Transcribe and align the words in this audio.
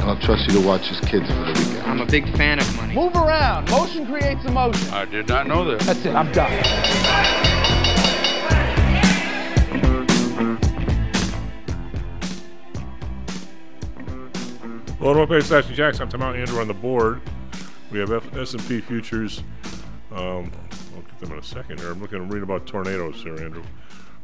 and 0.00 0.10
I'll 0.10 0.18
trust 0.18 0.46
you 0.46 0.60
to 0.60 0.66
watch 0.66 0.88
his 0.88 1.00
kids 1.00 1.26
for 1.28 1.34
the 1.34 1.52
weekend. 1.58 1.82
I'm 1.82 2.00
a 2.00 2.06
big 2.06 2.24
fan 2.36 2.58
of 2.58 2.76
money. 2.76 2.94
Move 2.94 3.14
around. 3.14 3.70
Motion 3.70 4.06
creates 4.06 4.44
emotion. 4.44 4.88
I 4.92 5.04
did 5.04 5.28
not 5.28 5.46
know 5.46 5.64
this. 5.64 5.84
That's 5.86 6.04
it. 6.04 6.14
I'm 6.14 6.32
done. 6.32 6.50
Well, 15.00 15.14
welcome 15.14 15.28
back 15.36 15.40
to 15.40 15.46
Slash 15.46 15.68
Jacks. 15.68 15.98
I'm 16.00 16.08
Tom 16.10 16.20
Out 16.22 16.36
Andrew 16.36 16.60
on 16.60 16.68
the 16.68 16.74
board. 16.74 17.22
We 17.90 17.98
have 18.00 18.12
F- 18.12 18.36
S&P 18.36 18.80
futures. 18.82 19.42
Um, 20.12 20.52
I'll 20.94 21.02
get 21.02 21.20
them 21.20 21.32
in 21.32 21.38
a 21.38 21.42
second 21.42 21.80
here. 21.80 21.90
I'm 21.90 22.00
looking 22.02 22.18
to 22.18 22.34
read 22.34 22.42
about 22.42 22.66
tornadoes 22.66 23.22
here, 23.22 23.34
Andrew. 23.42 23.62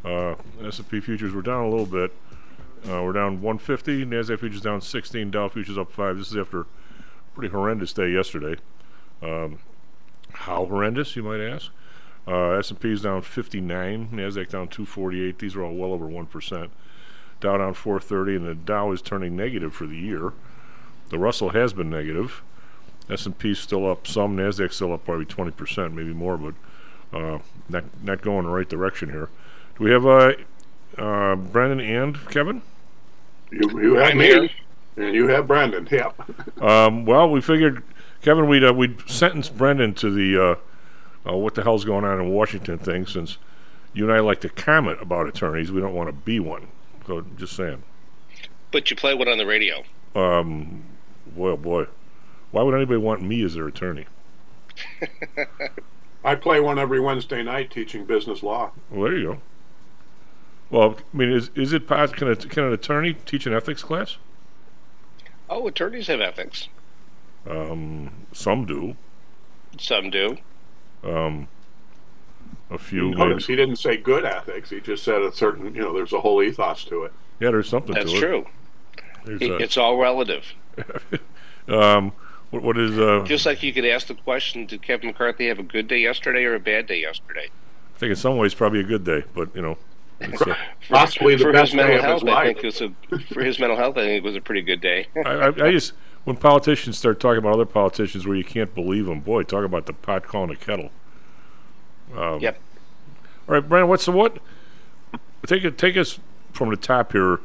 Uh, 0.04 0.34
S&P 0.66 1.00
futures 1.00 1.32
were 1.32 1.40
down 1.40 1.64
a 1.64 1.68
little 1.70 1.86
bit. 1.86 2.12
Uh, 2.84 3.02
we're 3.02 3.12
down 3.12 3.40
150. 3.40 4.04
Nasdaq 4.04 4.40
futures 4.40 4.60
down 4.60 4.80
16. 4.80 5.30
Dow 5.30 5.48
futures 5.48 5.78
up 5.78 5.90
five. 5.90 6.18
This 6.18 6.30
is 6.30 6.36
after 6.36 6.60
a 6.60 6.66
pretty 7.34 7.50
horrendous 7.52 7.92
day 7.92 8.10
yesterday. 8.10 8.60
Um, 9.22 9.58
how 10.32 10.66
horrendous, 10.66 11.16
you 11.16 11.22
might 11.22 11.40
ask? 11.40 11.70
Uh, 12.28 12.50
S&P 12.52 12.92
is 12.92 13.02
down 13.02 13.22
59. 13.22 14.08
Nasdaq 14.12 14.48
down 14.48 14.68
248. 14.68 15.38
These 15.38 15.56
are 15.56 15.62
all 15.62 15.74
well 15.74 15.92
over 15.92 16.06
one 16.06 16.26
percent. 16.26 16.70
Dow 17.40 17.58
down 17.58 17.74
430, 17.74 18.36
and 18.36 18.46
the 18.46 18.54
Dow 18.54 18.92
is 18.92 19.02
turning 19.02 19.36
negative 19.36 19.74
for 19.74 19.86
the 19.86 19.96
year. 19.96 20.32
The 21.10 21.18
Russell 21.18 21.50
has 21.50 21.72
been 21.72 21.90
negative. 21.90 22.42
S&P 23.08 23.54
still 23.54 23.88
up 23.88 24.06
some. 24.06 24.36
Nasdaq 24.36 24.72
still 24.72 24.92
up 24.92 25.04
probably 25.04 25.26
20 25.26 25.52
percent, 25.52 25.94
maybe 25.94 26.12
more, 26.12 26.36
but 26.36 26.54
uh, 27.16 27.38
not 27.68 27.84
not 28.02 28.22
going 28.22 28.44
the 28.44 28.50
right 28.50 28.68
direction 28.68 29.10
here. 29.10 29.28
Do 29.78 29.84
we 29.84 29.90
have 29.92 30.06
uh, 30.06 30.32
uh, 30.98 31.36
Brendan 31.36 31.80
and 31.80 32.16
Kevin? 32.30 32.62
You, 33.50 33.80
you 33.80 33.94
have 33.96 34.10
I'm 34.12 34.18
me, 34.18 34.26
here. 34.26 34.48
and 34.96 35.14
you 35.14 35.28
have 35.28 35.46
Brendan. 35.46 35.88
Yep. 35.90 36.20
Um, 36.62 37.04
well, 37.04 37.28
we 37.30 37.42
figured 37.42 37.82
Kevin 38.22 38.48
we'd 38.48 38.64
uh, 38.64 38.72
we'd 38.72 39.08
sentence 39.08 39.48
Brendan 39.50 39.92
to 39.94 40.10
the 40.10 40.42
uh, 40.42 41.30
uh, 41.30 41.36
what 41.36 41.54
the 41.54 41.62
hell's 41.62 41.84
going 41.84 42.04
on 42.04 42.18
in 42.18 42.30
Washington 42.30 42.78
thing 42.78 43.06
since 43.06 43.36
you 43.92 44.04
and 44.04 44.12
I 44.12 44.20
like 44.20 44.40
to 44.40 44.48
comment 44.48 44.98
about 45.02 45.28
attorneys. 45.28 45.70
We 45.70 45.80
don't 45.80 45.94
want 45.94 46.08
to 46.08 46.12
be 46.12 46.40
one. 46.40 46.68
So 47.06 47.24
just 47.36 47.54
saying. 47.54 47.82
But 48.72 48.90
you 48.90 48.96
play 48.96 49.14
one 49.14 49.28
on 49.28 49.38
the 49.38 49.46
radio. 49.46 49.84
Um, 50.14 50.82
boy, 51.36 51.50
oh 51.50 51.56
boy, 51.56 51.86
why 52.50 52.62
would 52.62 52.74
anybody 52.74 52.98
want 52.98 53.22
me 53.22 53.42
as 53.44 53.54
their 53.54 53.66
attorney? 53.68 54.06
I 56.24 56.34
play 56.34 56.58
one 56.58 56.78
every 56.78 57.00
Wednesday 57.00 57.42
night 57.42 57.70
teaching 57.70 58.04
business 58.04 58.42
law. 58.42 58.72
Well, 58.90 59.04
there 59.04 59.16
you 59.16 59.24
go. 59.24 59.40
Well, 60.70 60.96
I 61.12 61.16
mean, 61.16 61.30
is 61.30 61.50
is 61.54 61.72
it 61.72 61.86
pos- 61.86 62.12
can 62.12 62.28
a, 62.28 62.36
can 62.36 62.64
an 62.64 62.72
attorney 62.72 63.14
teach 63.14 63.46
an 63.46 63.52
ethics 63.54 63.82
class? 63.82 64.16
Oh, 65.48 65.66
attorneys 65.68 66.08
have 66.08 66.20
ethics. 66.20 66.68
Um, 67.48 68.10
some 68.32 68.64
do. 68.66 68.96
Some 69.78 70.10
do. 70.10 70.38
Um, 71.04 71.46
a 72.70 72.78
few. 72.78 73.10
maybe. 73.10 73.16
Notice 73.16 73.46
he 73.46 73.54
didn't 73.54 73.76
say 73.76 73.96
good 73.96 74.24
ethics. 74.24 74.70
He 74.70 74.80
just 74.80 75.04
said 75.04 75.22
a 75.22 75.30
certain, 75.32 75.72
you 75.74 75.82
know, 75.82 75.92
there's 75.94 76.12
a 76.12 76.20
whole 76.20 76.42
ethos 76.42 76.84
to 76.86 77.04
it. 77.04 77.12
Yeah, 77.38 77.50
there's 77.52 77.68
something 77.68 77.94
That's 77.94 78.10
to 78.10 78.16
it. 78.16 78.20
true. 78.20 78.46
There's, 79.24 79.42
It- 79.42 79.50
uh, 79.52 79.56
It's 79.58 79.76
all 79.76 79.96
relative. 79.98 80.52
um, 81.68 82.12
what, 82.50 82.62
what 82.62 82.78
is 82.78 82.98
uh? 82.98 83.22
Just 83.26 83.46
like 83.46 83.62
you 83.62 83.72
could 83.72 83.84
ask 83.84 84.08
the 84.08 84.14
question, 84.14 84.66
did 84.66 84.82
Kevin 84.82 85.08
McCarthy 85.08 85.46
have 85.48 85.58
a 85.58 85.62
good 85.64 85.86
day 85.88 85.98
yesterday 85.98 86.44
or 86.44 86.54
a 86.54 86.60
bad 86.60 86.86
day 86.86 87.00
yesterday? 87.00 87.48
I 87.94 87.98
think 87.98 88.10
in 88.10 88.16
some 88.16 88.36
ways 88.36 88.54
probably 88.54 88.80
a 88.80 88.84
good 88.84 89.04
day, 89.04 89.22
but 89.34 89.54
you 89.54 89.62
know, 89.62 89.72
it's, 89.72 89.82
Possibly 90.88 91.36
the 91.36 91.44
for 91.44 91.52
best 91.52 91.72
his 91.72 91.76
mental 91.76 91.94
day 91.94 91.98
of 91.98 92.04
health, 92.04 92.22
his 92.22 92.30
I 92.30 92.44
think 92.46 92.58
it 92.58 92.64
was 92.64 92.80
a, 92.80 93.18
for 93.34 93.42
his 93.42 93.58
mental 93.58 93.76
health, 93.76 93.96
I 93.96 94.02
think 94.02 94.24
it 94.24 94.26
was 94.26 94.36
a 94.36 94.40
pretty 94.40 94.62
good 94.62 94.80
day. 94.80 95.08
I, 95.16 95.30
I, 95.30 95.46
I 95.48 95.70
just 95.70 95.92
when 96.24 96.36
politicians 96.36 96.98
start 96.98 97.20
talking 97.20 97.38
about 97.38 97.54
other 97.54 97.66
politicians 97.66 98.26
where 98.26 98.36
you 98.36 98.44
can't 98.44 98.74
believe 98.74 99.06
them, 99.06 99.20
boy, 99.20 99.42
talk 99.42 99.64
about 99.64 99.86
the 99.86 99.92
pot 99.92 100.24
calling 100.26 100.48
the 100.48 100.56
kettle. 100.56 100.90
Um, 102.16 102.40
Yep. 102.40 102.58
All 103.48 103.54
right, 103.54 103.68
Brendan, 103.68 103.88
what's 103.88 104.06
the 104.06 104.12
what? 104.12 104.38
Take 105.46 105.64
it, 105.64 105.78
take 105.78 105.96
us 105.96 106.18
from 106.52 106.70
the 106.70 106.76
top 106.76 107.12
here. 107.12 107.40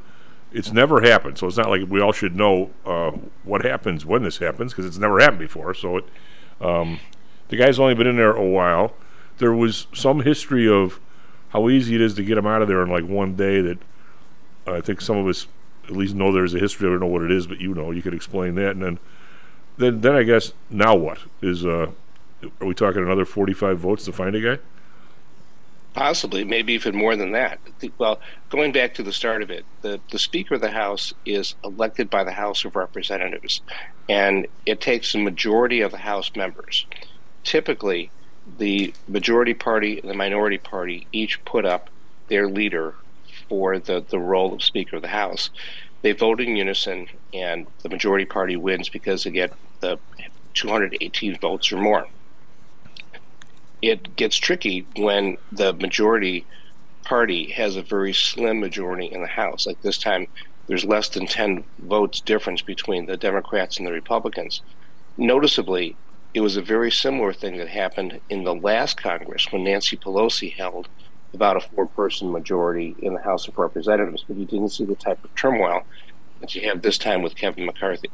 It's 0.51 0.71
never 0.71 1.01
happened, 1.01 1.37
so 1.37 1.47
it's 1.47 1.57
not 1.57 1.69
like 1.69 1.83
we 1.87 2.01
all 2.01 2.11
should 2.11 2.35
know 2.35 2.71
uh, 2.85 3.11
what 3.43 3.63
happens 3.63 4.05
when 4.05 4.23
this 4.23 4.39
happens 4.39 4.73
because 4.73 4.85
it's 4.85 4.97
never 4.97 5.19
happened 5.19 5.39
before. 5.39 5.73
So 5.73 5.97
it, 5.97 6.05
um, 6.59 6.99
the 7.49 7.57
guy's 7.57 7.79
only 7.79 7.93
been 7.93 8.07
in 8.07 8.17
there 8.17 8.33
a 8.33 8.43
while. 8.45 8.93
There 9.37 9.53
was 9.53 9.87
some 9.93 10.21
history 10.21 10.67
of 10.67 10.99
how 11.51 11.69
easy 11.69 11.95
it 11.95 12.01
is 12.01 12.13
to 12.15 12.23
get 12.23 12.35
them 12.35 12.47
out 12.47 12.61
of 12.61 12.67
there 12.67 12.81
in 12.81 12.89
like 12.89 13.05
one 13.05 13.35
day. 13.35 13.61
That 13.61 13.77
I 14.65 14.81
think 14.81 15.01
some 15.01 15.17
of 15.17 15.27
us 15.27 15.47
at 15.85 15.91
least 15.91 16.15
know 16.15 16.31
there's 16.31 16.53
a 16.53 16.59
history. 16.59 16.87
I 16.87 16.91
don't 16.91 17.01
know 17.01 17.07
what 17.07 17.23
it 17.23 17.31
is, 17.31 17.47
but 17.47 17.59
you 17.59 17.73
know, 17.73 17.91
you 17.91 18.01
could 18.01 18.13
explain 18.13 18.55
that. 18.55 18.71
And 18.71 18.81
then, 18.81 18.99
then, 19.77 20.01
then 20.01 20.15
I 20.15 20.23
guess 20.23 20.53
now 20.69 20.95
what 20.95 21.19
is? 21.41 21.65
Uh, 21.65 21.91
are 22.59 22.65
we 22.65 22.73
talking 22.73 23.03
another 23.03 23.25
45 23.25 23.77
votes 23.77 24.05
to 24.05 24.11
find 24.11 24.35
a 24.35 24.41
guy? 24.41 24.61
Possibly, 25.93 26.45
maybe 26.45 26.73
even 26.73 26.95
more 26.95 27.17
than 27.17 27.33
that. 27.33 27.59
Well, 27.97 28.21
going 28.49 28.71
back 28.71 28.93
to 28.95 29.03
the 29.03 29.11
start 29.11 29.43
of 29.43 29.51
it, 29.51 29.65
the, 29.81 29.99
the 30.09 30.19
Speaker 30.19 30.55
of 30.55 30.61
the 30.61 30.71
House 30.71 31.13
is 31.25 31.55
elected 31.65 32.09
by 32.09 32.23
the 32.23 32.31
House 32.31 32.63
of 32.63 32.77
Representatives, 32.77 33.61
and 34.07 34.47
it 34.65 34.79
takes 34.79 35.13
a 35.13 35.17
majority 35.17 35.81
of 35.81 35.91
the 35.91 35.97
House 35.97 36.31
members. 36.33 36.85
Typically, 37.43 38.09
the 38.57 38.93
majority 39.07 39.53
party 39.53 39.99
and 39.99 40.09
the 40.09 40.15
minority 40.15 40.57
party 40.57 41.07
each 41.11 41.43
put 41.45 41.65
up 41.65 41.89
their 42.27 42.47
leader 42.47 42.95
for 43.49 43.79
the, 43.79 44.03
the 44.09 44.19
role 44.19 44.53
of 44.53 44.63
Speaker 44.63 44.97
of 44.97 45.01
the 45.01 45.09
House. 45.09 45.49
They 46.01 46.13
vote 46.13 46.41
in 46.41 46.55
unison, 46.55 47.07
and 47.33 47.67
the 47.83 47.89
majority 47.89 48.25
party 48.25 48.55
wins 48.55 48.89
because 48.89 49.23
they 49.23 49.31
get 49.31 49.53
the 49.81 49.99
218 50.53 51.37
votes 51.37 51.71
or 51.71 51.77
more 51.77 52.07
it 53.81 54.15
gets 54.15 54.37
tricky 54.37 54.85
when 54.95 55.37
the 55.51 55.73
majority 55.73 56.45
party 57.03 57.51
has 57.51 57.75
a 57.75 57.81
very 57.81 58.13
slim 58.13 58.59
majority 58.59 59.07
in 59.07 59.21
the 59.21 59.27
House. 59.27 59.65
Like 59.65 59.81
this 59.81 59.97
time, 59.97 60.27
there's 60.67 60.85
less 60.85 61.09
than 61.09 61.25
10 61.25 61.63
votes 61.79 62.21
difference 62.21 62.61
between 62.61 63.07
the 63.07 63.17
Democrats 63.17 63.77
and 63.77 63.87
the 63.87 63.91
Republicans. 63.91 64.61
Noticeably, 65.17 65.95
it 66.33 66.41
was 66.41 66.57
a 66.57 66.61
very 66.61 66.91
similar 66.91 67.33
thing 67.33 67.57
that 67.57 67.67
happened 67.67 68.19
in 68.29 68.43
the 68.43 68.55
last 68.55 68.97
Congress 68.97 69.51
when 69.51 69.63
Nancy 69.63 69.97
Pelosi 69.97 70.53
held 70.53 70.87
about 71.33 71.57
a 71.57 71.61
four 71.61 71.85
person 71.87 72.31
majority 72.31 72.95
in 72.99 73.13
the 73.13 73.21
House 73.21 73.47
of 73.47 73.57
Representatives, 73.57 74.23
but 74.27 74.37
you 74.37 74.45
didn't 74.45 74.69
see 74.69 74.85
the 74.85 74.95
type 74.95 75.23
of 75.23 75.33
turmoil 75.35 75.83
that 76.39 76.55
you 76.55 76.67
have 76.67 76.81
this 76.81 76.97
time 76.97 77.21
with 77.21 77.35
Kevin 77.35 77.65
McCarthy. 77.65 78.09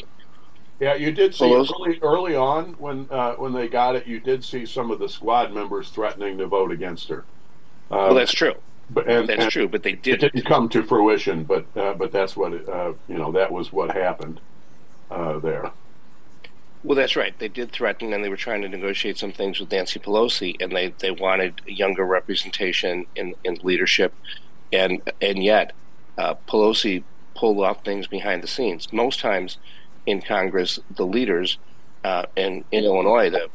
Yeah, 0.80 0.94
you 0.94 1.12
did 1.12 1.34
see 1.34 1.52
early, 1.52 2.00
early 2.04 2.36
on 2.36 2.74
when 2.74 3.08
uh, 3.10 3.34
when 3.34 3.54
they 3.54 3.68
got 3.68 3.96
it. 3.96 4.06
You 4.06 4.20
did 4.20 4.44
see 4.44 4.66
some 4.66 4.92
of 4.92 5.00
the 5.00 5.10
squad 5.10 5.52
members 5.52 5.90
threatening 5.90 6.38
to 6.38 6.46
vote 6.46 6.72
against 6.72 7.10
her. 7.10 7.26
Uh, 7.90 8.10
Well, 8.10 8.16
that's 8.16 8.34
true. 8.34 8.54
but, 8.90 9.08
and, 9.10 9.28
That's 9.28 9.44
and 9.44 9.52
true, 9.52 9.68
but 9.68 9.82
they 9.84 9.94
It 9.94 10.04
did 10.04 10.20
didn't 10.20 10.46
come 10.46 10.70
to 10.70 10.84
fruition, 10.84 11.44
but 11.46 11.66
uh, 11.76 11.94
but 11.94 12.12
that's 12.12 12.38
what 12.38 12.54
it, 12.54 12.70
uh, 12.70 12.94
you 13.08 13.18
know. 13.18 13.32
That 13.32 13.52
was 13.52 13.74
what 13.74 13.96
happened 13.96 14.40
uh, 15.10 15.40
there. 15.40 15.72
Well, 16.88 16.96
that's 16.96 17.18
right. 17.18 17.38
They 17.38 17.50
did 17.50 17.74
threaten, 17.74 18.14
and 18.14 18.24
they 18.24 18.30
were 18.30 18.38
trying 18.38 18.62
to 18.62 18.70
negotiate 18.70 19.18
some 19.18 19.34
things 19.34 19.60
with 19.60 19.70
Nancy 19.70 20.00
Pelosi, 20.00 20.56
and 20.62 20.72
they, 20.72 20.94
they 21.00 21.12
wanted 21.12 21.60
younger 21.66 22.06
representation 22.06 23.06
in, 23.14 23.36
in 23.44 23.56
leadership, 23.62 24.14
and 24.72 25.02
and 25.22 25.44
yet 25.44 25.74
uh, 26.18 26.36
Pelosi 26.48 27.04
pulled 27.36 27.60
off 27.60 27.84
things 27.84 28.08
behind 28.08 28.42
the 28.42 28.48
scenes. 28.48 28.94
Most 28.94 29.20
times 29.20 29.58
in 30.06 30.22
Congress, 30.22 30.80
the 30.90 31.06
leaders 31.06 31.58
uh, 32.06 32.24
in 32.38 32.64
in 32.72 32.86
Illinois, 32.86 33.30
the 33.30 33.50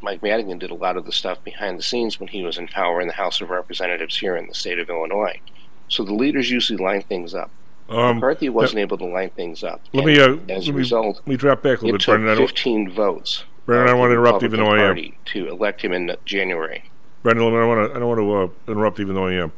Mike 0.00 0.20
Madigan 0.20 0.58
did 0.58 0.72
a 0.72 0.74
lot 0.74 0.96
of 0.96 1.06
the 1.06 1.12
stuff 1.12 1.44
behind 1.44 1.78
the 1.78 1.84
scenes 1.84 2.18
when 2.18 2.26
he 2.30 2.42
was 2.42 2.58
in 2.58 2.66
power 2.66 3.00
in 3.00 3.06
the 3.06 3.14
House 3.14 3.40
of 3.40 3.50
Representatives 3.50 4.18
here 4.18 4.34
in 4.36 4.48
the 4.48 4.54
state 4.54 4.80
of 4.80 4.90
Illinois. 4.90 5.40
So 5.86 6.02
the 6.02 6.12
leaders 6.12 6.50
usually 6.50 6.82
line 6.82 7.02
things 7.02 7.36
up. 7.36 7.52
Um, 7.94 8.16
McCarthy 8.16 8.48
wasn't 8.48 8.80
able 8.80 8.98
to 8.98 9.04
line 9.04 9.30
things 9.30 9.62
up. 9.62 9.80
Let 9.92 10.04
And 10.04 10.14
me 10.16 10.20
uh, 10.20 10.54
as 10.54 10.66
let 10.66 10.68
a 10.68 10.72
me, 10.72 10.78
result, 10.78 11.16
let 11.16 11.26
me 11.26 11.36
drop 11.36 11.62
back 11.62 11.82
a 11.82 11.84
little 11.84 11.90
it 11.90 11.98
bit, 11.98 12.00
took 12.00 12.14
Brendan. 12.20 12.36
15 12.46 12.90
votes. 12.92 13.44
Brendan, 13.66 13.86
I 13.88 13.90
don't 13.92 14.00
want 14.00 14.10
to 14.10 14.12
interrupt, 14.14 14.42
even 14.42 14.60
though 14.60 14.66
I 14.70 14.78
am. 14.82 14.88
Republican 14.96 15.14
to 15.26 15.48
elect 15.48 15.82
him 15.82 15.92
in 15.92 16.16
January. 16.24 16.90
Brendan, 17.22 17.46
I 17.46 17.50
don't 17.50 17.68
want 17.68 17.90
to. 17.90 17.96
I 17.96 17.98
don't 18.00 18.08
want 18.08 18.20
to 18.20 18.34
uh, 18.70 18.72
interrupt, 18.72 19.00
even 19.00 19.14
though 19.14 19.26
I 19.26 19.32
am. 19.34 19.52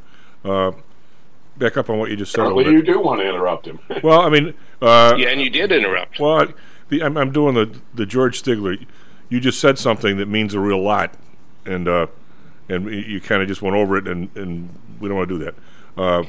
Uh, 0.45 0.73
back 1.57 1.77
up 1.77 1.89
on 1.89 1.99
what 1.99 2.11
you 2.11 2.17
just 2.17 2.33
said 2.33 2.41
a 2.41 2.43
Apparently, 2.45 2.65
little 2.65 2.79
you 2.79 2.83
do 2.95 3.01
want 3.01 3.21
to 3.21 3.29
interrupt 3.29 3.67
him. 3.67 3.79
Well, 4.03 4.21
I 4.21 4.29
mean, 4.29 4.53
uh, 4.83 5.15
Yeah, 5.17 5.29
and 5.29 5.41
you 5.41 5.49
did 5.51 5.73
interrupt. 5.73 6.19
well, 6.21 6.43
I- 6.43 6.55
the, 6.91 7.03
I'm, 7.03 7.17
I'm 7.17 7.33
doing 7.33 7.55
the 7.55 7.81
the 7.95 8.05
George 8.05 8.43
Stigler. 8.43 8.85
You 9.31 9.41
just 9.41 9.59
said 9.59 9.79
something 9.79 10.19
that 10.19 10.29
means 10.29 10.53
a 10.53 10.61
real 10.61 10.83
lot, 10.83 11.15
and 11.65 11.89
uh, 11.89 12.09
and 12.69 12.85
you, 12.87 12.99
you 12.99 13.21
kind 13.23 13.41
of 13.41 13.49
just 13.49 13.63
went 13.63 13.75
over 13.75 13.97
it, 13.97 14.07
and, 14.07 14.29
and 14.37 14.69
we 15.01 15.09
don't 15.09 15.17
want 15.17 15.29
to 15.31 15.39
do 15.39 15.45
that. 15.45 15.55
Uh, 15.97 16.25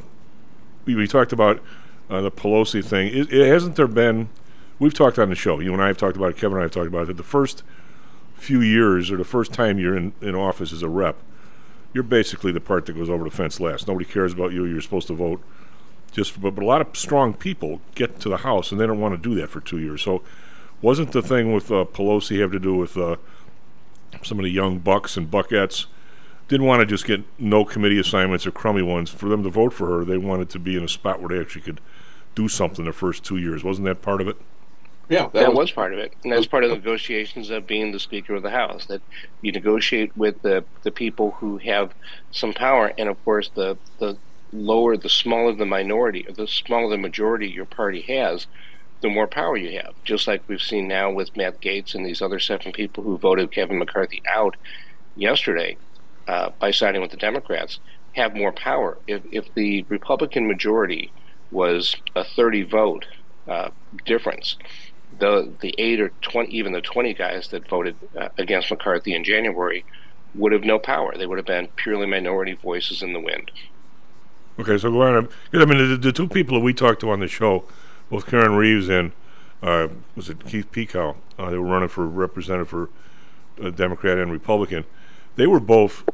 we, 0.85 0.95
we 0.95 1.07
talked 1.07 1.33
about 1.33 1.61
uh, 2.09 2.21
the 2.21 2.31
Pelosi 2.31 2.83
thing. 2.83 3.07
It, 3.07 3.31
it 3.31 3.47
hasn't 3.47 3.75
there 3.75 3.87
been? 3.87 4.29
We've 4.79 4.93
talked 4.93 5.17
on 5.17 5.29
the 5.29 5.35
show. 5.35 5.59
You 5.59 5.73
and 5.73 5.81
I 5.81 5.87
have 5.87 5.97
talked 5.97 6.17
about 6.17 6.31
it. 6.31 6.37
Kevin 6.37 6.53
and 6.53 6.61
I 6.61 6.63
have 6.63 6.71
talked 6.71 6.87
about 6.87 7.09
it. 7.09 7.17
The 7.17 7.23
first 7.23 7.63
few 8.35 8.61
years, 8.61 9.11
or 9.11 9.17
the 9.17 9.23
first 9.23 9.53
time 9.53 9.79
you're 9.79 9.95
in, 9.95 10.13
in 10.21 10.35
office 10.35 10.73
as 10.73 10.83
a 10.83 10.89
rep, 10.89 11.17
you're 11.93 12.03
basically 12.03 12.51
the 12.51 12.59
part 12.59 12.85
that 12.85 12.93
goes 12.93 13.09
over 13.09 13.23
the 13.23 13.31
fence 13.31 13.59
last. 13.59 13.87
Nobody 13.87 14.05
cares 14.05 14.33
about 14.33 14.51
you. 14.51 14.65
You're 14.65 14.81
supposed 14.81 15.07
to 15.07 15.13
vote. 15.13 15.41
Just, 16.11 16.41
but, 16.41 16.51
but 16.51 16.63
a 16.63 16.67
lot 16.67 16.81
of 16.81 16.95
strong 16.95 17.33
people 17.33 17.81
get 17.95 18.19
to 18.19 18.29
the 18.29 18.37
House, 18.37 18.71
and 18.71 18.79
they 18.79 18.85
don't 18.85 18.99
want 18.99 19.21
to 19.21 19.29
do 19.29 19.35
that 19.39 19.49
for 19.49 19.61
two 19.61 19.79
years. 19.79 20.01
So, 20.01 20.21
wasn't 20.81 21.13
the 21.13 21.21
thing 21.21 21.53
with 21.53 21.71
uh, 21.71 21.85
Pelosi 21.85 22.39
have 22.41 22.51
to 22.51 22.59
do 22.59 22.75
with 22.75 22.97
uh, 22.97 23.15
some 24.21 24.39
of 24.39 24.43
the 24.43 24.51
young 24.51 24.79
bucks 24.79 25.17
and 25.17 25.31
buckettes? 25.31 25.85
Didn't 26.47 26.67
want 26.67 26.81
to 26.81 26.85
just 26.85 27.05
get 27.05 27.23
no 27.39 27.65
committee 27.65 27.99
assignments 27.99 28.45
or 28.45 28.51
crummy 28.51 28.83
ones. 28.83 29.09
For 29.09 29.29
them 29.29 29.43
to 29.43 29.49
vote 29.49 29.73
for 29.73 29.87
her, 29.87 30.05
they 30.05 30.17
wanted 30.17 30.49
to 30.51 30.59
be 30.59 30.77
in 30.77 30.83
a 30.83 30.87
spot 30.87 31.19
where 31.19 31.29
they 31.29 31.39
actually 31.39 31.61
could 31.61 31.81
do 32.35 32.47
something 32.47 32.85
the 32.85 32.93
first 32.93 33.23
two 33.23 33.37
years. 33.37 33.63
Wasn't 33.63 33.85
that 33.85 34.01
part 34.01 34.21
of 34.21 34.27
it? 34.27 34.37
Yeah, 35.07 35.29
That, 35.33 35.53
was, 35.53 35.71
part 35.71 35.93
of 35.93 35.99
it, 35.99 36.13
and 36.23 36.33
that's 36.33 36.47
part 36.47 36.63
of 36.63 36.71
the 36.71 36.77
negotiations 36.77 37.51
of 37.51 37.67
being 37.67 37.91
the 37.91 37.99
Speaker 37.99 38.33
of 38.33 38.41
the 38.41 38.49
House. 38.49 38.87
That 38.87 39.03
you 39.41 39.51
negotiate 39.51 40.17
with 40.17 40.41
the 40.41 40.65
the 40.81 40.89
people 40.89 41.31
who 41.39 41.57
have 41.57 41.93
some 42.31 42.53
power, 42.53 42.91
and 42.97 43.07
of 43.07 43.23
course, 43.23 43.49
the 43.53 43.77
the 43.99 44.17
lower, 44.51 44.97
the 44.97 45.09
smaller 45.09 45.53
the 45.53 45.65
minority, 45.65 46.25
or 46.27 46.31
the 46.31 46.47
smaller 46.47 46.89
the 46.89 46.97
majority 46.97 47.47
your 47.47 47.65
party 47.65 48.01
has, 48.01 48.47
the 49.01 49.09
more 49.09 49.27
power 49.27 49.55
you 49.55 49.79
have. 49.79 49.93
Just 50.03 50.27
like 50.27 50.41
we've 50.47 50.61
seen 50.61 50.87
now 50.87 51.11
with 51.11 51.37
Matt 51.37 51.61
Gaetz 51.61 51.93
and 51.93 52.03
these 52.03 52.21
other 52.21 52.39
seven 52.39 52.71
people 52.71 53.03
who 53.03 53.15
voted 53.15 53.51
Kevin 53.51 53.77
McCarthy 53.77 54.23
out 54.27 54.55
yesterday 55.15 55.77
uh, 56.27 56.49
by 56.59 56.71
siding 56.71 57.01
with 57.01 57.11
the 57.11 57.17
Democrats, 57.17 57.79
have 58.13 58.35
more 58.35 58.51
power. 58.51 58.97
If 59.07 59.23
if 59.31 59.53
the 59.53 59.83
Republican 59.89 60.47
majority 60.47 61.11
was 61.51 61.95
a 62.15 62.23
30 62.23 62.63
vote 62.63 63.05
uh, 63.47 63.69
difference 64.05 64.57
the 65.19 65.51
the 65.61 65.73
eight 65.77 65.99
or 65.99 66.09
twenty, 66.21 66.55
even 66.57 66.73
the 66.73 66.81
twenty 66.81 67.13
guys 67.13 67.47
that 67.49 67.67
voted 67.67 67.95
uh, 68.19 68.29
against 68.37 68.69
McCarthy 68.69 69.13
in 69.13 69.23
January 69.23 69.85
would 70.33 70.51
have 70.51 70.63
no 70.63 70.79
power. 70.79 71.15
They 71.17 71.25
would 71.25 71.37
have 71.37 71.45
been 71.45 71.67
purely 71.75 72.07
minority 72.07 72.53
voices 72.53 73.01
in 73.01 73.13
the 73.13 73.19
wind. 73.19 73.51
Okay, 74.59 74.77
so 74.77 74.91
go 74.91 75.01
on. 75.01 75.29
I 75.53 75.65
mean, 75.65 75.77
the, 75.77 75.97
the 75.97 76.11
two 76.11 76.27
people 76.27 76.57
that 76.57 76.63
we 76.63 76.73
talked 76.73 77.01
to 77.01 77.09
on 77.09 77.19
the 77.19 77.27
show, 77.27 77.65
both 78.09 78.27
Karen 78.27 78.55
Reeves 78.55 78.89
and 78.89 79.11
uh, 79.61 79.87
was 80.15 80.29
it 80.29 80.45
Keith 80.45 80.71
Pekow? 80.71 81.15
Uh, 81.37 81.49
they 81.49 81.57
were 81.57 81.65
running 81.65 81.89
for 81.89 82.05
representative 82.05 82.69
for 82.69 82.89
uh, 83.61 83.69
Democrat 83.69 84.17
and 84.17 84.31
Republican. 84.31 84.85
They 85.35 85.47
were 85.47 85.59
both 85.59 86.07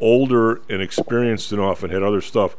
older 0.00 0.60
and 0.68 0.82
experienced 0.82 1.52
enough 1.52 1.82
and 1.82 1.92
had 1.92 2.02
other 2.02 2.20
stuff 2.20 2.56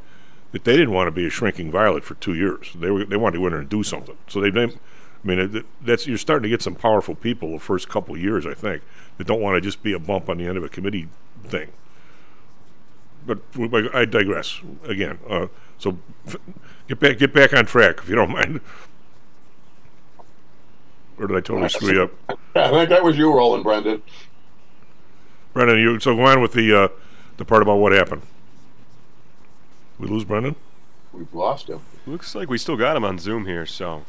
that 0.51 0.63
they 0.63 0.77
didn't 0.77 0.93
want 0.93 1.07
to 1.07 1.11
be 1.11 1.25
a 1.25 1.29
shrinking 1.29 1.69
violet 1.71 2.03
for 2.03 2.15
two 2.15 2.33
years. 2.33 2.71
They 2.75 2.89
were 2.89 3.05
they 3.05 3.17
wanted 3.17 3.33
to 3.33 3.39
go 3.39 3.47
in 3.47 3.51
there 3.51 3.59
and 3.61 3.69
do 3.69 3.83
something. 3.83 4.17
So 4.27 4.39
they 4.39 4.51
named 4.51 4.79
I 5.25 5.27
mean, 5.27 5.63
that's 5.81 6.05
you're 6.05 6.19
starting 6.19 6.43
to 6.43 6.49
get 6.49 6.61
some 6.61 6.75
powerful 6.75 7.15
people 7.15 7.51
the 7.51 7.59
first 7.59 7.89
couple 7.89 8.15
years, 8.15 8.45
I 8.45 8.53
think, 8.53 8.83
that 9.17 9.25
don't 9.25 9.41
want 9.41 9.55
to 9.55 9.61
just 9.61 9.81
be 9.81 9.91
a 9.91 9.99
bump 9.99 10.29
on 10.29 10.37
the 10.37 10.45
end 10.45 10.55
of 10.55 10.63
a 10.63 10.69
committee 10.69 11.07
thing. 11.43 11.69
But 13.25 13.39
I 13.93 14.05
digress 14.05 14.61
again. 14.83 15.17
Uh, 15.27 15.47
so 15.79 15.97
get 16.87 16.99
back 16.99 17.17
get 17.17 17.33
back 17.33 17.53
on 17.53 17.65
track 17.65 17.97
if 18.03 18.09
you 18.09 18.15
don't 18.15 18.29
mind. 18.29 18.61
Or 21.17 21.25
did 21.25 21.37
I 21.37 21.41
totally 21.41 21.69
screw 21.69 21.93
you 21.93 22.03
up? 22.03 22.39
I 22.55 22.69
think 22.69 22.89
that 22.89 23.03
was 23.03 23.17
you 23.17 23.33
rolling, 23.33 23.63
Brendan. 23.63 24.03
Brendan, 25.55 25.79
you 25.79 25.99
so 26.01 26.13
go 26.13 26.23
on 26.23 26.41
with 26.41 26.51
the 26.51 26.77
uh, 26.77 26.87
the 27.37 27.45
part 27.45 27.61
about 27.61 27.77
what 27.77 27.93
happened. 27.93 28.23
We 29.97 30.07
lose 30.07 30.25
Brendan. 30.25 30.57
We've 31.13 31.33
lost 31.33 31.69
him. 31.69 31.79
Looks 32.05 32.35
like 32.35 32.49
we 32.49 32.57
still 32.57 32.75
got 32.75 32.97
him 32.97 33.05
on 33.05 33.17
Zoom 33.17 33.45
here, 33.45 33.65
so 33.65 34.03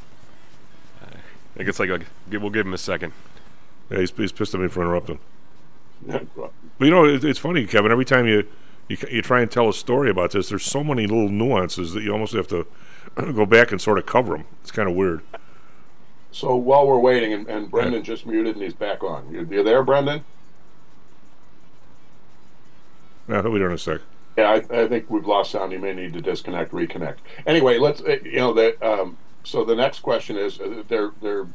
I 1.57 1.63
guess 1.63 1.79
like, 1.79 1.89
like 1.89 2.03
we'll 2.31 2.51
give 2.51 2.67
him 2.67 2.75
a 2.75 2.79
second. 2.79 3.13
Yeah, 3.91 4.01
he's, 4.01 4.11
he's 4.11 4.33
pissed 4.33 4.57
at 4.57 4.61
me 4.61 4.67
for 4.67 4.83
interrupting. 4.83 5.21
but 6.07 6.51
you 6.81 6.91
know, 6.91 7.05
it, 7.05 7.25
it's 7.25 7.39
funny, 7.39 7.65
Kevin. 7.65 7.93
Every 7.93 8.05
time 8.05 8.27
you, 8.27 8.49
you 8.89 8.97
you 9.09 9.23
try 9.23 9.41
and 9.41 9.49
tell 9.49 9.69
a 9.69 9.73
story 9.73 10.11
about 10.11 10.33
this, 10.33 10.49
there's 10.49 10.65
so 10.65 10.83
many 10.83 11.07
little 11.07 11.29
nuances 11.29 11.93
that 11.93 12.03
you 12.03 12.13
almost 12.13 12.33
have 12.33 12.49
to 12.49 12.67
go 13.15 13.47
back 13.47 13.71
and 13.71 13.81
sort 13.81 13.99
of 13.99 14.07
cover 14.07 14.37
them. 14.37 14.47
It's 14.63 14.73
kind 14.73 14.89
of 14.89 14.97
weird. 14.97 15.23
So 16.33 16.57
while 16.57 16.89
we're 16.89 16.99
waiting, 16.99 17.33
and, 17.33 17.49
and 17.49 17.71
Brendan 17.71 18.01
yeah. 18.01 18.01
just 18.01 18.27
muted 18.27 18.57
and 18.57 18.65
he's 18.65 18.75
back 18.75 19.05
on. 19.05 19.33
You, 19.33 19.49
you 19.49 19.63
there, 19.63 19.85
Brendan? 19.85 20.25
Yeah, 23.29 23.43
he'll 23.43 23.53
be 23.53 23.59
there 23.59 23.69
in 23.69 23.75
a 23.75 23.79
sec. 23.79 24.01
Yeah, 24.37 24.51
I, 24.51 24.83
I, 24.83 24.89
think 24.89 25.09
we've 25.11 25.27
lost 25.27 25.53
sound. 25.53 25.73
You 25.73 25.79
may 25.79 25.95
need 25.95 26.13
to 26.13 26.21
disconnect, 26.21 26.73
reconnect. 26.73 27.17
Anyway, 27.47 27.79
let's. 27.79 28.03
Uh, 28.03 28.19
you 28.23 28.37
know 28.37 28.53
that. 28.53 28.83
Um, 28.83 29.17
so 29.45 29.65
the 29.65 29.75
next 29.75 30.01
question 30.01 30.37
is 30.37 30.61
uh, 30.61 30.83
they're 30.89 31.13
they're 31.23 31.47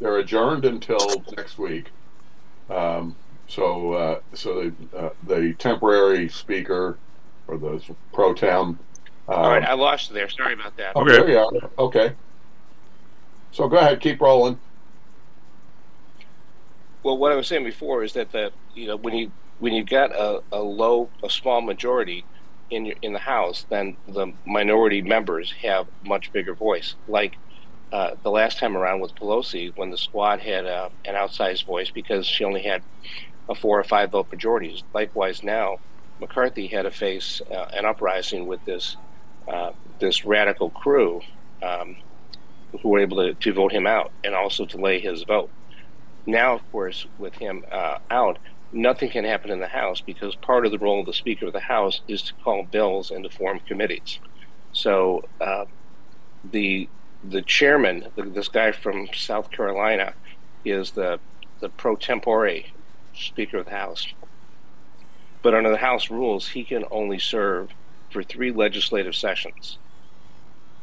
they're 0.00 0.18
adjourned 0.18 0.64
until 0.64 1.22
next 1.36 1.58
week. 1.58 1.90
Um, 2.70 3.14
so 3.46 3.92
uh, 3.92 4.20
so 4.32 4.70
the, 4.70 4.96
uh, 4.96 5.10
the 5.26 5.54
temporary 5.54 6.28
speaker 6.28 6.96
or 7.46 7.58
the 7.58 7.82
pro 8.12 8.32
tem. 8.32 8.58
Um, 8.58 8.78
All 9.28 9.50
right, 9.50 9.62
I 9.62 9.74
lost 9.74 10.08
you 10.08 10.14
there. 10.14 10.28
Sorry 10.28 10.54
about 10.54 10.76
that. 10.76 10.96
Okay. 10.96 11.36
Oh, 11.36 11.50
yeah. 11.52 11.68
Okay. 11.78 12.12
So 13.52 13.68
go 13.68 13.76
ahead, 13.76 14.00
keep 14.00 14.20
rolling. 14.20 14.58
Well, 17.02 17.18
what 17.18 17.32
I 17.32 17.34
was 17.34 17.46
saying 17.46 17.64
before 17.64 18.02
is 18.04 18.12
that 18.14 18.32
the 18.32 18.52
you 18.74 18.86
know 18.86 18.96
when 18.96 19.14
you 19.14 19.32
when 19.60 19.72
you've 19.74 19.88
got 19.88 20.10
a, 20.12 20.42
a 20.50 20.60
low 20.60 21.08
a 21.22 21.30
small 21.30 21.60
majority 21.60 22.24
in 22.70 22.86
your, 22.86 22.96
in 23.02 23.12
the 23.12 23.20
House, 23.20 23.66
then 23.68 23.96
the 24.08 24.32
minority 24.44 25.02
members 25.02 25.52
have 25.62 25.86
much 26.04 26.32
bigger 26.32 26.54
voice. 26.54 26.94
Like 27.06 27.36
uh, 27.92 28.16
the 28.22 28.30
last 28.30 28.58
time 28.58 28.76
around 28.76 29.00
with 29.00 29.14
Pelosi, 29.14 29.76
when 29.76 29.90
the 29.90 29.98
squad 29.98 30.40
had 30.40 30.66
uh, 30.66 30.88
an 31.04 31.14
outsized 31.14 31.66
voice 31.66 31.90
because 31.90 32.26
she 32.26 32.44
only 32.44 32.62
had 32.62 32.82
a 33.48 33.54
four 33.54 33.78
or 33.78 33.84
five 33.84 34.12
vote 34.12 34.30
majority. 34.30 34.82
Likewise, 34.94 35.42
now 35.42 35.78
McCarthy 36.20 36.66
had 36.66 36.82
to 36.82 36.90
face 36.90 37.40
uh, 37.50 37.70
an 37.72 37.84
uprising 37.84 38.46
with 38.46 38.64
this 38.64 38.96
uh, 39.48 39.72
this 39.98 40.24
radical 40.24 40.70
crew 40.70 41.20
um, 41.62 41.96
who 42.80 42.88
were 42.88 43.00
able 43.00 43.16
to, 43.16 43.34
to 43.34 43.52
vote 43.52 43.72
him 43.72 43.86
out 43.86 44.12
and 44.22 44.34
also 44.34 44.64
delay 44.64 45.00
his 45.00 45.24
vote. 45.24 45.50
Now, 46.26 46.54
of 46.54 46.72
course, 46.72 47.06
with 47.18 47.34
him 47.34 47.64
uh, 47.72 47.98
out, 48.10 48.38
nothing 48.72 49.10
can 49.10 49.24
happen 49.24 49.50
in 49.50 49.60
the 49.60 49.66
House 49.66 50.00
because 50.00 50.34
part 50.36 50.64
of 50.64 50.72
the 50.72 50.78
role 50.78 51.00
of 51.00 51.06
the 51.06 51.12
Speaker 51.12 51.46
of 51.46 51.52
the 51.52 51.60
House 51.60 52.00
is 52.08 52.22
to 52.22 52.34
call 52.44 52.62
bills 52.64 53.10
and 53.10 53.24
to 53.24 53.30
form 53.30 53.60
committees. 53.60 54.18
So 54.72 55.24
uh, 55.40 55.64
the 56.44 56.88
the 57.22 57.42
chairman, 57.42 58.06
this 58.16 58.48
guy 58.48 58.72
from 58.72 59.08
South 59.14 59.50
Carolina, 59.50 60.14
is 60.64 60.92
the 60.92 61.20
the 61.60 61.68
pro 61.68 61.96
tempore 61.96 62.60
Speaker 63.14 63.58
of 63.58 63.66
the 63.66 63.72
House. 63.72 64.06
But 65.42 65.54
under 65.54 65.70
the 65.70 65.76
House 65.76 66.10
rules, 66.10 66.48
he 66.48 66.64
can 66.64 66.84
only 66.90 67.18
serve 67.18 67.70
for 68.10 68.22
three 68.22 68.52
legislative 68.52 69.14
sessions. 69.14 69.78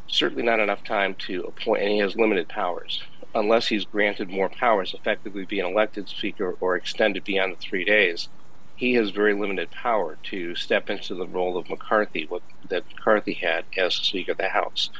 Certainly 0.08 0.44
not 0.44 0.60
enough 0.60 0.84
time 0.84 1.16
to 1.28 1.44
appoint, 1.44 1.84
and 1.84 1.92
he 1.92 2.00
has 2.00 2.16
limited 2.16 2.48
powers 2.48 3.04
unless 3.34 3.68
he's 3.68 3.86
granted 3.86 4.30
more 4.30 4.50
powers, 4.50 4.94
effectively 4.94 5.46
being 5.46 5.66
elected 5.66 6.10
speaker 6.10 6.56
or 6.60 6.76
extended 6.76 7.24
beyond 7.24 7.54
the 7.54 7.60
three 7.60 7.84
days, 7.86 8.30
he 8.76 8.94
has 8.94 9.10
very 9.10 9.34
limited 9.34 9.72
power 9.72 10.18
to 10.24 10.56
step 10.56 10.90
into 10.90 11.16
the 11.16 11.28
role 11.28 11.58
of 11.58 11.70
McCarthy, 11.70 12.26
what 12.30 12.44
that 12.70 12.86
McCarthy 12.88 13.34
had 13.34 13.66
as 13.76 13.96
Speaker 13.96 14.34
of 14.34 14.38
the 14.38 14.50
House, 14.50 14.92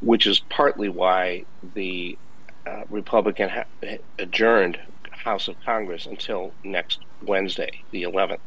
which 0.00 0.26
is 0.26 0.40
partly 0.50 0.88
why 0.88 1.44
the 1.74 2.18
uh, 2.66 2.82
Republican 2.90 3.48
ha- 3.48 3.98
adjourned 4.18 4.78
House 5.10 5.48
of 5.48 5.60
Congress 5.64 6.06
until 6.06 6.52
next 6.64 7.00
Wednesday, 7.22 7.84
the 7.92 8.02
11th. 8.02 8.38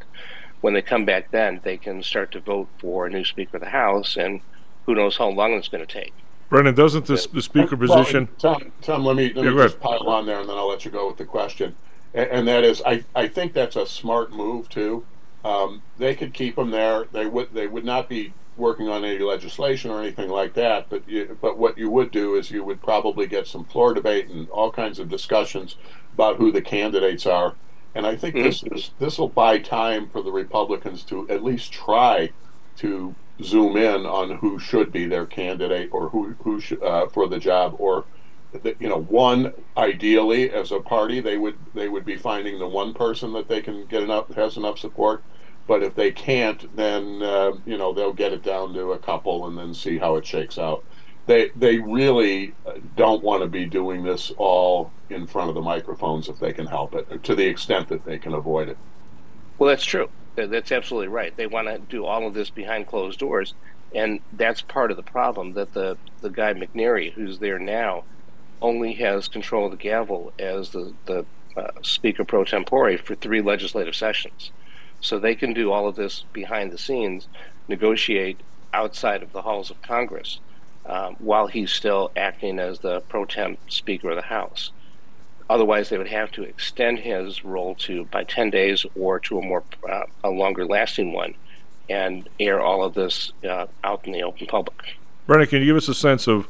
When 0.60 0.74
they 0.74 0.82
come 0.82 1.04
back 1.04 1.30
then, 1.30 1.60
they 1.64 1.78
can 1.78 2.02
start 2.02 2.32
to 2.32 2.40
vote 2.40 2.68
for 2.78 3.06
a 3.06 3.10
new 3.10 3.24
Speaker 3.24 3.56
of 3.56 3.62
the 3.62 3.70
House, 3.70 4.16
and 4.16 4.40
who 4.86 4.94
knows 4.94 5.16
how 5.16 5.28
long 5.28 5.52
it's 5.52 5.68
going 5.68 5.86
to 5.86 6.00
take. 6.00 6.23
Brendan, 6.48 6.74
doesn't 6.74 7.06
the, 7.06 7.28
the 7.32 7.42
speaker 7.42 7.76
position? 7.76 8.28
Well, 8.42 8.54
Tom, 8.54 8.72
Tom, 8.82 9.04
let 9.04 9.16
me, 9.16 9.32
let 9.32 9.44
yeah, 9.44 9.50
me 9.50 9.56
just 9.56 9.80
pile 9.80 10.08
on 10.08 10.26
there, 10.26 10.40
and 10.40 10.48
then 10.48 10.56
I'll 10.56 10.68
let 10.68 10.84
you 10.84 10.90
go 10.90 11.06
with 11.08 11.16
the 11.16 11.24
question. 11.24 11.74
And, 12.12 12.30
and 12.30 12.48
that 12.48 12.64
is, 12.64 12.82
I, 12.84 13.04
I 13.14 13.28
think 13.28 13.52
that's 13.52 13.76
a 13.76 13.86
smart 13.86 14.32
move 14.32 14.68
too. 14.68 15.04
Um, 15.44 15.82
they 15.98 16.14
could 16.14 16.32
keep 16.32 16.56
them 16.56 16.70
there. 16.70 17.04
They 17.12 17.26
would 17.26 17.52
they 17.52 17.66
would 17.66 17.84
not 17.84 18.08
be 18.08 18.32
working 18.56 18.88
on 18.88 19.04
any 19.04 19.18
legislation 19.18 19.90
or 19.90 20.00
anything 20.00 20.30
like 20.30 20.54
that. 20.54 20.88
But 20.88 21.06
you, 21.08 21.36
but 21.40 21.58
what 21.58 21.76
you 21.76 21.90
would 21.90 22.10
do 22.10 22.36
is 22.36 22.50
you 22.50 22.64
would 22.64 22.80
probably 22.80 23.26
get 23.26 23.46
some 23.46 23.64
floor 23.64 23.92
debate 23.92 24.28
and 24.28 24.48
all 24.48 24.70
kinds 24.70 24.98
of 24.98 25.08
discussions 25.08 25.76
about 26.14 26.36
who 26.36 26.50
the 26.50 26.62
candidates 26.62 27.26
are. 27.26 27.54
And 27.94 28.06
I 28.06 28.16
think 28.16 28.34
mm-hmm. 28.34 28.44
this 28.44 28.62
is 28.72 28.90
this 28.98 29.18
will 29.18 29.28
buy 29.28 29.58
time 29.58 30.08
for 30.08 30.22
the 30.22 30.32
Republicans 30.32 31.02
to 31.04 31.28
at 31.28 31.44
least 31.44 31.72
try 31.72 32.30
to 32.76 33.14
zoom 33.42 33.76
in 33.76 34.06
on 34.06 34.30
who 34.38 34.58
should 34.58 34.92
be 34.92 35.06
their 35.06 35.26
candidate 35.26 35.90
or 35.92 36.08
who 36.08 36.34
who 36.42 36.60
sh- 36.60 36.74
uh, 36.82 37.06
for 37.08 37.28
the 37.28 37.38
job 37.38 37.74
or 37.78 38.04
you 38.78 38.88
know 38.88 39.00
one 39.02 39.52
ideally 39.76 40.50
as 40.50 40.70
a 40.70 40.78
party 40.78 41.20
they 41.20 41.36
would 41.36 41.56
they 41.74 41.88
would 41.88 42.04
be 42.04 42.16
finding 42.16 42.58
the 42.58 42.68
one 42.68 42.94
person 42.94 43.32
that 43.32 43.48
they 43.48 43.60
can 43.60 43.84
get 43.86 44.02
enough 44.02 44.32
has 44.34 44.56
enough 44.56 44.78
support 44.78 45.22
but 45.66 45.82
if 45.82 45.94
they 45.94 46.10
can't, 46.10 46.74
then 46.76 47.22
uh, 47.22 47.52
you 47.64 47.78
know 47.78 47.92
they'll 47.92 48.12
get 48.12 48.32
it 48.32 48.42
down 48.42 48.74
to 48.74 48.92
a 48.92 48.98
couple 48.98 49.46
and 49.46 49.56
then 49.56 49.72
see 49.74 49.98
how 49.98 50.16
it 50.16 50.26
shakes 50.26 50.58
out. 50.58 50.84
They 51.26 51.50
they 51.56 51.78
really 51.78 52.54
uh, 52.66 52.74
don't 52.96 53.22
want 53.22 53.42
to 53.42 53.48
be 53.48 53.64
doing 53.64 54.04
this 54.04 54.30
all 54.36 54.90
in 55.08 55.26
front 55.26 55.48
of 55.48 55.54
the 55.54 55.62
microphones 55.62 56.28
if 56.28 56.38
they 56.38 56.52
can 56.52 56.66
help 56.66 56.94
it, 56.94 57.24
to 57.24 57.34
the 57.34 57.46
extent 57.46 57.88
that 57.88 58.04
they 58.04 58.18
can 58.18 58.34
avoid 58.34 58.68
it. 58.68 58.76
Well, 59.58 59.68
that's 59.68 59.84
true. 59.84 60.10
That's 60.36 60.72
absolutely 60.72 61.08
right. 61.08 61.34
They 61.36 61.46
want 61.46 61.68
to 61.68 61.78
do 61.78 62.04
all 62.04 62.26
of 62.26 62.34
this 62.34 62.50
behind 62.50 62.86
closed 62.86 63.20
doors, 63.20 63.54
and 63.94 64.20
that's 64.32 64.62
part 64.62 64.90
of 64.90 64.96
the 64.96 65.02
problem. 65.02 65.52
That 65.54 65.72
the 65.74 65.96
the 66.20 66.30
guy 66.30 66.54
McHenry, 66.54 67.12
who's 67.12 67.38
there 67.38 67.58
now, 67.58 68.04
only 68.60 68.94
has 68.94 69.28
control 69.28 69.66
of 69.66 69.70
the 69.70 69.76
gavel 69.76 70.32
as 70.38 70.70
the 70.70 70.92
the 71.06 71.24
uh, 71.56 71.70
Speaker 71.82 72.24
pro 72.24 72.44
tempore 72.44 72.98
for 72.98 73.14
three 73.14 73.40
legislative 73.40 73.94
sessions. 73.94 74.50
So 75.00 75.18
they 75.18 75.34
can 75.34 75.52
do 75.52 75.70
all 75.70 75.86
of 75.86 75.96
this 75.96 76.24
behind 76.32 76.72
the 76.72 76.78
scenes, 76.78 77.28
negotiate 77.68 78.40
outside 78.72 79.22
of 79.22 79.32
the 79.32 79.42
halls 79.42 79.70
of 79.70 79.82
Congress, 79.82 80.40
um, 80.86 81.14
while 81.18 81.46
he's 81.46 81.70
still 81.70 82.10
acting 82.16 82.58
as 82.58 82.80
the 82.80 83.00
pro 83.02 83.24
temp 83.24 83.58
Speaker 83.68 84.10
of 84.10 84.16
the 84.16 84.22
House. 84.22 84.70
Otherwise, 85.50 85.90
they 85.90 85.98
would 85.98 86.08
have 86.08 86.30
to 86.32 86.42
extend 86.42 86.98
his 86.98 87.44
role 87.44 87.74
to 87.74 88.04
by 88.06 88.24
10 88.24 88.50
days 88.50 88.86
or 88.98 89.18
to 89.20 89.38
a 89.38 89.42
more 89.42 89.62
uh, 89.88 90.04
a 90.22 90.30
longer 90.30 90.64
lasting 90.64 91.12
one, 91.12 91.34
and 91.90 92.28
air 92.40 92.60
all 92.60 92.82
of 92.82 92.94
this 92.94 93.32
uh, 93.48 93.66
out 93.82 94.06
in 94.06 94.12
the 94.12 94.22
open 94.22 94.46
public. 94.46 94.96
Brendan, 95.26 95.48
can 95.48 95.60
you 95.60 95.66
give 95.66 95.76
us 95.76 95.88
a 95.88 95.94
sense 95.94 96.26
of, 96.26 96.48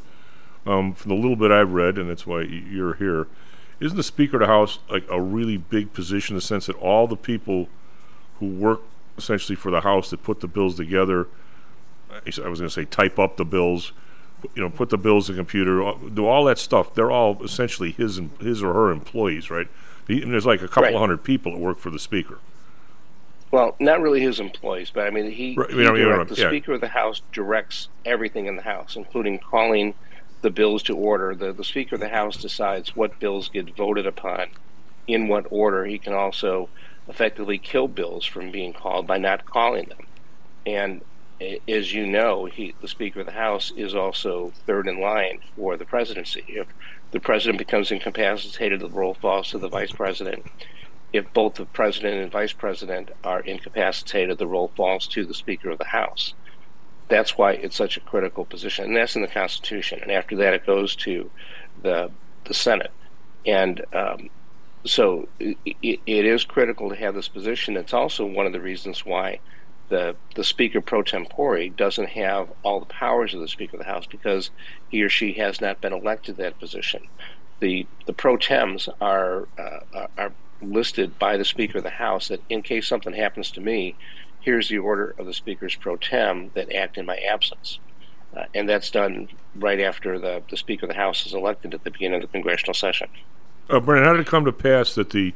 um, 0.67 0.95
from 0.95 1.09
the 1.09 1.17
little 1.17 1.37
bit 1.37 1.51
I've 1.51 1.73
read, 1.73 1.99
and 1.99 2.09
that's 2.09 2.27
why 2.27 2.43
you're 2.43 2.95
here, 2.95 3.27
isn't 3.81 3.97
the 3.97 4.05
Speaker 4.05 4.37
of 4.37 4.41
the 4.41 4.47
House 4.47 4.79
like 4.89 5.05
a 5.11 5.21
really 5.21 5.57
big 5.57 5.93
position 5.93 6.35
in 6.35 6.39
the 6.39 6.43
sense 6.43 6.67
that 6.67 6.77
all 6.77 7.09
the 7.09 7.17
people 7.17 7.69
who 8.39 8.47
work 8.47 8.81
essentially 9.19 9.57
for 9.57 9.71
the 9.71 9.81
House 9.81 10.11
that 10.11 10.23
put 10.23 10.41
the 10.41 10.49
bills 10.49 10.77
together, 10.77 11.27
I 12.11 12.23
was 12.27 12.39
going 12.39 12.55
to 12.55 12.71
say 12.71 12.85
type 12.85 13.19
up 13.19 13.37
the 13.37 13.45
bills, 13.45 13.93
you 14.55 14.63
know, 14.63 14.71
put 14.71 14.91
the 14.91 14.99
bills 14.99 15.29
in 15.29 15.37
the 15.37 15.41
computer, 15.41 15.93
do 16.13 16.27
all 16.27 16.45
that 16.45 16.59
stuff. 16.59 16.95
They're 16.95 17.11
all 17.11 17.43
essentially 17.43 17.93
his 17.93 18.21
his 18.41 18.63
or 18.63 18.73
her 18.73 18.91
employees, 18.91 19.51
right? 19.51 19.69
And 20.09 20.33
there's 20.33 20.47
like 20.47 20.63
a 20.63 20.69
couple 20.69 20.85
Right. 20.91 20.95
hundred 20.95 21.25
people 21.25 21.53
that 21.53 21.59
work 21.61 21.79
for 21.79 21.91
the 21.91 21.99
Speaker. 21.99 22.39
Well, 23.51 23.77
not 23.79 24.01
really 24.01 24.21
his 24.21 24.41
employees, 24.41 24.91
but 24.91 25.07
I 25.07 25.11
mean, 25.11 25.31
he, 25.31 25.55
Right, 25.57 25.71
he 25.71 25.77
you 25.77 25.85
know, 25.85 25.95
you 25.95 26.09
know, 26.09 26.25
the 26.25 26.35
yeah. 26.35 26.49
Speaker 26.49 26.73
of 26.73 26.81
the 26.81 26.89
House 26.89 27.23
directs 27.33 27.89
everything 28.05 28.47
in 28.47 28.57
the 28.57 28.63
House, 28.63 28.97
including 28.97 29.39
calling 29.39 29.95
the 30.43 30.51
bills 30.51 30.83
to 30.85 30.97
order. 30.97 31.35
The, 31.35 31.53
the 31.53 31.65
Speaker 31.65 31.95
of 31.95 32.01
the 32.01 32.09
House 32.09 32.37
decides 32.37 32.97
what 32.97 33.19
bills 33.21 33.49
get 33.49 33.75
voted 33.77 34.07
upon, 34.07 34.49
in 35.07 35.29
what 35.29 35.47
order. 35.51 35.85
He 35.85 35.99
can 35.99 36.13
also 36.15 36.69
effectively 37.07 37.59
kill 37.59 37.87
bills 37.87 38.25
from 38.25 38.51
being 38.51 38.73
called 38.73 39.07
by 39.07 39.19
not 39.19 39.45
calling 39.45 39.87
them. 39.89 40.07
And 40.67 41.03
as 41.69 41.93
you 41.93 42.07
know, 42.07 42.47
he, 42.47 42.75
the 42.81 42.89
Speaker 42.89 43.21
of 43.21 43.27
the 43.27 43.33
House 43.33 43.73
is 43.77 43.95
also 43.95 44.53
third 44.67 44.87
in 44.87 45.01
line 45.01 45.41
for 45.57 45.77
the 45.77 45.85
presidency. 45.85 46.45
If 46.49 46.69
the 47.11 47.21
president 47.21 47.59
becomes 47.59 47.91
incapacitated, 47.91 48.81
the 48.81 48.89
role 48.89 49.15
falls 49.15 49.51
to 49.51 49.59
the 49.59 49.69
vice 49.69 49.93
president 49.93 50.47
if 51.15 51.33
both 51.33 51.55
the 51.55 51.65
president 51.65 52.21
and 52.21 52.33
vice 52.33 52.53
president 52.53 53.09
are 53.23 53.39
incapacitated, 53.41 54.37
the 54.37 54.49
role 54.49 54.73
falls 54.77 55.07
to 55.07 55.25
the 55.25 55.33
Speaker 55.33 55.71
of 55.71 55.79
the 55.79 55.85
House. 55.85 56.35
That's 57.07 57.39
why 57.39 57.53
it's 57.53 57.77
such 57.77 57.97
a 57.97 58.01
critical 58.01 58.45
position, 58.45 58.87
and 58.87 58.97
that's 58.97 59.15
in 59.15 59.23
the 59.23 59.29
Constitution. 59.29 60.01
And 60.03 60.11
after 60.11 60.35
that, 60.37 60.55
it 60.55 60.67
goes 60.67 60.97
to 60.97 61.31
the 61.83 62.11
the 62.47 62.53
Senate, 62.53 62.91
and 63.47 63.81
um, 63.93 64.29
so 64.85 65.29
it, 65.39 65.57
it 65.83 66.25
is 66.27 66.45
critical 66.45 66.89
to 66.91 66.97
have 66.97 67.15
this 67.15 67.29
position. 67.29 67.77
It's 67.77 67.95
also 67.95 68.27
one 68.27 68.47
of 68.47 68.53
the 68.53 68.61
reasons 68.61 69.07
why 69.07 69.39
the 69.89 70.17
the 70.35 70.45
Speaker 70.45 70.81
pro 70.81 71.03
tempore 71.03 71.69
doesn't 71.69 72.09
have 72.11 72.49
all 72.63 72.81
the 72.81 72.87
powers 72.87 73.35
of 73.35 73.41
the 73.41 73.49
Speaker 73.49 73.77
of 73.77 73.83
the 73.83 73.91
House 73.91 74.07
because 74.07 74.51
he 74.89 75.03
or 75.03 75.09
she 75.09 75.35
has 75.35 75.61
not 75.61 75.81
been 75.81 75.93
elected 75.93 76.37
to 76.37 76.43
that 76.43 76.59
position. 76.59 77.07
The 77.61 77.87
the 78.07 78.13
pro 78.13 78.37
tems 78.37 78.89
are 79.01 79.49
uh, 79.59 80.07
are- 80.17 80.33
listed 80.63 81.19
by 81.19 81.37
the 81.37 81.45
Speaker 81.45 81.79
of 81.79 81.85
the 81.85 81.91
House 81.91 82.29
that 82.29 82.41
in 82.49 82.63
case 82.63 82.89
something 82.89 83.13
happens 83.13 83.51
to 83.51 83.61
me, 83.61 83.95
here's 84.41 84.69
the 84.69 84.79
order 84.79 85.15
of 85.19 85.27
the 85.27 85.35
Speakers 85.35 85.75
pro 85.75 85.97
tem 85.97 86.51
that 86.55 86.73
act 86.73 86.97
in 86.97 87.05
my 87.05 87.17
absence. 87.17 87.79
Uh, 88.35 88.45
and 88.55 88.69
that's 88.69 88.91
done 88.91 89.29
right 89.57 89.81
after 89.81 90.19
the, 90.19 90.43
the 90.51 90.57
Speaker 90.57 90.87
of 90.87 90.91
the 90.91 90.97
House 90.97 91.27
is 91.27 91.35
elected 91.35 91.75
at 91.75 91.85
the 91.85 91.91
beginning 91.91 92.17
of 92.17 92.23
the 92.23 92.33
congressional 92.33 92.73
session. 92.75 93.09
Uh, 93.69 93.79
Brendan, 93.79 94.07
how 94.07 94.13
did 94.13 94.21
it 94.21 94.27
come 94.27 94.45
to 94.45 94.53
pass 94.53 94.95
that 94.95 95.11
the 95.11 95.35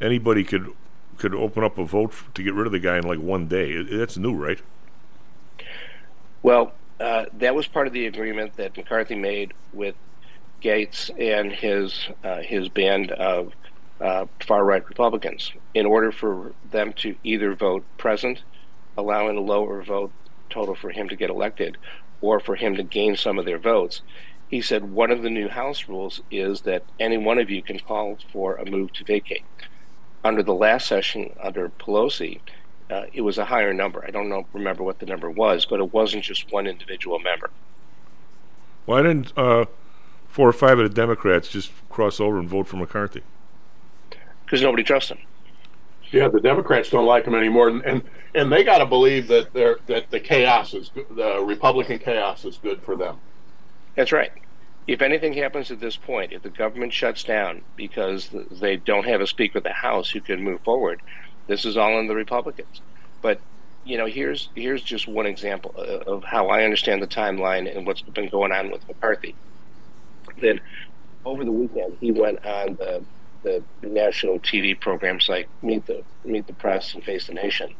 anybody 0.00 0.44
could 0.44 0.72
could 1.18 1.34
open 1.34 1.64
up 1.64 1.78
a 1.78 1.84
vote 1.84 2.14
to 2.34 2.42
get 2.42 2.54
rid 2.54 2.66
of 2.66 2.72
the 2.72 2.78
guy 2.78 2.98
in 2.98 3.04
like 3.04 3.20
one 3.20 3.46
day? 3.48 3.82
That's 3.82 4.16
new, 4.16 4.34
right? 4.34 4.60
Well, 6.42 6.72
uh, 7.00 7.26
that 7.38 7.54
was 7.54 7.66
part 7.66 7.86
of 7.86 7.92
the 7.92 8.06
agreement 8.06 8.56
that 8.56 8.76
McCarthy 8.76 9.16
made 9.16 9.52
with 9.72 9.94
Gaetz 10.62 11.10
and 11.18 11.52
his 11.52 12.08
uh, 12.24 12.40
his 12.40 12.68
band 12.68 13.10
of 13.12 13.52
uh, 14.00 14.26
far 14.40 14.64
right 14.64 14.86
Republicans 14.88 15.52
in 15.74 15.86
order 15.86 16.12
for 16.12 16.52
them 16.70 16.92
to 16.94 17.16
either 17.24 17.54
vote 17.54 17.84
present, 17.98 18.42
allowing 18.96 19.36
a 19.36 19.40
lower 19.40 19.82
vote 19.82 20.12
total 20.50 20.74
for 20.74 20.90
him 20.90 21.08
to 21.08 21.16
get 21.16 21.30
elected, 21.30 21.76
or 22.20 22.40
for 22.40 22.56
him 22.56 22.76
to 22.76 22.82
gain 22.82 23.16
some 23.16 23.38
of 23.38 23.44
their 23.44 23.58
votes. 23.58 24.02
He 24.48 24.60
said 24.60 24.92
one 24.92 25.10
of 25.10 25.22
the 25.22 25.30
new 25.30 25.48
House 25.48 25.88
rules 25.88 26.22
is 26.30 26.62
that 26.62 26.84
any 27.00 27.18
one 27.18 27.38
of 27.38 27.50
you 27.50 27.62
can 27.62 27.80
call 27.80 28.18
for 28.32 28.56
a 28.56 28.70
move 28.70 28.92
to 28.94 29.04
vacate. 29.04 29.44
Under 30.26 30.42
the 30.42 30.54
last 30.54 30.86
session, 30.86 31.34
under 31.40 31.68
Pelosi, 31.68 32.40
uh, 32.90 33.04
it 33.12 33.20
was 33.20 33.38
a 33.38 33.44
higher 33.44 33.72
number. 33.72 34.04
I 34.06 34.10
don't 34.10 34.28
know, 34.28 34.46
remember 34.52 34.82
what 34.82 34.98
the 34.98 35.06
number 35.06 35.30
was, 35.30 35.64
but 35.64 35.80
it 35.80 35.92
wasn't 35.92 36.24
just 36.24 36.50
one 36.52 36.66
individual 36.66 37.18
member. 37.18 37.50
Why 38.84 39.02
didn't 39.02 39.32
uh, 39.36 39.66
four 40.28 40.48
or 40.48 40.52
five 40.52 40.78
of 40.78 40.88
the 40.88 40.94
Democrats 40.94 41.48
just 41.48 41.70
cross 41.90 42.20
over 42.20 42.38
and 42.38 42.48
vote 42.48 42.66
for 42.68 42.76
McCarthy? 42.76 43.22
because 44.46 44.62
nobody 44.62 44.82
trusts 44.82 45.10
him. 45.10 45.18
Yeah, 46.12 46.28
the 46.28 46.40
Democrats 46.40 46.88
don't 46.88 47.04
like 47.04 47.24
him 47.26 47.34
anymore, 47.34 47.68
and 47.68 47.82
and, 47.84 48.02
and 48.34 48.50
they 48.50 48.62
got 48.62 48.78
to 48.78 48.86
believe 48.86 49.26
that 49.28 49.52
they're 49.52 49.78
that 49.86 50.10
the 50.10 50.20
chaos 50.20 50.72
is 50.72 50.90
the 51.10 51.42
Republican 51.44 51.98
chaos 51.98 52.44
is 52.44 52.58
good 52.58 52.80
for 52.82 52.96
them. 52.96 53.18
That's 53.96 54.12
right. 54.12 54.30
If 54.86 55.02
anything 55.02 55.32
happens 55.32 55.70
at 55.70 55.80
this 55.80 55.96
point, 55.96 56.32
if 56.32 56.42
the 56.42 56.50
government 56.50 56.92
shuts 56.92 57.24
down 57.24 57.62
because 57.76 58.30
they 58.52 58.76
don't 58.76 59.06
have 59.06 59.20
a 59.20 59.26
Speaker 59.26 59.58
of 59.58 59.64
the 59.64 59.72
House 59.72 60.10
who 60.10 60.20
can 60.20 60.42
move 60.42 60.60
forward, 60.60 61.00
this 61.48 61.64
is 61.64 61.76
all 61.76 61.96
on 61.96 62.06
the 62.06 62.14
Republicans. 62.14 62.80
But 63.20 63.40
you 63.84 63.96
know, 63.98 64.06
here's 64.06 64.48
here's 64.54 64.82
just 64.82 65.08
one 65.08 65.26
example 65.26 65.72
of 65.76 66.24
how 66.24 66.48
I 66.48 66.64
understand 66.64 67.02
the 67.02 67.06
timeline 67.06 67.74
and 67.74 67.86
what's 67.86 68.02
been 68.02 68.28
going 68.28 68.52
on 68.52 68.70
with 68.70 68.86
McCarthy. 68.86 69.34
Then, 70.40 70.60
over 71.24 71.44
the 71.44 71.52
weekend, 71.52 71.96
he 72.00 72.12
went 72.12 72.44
on 72.44 72.76
the 72.76 73.02
the 73.42 73.62
national 73.82 74.40
TV 74.40 74.78
programs 74.78 75.28
like 75.28 75.48
Meet 75.62 75.86
the 75.86 76.02
Meet 76.24 76.46
the 76.46 76.52
Press 76.52 76.94
and 76.94 77.02
Face 77.02 77.26
the 77.28 77.34
Nation, 77.34 77.74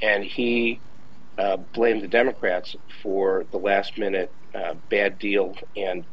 and 0.00 0.24
he 0.24 0.80
uh, 1.38 1.56
blamed 1.56 2.02
the 2.02 2.08
Democrats 2.08 2.76
for 3.02 3.44
the 3.50 3.58
last 3.58 3.98
minute 3.98 4.30
uh, 4.54 4.74
bad 4.88 5.18
deal 5.18 5.56
and 5.76 6.04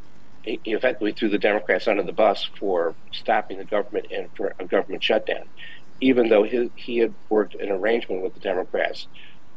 effectively 0.65 1.11
threw 1.11 1.29
the 1.29 1.37
Democrats 1.37 1.87
under 1.87 2.03
the 2.03 2.11
bus 2.11 2.49
for 2.59 2.95
stopping 3.11 3.57
the 3.57 3.65
government 3.65 4.07
and 4.11 4.29
for 4.35 4.53
a 4.59 4.65
government 4.65 5.03
shutdown, 5.03 5.45
even 6.01 6.29
though 6.29 6.43
he, 6.43 6.71
he 6.75 6.97
had 6.99 7.13
worked 7.29 7.55
an 7.55 7.69
arrangement 7.69 8.21
with 8.23 8.33
the 8.33 8.39
Democrats 8.39 9.07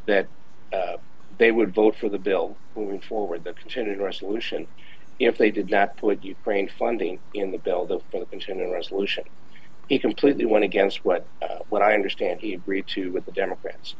that 0.07 0.27
uh, 0.73 0.97
they 1.39 1.51
would 1.51 1.75
vote 1.75 1.97
for 1.97 2.09
the 2.09 2.19
bill 2.19 2.57
moving 2.77 3.01
forward, 3.01 3.45
the 3.45 3.53
continuing 3.53 4.03
resolution, 4.03 4.67
if 5.19 5.39
they 5.39 5.51
did 5.51 5.71
not 5.71 5.97
put 5.97 6.25
Ukraine 6.25 6.69
funding 6.69 7.19
in 7.35 7.53
the 7.53 7.59
bill 7.59 7.87
for 8.11 8.21
the 8.21 8.27
continuing 8.27 8.73
resolution. 8.73 9.25
He 9.89 9.99
completely 9.99 10.47
went 10.47 10.65
against 10.65 11.05
what 11.05 11.27
uh, 11.43 11.59
what 11.69 11.83
I 11.83 11.95
understand 11.95 12.41
he 12.41 12.55
agreed 12.55 12.87
to 12.89 13.13
with 13.13 13.27
the 13.27 13.33
Democrats. 13.33 13.95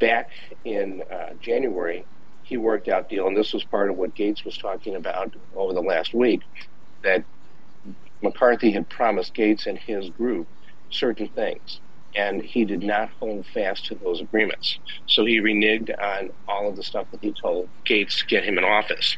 Back 0.00 0.30
in 0.64 1.02
uh, 1.10 1.34
January, 1.40 2.04
he 2.44 2.56
worked 2.56 2.88
out 2.88 3.08
deal, 3.08 3.26
and 3.26 3.36
this 3.36 3.52
was 3.52 3.64
part 3.64 3.90
of 3.90 3.96
what 3.96 4.14
Gaetz 4.14 4.44
was 4.44 4.56
talking 4.56 4.94
about 4.94 5.34
over 5.56 5.72
the 5.72 5.80
last 5.80 6.14
week, 6.14 6.42
that 7.02 7.24
McCarthy 8.22 8.70
had 8.70 8.88
promised 8.88 9.34
Gaetz 9.34 9.66
and 9.66 9.78
his 9.78 10.10
group 10.10 10.46
certain 10.90 11.28
things, 11.28 11.80
and 12.14 12.42
he 12.42 12.64
did 12.64 12.82
not 12.82 13.10
hold 13.18 13.44
fast 13.46 13.86
to 13.86 13.94
those 13.94 14.20
agreements. 14.20 14.78
So 15.06 15.24
he 15.24 15.40
reneged 15.40 15.90
on 16.00 16.30
all 16.46 16.68
of 16.68 16.76
the 16.76 16.82
stuff 16.82 17.06
that 17.10 17.22
he 17.22 17.32
told 17.32 17.68
Gaetz 17.84 18.18
to 18.20 18.26
get 18.26 18.44
him 18.44 18.58
in 18.58 18.64
office. 18.64 19.16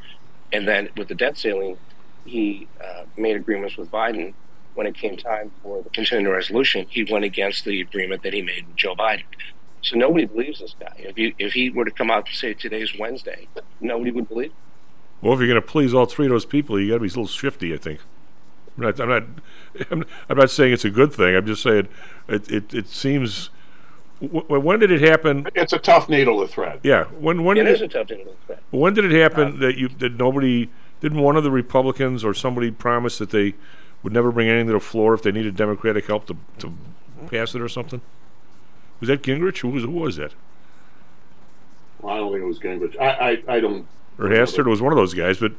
And 0.53 0.67
then 0.67 0.89
with 0.97 1.09
the 1.09 1.15
debt 1.15 1.37
ceiling, 1.37 1.77
he 2.25 2.69
uh, 2.83 3.05
made 3.17 3.37
agreements 3.37 3.77
with 3.77 3.91
Biden. 3.91 4.35
When 4.75 4.87
it 4.87 4.95
came 4.95 5.17
time 5.17 5.53
for 5.63 5.83
the 5.83 5.89
continuing 5.89 6.33
resolution, 6.33 6.87
he 6.91 7.03
went 7.03 7.25
against 7.25 7.65
the 7.65 7.81
agreement 7.81 8.23
that 8.23 8.35
he 8.35 8.43
made 8.43 8.67
with 8.67 8.77
Joe 8.77 8.95
Biden. 8.95 9.25
So 9.87 9.97
nobody 9.97 10.25
believes 10.27 10.61
this 10.61 10.75
guy. 10.79 10.93
If 10.99 11.17
he 11.17 11.35
if 11.39 11.53
he 11.53 11.71
were 11.71 11.85
to 11.85 11.91
come 11.91 12.11
out 12.11 12.27
and 12.27 12.35
say 12.35 12.55
today's 12.55 12.99
Wednesday, 12.99 13.47
nobody 13.81 14.11
would 14.11 14.29
believe. 14.29 14.51
him. 14.51 14.57
Well, 15.23 15.33
if 15.35 15.39
you're 15.39 15.49
going 15.49 15.61
to 15.61 15.67
please 15.67 15.95
all 15.95 16.07
three 16.07 16.27
of 16.27 16.31
those 16.33 16.45
people, 16.45 16.79
you 16.81 16.89
got 16.89 16.95
to 16.95 17.01
be 17.01 17.07
a 17.07 17.09
little 17.11 17.27
shifty. 17.27 17.73
I 17.73 17.77
think. 17.77 18.01
I'm 18.77 18.83
not. 18.85 19.01
I'm 19.01 19.09
not. 19.09 19.23
I'm, 19.91 20.05
I'm 20.29 20.39
not 20.39 20.51
saying 20.51 20.73
it's 20.73 20.85
a 20.85 20.91
good 20.91 21.13
thing. 21.13 21.37
I'm 21.37 21.47
just 21.47 21.63
saying 21.63 21.89
it. 22.29 22.51
It. 22.51 22.75
It 22.75 22.89
seems 22.89 23.51
w- 24.21 24.61
when 24.61 24.81
did 24.81 24.91
it 24.91 25.03
happen? 25.03 25.47
It's 25.55 25.73
a 25.73 25.79
tough 25.79 26.09
needle 26.09 26.41
to 26.45 26.49
thread. 26.53 26.81
Yeah, 26.83 27.05
when 27.05 27.45
when 27.45 27.57
It 27.57 27.65
did 27.65 27.75
is 27.75 27.81
a 27.83 27.89
tough 27.89 28.09
thing 28.09 28.25
to 28.25 28.33
thread. 28.47 28.59
when 28.73 28.93
did 28.95 29.05
it 29.05 29.13
happen 29.21 29.55
uh, 29.55 29.61
that 29.67 29.77
you 29.79 29.89
that 30.01 30.19
nobody 30.19 30.69
didn't 31.01 31.21
one 31.21 31.37
of 31.37 31.45
the 31.45 31.51
Republicans 31.53 32.25
or 32.25 32.35
somebody 32.35 32.71
promise 32.73 33.19
that 33.19 33.31
they 33.31 33.55
would 34.03 34.13
never 34.13 34.33
bring 34.33 34.49
anything 34.49 34.67
to 34.67 34.73
the 34.73 34.81
floor 34.81 35.15
if 35.15 35.23
they 35.23 35.31
needed 35.33 35.55
Democratic 35.57 36.07
help 36.07 36.27
to 36.27 36.37
to 36.59 36.73
pass 37.29 37.55
it 37.55 37.61
or 37.61 37.69
something? 37.69 38.01
Was 39.01 39.09
that 39.09 39.23
Gingrich? 39.23 39.59
Who 39.59 39.69
was 39.69 39.85
who 39.85 39.91
was 39.91 40.17
that? 40.17 40.33
Well, 42.01 42.15
I 42.15 42.19
don't 42.19 42.33
think 42.33 42.43
it 42.43 42.47
was 42.47 42.59
Gingrich. 42.59 43.01
I, 43.01 43.43
I, 43.49 43.57
I 43.57 43.61
don't. 43.61 43.87
Or 44.19 44.27
Hastert? 44.27 44.67
Was 44.67 44.81
one 44.81 44.93
of 44.93 44.97
those 44.97 45.15
guys, 45.15 45.39
but 45.39 45.53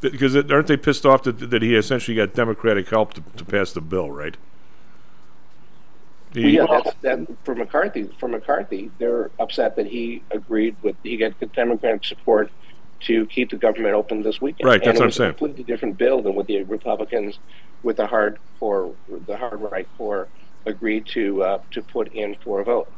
because 0.00 0.36
aren't 0.36 0.66
they 0.66 0.76
pissed 0.76 1.06
off 1.06 1.22
that 1.24 1.50
that 1.50 1.62
he 1.62 1.74
essentially 1.74 2.16
got 2.16 2.34
Democratic 2.34 2.88
help 2.88 3.14
to, 3.14 3.22
to 3.36 3.44
pass 3.44 3.72
the 3.72 3.80
bill, 3.80 4.10
right? 4.10 4.36
Well, 6.34 6.44
yeah, 6.44 6.66
that's, 6.68 6.96
that 7.00 7.26
for 7.44 7.54
McCarthy. 7.54 8.10
For 8.18 8.28
McCarthy, 8.28 8.90
they're 8.98 9.30
upset 9.38 9.76
that 9.76 9.86
he 9.86 10.22
agreed 10.30 10.76
with 10.82 10.96
he 11.02 11.16
got 11.16 11.38
the 11.40 11.46
Democratic 11.46 12.04
support 12.04 12.50
to 13.00 13.26
keep 13.26 13.50
the 13.50 13.56
government 13.56 13.94
open 13.94 14.22
this 14.22 14.40
weekend. 14.40 14.66
Right, 14.66 14.82
that's 14.82 14.88
and 14.88 14.98
what 14.98 15.02
I'm 15.02 15.08
was 15.08 15.16
saying. 15.16 15.30
A 15.30 15.32
completely 15.34 15.64
different 15.64 15.96
bill 15.98 16.22
than 16.22 16.34
what 16.34 16.46
the 16.46 16.62
Republicans, 16.64 17.38
with 17.82 17.96
the 17.96 18.06
hard 18.06 18.38
core, 18.58 18.94
the 19.08 19.36
hard 19.36 19.60
right 19.60 19.88
core, 19.96 20.28
agreed 20.66 21.06
to 21.06 21.42
uh, 21.42 21.58
to 21.70 21.82
put 21.82 22.12
in 22.12 22.34
for 22.34 22.60
a 22.60 22.64
vote. 22.64 22.92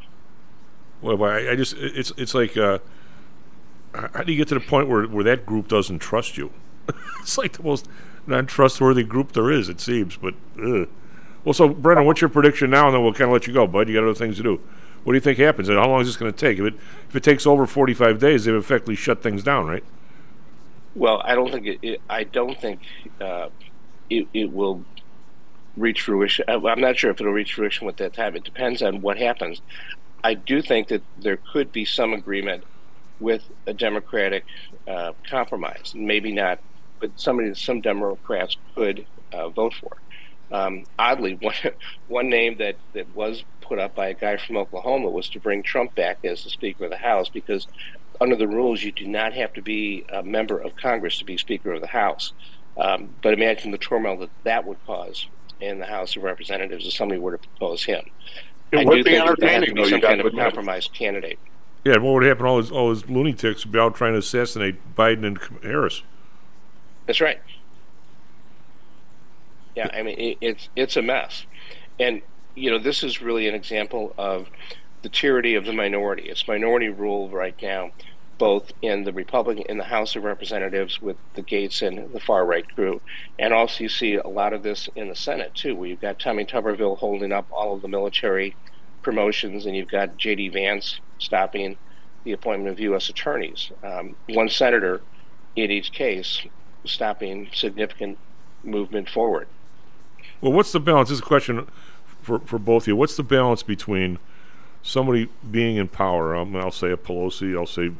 Well, 1.00 1.22
I, 1.24 1.50
I 1.50 1.56
just 1.56 1.74
it's 1.78 2.12
it's 2.16 2.34
like 2.34 2.56
uh, 2.56 2.78
how 3.94 4.22
do 4.22 4.32
you 4.32 4.38
get 4.38 4.48
to 4.48 4.54
the 4.54 4.60
point 4.60 4.88
where 4.88 5.04
where 5.04 5.24
that 5.24 5.46
group 5.46 5.68
doesn't 5.68 6.00
trust 6.00 6.36
you? 6.36 6.50
it's 7.20 7.38
like 7.38 7.52
the 7.52 7.62
most 7.62 7.88
non-trustworthy 8.26 9.04
group 9.04 9.32
there 9.32 9.50
is, 9.50 9.68
it 9.68 9.80
seems. 9.80 10.16
But 10.16 10.34
ugh. 10.62 10.88
well, 11.44 11.52
so 11.52 11.68
Brendan, 11.68 12.06
what's 12.06 12.20
your 12.20 12.30
prediction 12.30 12.70
now? 12.70 12.86
And 12.86 12.94
then 12.94 13.02
we'll 13.02 13.12
kind 13.12 13.30
of 13.30 13.32
let 13.32 13.46
you 13.46 13.52
go, 13.52 13.66
bud. 13.66 13.88
You 13.88 13.94
got 13.94 14.04
other 14.04 14.14
things 14.14 14.36
to 14.38 14.42
do. 14.42 14.60
What 15.04 15.12
do 15.12 15.16
you 15.16 15.20
think 15.20 15.38
happens? 15.38 15.68
And 15.68 15.78
how 15.78 15.88
long 15.88 16.00
is 16.00 16.08
this 16.08 16.16
going 16.16 16.32
to 16.32 16.38
take? 16.38 16.58
If 16.58 16.64
it 16.66 16.74
if 17.08 17.16
it 17.16 17.22
takes 17.22 17.46
over 17.46 17.66
forty-five 17.66 18.18
days, 18.18 18.44
they've 18.44 18.54
effectively 18.54 18.96
shut 18.96 19.22
things 19.22 19.42
down, 19.42 19.66
right? 19.66 19.84
Well, 20.94 21.22
I 21.24 21.34
don't 21.34 21.50
think 21.52 21.66
it. 21.66 21.78
it 21.82 22.00
I 22.10 22.24
don't 22.24 22.60
think 22.60 22.80
uh, 23.20 23.48
it, 24.10 24.26
it 24.34 24.52
will 24.52 24.84
reach 25.78 26.02
fruition. 26.02 26.44
I- 26.48 26.54
I'm 26.54 26.80
not 26.80 26.96
sure 26.96 27.10
if 27.10 27.20
it'll 27.20 27.32
reach 27.32 27.54
fruition 27.54 27.86
with 27.86 27.96
that 27.98 28.12
time. 28.12 28.36
It 28.36 28.44
depends 28.44 28.82
on 28.82 29.00
what 29.00 29.18
happens. 29.18 29.62
I 30.22 30.34
do 30.34 30.60
think 30.62 30.88
that 30.88 31.02
there 31.18 31.38
could 31.52 31.72
be 31.72 31.84
some 31.84 32.12
agreement 32.12 32.64
with 33.20 33.42
a 33.66 33.74
Democratic 33.74 34.44
uh, 34.86 35.12
compromise. 35.28 35.92
Maybe 35.94 36.32
not, 36.32 36.60
but 37.00 37.12
somebody 37.16 37.48
that 37.48 37.58
some 37.58 37.80
Democrats 37.80 38.56
could 38.74 39.06
uh, 39.32 39.48
vote 39.48 39.74
for. 39.74 39.96
Um, 40.50 40.84
oddly, 40.98 41.34
one 41.40 41.54
one 42.08 42.28
name 42.28 42.58
that, 42.58 42.76
that 42.94 43.14
was 43.14 43.44
put 43.60 43.78
up 43.78 43.94
by 43.94 44.08
a 44.08 44.14
guy 44.14 44.36
from 44.38 44.56
Oklahoma 44.56 45.10
was 45.10 45.28
to 45.30 45.40
bring 45.40 45.62
Trump 45.62 45.94
back 45.94 46.24
as 46.24 46.42
the 46.44 46.50
Speaker 46.50 46.84
of 46.84 46.90
the 46.90 46.96
House 46.96 47.28
because 47.28 47.66
under 48.20 48.34
the 48.34 48.48
rules 48.48 48.82
you 48.82 48.90
do 48.90 49.06
not 49.06 49.34
have 49.34 49.52
to 49.52 49.62
be 49.62 50.04
a 50.08 50.22
member 50.22 50.58
of 50.58 50.74
Congress 50.74 51.18
to 51.18 51.24
be 51.24 51.36
Speaker 51.36 51.72
of 51.72 51.80
the 51.80 51.86
House. 51.86 52.32
Um, 52.76 53.10
but 53.22 53.34
imagine 53.34 53.72
the 53.72 53.78
turmoil 53.78 54.16
that 54.18 54.30
that 54.44 54.64
would 54.64 54.78
cause 54.86 55.26
in 55.60 55.78
the 55.78 55.86
House 55.86 56.16
of 56.16 56.22
Representatives 56.22 56.86
if 56.86 56.92
somebody 56.92 57.20
were 57.20 57.32
to 57.36 57.38
propose 57.48 57.84
him. 57.84 58.04
It 58.72 58.80
I 58.80 58.84
would 58.84 58.96
do 58.96 59.04
be 59.04 59.10
think 59.10 59.26
that 59.26 59.40
there 59.40 59.48
entertaining, 59.50 59.68
to 59.70 59.74
be 59.74 59.80
though, 59.80 59.84
you 59.84 59.90
some 59.90 60.00
got 60.00 60.08
kind 60.08 60.18
to 60.20 60.26
of 60.26 60.26
admit. 60.32 60.44
compromise 60.44 60.88
candidate. 60.92 61.38
Yeah. 61.84 61.94
and 61.94 62.02
What 62.04 62.14
would 62.14 62.24
happen? 62.24 62.46
All 62.46 62.58
his 62.58 62.70
all 62.70 62.90
his 62.90 63.08
lunatics 63.08 63.64
would 63.64 63.72
be 63.72 63.78
out 63.78 63.94
trying 63.94 64.12
to 64.12 64.18
assassinate 64.18 64.94
Biden 64.96 65.26
and 65.26 65.38
Harris. 65.62 66.02
That's 67.06 67.20
right. 67.20 67.40
Yeah, 69.76 69.88
I 69.92 70.02
mean 70.02 70.18
it, 70.18 70.38
it's 70.40 70.68
it's 70.76 70.96
a 70.96 71.02
mess, 71.02 71.46
and 72.00 72.20
you 72.54 72.70
know 72.70 72.78
this 72.78 73.02
is 73.02 73.22
really 73.22 73.46
an 73.48 73.54
example 73.54 74.12
of 74.18 74.48
the 75.02 75.08
tyranny 75.08 75.54
of 75.54 75.64
the 75.64 75.72
minority. 75.72 76.28
It's 76.28 76.48
minority 76.48 76.88
rule 76.88 77.28
right 77.30 77.54
now, 77.62 77.92
both 78.38 78.72
in 78.80 79.04
the 79.04 79.12
Republican 79.12 79.64
in 79.68 79.78
the 79.78 79.84
House 79.84 80.14
of 80.16 80.22
Representatives 80.22 81.02
with 81.02 81.16
the 81.34 81.42
Gaetz 81.42 81.86
and 81.86 82.12
the 82.12 82.20
far 82.20 82.46
right 82.46 82.66
crew, 82.74 83.00
and 83.38 83.52
also 83.52 83.84
you 83.84 83.88
see 83.88 84.14
a 84.14 84.28
lot 84.28 84.52
of 84.52 84.62
this 84.62 84.88
in 84.94 85.08
the 85.08 85.16
Senate 85.16 85.54
too, 85.54 85.74
where 85.74 85.88
you've 85.88 86.00
got 86.00 86.18
Tommy 86.18 86.44
Tuberville 86.44 86.98
holding 86.98 87.32
up 87.32 87.46
all 87.50 87.74
of 87.74 87.82
the 87.82 87.88
military 87.88 88.54
promotions, 89.02 89.66
and 89.66 89.76
you've 89.76 89.90
got 89.90 90.16
J.D. 90.16 90.50
Vance 90.50 91.00
stopping 91.18 91.76
the 92.24 92.32
appointment 92.32 92.72
of 92.72 92.80
U.S. 92.80 93.08
attorneys. 93.08 93.70
Um, 93.82 94.14
one 94.28 94.48
senator 94.48 95.00
in 95.56 95.70
each 95.70 95.92
case 95.92 96.42
stopping 96.84 97.48
significant 97.52 98.18
movement 98.62 99.08
forward. 99.08 99.48
Well, 100.40 100.52
what's 100.52 100.72
the 100.72 100.80
balance? 100.80 101.08
This 101.08 101.18
is 101.18 101.22
a 101.22 101.26
question 101.26 101.66
for 102.22 102.38
for 102.40 102.58
both 102.58 102.84
of 102.84 102.88
you. 102.88 102.96
What's 102.96 103.16
the 103.16 103.22
balance 103.22 103.62
between 103.62 104.18
somebody 104.82 105.28
being 105.50 105.76
in 105.76 105.88
power? 105.88 106.36
Um, 106.36 106.54
I'll 106.56 106.70
say 106.70 106.90
a 106.90 106.96
Pelosi, 106.96 107.56
I'll 107.56 107.66
say 107.66 107.92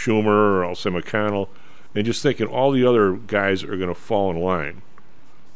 Schumer, 0.00 0.26
or 0.26 0.64
I'll 0.64 0.74
say 0.74 0.90
McConnell, 0.90 1.48
and 1.94 2.04
just 2.04 2.22
thinking 2.22 2.46
all 2.46 2.70
the 2.70 2.84
other 2.84 3.12
guys 3.12 3.62
are 3.62 3.76
going 3.76 3.88
to 3.88 3.94
fall 3.94 4.30
in 4.30 4.40
line 4.40 4.82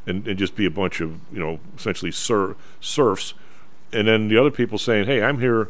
and, 0.07 0.27
and 0.27 0.39
just 0.39 0.57
be 0.57 0.67
a 0.67 0.71
bunch 0.71 1.01
of 1.01 1.19
you 1.33 1.39
know 1.39 1.61
essentially 1.77 2.11
ser- 2.11 2.57
serfs, 2.81 3.35
and 3.93 4.09
then 4.09 4.29
the 4.29 4.39
other 4.39 4.51
people 4.51 4.79
saying, 4.79 5.07
"Hey, 5.07 5.23
I'm 5.23 5.41
here 5.41 5.69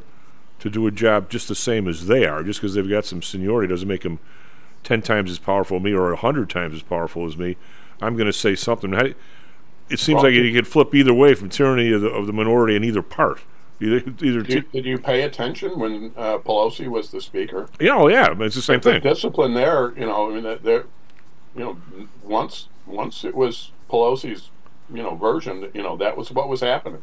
to 0.61 0.71
do 0.71 0.87
a 0.87 0.91
job 0.91 1.31
just 1.31 1.49
the 1.49 1.55
same 1.55 1.87
as 1.87 2.07
they 2.07 2.25
are. 2.27 2.43
Just 2.43 2.61
because 2.61 2.75
they've 2.75 2.89
got 2.89 3.05
some 3.05 3.23
seniority 3.23 3.69
doesn't 3.69 3.89
make 3.89 4.03
them 4.03 4.19
ten 4.83 5.03
times 5.03 5.31
as 5.31 5.39
powerful 5.39 5.77
as 5.77 5.83
me 5.83 5.93
or 5.93 6.13
a 6.13 6.17
hundred 6.17 6.51
times 6.51 6.75
as 6.75 6.83
powerful 6.83 7.27
as 7.27 7.37
me. 7.37 7.57
I'm 8.01 8.17
going 8.17 8.27
to 8.27 8.33
say 8.33 8.55
something." 8.55 8.93
It 9.91 9.99
seems 9.99 10.17
Well, 10.17 10.25
like 10.25 10.35
you 10.35 10.53
could 10.55 10.67
flip 10.67 10.95
either 10.95 11.13
way 11.13 11.35
from 11.35 11.51
tyranny 11.51 11.93
of 11.93 12.01
the, 12.01 12.09
of 12.09 12.27
the 12.27 12.33
minority 12.33 12.75
in 12.75 12.85
either 12.85 13.03
part. 13.03 13.43
Either, 13.81 13.97
either 14.23 14.43
Did 14.43 14.49
you, 14.55 14.61
t- 14.63 14.69
did 14.73 14.85
you 14.85 14.99
pay 14.99 15.23
attention 15.23 15.79
when 15.79 16.13
uh, 16.17 16.39
Pelosi 16.39 16.87
was 16.89 17.11
the 17.11 17.21
speaker? 17.21 17.69
yeah, 17.81 17.97
oh 17.97 18.09
yeah, 18.09 18.33
it's 18.41 18.55
the 18.55 18.63
same 18.63 18.81
the 18.81 18.93
thing. 18.93 19.01
discipline 19.03 19.55
there, 19.55 19.93
you 19.99 20.07
know, 20.07 20.31
I 20.31 20.35
mean, 20.35 20.45
that 20.45 20.63
there, 20.63 20.85
you 21.57 21.61
know, 21.65 21.77
once 22.23 22.69
once 22.87 23.25
it 23.25 23.35
was 23.35 23.73
Pelosi's, 23.91 24.51
you 24.93 25.03
know, 25.03 25.17
version, 25.17 25.71
you 25.75 25.83
know, 25.83 25.97
that 25.97 26.17
was 26.17 26.31
what 26.31 26.49
was 26.49 26.61
happening. 26.61 27.03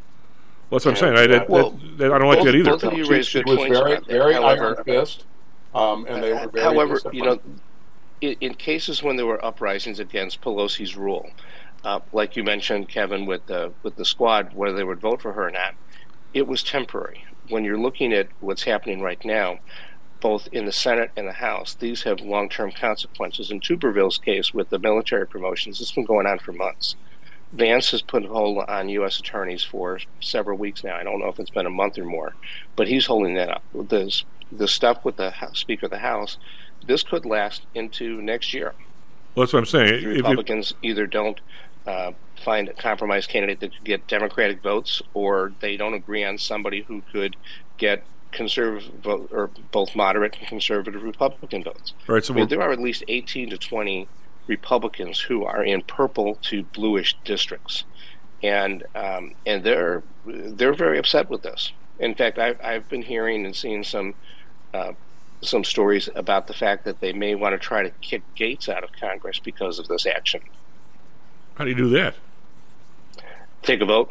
Well, 0.70 0.78
that's 0.78 0.86
what 0.86 0.92
I'm 0.92 1.14
saying. 1.14 1.18
I, 1.18 1.26
that, 1.26 1.50
Well, 1.50 1.70
that- 1.72 1.98
that- 1.98 2.12
I 2.12 2.18
don't 2.18 2.28
like 2.28 2.38
both- 2.38 2.46
that 2.46 2.54
either. 2.54 2.70
both 2.70 2.84
of 2.84 2.92
you 2.94 3.04
She- 3.04 3.10
raised 3.12 3.32
good 3.34 3.46
was 3.46 3.56
points 3.58 3.78
very, 3.78 3.92
about 3.92 4.06
that. 4.06 4.12
very 4.12 4.32
However- 4.34 4.74
iron 4.76 4.84
fist, 4.84 5.24
um, 5.74 6.06
and 6.08 6.22
they 6.22 6.32
were 6.32 6.48
very 6.48 6.64
However, 6.64 6.98
you 7.12 7.22
know, 7.24 7.38
in, 8.22 8.36
in 8.40 8.54
cases 8.54 9.02
when 9.02 9.16
there 9.16 9.26
were 9.26 9.44
uprisings 9.44 10.00
against 10.00 10.40
Pelosi's 10.40 10.96
rule, 10.96 11.28
uh, 11.84 12.00
like 12.12 12.34
you 12.36 12.44
mentioned, 12.44 12.88
Kevin, 12.88 13.26
with 13.26 13.44
the 13.46 13.72
with 13.82 13.96
the 13.96 14.04
squad, 14.06 14.54
whether 14.54 14.74
they 14.74 14.84
would 14.84 15.00
vote 15.00 15.20
for 15.20 15.32
her 15.34 15.48
or 15.48 15.50
not, 15.50 15.74
it 16.34 16.46
was 16.46 16.62
temporary. 16.62 17.24
When 17.48 17.64
you're 17.64 17.78
looking 17.78 18.12
at 18.12 18.28
what's 18.40 18.62
happening 18.62 19.00
right 19.00 19.22
now, 19.24 19.58
both 20.20 20.48
in 20.52 20.66
the 20.66 20.72
Senate 20.72 21.10
and 21.16 21.26
the 21.26 21.32
House, 21.32 21.74
these 21.74 22.02
have 22.04 22.20
long-term 22.20 22.72
consequences. 22.72 23.50
In 23.50 23.60
Tuberville's 23.60 24.18
case, 24.18 24.54
with 24.54 24.70
the 24.70 24.78
military 24.78 25.26
promotions, 25.26 25.80
it's 25.80 25.92
been 25.92 26.04
going 26.04 26.26
on 26.26 26.38
for 26.38 26.52
months. 26.52 26.94
Vance 27.52 27.90
has 27.90 28.00
put 28.00 28.24
a 28.24 28.28
hold 28.28 28.64
on 28.66 28.88
U.S. 28.88 29.18
attorneys 29.18 29.62
for 29.62 29.98
several 30.20 30.56
weeks 30.56 30.84
now. 30.84 30.96
I 30.96 31.02
don't 31.02 31.18
know 31.18 31.28
if 31.28 31.38
it's 31.38 31.50
been 31.50 31.66
a 31.66 31.70
month 31.70 31.98
or 31.98 32.04
more, 32.04 32.34
but 32.76 32.88
he's 32.88 33.06
holding 33.06 33.34
that 33.34 33.50
up. 33.50 33.62
The 33.74 34.22
the 34.50 34.68
stuff 34.68 35.04
with 35.04 35.16
the 35.16 35.32
Speaker 35.54 35.86
of 35.86 35.90
the 35.90 35.98
House, 35.98 36.38
this 36.86 37.02
could 37.02 37.24
last 37.26 37.62
into 37.74 38.20
next 38.22 38.54
year. 38.54 38.74
Well, 39.34 39.44
that's 39.44 39.52
what 39.52 39.60
I'm 39.60 39.66
saying. 39.66 40.02
The 40.02 40.10
If 40.10 40.16
Republicans 40.18 40.74
either 40.82 41.06
don't 41.06 41.40
uh, 41.86 42.12
find 42.42 42.68
a 42.68 42.74
compromise 42.74 43.26
candidate 43.26 43.60
that 43.60 43.72
could 43.74 43.84
get 43.84 44.06
Democratic 44.06 44.62
votes, 44.62 45.02
or 45.14 45.52
they 45.60 45.76
don't 45.76 45.94
agree 45.94 46.24
on 46.24 46.38
somebody 46.38 46.82
who 46.82 47.02
could 47.12 47.36
get 47.78 48.04
conservative 48.32 48.92
vote, 49.02 49.28
or 49.32 49.50
both 49.70 49.94
moderate 49.94 50.36
and 50.38 50.48
conservative 50.48 51.02
Republican 51.02 51.62
votes. 51.62 51.92
right, 52.06 52.24
so 52.24 52.34
I 52.34 52.36
mean, 52.38 52.48
there 52.48 52.62
are 52.62 52.72
at 52.72 52.80
least 52.80 53.04
18 53.08 53.50
to 53.50 53.58
20 53.58 54.08
Republicans 54.46 55.20
who 55.20 55.44
are 55.44 55.62
in 55.62 55.82
purple 55.82 56.36
to 56.42 56.62
bluish 56.64 57.16
districts, 57.24 57.84
and 58.42 58.84
um, 58.94 59.34
and 59.46 59.62
they're 59.62 60.02
they're 60.26 60.74
very 60.74 60.98
upset 60.98 61.30
with 61.30 61.42
this. 61.42 61.72
In 61.98 62.14
fact, 62.14 62.38
I, 62.38 62.54
I've 62.62 62.88
been 62.88 63.02
hearing 63.02 63.44
and 63.46 63.54
seeing 63.54 63.84
some 63.84 64.14
uh, 64.74 64.92
some 65.42 65.64
stories 65.64 66.08
about 66.14 66.46
the 66.46 66.54
fact 66.54 66.84
that 66.84 67.00
they 67.00 67.12
may 67.12 67.34
want 67.34 67.52
to 67.52 67.58
try 67.58 67.82
to 67.82 67.90
kick 68.00 68.22
Gaetz 68.36 68.68
out 68.68 68.84
of 68.84 68.90
Congress 68.92 69.38
because 69.38 69.78
of 69.78 69.88
this 69.88 70.06
action. 70.06 70.40
how 71.56 71.64
do 71.64 71.70
you 71.70 71.76
do 71.76 71.88
that? 71.90 72.14
Take 73.62 73.80
a 73.80 73.84
vote, 73.84 74.10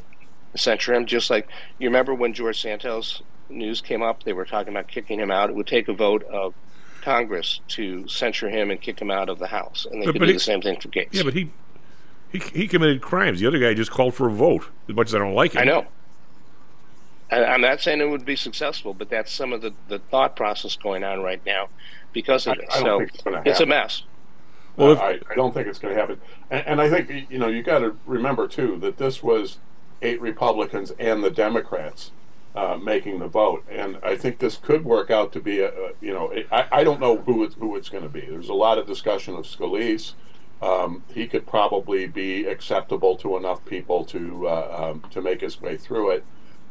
censure 0.55 0.93
him, 0.93 1.05
just 1.05 1.29
like 1.29 1.47
you 1.79 1.89
remember 1.89 2.13
when 2.13 2.33
George 2.33 2.61
Santos 2.61 3.21
news 3.49 3.81
came 3.81 4.01
up, 4.01 4.23
they 4.23 4.33
were 4.33 4.45
talking 4.45 4.73
about 4.73 4.87
kicking 4.87 5.19
him 5.19 5.29
out. 5.31 5.49
It 5.49 5.55
would 5.55 5.67
take 5.67 5.87
a 5.89 5.93
vote 5.93 6.23
of 6.23 6.53
Congress 7.01 7.59
to 7.69 8.07
censure 8.07 8.49
him 8.49 8.71
and 8.71 8.79
kick 8.79 8.99
him 9.01 9.11
out 9.11 9.27
of 9.27 9.39
the 9.39 9.47
House, 9.47 9.85
and 9.91 10.01
they 10.01 10.05
But- 10.05 10.13
could 10.13 10.19
but 10.19 10.25
do 10.27 10.31
he- 10.31 10.37
the 10.37 10.39
same 10.39 10.61
thing 10.61 10.79
for 10.79 10.87
Gaetz. 10.87 11.09
Yeah, 11.11 11.23
but 11.23 11.33
he, 11.33 11.49
he 12.31 12.39
he 12.39 12.67
committed 12.67 13.01
crimes. 13.01 13.39
The 13.41 13.47
other 13.47 13.59
guy 13.59 13.73
just 13.73 13.91
called 13.91 14.13
for 14.15 14.27
a 14.27 14.31
vote. 14.31 14.69
As 14.87 14.95
much 14.95 15.07
as 15.07 15.15
I 15.15 15.19
don't 15.19 15.33
like 15.33 15.53
it, 15.55 15.59
I 15.59 15.63
know. 15.65 15.85
I, 17.29 17.43
I'm 17.45 17.61
not 17.61 17.81
saying 17.81 17.99
it 18.01 18.09
would 18.09 18.25
be 18.25 18.35
successful, 18.37 18.93
but 18.93 19.09
that's 19.09 19.31
some 19.31 19.51
of 19.53 19.61
the, 19.61 19.73
the 19.89 19.99
thought 19.99 20.35
process 20.35 20.75
going 20.77 21.03
on 21.03 21.21
right 21.21 21.41
now 21.45 21.67
because 22.13 22.47
of 22.47 22.57
I- 22.57 22.61
it. 22.61 22.69
I 22.71 22.83
don't 22.83 22.85
So 22.85 22.99
it's 23.01 23.23
gonna 23.59 23.63
a 23.63 23.65
mess. 23.65 24.03
Well, 24.77 24.91
if- 24.93 24.99
I, 24.99 25.19
I 25.29 25.35
don't 25.35 25.53
think 25.53 25.67
it's 25.67 25.79
going 25.79 25.93
to 25.93 25.99
happen. 25.99 26.21
And, 26.49 26.67
and 26.67 26.81
I 26.81 26.89
think 26.89 27.29
you 27.29 27.39
know 27.39 27.47
you 27.47 27.63
got 27.63 27.79
to 27.79 27.97
remember 28.05 28.47
too 28.47 28.77
that 28.81 28.97
this 28.97 29.21
was 29.21 29.59
eight 30.01 30.21
Republicans 30.21 30.91
and 30.99 31.23
the 31.23 31.29
Democrats 31.29 32.11
uh, 32.55 32.77
making 32.77 33.19
the 33.19 33.27
vote. 33.27 33.63
And 33.69 33.97
I 34.03 34.15
think 34.15 34.39
this 34.39 34.57
could 34.57 34.83
work 34.83 35.09
out 35.09 35.31
to 35.33 35.39
be 35.39 35.59
a, 35.59 35.69
a 35.69 35.91
you 36.01 36.13
know, 36.13 36.33
I, 36.51 36.67
I 36.71 36.83
don't 36.83 36.99
know 36.99 37.17
who 37.17 37.43
it's, 37.43 37.55
who 37.55 37.75
it's 37.75 37.89
going 37.89 38.03
to 38.03 38.09
be. 38.09 38.21
There's 38.21 38.49
a 38.49 38.53
lot 38.53 38.77
of 38.77 38.87
discussion 38.87 39.35
of 39.35 39.45
Scalise. 39.45 40.13
Um, 40.61 41.03
he 41.13 41.27
could 41.27 41.47
probably 41.47 42.07
be 42.07 42.45
acceptable 42.45 43.15
to 43.17 43.35
enough 43.35 43.65
people 43.65 44.05
to 44.05 44.47
uh, 44.47 44.91
um, 44.91 45.09
to 45.09 45.21
make 45.21 45.41
his 45.41 45.59
way 45.59 45.75
through 45.75 46.11
it. 46.11 46.23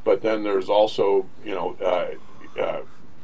But 0.05 0.23
then 0.23 0.45
there's 0.45 0.69
also 0.69 1.27
you 1.45 1.55
know 1.55 1.77
uh, 1.81 2.61
uh, 2.61 2.83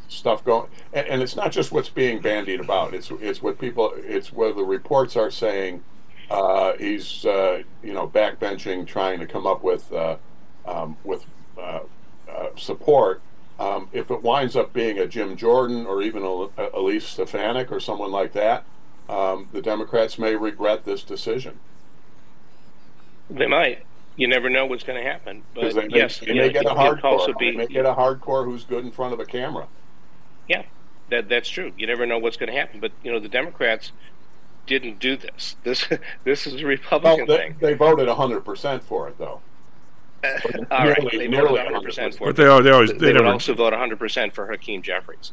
stuff 0.09 0.45
going, 0.45 0.69
and, 0.93 1.07
and, 1.07 1.23
it's 1.23 1.37
not 1.37 1.53
just 1.53 1.73
what's 1.73 1.89
being 1.89 2.21
bandied 2.21 2.61
about. 2.61 2.95
It's 2.95 3.11
it's 3.21 3.43
what 3.43 3.59
people. 3.59 3.93
It's 3.97 4.33
where 4.33 4.53
the 4.53 4.65
reports 4.65 5.17
are 5.17 5.31
saying 5.31 5.83
uh, 6.31 6.73
he's 6.79 7.25
uh, 7.25 7.63
you 7.83 7.93
know 7.93 8.09
backbenching, 8.09 8.87
trying 8.87 9.21
to 9.21 9.27
come 9.27 9.47
up 9.47 9.63
with 9.63 9.93
uh, 9.93 10.17
um, 10.67 10.97
with 11.05 11.25
support. 12.57 13.21
Um, 13.59 13.89
if 13.93 14.11
it 14.11 14.23
winds 14.23 14.55
up 14.55 14.73
being 14.73 14.99
a 14.99 15.07
Jim 15.07 15.37
Jordan 15.37 15.87
or 15.87 16.03
even 16.03 16.23
a, 16.23 16.49
Elise 16.77 17.07
Stefanik 17.07 17.73
or 17.73 17.81
someone 17.81 18.13
like 18.13 18.33
that, 18.35 18.65
um, 19.09 19.49
the 19.53 19.63
Democrats 19.63 20.19
may 20.19 20.37
regret 20.37 20.85
this 20.85 21.03
decision. 21.03 21.59
They 23.31 23.47
might. 23.47 23.85
You 24.17 24.29
never 24.29 24.49
know 24.49 24.67
what's 24.67 24.83
going 24.83 25.03
to 25.03 25.09
happen. 25.09 25.43
But 25.55 25.75
they 25.75 25.89
may, 25.89 25.99
yes, 25.99 26.21
they 26.21 26.33
may 26.33 26.51
get 26.51 26.65
a 26.65 26.71
hardcore. 26.71 27.39
Be, 27.39 27.51
they 27.51 27.57
may 27.57 27.67
get 27.67 27.85
a 27.85 27.93
hardcore 27.93 28.45
who's 28.45 28.65
good 28.65 28.85
in 28.85 28.91
front 28.91 29.13
of 29.13 29.21
a 29.21 29.27
camera. 29.27 29.69
Yeah, 30.49 30.65
that 31.11 31.29
that's 31.29 31.49
true. 31.49 31.73
You 31.77 31.87
never 31.87 32.07
know 32.07 32.19
what's 32.19 32.37
going 32.37 32.53
to 32.53 32.59
happen. 32.59 32.81
But 32.81 32.93
you 33.03 33.13
know, 33.13 33.19
the 33.19 33.29
Democrats 33.29 33.93
didn't 34.67 34.99
do 34.99 35.17
this. 35.17 35.57
This 35.65 35.87
this 36.25 36.47
is 36.47 36.61
a 36.61 36.67
Republican 36.67 37.27
well, 37.27 37.37
they, 37.39 37.45
thing. 37.45 37.57
They 37.61 37.75
voted 37.75 38.09
hundred 38.09 38.45
percent 38.45 38.83
for 38.83 39.09
it, 39.09 39.19
though. 39.19 39.41
Uh, 40.25 40.65
all 40.73 40.89
right, 40.89 41.09
they 41.13 41.29
voted 41.29 41.53
100 41.53 41.83
percent 41.83 42.15
for 42.17 42.31
it. 42.31 42.35
But 42.35 42.37
they, 42.37 42.63
they 42.63 42.71
always 42.75 42.91
they, 42.91 42.99
they 42.99 43.13
never... 43.13 43.27
would 43.27 43.33
also 43.35 43.55
vote 43.55 43.73
100 43.73 43.99
percent 43.99 44.35
for 44.35 44.47
Hakeem 44.47 44.83
Jeffries. 44.83 45.33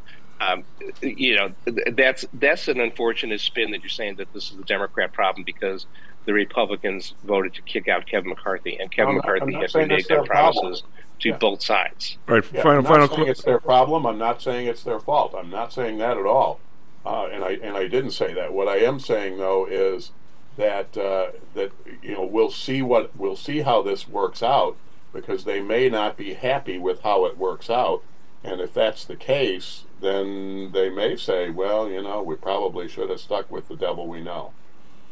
Um, 0.51 0.63
you 1.01 1.35
know, 1.35 1.51
that's 1.91 2.25
that's 2.33 2.67
an 2.67 2.79
unfortunate 2.79 3.41
spin 3.41 3.71
that 3.71 3.81
you're 3.81 3.89
saying 3.89 4.15
that 4.15 4.31
this 4.33 4.51
is 4.51 4.57
a 4.57 4.63
Democrat 4.63 5.13
problem 5.13 5.43
because 5.43 5.85
the 6.25 6.33
Republicans 6.33 7.13
voted 7.23 7.53
to 7.55 7.61
kick 7.61 7.87
out 7.87 8.05
Kevin 8.05 8.29
McCarthy, 8.29 8.77
and 8.79 8.91
Kevin 8.91 9.15
not, 9.15 9.25
McCarthy 9.25 9.53
has 9.53 9.73
reneged 9.73 10.17
on 10.17 10.25
promises 10.25 10.81
problem. 10.81 10.93
to 11.19 11.29
yeah. 11.29 11.37
both 11.37 11.61
sides. 11.61 12.17
Right. 12.27 12.43
Yeah, 12.53 12.63
final, 12.63 12.77
I'm 12.79 12.83
not 12.83 12.89
final. 12.89 13.07
saying 13.15 13.27
it's 13.27 13.43
their 13.43 13.59
problem. 13.59 14.05
I'm 14.05 14.17
not 14.17 14.41
saying 14.41 14.67
it's 14.67 14.83
their 14.83 14.99
fault. 14.99 15.35
I'm 15.37 15.49
not 15.49 15.73
saying 15.73 15.97
that 15.99 16.17
at 16.17 16.25
all. 16.25 16.59
Uh, 17.05 17.27
and 17.31 17.43
I 17.43 17.51
and 17.61 17.75
I 17.75 17.87
didn't 17.87 18.11
say 18.11 18.33
that. 18.33 18.53
What 18.53 18.67
I 18.67 18.77
am 18.77 18.99
saying 18.99 19.37
though 19.37 19.65
is 19.65 20.11
that 20.57 20.97
uh, 20.97 21.31
that 21.53 21.71
you 22.01 22.13
know 22.13 22.23
we'll 22.23 22.51
see 22.51 22.81
what 22.81 23.15
we'll 23.17 23.35
see 23.35 23.61
how 23.61 23.81
this 23.81 24.07
works 24.07 24.41
out 24.41 24.77
because 25.11 25.43
they 25.43 25.59
may 25.59 25.89
not 25.89 26.17
be 26.17 26.33
happy 26.33 26.77
with 26.77 27.01
how 27.01 27.25
it 27.25 27.37
works 27.37 27.69
out. 27.69 28.03
And 28.43 28.59
if 28.59 28.73
that's 28.73 29.05
the 29.05 29.15
case, 29.15 29.85
then 30.03 30.71
they 30.71 30.89
may 30.89 31.15
say, 31.15 31.49
well, 31.49 31.89
you 31.89 32.01
know, 32.01 32.21
we 32.21 32.35
probably 32.35 32.87
should 32.87 33.09
have 33.09 33.19
stuck 33.19 33.49
with 33.49 33.67
the 33.67 33.75
devil 33.75 34.07
we 34.07 34.21
know. 34.21 34.51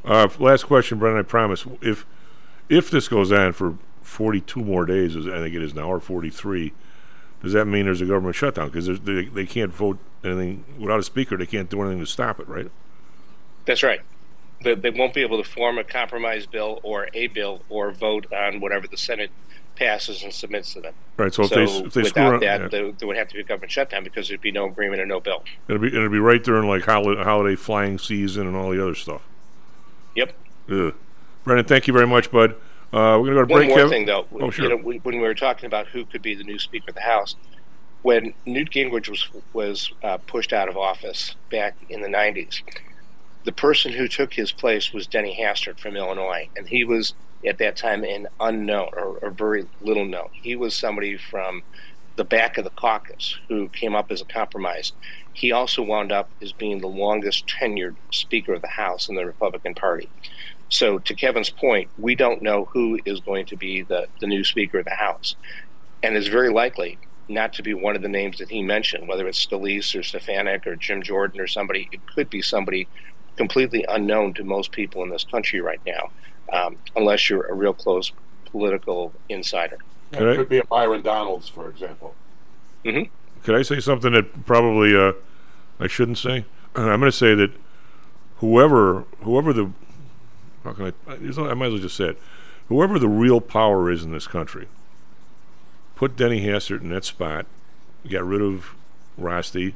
Uh, 0.04 0.28
last 0.40 0.66
question, 0.66 1.00
Brendan. 1.00 1.20
I 1.20 1.28
promise. 1.28 1.66
If 1.82 2.06
if 2.70 2.90
this 2.90 3.08
goes 3.08 3.32
on 3.32 3.54
for 3.54 3.78
42 4.02 4.64
more 4.64 4.86
days, 4.86 5.16
as 5.16 5.28
I 5.28 5.40
think 5.40 5.56
it 5.56 5.62
is 5.62 5.74
now, 5.74 5.92
or 5.92 6.00
43, 6.00 6.74
does 7.44 7.54
that 7.54 7.66
mean 7.66 7.86
there's 7.86 8.02
a 8.02 8.06
government 8.06 8.36
shutdown? 8.36 8.70
Because 8.70 8.88
they, 9.02 9.26
they 9.26 9.46
can't 9.46 9.74
vote 9.74 9.98
anything 10.24 10.64
without 10.80 11.00
a 11.00 11.04
speaker. 11.04 11.38
They 11.38 11.46
can't 11.46 11.70
do 11.70 11.82
anything 11.82 12.00
to 12.00 12.06
stop 12.06 12.40
it, 12.40 12.48
right? 12.48 12.70
That's 13.66 13.84
right. 13.84 14.02
They, 14.64 14.76
they 14.76 14.90
won't 14.90 15.14
be 15.14 15.22
able 15.22 15.42
to 15.42 15.50
form 15.50 15.78
a 15.78 15.84
compromise 15.84 16.46
bill 16.46 16.80
or 16.84 17.10
a 17.14 17.28
bill 17.28 17.62
or 17.70 17.92
vote 17.92 18.32
on 18.32 18.60
whatever 18.60 18.88
the 18.88 18.98
Senate 18.98 19.32
passes 19.76 20.24
and 20.24 20.34
submits 20.34 20.74
to 20.74 20.82
them. 20.82 20.94
Right. 21.18 21.34
So, 21.34 21.44
so 21.44 21.60
if 21.60 21.70
they 21.70 21.78
if 21.86 21.94
they 21.94 22.02
without 22.04 22.32
around, 22.32 22.40
that, 22.42 22.62
yeah. 22.62 22.68
there, 22.68 22.92
there 22.92 23.08
would 23.08 23.18
have 23.18 23.28
to 23.30 23.36
be 23.36 23.42
a 23.42 23.44
government 23.44 23.72
shutdown 23.72 24.04
because 24.04 24.28
there'd 24.28 24.42
be 24.42 24.52
no 24.52 24.66
agreement 24.66 25.02
and 25.02 25.10
no 25.10 25.20
bill. 25.20 25.44
it'll 25.68 25.82
be 25.82 25.88
it'll 25.88 26.10
be 26.10 26.20
right 26.20 26.44
during 26.44 26.68
like 26.68 26.84
holiday, 26.84 27.24
holiday 27.24 27.56
flying 27.56 27.98
season 27.98 28.48
and 28.48 28.56
all 28.56 28.72
the 28.72 28.82
other 28.82 28.96
stuff. 28.96 29.22
Yep. 30.16 30.34
Ugh. 30.70 30.94
Brendan, 31.44 31.66
thank 31.66 31.88
you 31.88 31.94
very 31.94 32.08
much, 32.08 32.32
bud. 32.32 32.56
Uh, 32.94 33.18
we're 33.18 33.34
going 33.34 33.36
to 33.36 33.36
go 33.36 33.46
to 33.46 33.54
One 33.54 33.60
break. 33.60 33.70
more 33.70 33.78
Kevin. 33.78 33.90
thing, 33.90 34.06
though. 34.06 34.28
Oh, 34.40 34.52
sure. 34.52 34.66
You 34.66 34.78
know, 34.78 35.00
when 35.02 35.16
we 35.16 35.20
were 35.20 35.34
talking 35.34 35.66
about 35.66 35.88
who 35.88 36.06
could 36.06 36.22
be 36.22 36.36
the 36.36 36.44
new 36.44 36.60
Speaker 36.60 36.90
of 36.90 36.96
the 36.96 37.02
House, 37.02 37.36
when 38.02 38.34
Newt 38.46 38.70
Gingrich 38.72 39.10
was 39.10 39.30
was 39.54 39.92
uh, 40.04 40.18
pushed 40.18 40.54
out 40.54 40.68
of 40.68 40.78
office 40.78 41.36
back 41.50 41.76
in 41.90 42.02
the 42.02 42.10
'90s, 42.10 42.62
the 43.46 43.52
person 43.52 43.94
who 43.94 44.08
took 44.08 44.34
his 44.34 44.52
place 44.52 44.92
was 44.92 45.08
Denny 45.08 45.38
Hastert 45.40 45.80
from 45.80 45.96
Illinois, 45.96 46.50
and 46.58 46.68
he 46.68 46.84
was 46.84 47.14
at 47.46 47.58
that 47.60 47.78
time 47.78 48.04
an 48.04 48.28
unknown 48.40 48.90
or, 48.94 49.18
or 49.22 49.32
very 49.32 49.68
little 49.82 50.06
known. 50.06 50.30
He 50.34 50.56
was 50.56 50.76
somebody 50.76 51.18
from 51.18 51.64
the 52.16 52.24
back 52.24 52.58
of 52.58 52.64
the 52.64 52.70
caucus 52.72 53.38
who 53.48 53.70
came 53.70 53.96
up 53.96 54.12
as 54.12 54.22
a 54.22 54.26
compromise. 54.26 54.94
He 55.34 55.52
also 55.52 55.82
wound 55.82 56.12
up 56.12 56.30
as 56.42 56.52
being 56.52 56.80
the 56.80 56.88
longest 56.88 57.48
tenured 57.48 57.96
Speaker 58.12 58.54
of 58.54 58.62
the 58.62 58.68
House 58.68 59.10
in 59.10 59.16
the 59.16 59.26
Republican 59.26 59.74
Party. 59.74 60.10
So, 60.70 61.00
to 61.00 61.14
Kevin's 61.14 61.50
point, 61.50 61.90
we 61.98 62.16
don't 62.16 62.42
know 62.42 62.66
who 62.66 63.00
is 63.06 63.20
going 63.20 63.46
to 63.48 63.58
be 63.58 63.82
the, 63.82 64.08
the 64.20 64.28
new 64.28 64.44
Speaker 64.44 64.80
of 64.80 64.86
the 64.86 64.92
House. 64.92 65.36
And 66.04 66.16
it's 66.16 66.28
very 66.28 66.50
likely 66.50 66.98
not 67.28 67.54
to 67.54 67.64
be 67.64 67.74
one 67.74 67.96
of 67.96 68.02
the 68.02 68.10
names 68.10 68.38
that 68.40 68.50
he 68.50 68.62
mentioned, 68.62 69.08
whether 69.08 69.28
it's 69.28 69.46
Scalise 69.46 69.98
or 69.98 70.04
Stefanik 70.04 70.68
or 70.68 70.76
Jim 70.76 71.02
Jordan 71.02 71.40
or 71.40 71.48
somebody. 71.48 71.90
It 71.92 72.02
could 72.14 72.30
be 72.30 72.42
somebody 72.42 72.88
completely 73.38 73.86
unknown 73.88 74.34
to 74.36 74.44
most 74.44 74.72
people 74.72 75.04
in 75.04 75.10
this 75.10 75.24
country 75.24 75.62
right 75.62 75.82
now, 75.86 76.12
um, 76.52 76.78
unless 76.96 77.30
you're 77.30 77.46
a 77.48 77.54
real 77.54 77.74
close 77.74 78.12
political 78.46 79.14
insider. 79.30 79.78
It 80.12 80.18
could 80.18 80.50
be 80.50 80.58
a 80.58 80.66
Byron 80.66 81.02
Donalds, 81.02 81.48
for 81.48 81.70
example. 81.70 82.16
Mm-hmm. 82.84 83.12
Could 83.44 83.56
I 83.56 83.62
say 83.62 83.80
something 83.80 84.12
that 84.14 84.46
probably 84.46 84.96
uh, 84.96 85.14
I 85.80 85.88
shouldn't 85.88 86.18
say? 86.18 86.46
I'm 86.76 87.00
going 87.00 87.02
to 87.02 87.12
say 87.12 87.34
that 87.36 87.52
whoever 88.38 89.06
whoever 89.22 89.54
the 89.54 89.72
how 90.64 90.74
can 90.74 90.86
I? 90.86 90.94
I 91.08 91.54
might 91.54 91.68
as 91.68 91.74
well 91.74 91.82
just 91.82 91.98
say 91.98 92.10
it. 92.10 92.20
Whoever 92.68 93.00
the 93.00 93.08
real 93.08 93.42
power 93.42 93.90
is 93.90 94.04
in 94.04 94.12
this 94.12 94.28
country, 94.28 94.68
put 95.96 96.16
Denny 96.16 96.46
Hastert 96.46 96.82
in 96.82 96.90
that 96.90 97.06
spot. 97.06 97.46
Got 98.10 98.26
rid 98.26 98.42
of 98.42 98.76
Rosty. 99.20 99.74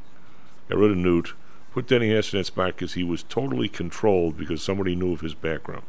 Got 0.70 0.80
rid 0.80 0.92
of 0.92 0.98
Newt. 0.98 1.34
Put 1.74 1.88
Denny 1.88 2.10
Hastert 2.10 2.34
in 2.34 2.40
that 2.40 2.46
spot 2.46 2.76
because 2.76 2.94
he 2.94 3.04
was 3.04 3.24
totally 3.24 3.70
controlled 3.70 4.38
because 4.38 4.62
somebody 4.62 4.96
knew 4.96 5.14
of 5.14 5.22
his 5.22 5.34
background. 5.34 5.84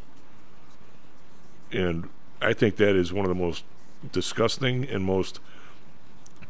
And 1.73 2.09
I 2.41 2.53
think 2.53 2.77
that 2.77 2.97
is 2.97 3.13
one 3.13 3.25
of 3.25 3.29
the 3.29 3.41
most 3.41 3.65
disgusting 4.13 4.85
and 4.85 5.05
most 5.05 5.41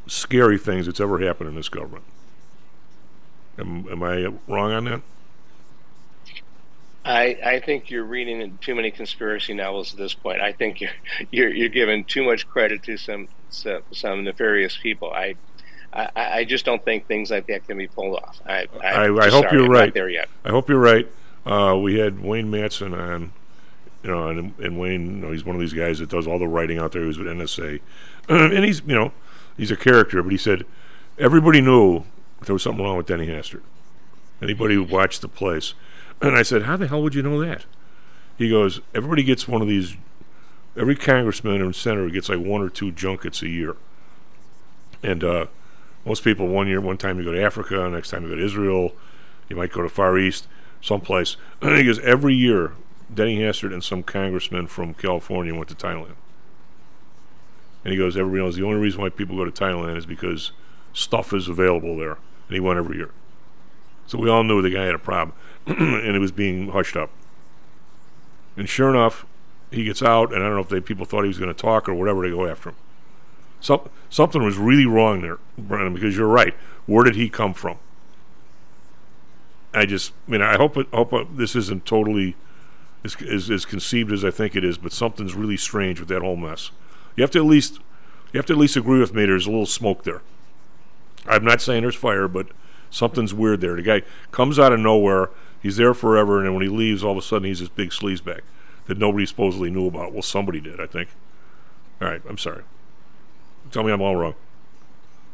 scary 0.06 0.58
things 0.58 0.86
that's 0.86 1.00
ever 1.00 1.18
happened 1.18 1.48
in 1.48 1.54
this 1.54 1.68
government. 1.68 2.04
Am, 3.58 3.88
am 3.88 4.02
I 4.02 4.26
wrong 4.46 4.72
on 4.72 4.84
that? 4.84 5.00
I, 7.06 7.38
I 7.44 7.60
think 7.60 7.90
you're 7.90 8.04
reading 8.04 8.58
too 8.60 8.74
many 8.74 8.90
conspiracy 8.90 9.54
novels 9.54 9.92
at 9.92 9.98
this 9.98 10.12
point. 10.12 10.40
I 10.40 10.52
think 10.52 10.80
you're 10.80 10.90
you're, 11.30 11.54
you're 11.54 11.68
giving 11.68 12.04
too 12.04 12.24
much 12.24 12.48
credit 12.48 12.82
to 12.84 12.96
some 12.96 13.28
some, 13.48 13.82
some 13.92 14.24
nefarious 14.24 14.76
people. 14.76 15.12
I, 15.12 15.36
I, 15.92 16.10
I 16.16 16.44
just 16.44 16.64
don't 16.64 16.84
think 16.84 17.06
things 17.06 17.30
like 17.30 17.46
that 17.46 17.66
can 17.66 17.78
be 17.78 17.86
pulled 17.86 18.16
off. 18.16 18.40
I 18.44 18.66
I, 18.82 19.04
I, 19.04 19.30
hope 19.30 19.44
sorry, 19.44 19.58
you're 19.58 19.68
right. 19.68 19.94
There 19.94 20.08
yet. 20.08 20.28
I 20.44 20.50
hope 20.50 20.68
you're 20.68 20.80
right. 20.80 21.08
Uh, 21.46 21.78
we 21.80 21.98
had 21.98 22.20
Wayne 22.20 22.50
Madsen 22.50 22.92
on, 22.92 23.32
you 24.06 24.12
know, 24.12 24.28
and, 24.28 24.54
and 24.60 24.78
Wayne, 24.78 25.06
you 25.06 25.26
know, 25.26 25.32
he's 25.32 25.44
one 25.44 25.56
of 25.56 25.60
these 25.60 25.72
guys 25.72 25.98
that 25.98 26.08
does 26.08 26.28
all 26.28 26.38
the 26.38 26.46
writing 26.46 26.78
out 26.78 26.92
there. 26.92 27.02
He 27.02 27.08
was 27.08 27.18
with 27.18 27.26
NSA, 27.26 27.80
and 28.28 28.64
he's 28.64 28.80
you 28.86 28.94
know, 28.94 29.12
he's 29.56 29.72
a 29.72 29.76
character. 29.76 30.22
But 30.22 30.30
he 30.30 30.38
said 30.38 30.64
everybody 31.18 31.60
knew 31.60 32.04
there 32.44 32.52
was 32.52 32.62
something 32.62 32.84
wrong 32.84 32.96
with 32.96 33.06
Denny 33.06 33.26
Hastert. 33.26 33.62
Anybody 34.40 34.74
who 34.74 34.84
watched 34.84 35.22
the 35.22 35.28
place. 35.28 35.74
And 36.18 36.34
I 36.34 36.44
said, 36.44 36.62
How 36.62 36.78
the 36.78 36.86
hell 36.86 37.02
would 37.02 37.14
you 37.14 37.22
know 37.22 37.38
that? 37.44 37.66
He 38.38 38.48
goes, 38.48 38.80
Everybody 38.94 39.22
gets 39.22 39.46
one 39.46 39.60
of 39.60 39.68
these, 39.68 39.96
every 40.74 40.96
congressman 40.96 41.60
and 41.60 41.76
senator 41.76 42.08
gets 42.08 42.30
like 42.30 42.38
one 42.38 42.62
or 42.62 42.70
two 42.70 42.90
junkets 42.90 43.42
a 43.42 43.48
year. 43.48 43.76
And 45.02 45.22
uh, 45.22 45.46
most 46.06 46.24
people, 46.24 46.48
one 46.48 46.68
year, 46.68 46.80
one 46.80 46.96
time 46.96 47.18
you 47.18 47.24
go 47.24 47.32
to 47.32 47.42
Africa, 47.42 47.86
next 47.90 48.08
time 48.08 48.22
you 48.22 48.30
go 48.30 48.36
to 48.36 48.42
Israel, 48.42 48.92
you 49.50 49.56
might 49.56 49.72
go 49.72 49.82
to 49.82 49.90
Far 49.90 50.16
East, 50.16 50.48
someplace. 50.80 51.36
And 51.60 51.76
he 51.76 51.84
goes, 51.84 51.98
Every 51.98 52.34
year, 52.34 52.72
Denny 53.12 53.38
Hastert 53.38 53.72
and 53.72 53.84
some 53.84 54.02
congressman 54.02 54.66
from 54.66 54.94
California 54.94 55.54
went 55.54 55.68
to 55.68 55.74
Thailand. 55.74 56.16
And 57.84 57.92
he 57.92 57.96
goes, 57.96 58.16
Everybody 58.16 58.42
knows 58.42 58.56
the 58.56 58.64
only 58.64 58.80
reason 58.80 59.00
why 59.00 59.10
people 59.10 59.36
go 59.36 59.44
to 59.44 59.50
Thailand 59.50 59.96
is 59.96 60.06
because 60.06 60.52
stuff 60.92 61.32
is 61.32 61.48
available 61.48 61.96
there. 61.96 62.18
And 62.48 62.54
he 62.54 62.60
went 62.60 62.78
every 62.78 62.96
year. 62.96 63.10
So 64.06 64.18
we 64.18 64.28
all 64.28 64.44
knew 64.44 64.62
the 64.62 64.70
guy 64.70 64.84
had 64.84 64.94
a 64.94 64.98
problem. 64.98 65.36
and 65.66 66.16
it 66.16 66.18
was 66.18 66.32
being 66.32 66.70
hushed 66.70 66.96
up. 66.96 67.10
And 68.56 68.68
sure 68.68 68.88
enough, 68.88 69.26
he 69.70 69.84
gets 69.84 70.02
out, 70.02 70.32
and 70.32 70.42
I 70.42 70.46
don't 70.46 70.54
know 70.54 70.62
if 70.62 70.68
they 70.68 70.80
people 70.80 71.04
thought 71.04 71.22
he 71.22 71.28
was 71.28 71.38
going 71.38 71.52
to 71.52 71.60
talk 71.60 71.88
or 71.88 71.94
whatever. 71.94 72.22
They 72.22 72.30
go 72.30 72.46
after 72.46 72.70
him. 72.70 72.76
So, 73.60 73.90
something 74.10 74.42
was 74.42 74.58
really 74.58 74.86
wrong 74.86 75.22
there, 75.22 75.38
Brendan, 75.58 75.94
because 75.94 76.16
you're 76.16 76.28
right. 76.28 76.54
Where 76.86 77.04
did 77.04 77.16
he 77.16 77.28
come 77.28 77.52
from? 77.52 77.78
I 79.74 79.86
just, 79.86 80.12
I 80.26 80.30
mean, 80.30 80.42
I 80.42 80.56
hope 80.56 80.76
hope 80.92 81.12
uh, 81.12 81.24
this 81.30 81.56
isn't 81.56 81.84
totally 81.84 82.36
as 83.14 83.64
conceived 83.64 84.12
as 84.12 84.24
I 84.24 84.30
think 84.30 84.56
it 84.56 84.64
is, 84.64 84.78
but 84.78 84.92
something's 84.92 85.34
really 85.34 85.56
strange 85.56 86.00
with 86.00 86.08
that 86.08 86.22
whole 86.22 86.36
mess. 86.36 86.70
You 87.16 87.22
have 87.22 87.30
to 87.32 87.38
at 87.38 87.44
least, 87.44 87.80
you 88.32 88.38
have 88.38 88.46
to 88.46 88.52
at 88.52 88.58
least 88.58 88.76
agree 88.76 89.00
with 89.00 89.14
me. 89.14 89.24
There's 89.24 89.46
a 89.46 89.50
little 89.50 89.66
smoke 89.66 90.04
there. 90.04 90.22
I'm 91.26 91.44
not 91.44 91.60
saying 91.60 91.82
there's 91.82 91.94
fire, 91.96 92.28
but 92.28 92.48
something's 92.90 93.34
weird 93.34 93.60
there. 93.60 93.76
The 93.76 93.82
guy 93.82 94.02
comes 94.30 94.58
out 94.58 94.72
of 94.72 94.80
nowhere. 94.80 95.30
He's 95.62 95.76
there 95.76 95.94
forever, 95.94 96.38
and 96.38 96.46
then 96.46 96.54
when 96.54 96.62
he 96.62 96.68
leaves, 96.68 97.02
all 97.02 97.12
of 97.12 97.18
a 97.18 97.22
sudden 97.22 97.48
he's 97.48 97.60
this 97.60 97.68
big 97.68 97.90
sleazeback 97.90 98.40
that 98.86 98.98
nobody 98.98 99.26
supposedly 99.26 99.70
knew 99.70 99.86
about. 99.86 100.12
Well, 100.12 100.22
somebody 100.22 100.60
did, 100.60 100.80
I 100.80 100.86
think. 100.86 101.08
All 102.00 102.08
right, 102.08 102.22
I'm 102.28 102.38
sorry. 102.38 102.62
Tell 103.72 103.82
me 103.82 103.92
I'm 103.92 104.02
all 104.02 104.16
wrong. 104.16 104.34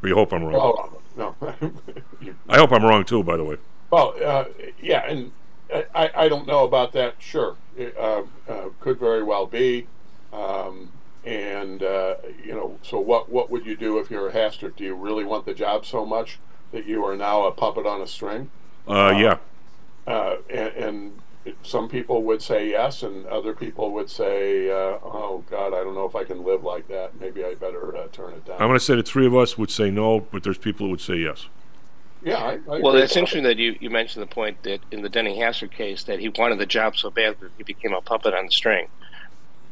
Or 0.03 0.09
you 0.09 0.15
hope 0.15 0.33
I'm 0.33 0.45
wrong. 0.45 0.55
Oh, 0.57 1.01
no. 1.17 1.37
I 2.49 2.57
hope 2.57 2.73
I'm 2.73 2.85
wrong 2.85 3.05
too, 3.05 3.23
by 3.23 3.37
the 3.37 3.45
way. 3.45 3.57
Well, 3.91 4.15
uh, 4.25 4.45
yeah, 4.81 5.05
and 5.07 5.33
I, 5.95 6.11
I 6.15 6.29
don't 6.29 6.47
know 6.47 6.65
about 6.65 6.93
that. 6.93 7.17
Sure, 7.19 7.57
It, 7.77 7.97
uh, 7.97 8.23
uh, 8.49 8.69
could 8.81 8.99
very 8.99 9.23
well 9.23 9.47
be. 9.47 9.87
Um, 10.33 10.91
and 11.25 11.83
uh, 11.83 12.17
you 12.45 12.53
know, 12.53 12.79
so 12.83 12.99
what? 12.99 13.31
What 13.31 13.51
would 13.51 13.65
you 13.65 13.77
do 13.77 13.99
if 13.99 14.11
you're 14.11 14.29
a 14.29 14.33
Hastert? 14.33 14.77
Do 14.77 14.85
you 14.85 14.95
really 14.95 15.25
want 15.25 15.47
the 15.47 15.55
job 15.55 15.87
so 15.87 16.05
much 16.05 16.39
that 16.73 16.87
you 16.87 17.05
are 17.05 17.17
now 17.17 17.45
a 17.45 17.53
puppet 17.53 17.87
on 17.87 18.01
a 18.01 18.07
string? 18.07 18.51
Uh, 18.89 19.15
yeah. 19.17 19.39
Uh, 20.07 20.39
and, 20.51 20.75
and 20.75 21.21
some 21.63 21.89
people 21.89 22.23
would 22.25 22.43
say 22.43 22.69
yes, 22.69 23.03
and 23.03 23.27
other 23.27 23.53
people 23.53 23.93
would 23.93 24.11
say, 24.11 24.69
uh, 24.69 24.99
"Oh 25.03 25.45
God, 25.49 25.69
I 25.69 25.85
don't 25.85 25.95
know 25.95 26.07
if 26.07 26.17
I 26.17 26.25
can 26.25 26.45
live 26.45 26.65
like 26.65 26.89
that. 26.89 27.21
Maybe 27.21 27.45
I 27.45 27.55
better 27.55 27.97
uh, 27.97 28.09
turn 28.09 28.33
it 28.33 28.45
down." 28.45 28.61
I'm 28.61 28.69
going 28.69 28.79
to 28.79 28.85
say 28.85 28.97
the 28.97 29.03
three 29.03 29.27
of 29.27 29.37
us 29.37 29.57
would 29.57 29.71
say 29.71 29.91
no, 29.91 30.21
but 30.21 30.43
there's 30.43 30.59
people 30.59 30.87
who 30.87 30.91
would 30.91 31.01
say 31.01 31.17
yes. 31.17 31.47
Yeah, 32.25 32.37
I, 32.37 32.53
I 32.71 32.81
Well, 32.81 32.95
it's 32.97 33.17
interesting 33.17 33.45
that 33.45 33.59
you, 33.59 33.77
you 33.81 33.91
mentioned 33.91 34.23
the 34.23 34.33
point 34.33 34.63
that 34.63 34.81
in 34.91 35.03
the 35.03 35.09
Denny 35.09 35.39
Hastert 35.39 35.73
case 35.73 36.05
that 36.05 36.21
he 36.21 36.29
wanted 36.29 36.59
the 36.59 36.67
job 36.67 36.97
so 36.97 37.11
bad 37.11 37.37
that 37.41 37.51
he 37.57 37.65
became 37.65 37.93
a 37.93 38.01
puppet 38.01 38.33
on 38.35 38.47
the 38.47 38.53
string. 38.53 38.89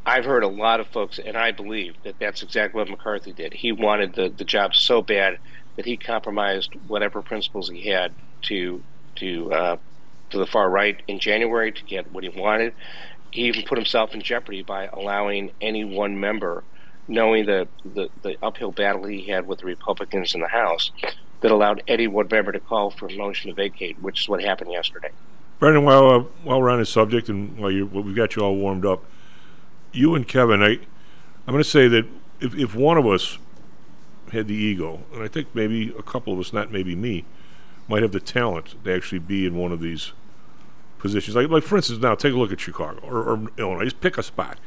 I've 0.05 0.25
heard 0.25 0.43
a 0.43 0.47
lot 0.47 0.79
of 0.79 0.87
folks, 0.87 1.19
and 1.19 1.37
I 1.37 1.51
believe 1.51 1.95
that 2.03 2.15
that's 2.19 2.41
exactly 2.41 2.79
what 2.79 2.89
McCarthy 2.89 3.33
did. 3.33 3.53
He 3.53 3.71
wanted 3.71 4.15
the, 4.15 4.29
the 4.29 4.43
job 4.43 4.73
so 4.73 5.01
bad 5.01 5.37
that 5.75 5.85
he 5.85 5.95
compromised 5.95 6.73
whatever 6.87 7.21
principles 7.21 7.69
he 7.69 7.89
had 7.89 8.11
to 8.43 8.83
to 9.17 9.53
uh, 9.53 9.77
to 10.31 10.37
the 10.37 10.47
far 10.47 10.69
right 10.69 11.01
in 11.07 11.19
January 11.19 11.71
to 11.71 11.83
get 11.83 12.11
what 12.11 12.23
he 12.23 12.29
wanted. 12.29 12.73
He 13.31 13.43
even 13.43 13.63
put 13.63 13.77
himself 13.77 14.13
in 14.13 14.21
jeopardy 14.21 14.63
by 14.63 14.87
allowing 14.87 15.51
any 15.61 15.85
one 15.85 16.19
member, 16.19 16.63
knowing 17.07 17.45
the, 17.45 17.67
the, 17.85 18.09
the 18.23 18.35
uphill 18.43 18.71
battle 18.71 19.05
he 19.05 19.27
had 19.27 19.47
with 19.47 19.59
the 19.59 19.65
Republicans 19.65 20.33
in 20.33 20.41
the 20.41 20.47
House, 20.47 20.91
that 21.41 21.51
allowed 21.51 21.83
any 21.87 22.07
one 22.07 22.29
to 22.29 22.59
call 22.59 22.91
for 22.91 23.07
a 23.07 23.15
motion 23.15 23.49
to 23.49 23.55
vacate, 23.55 23.99
which 24.01 24.21
is 24.21 24.29
what 24.29 24.41
happened 24.41 24.71
yesterday. 24.71 25.09
Brendan, 25.59 25.83
while 25.85 26.09
uh, 26.09 26.19
while 26.43 26.59
we're 26.59 26.69
on 26.69 26.79
this 26.79 26.89
subject 26.89 27.29
and 27.29 27.57
while 27.57 27.69
you 27.69 27.85
well, 27.85 28.03
we've 28.03 28.15
got 28.15 28.35
you 28.35 28.43
all 28.43 28.55
warmed 28.55 28.85
up, 28.85 29.03
you 29.91 30.15
and 30.15 30.27
Kevin, 30.27 30.63
I 30.63 30.79
I'm 31.45 31.53
going 31.53 31.63
to 31.63 31.69
say 31.69 31.87
that 31.87 32.05
if 32.39 32.55
if 32.55 32.73
one 32.73 32.97
of 32.97 33.05
us 33.05 33.37
had 34.31 34.47
the 34.47 34.55
ego, 34.55 35.01
and 35.13 35.21
I 35.21 35.27
think 35.27 35.49
maybe 35.53 35.93
a 35.97 36.03
couple 36.03 36.33
of 36.33 36.39
us, 36.39 36.53
not 36.53 36.71
maybe 36.71 36.95
me, 36.95 37.25
might 37.87 38.01
have 38.01 38.11
the 38.11 38.19
talent 38.19 38.75
to 38.83 38.93
actually 38.93 39.19
be 39.19 39.45
in 39.45 39.55
one 39.55 39.71
of 39.71 39.81
these 39.81 40.13
positions. 40.97 41.35
Like, 41.35 41.49
like 41.49 41.63
for 41.63 41.75
instance, 41.75 42.01
now 42.01 42.15
take 42.15 42.33
a 42.33 42.37
look 42.37 42.51
at 42.51 42.59
Chicago 42.59 42.99
or, 43.03 43.21
or 43.23 43.51
Illinois. 43.57 43.83
Just 43.83 44.01
pick 44.01 44.17
a 44.17 44.23
spot 44.23 44.57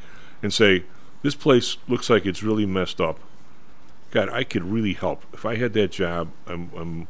and 0.43 0.53
say 0.53 0.83
this 1.23 1.35
place 1.35 1.77
looks 1.87 2.09
like 2.09 2.25
it's 2.25 2.43
really 2.43 2.65
messed 2.65 3.01
up. 3.01 3.19
God, 4.15 4.29
I 4.29 4.45
could 4.45 4.63
really 4.63 4.93
help 4.93 5.25
if 5.33 5.45
I 5.45 5.57
had 5.57 5.73
that 5.73 5.91
job. 5.91 6.31
I'm, 6.47 6.71
I'm 6.73 7.07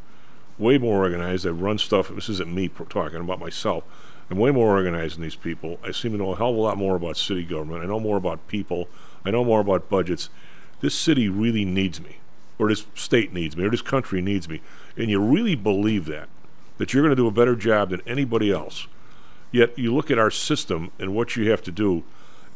way 0.58 0.80
more 0.80 1.04
organized. 1.04 1.46
I 1.46 1.52
run 1.52 1.78
stuff. 1.78 2.10
This 2.10 2.30
isn't 2.30 2.52
me 2.52 2.68
talking 2.68 3.20
about 3.20 3.40
myself. 3.40 3.84
I'm 4.32 4.40
way 4.40 4.50
more 4.50 4.70
organized 4.70 5.18
than 5.18 5.22
these 5.22 5.36
people. 5.36 5.80
I 5.84 5.92
seem 5.92 6.14
to 6.14 6.18
know 6.18 6.34
a 6.34 6.36
hell 6.36 6.50
of 6.50 6.56
a 6.56 6.60
lot 6.60 6.80
more 6.80 6.96
about 6.96 7.16
city 7.16 7.44
government. 7.44 7.84
I 7.84 7.86
know 7.86 8.00
more 8.00 8.18
about 8.18 8.48
people. 8.48 8.90
I 9.24 9.30
know 9.30 9.44
more 9.44 9.60
about 9.60 9.88
budgets. 9.88 10.32
This 10.82 10.96
city 10.96 11.30
really 11.30 11.64
needs 11.64 12.02
me, 12.02 12.18
or 12.58 12.70
this 12.70 12.88
state 12.96 13.32
needs 13.32 13.56
me, 13.56 13.66
or 13.66 13.70
this 13.70 13.84
country 13.84 14.20
needs 14.20 14.50
me. 14.50 14.62
And 14.98 15.12
you 15.12 15.20
really 15.20 15.54
believe 15.54 16.06
that, 16.06 16.28
that 16.80 16.92
you're 16.92 17.04
going 17.04 17.16
to 17.16 17.16
do 17.16 17.28
a 17.28 17.32
better 17.32 17.56
job 17.56 17.92
than 17.92 18.02
anybody 18.08 18.52
else. 18.52 18.88
Yet 19.52 19.78
you 19.78 19.94
look 19.94 20.10
at 20.10 20.18
our 20.18 20.32
system 20.32 20.92
and 20.98 21.14
what 21.14 21.36
you 21.36 21.52
have 21.52 21.62
to 21.66 21.72
do. 21.72 22.04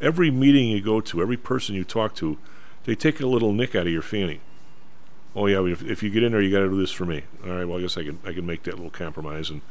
Every 0.01 0.31
meeting 0.31 0.69
you 0.69 0.81
go 0.81 1.01
to, 1.01 1.21
every 1.21 1.37
person 1.37 1.75
you 1.75 1.83
talk 1.83 2.15
to, 2.15 2.39
they 2.85 2.95
take 2.95 3.19
a 3.19 3.27
little 3.27 3.53
nick 3.53 3.75
out 3.75 3.87
of 3.87 3.93
your 3.93 4.01
fanny. 4.01 4.39
Oh 5.35 5.45
yeah, 5.45 5.63
if, 5.65 5.83
if 5.83 6.01
you 6.01 6.09
get 6.09 6.23
in 6.23 6.31
there, 6.31 6.41
you 6.41 6.51
got 6.51 6.59
to 6.59 6.69
do 6.69 6.79
this 6.79 6.91
for 6.91 7.05
me. 7.05 7.23
All 7.45 7.51
right, 7.51 7.65
well 7.65 7.77
I 7.77 7.81
guess 7.81 7.97
I 7.97 8.03
can 8.03 8.19
I 8.25 8.33
can 8.33 8.45
make 8.45 8.63
that 8.63 8.75
little 8.75 8.89
compromise. 8.89 9.49
And 9.49 9.61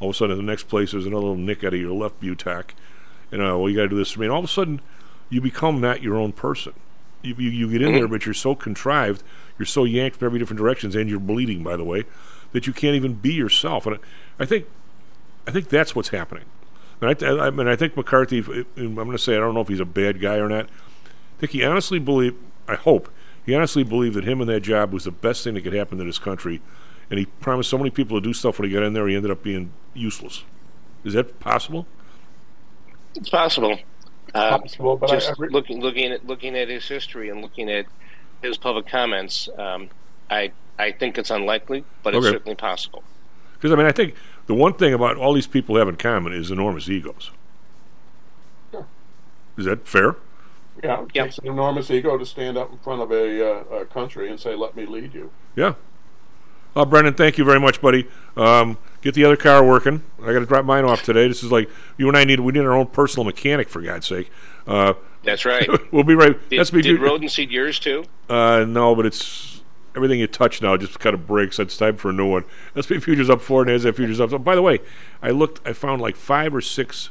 all 0.00 0.10
of 0.10 0.14
a 0.14 0.18
sudden, 0.18 0.36
the 0.36 0.42
next 0.42 0.68
place 0.68 0.92
there's 0.92 1.06
another 1.06 1.26
little 1.26 1.36
nick 1.36 1.62
out 1.64 1.74
of 1.74 1.80
your 1.80 1.92
left 1.92 2.20
butac, 2.20 2.70
and 3.30 3.42
uh, 3.42 3.58
well 3.58 3.68
you 3.68 3.76
got 3.76 3.82
to 3.82 3.88
do 3.88 3.96
this 3.96 4.10
for 4.12 4.20
me. 4.20 4.26
And 4.26 4.32
all 4.32 4.38
of 4.40 4.44
a 4.44 4.48
sudden, 4.48 4.80
you 5.28 5.40
become 5.40 5.80
not 5.80 6.02
your 6.02 6.16
own 6.16 6.32
person. 6.32 6.72
You, 7.22 7.34
you, 7.38 7.50
you 7.50 7.70
get 7.70 7.82
in 7.82 7.92
there, 7.92 8.08
but 8.08 8.26
you're 8.26 8.34
so 8.34 8.54
contrived, 8.54 9.22
you're 9.58 9.66
so 9.66 9.84
yanked 9.84 10.18
from 10.18 10.26
every 10.26 10.38
different 10.38 10.58
directions, 10.58 10.96
and 10.96 11.08
you're 11.08 11.20
bleeding, 11.20 11.62
by 11.62 11.76
the 11.76 11.84
way, 11.84 12.04
that 12.52 12.66
you 12.66 12.72
can't 12.72 12.96
even 12.96 13.14
be 13.14 13.32
yourself. 13.32 13.86
And 13.86 13.96
I, 13.96 13.98
I 14.42 14.44
think, 14.44 14.66
I 15.46 15.52
think 15.52 15.68
that's 15.68 15.94
what's 15.94 16.08
happening. 16.08 16.44
And 17.00 17.10
I, 17.10 17.26
I, 17.26 17.46
I 17.46 17.50
mean, 17.50 17.68
I 17.68 17.76
think 17.76 17.96
McCarthy. 17.96 18.38
I'm 18.76 18.94
going 18.94 19.12
to 19.12 19.18
say 19.18 19.36
I 19.36 19.38
don't 19.38 19.54
know 19.54 19.60
if 19.60 19.68
he's 19.68 19.80
a 19.80 19.84
bad 19.84 20.20
guy 20.20 20.36
or 20.36 20.48
not. 20.48 20.66
I 20.66 21.40
think 21.40 21.52
he 21.52 21.64
honestly 21.64 21.98
believed. 21.98 22.36
I 22.68 22.74
hope 22.76 23.08
he 23.44 23.54
honestly 23.54 23.82
believed 23.82 24.14
that 24.16 24.24
him 24.24 24.40
and 24.40 24.48
that 24.50 24.60
job 24.60 24.92
was 24.92 25.04
the 25.04 25.10
best 25.10 25.44
thing 25.44 25.54
that 25.54 25.62
could 25.62 25.72
happen 25.72 25.98
to 25.98 26.04
this 26.04 26.18
country, 26.18 26.60
and 27.10 27.18
he 27.18 27.26
promised 27.26 27.68
so 27.70 27.78
many 27.78 27.90
people 27.90 28.20
to 28.20 28.24
do 28.26 28.32
stuff 28.32 28.58
when 28.58 28.68
he 28.68 28.74
got 28.74 28.82
in 28.82 28.92
there. 28.92 29.06
He 29.08 29.16
ended 29.16 29.30
up 29.30 29.42
being 29.42 29.72
useless. 29.94 30.44
Is 31.04 31.14
that 31.14 31.40
possible? 31.40 31.86
It's 33.14 33.28
possible. 33.28 33.78
Uh, 34.34 34.58
possible, 34.58 34.96
but 34.96 35.10
I- 35.10 35.14
just 35.14 35.30
I 35.30 35.34
re- 35.38 35.48
looking 35.50 35.80
looking 35.80 36.12
at 36.12 36.26
looking 36.26 36.56
at 36.56 36.68
his 36.68 36.86
history 36.88 37.28
and 37.28 37.42
looking 37.42 37.68
at 37.70 37.84
his 38.40 38.56
public 38.56 38.86
comments, 38.86 39.48
um, 39.58 39.90
I 40.30 40.52
I 40.78 40.92
think 40.92 41.18
it's 41.18 41.30
unlikely, 41.30 41.84
but 42.02 42.14
it's 42.14 42.24
Okay. 42.24 42.34
certainly 42.36 42.54
possible. 42.54 43.02
Because 43.54 43.72
I 43.72 43.76
mean, 43.76 43.86
I 43.86 43.92
think 43.92 44.14
the 44.46 44.54
one 44.54 44.72
thing 44.74 44.94
about 44.94 45.16
all 45.16 45.34
these 45.34 45.46
people 45.46 45.76
have 45.76 45.88
in 45.88 45.96
common 45.96 46.32
is 46.32 46.50
enormous 46.50 46.88
egos. 46.88 47.30
Sure. 48.70 48.86
Is 49.58 49.66
that 49.66 49.86
fair? 49.86 50.16
Yeah, 50.82 51.02
it 51.02 51.08
Yep. 51.14 51.24
takes 51.26 51.38
an 51.38 51.48
enormous 51.48 51.90
ego 51.90 52.16
to 52.16 52.24
stand 52.26 52.56
up 52.56 52.72
in 52.72 52.78
front 52.78 53.02
of 53.02 53.10
a, 53.12 53.46
uh, 53.46 53.76
a 53.80 53.84
country 53.84 54.28
and 54.30 54.38
say, 54.40 54.54
"Let 54.54 54.74
me 54.76 54.86
lead 54.86 55.14
you." 55.14 55.30
Yeah. 55.54 55.74
Uh, 56.74 56.86
Brendan, 56.86 57.12
thank 57.14 57.36
you 57.36 57.44
very 57.44 57.60
much, 57.60 57.82
buddy. 57.82 58.06
Um, 58.36 58.78
get 59.02 59.14
the 59.14 59.24
other 59.24 59.36
car 59.36 59.62
working. 59.64 60.02
I 60.22 60.32
got 60.32 60.38
to 60.38 60.46
drop 60.46 60.64
mine 60.64 60.84
off 60.86 61.02
today. 61.02 61.28
This 61.28 61.42
is 61.42 61.52
like 61.52 61.68
you 61.98 62.08
and 62.08 62.16
I 62.16 62.24
need. 62.24 62.40
We 62.40 62.52
need 62.52 62.60
our 62.64 62.72
own 62.72 62.86
personal 62.86 63.24
mechanic 63.24 63.68
for 63.68 63.82
God's 63.82 64.06
sake. 64.06 64.30
Uh, 64.66 64.94
That's 65.22 65.44
right. 65.44 65.68
we'll 65.92 66.04
be 66.04 66.14
right. 66.14 66.36
Did, 66.48 66.58
That's 66.58 66.70
be 66.70 66.80
did 66.80 67.00
Roden 67.00 67.28
seed 67.28 67.50
yours 67.50 67.78
too? 67.78 68.04
Uh, 68.30 68.64
no, 68.66 68.94
but 68.94 69.04
it's 69.04 69.60
everything 69.94 70.18
you 70.20 70.26
touch 70.26 70.62
now 70.62 70.74
just 70.78 70.98
kind 70.98 71.12
of 71.12 71.26
breaks. 71.26 71.58
It's 71.58 71.76
time 71.76 71.96
for 71.98 72.08
a 72.08 72.12
new 72.14 72.26
one. 72.26 72.44
SP 72.72 72.96
futures 73.02 73.28
up 73.28 73.42
four, 73.42 73.60
and 73.62 73.70
NASDAQ 73.70 73.94
futures 73.94 74.20
up. 74.20 74.30
So, 74.30 74.38
by 74.38 74.54
the 74.54 74.62
way, 74.62 74.78
I 75.22 75.30
looked. 75.30 75.60
I 75.68 75.74
found 75.74 76.00
like 76.00 76.16
five 76.16 76.54
or 76.54 76.62
six 76.62 77.10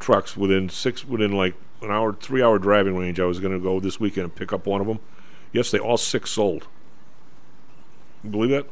trucks 0.00 0.36
within 0.36 0.68
six 0.68 1.06
within 1.06 1.30
like 1.32 1.54
an 1.82 1.90
hour, 1.90 2.12
three 2.12 2.42
hour 2.42 2.58
driving 2.58 2.96
range. 2.96 3.20
I 3.20 3.24
was 3.24 3.40
going 3.40 3.52
to 3.52 3.60
go 3.60 3.80
this 3.80 4.00
weekend 4.00 4.24
and 4.24 4.34
pick 4.34 4.52
up 4.52 4.66
one 4.66 4.80
of 4.80 4.86
them. 4.86 4.98
Yes, 5.52 5.70
they 5.70 5.78
all 5.78 5.96
six 5.96 6.30
sold. 6.30 6.66
You 8.24 8.30
believe 8.30 8.50
that? 8.50 8.66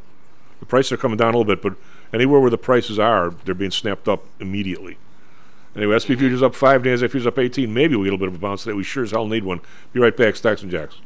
The 0.60 0.66
prices 0.66 0.92
are 0.92 0.96
coming 0.96 1.16
down 1.16 1.34
a 1.34 1.38
little 1.38 1.54
bit, 1.54 1.62
but 1.62 1.76
anywhere 2.12 2.40
where 2.40 2.50
the 2.50 2.58
prices 2.58 2.98
are, 2.98 3.30
they're 3.44 3.54
being 3.54 3.70
snapped 3.70 4.08
up 4.08 4.24
immediately. 4.40 4.96
Anyway, 5.76 5.98
SP 5.98 6.14
futures 6.14 6.42
up 6.42 6.54
five, 6.54 6.82
NASDAQ 6.82 7.10
futures 7.10 7.26
up 7.26 7.38
18. 7.38 7.72
Maybe 7.72 7.96
we'll 7.96 8.04
get 8.04 8.10
a 8.10 8.12
little 8.12 8.26
bit 8.26 8.28
of 8.28 8.36
a 8.36 8.38
bounce 8.38 8.62
today. 8.62 8.74
We 8.74 8.84
sure 8.84 9.02
as 9.02 9.10
hell 9.10 9.26
need 9.26 9.44
one. 9.44 9.60
Be 9.92 10.00
right 10.00 10.16
back, 10.16 10.36
Stocks 10.36 10.62
and 10.62 10.70
Jocks. 10.70 10.98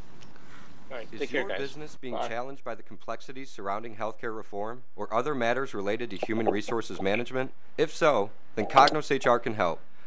All 0.90 0.98
right, 0.98 1.08
Is 1.10 1.20
take 1.20 1.30
care, 1.30 1.40
your 1.40 1.48
guys. 1.48 1.58
business 1.58 1.96
being 1.98 2.14
challenged 2.14 2.64
by 2.64 2.74
the 2.74 2.82
complexities 2.82 3.50
surrounding 3.50 3.96
healthcare 3.96 4.36
reform 4.36 4.82
or 4.94 5.12
other 5.12 5.34
matters 5.34 5.72
related 5.72 6.10
to 6.10 6.16
human 6.16 6.46
resources 6.48 7.00
management? 7.00 7.52
If 7.78 7.94
so, 7.94 8.30
then 8.56 8.66
Cognos 8.66 9.10
HR 9.10 9.38
can 9.38 9.54
help. 9.54 9.80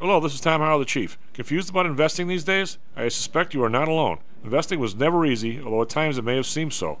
Hello, 0.00 0.20
this 0.20 0.32
is 0.32 0.40
Tom 0.40 0.60
Haugh, 0.60 0.78
the 0.78 0.84
Chief. 0.84 1.18
Confused 1.34 1.70
about 1.70 1.84
investing 1.84 2.28
these 2.28 2.44
days? 2.44 2.78
I 2.94 3.08
suspect 3.08 3.52
you 3.52 3.64
are 3.64 3.68
not 3.68 3.88
alone. 3.88 4.18
Investing 4.44 4.78
was 4.78 4.94
never 4.94 5.26
easy, 5.26 5.60
although 5.60 5.82
at 5.82 5.88
times 5.88 6.16
it 6.16 6.22
may 6.22 6.36
have 6.36 6.46
seemed 6.46 6.72
so. 6.72 7.00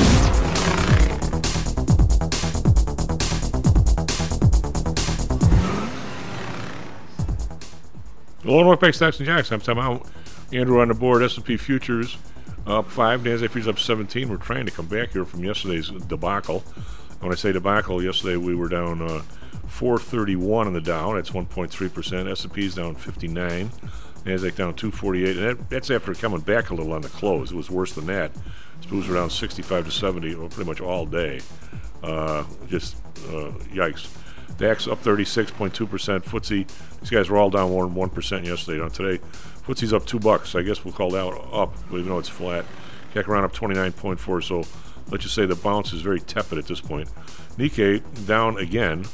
Illinois 8.43 8.75
Pay 8.75 8.91
Stocks 8.91 9.19
and 9.19 9.27
Jocks. 9.27 9.51
I'm 9.51 9.59
Tom 9.59 9.77
out. 9.77 10.07
Andrew 10.51 10.81
on 10.81 10.87
the 10.87 10.93
board. 10.93 11.21
S&P 11.21 11.57
futures 11.57 12.17
up 12.65 12.89
five. 12.89 13.21
Nasdaq 13.21 13.51
futures 13.51 13.67
up 13.67 13.79
17. 13.79 14.29
We're 14.29 14.37
trying 14.37 14.65
to 14.65 14.71
come 14.71 14.87
back 14.87 15.13
here 15.13 15.25
from 15.25 15.43
yesterday's 15.43 15.89
debacle. 15.89 16.59
When 17.19 17.31
I 17.31 17.35
say 17.35 17.51
debacle, 17.51 18.03
yesterday 18.03 18.37
we 18.37 18.55
were 18.55 18.67
down 18.67 19.01
uh, 19.01 19.21
431 19.67 20.67
on 20.67 20.73
the 20.73 20.81
Dow. 20.81 21.13
That's 21.13 21.29
1.3 21.29 21.93
percent. 21.93 22.27
S&P's 22.27 22.75
down 22.75 22.95
59. 22.95 23.69
Nasdaq 24.25 24.55
down 24.55 24.75
248, 24.75 25.37
and 25.37 25.47
that, 25.47 25.69
that's 25.69 25.89
after 25.89 26.13
coming 26.13 26.41
back 26.41 26.69
a 26.69 26.75
little 26.75 26.93
on 26.93 27.01
the 27.01 27.09
close. 27.09 27.51
It 27.51 27.55
was 27.55 27.71
worse 27.71 27.93
than 27.93 28.05
that. 28.07 28.31
Spoos 28.81 29.07
were 29.07 29.15
down 29.15 29.31
65 29.31 29.85
to 29.85 29.91
70 29.91 30.35
well, 30.35 30.47
pretty 30.47 30.69
much 30.69 30.79
all 30.79 31.05
day. 31.05 31.41
Uh, 32.03 32.43
just 32.67 32.97
uh, 33.29 33.51
yikes. 33.73 34.09
DAX 34.61 34.87
up 34.87 35.03
36.2%. 35.03 35.71
FTSE, 36.23 36.99
these 36.99 37.09
guys 37.09 37.29
were 37.29 37.37
all 37.37 37.49
down 37.49 37.69
more 37.69 37.85
than 37.87 37.95
1% 37.95 38.45
yesterday. 38.45 38.81
On 38.81 38.89
today, 38.89 39.21
FTSE's 39.67 39.93
up 39.93 40.05
2 40.05 40.19
bucks. 40.19 40.55
I 40.55 40.61
guess 40.61 40.85
we'll 40.85 40.93
call 40.93 41.11
that 41.11 41.25
up, 41.51 41.75
even 41.89 42.07
though 42.07 42.19
it's 42.19 42.29
flat. 42.29 42.65
CAC 43.13 43.27
around 43.27 43.43
up 43.43 43.53
29.4, 43.53 44.43
so 44.43 44.63
let's 45.09 45.23
just 45.23 45.35
say 45.35 45.45
the 45.45 45.55
bounce 45.55 45.91
is 45.91 46.01
very 46.01 46.19
tepid 46.19 46.57
at 46.57 46.65
this 46.65 46.79
point. 46.79 47.09
Nikkei 47.57 48.01
down 48.25 48.57
again, 48.57 49.05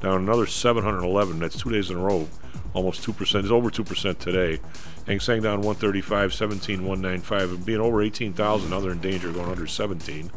down 0.00 0.22
another 0.22 0.46
711. 0.46 1.38
That's 1.38 1.60
two 1.60 1.70
days 1.70 1.90
in 1.90 1.98
a 1.98 2.00
row, 2.00 2.28
almost 2.72 3.06
2%. 3.06 3.20
It's 3.20 3.50
over 3.50 3.70
2% 3.70 4.18
today. 4.18 4.60
Hang 5.06 5.20
Seng 5.20 5.42
down 5.42 5.62
135, 5.62 6.32
17, 6.32 6.86
195. 6.86 7.50
And 7.50 7.66
being 7.66 7.80
over 7.80 8.00
18,000, 8.00 8.70
now 8.70 8.80
they're 8.80 8.92
in 8.92 9.00
danger 9.00 9.32
going 9.32 9.50
under 9.50 9.66
17. 9.66 10.30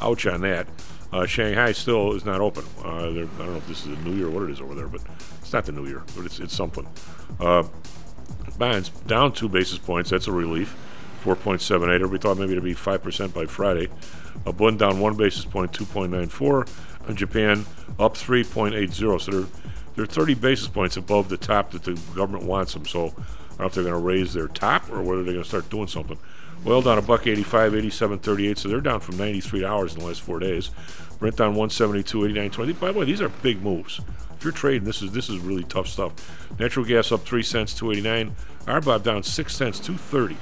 Ouch 0.00 0.26
on 0.26 0.42
that. 0.42 0.68
Uh, 1.14 1.24
Shanghai 1.26 1.70
still 1.70 2.12
is 2.14 2.24
not 2.24 2.40
open. 2.40 2.64
Uh, 2.84 2.88
I 2.88 3.02
don't 3.04 3.38
know 3.38 3.54
if 3.54 3.68
this 3.68 3.86
is 3.86 3.96
the 3.96 4.02
New 4.02 4.16
Year 4.16 4.26
or 4.26 4.30
what 4.30 4.42
it 4.42 4.50
is 4.50 4.60
over 4.60 4.74
there, 4.74 4.88
but 4.88 5.00
it's 5.40 5.52
not 5.52 5.64
the 5.64 5.70
New 5.70 5.86
Year, 5.86 6.02
but 6.16 6.26
it's, 6.26 6.40
it's 6.40 6.52
something. 6.52 6.88
Uh, 7.38 7.62
bonds 8.58 8.88
down 9.06 9.32
two 9.32 9.48
basis 9.48 9.78
points. 9.78 10.10
That's 10.10 10.26
a 10.26 10.32
relief. 10.32 10.76
4.78. 11.22 11.94
Everybody 11.94 12.18
thought 12.18 12.36
maybe 12.36 12.50
it'd 12.50 12.64
be 12.64 12.74
5% 12.74 13.32
by 13.32 13.46
Friday. 13.46 13.88
A 14.44 14.52
Bund 14.52 14.80
down 14.80 14.98
one 14.98 15.16
basis 15.16 15.44
point, 15.44 15.70
2.94. 15.70 16.68
And 17.08 17.16
Japan 17.16 17.64
up 18.00 18.14
3.80. 18.14 19.20
So 19.20 19.30
they're, 19.30 19.48
they're 19.94 20.06
30 20.06 20.34
basis 20.34 20.66
points 20.66 20.96
above 20.96 21.28
the 21.28 21.36
top 21.36 21.70
that 21.70 21.84
the 21.84 21.94
government 22.16 22.44
wants 22.44 22.74
them. 22.74 22.86
So 22.86 23.04
I 23.04 23.06
don't 23.06 23.60
know 23.60 23.66
if 23.66 23.74
they're 23.74 23.84
going 23.84 23.94
to 23.94 24.00
raise 24.00 24.34
their 24.34 24.48
top 24.48 24.90
or 24.90 25.00
whether 25.00 25.22
they're 25.22 25.34
going 25.34 25.44
to 25.44 25.48
start 25.48 25.70
doing 25.70 25.86
something. 25.86 26.18
Oil 26.66 26.80
down 26.80 26.96
a 26.96 27.02
buck 27.02 27.26
85, 27.26 27.74
87, 27.74 28.18
38. 28.20 28.58
So 28.58 28.68
they're 28.68 28.80
down 28.80 29.00
from 29.00 29.18
93 29.18 29.64
hours 29.64 29.94
in 29.94 30.00
the 30.00 30.06
last 30.06 30.22
four 30.22 30.38
days. 30.38 30.70
Brent 31.18 31.36
down 31.36 31.54
172, 31.54 32.18
89.20. 32.18 32.80
By 32.80 32.92
the 32.92 32.98
way, 32.98 33.04
these 33.04 33.22
are 33.22 33.28
big 33.28 33.62
moves. 33.62 34.00
If 34.36 34.44
you're 34.44 34.52
trading, 34.52 34.84
this 34.84 35.00
is 35.02 35.12
this 35.12 35.28
is 35.28 35.38
really 35.38 35.64
tough 35.64 35.86
stuff. 35.86 36.12
Natural 36.58 36.84
gas 36.84 37.12
up 37.12 37.24
three 37.24 37.42
cents, 37.42 37.74
289. 37.74 38.34
RBOB 38.66 39.02
down 39.02 39.22
six 39.22 39.54
cents, 39.54 39.78
230. 39.78 40.36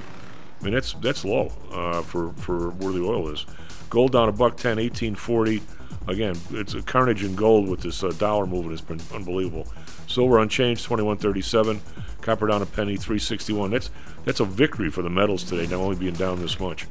I 0.63 0.65
mean 0.65 0.75
that's 0.75 0.93
that's 0.95 1.25
low 1.25 1.53
uh, 1.73 2.03
for 2.03 2.33
for 2.35 2.71
where 2.71 2.93
the 2.93 3.03
oil 3.03 3.29
is. 3.29 3.47
Gold 3.91 4.13
down 4.13 4.29
a 4.29 4.33
buck 4.33 4.57
10, 4.57 4.79
1840. 4.79 5.63
Again, 6.09 6.37
it's 6.51 6.75
a 6.75 6.83
carnage 6.83 7.23
in 7.23 7.37
gold 7.37 7.69
with 7.69 7.81
this 7.81 8.03
uh, 8.03 8.09
dollar 8.19 8.47
movement. 8.47 8.73
It's 8.73 8.83
been 8.83 9.01
unbelievable. 9.15 9.69
Silver 10.09 10.39
unchanged, 10.41 10.89
21.37. 10.89 11.79
Copper 12.23 12.47
down 12.49 12.63
a 12.63 12.67
penny, 12.67 12.97
361. 12.97 13.71
That's 13.71 13.91
that's 14.25 14.41
a 14.41 14.45
victory 14.45 14.91
for 14.91 15.03
the 15.03 15.11
metals 15.11 15.45
today, 15.45 15.67
not 15.67 15.81
only 15.81 15.97
being 15.97 16.15
down 16.15 16.41
this 16.41 16.59
much. 16.59 16.87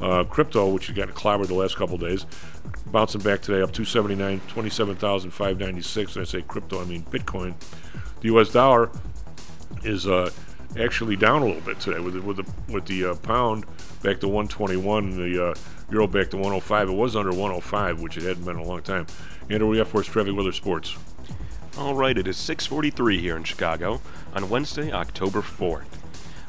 Uh, 0.00 0.24
crypto, 0.24 0.68
which 0.72 0.88
has 0.88 0.96
gotten 0.96 1.14
clobbered 1.14 1.46
the 1.46 1.54
last 1.54 1.76
couple 1.76 1.96
days, 1.96 2.26
bouncing 2.90 3.20
back 3.20 3.42
today 3.42 3.62
up 3.62 3.72
279, 3.72 4.40
27,596. 4.48 6.16
And 6.16 6.22
I 6.22 6.24
say 6.24 6.42
crypto, 6.42 6.80
I 6.80 6.84
mean 6.84 7.02
Bitcoin. 7.04 7.54
The 8.20 8.26
U.S. 8.26 8.50
dollar 8.50 8.90
is 9.84 10.06
uh, 10.06 10.30
actually 10.78 11.16
down 11.16 11.42
a 11.42 11.46
little 11.46 11.60
bit 11.60 11.80
today 11.80 12.00
with 12.00 12.14
the, 12.14 12.22
with 12.22 12.36
the 12.38 12.72
with 12.72 12.86
the 12.86 13.06
uh, 13.06 13.14
pound 13.16 13.64
back 14.02 14.20
to 14.20 14.28
121, 14.28 15.10
the 15.16 15.48
uh, 15.48 15.54
euro 15.90 16.06
back 16.06 16.30
to 16.30 16.36
105. 16.36 16.88
It 16.88 16.92
was 16.92 17.16
under 17.16 17.30
105, 17.30 18.00
which 18.00 18.16
it 18.16 18.22
hadn't 18.24 18.44
been 18.44 18.56
in 18.56 18.62
a 18.62 18.68
long 18.68 18.82
time. 18.82 19.06
Andrew, 19.50 19.68
we 19.68 19.78
have 19.78 19.88
for 19.88 20.00
us 20.00 20.06
traffic, 20.06 20.34
weather, 20.34 20.52
sports. 20.52 20.96
All 21.78 21.94
right, 21.94 22.16
it 22.16 22.26
is 22.26 22.36
6:43 22.36 23.20
here 23.20 23.36
in 23.36 23.44
Chicago 23.44 24.00
on 24.34 24.48
Wednesday, 24.48 24.92
October 24.92 25.42
4th. 25.42 25.84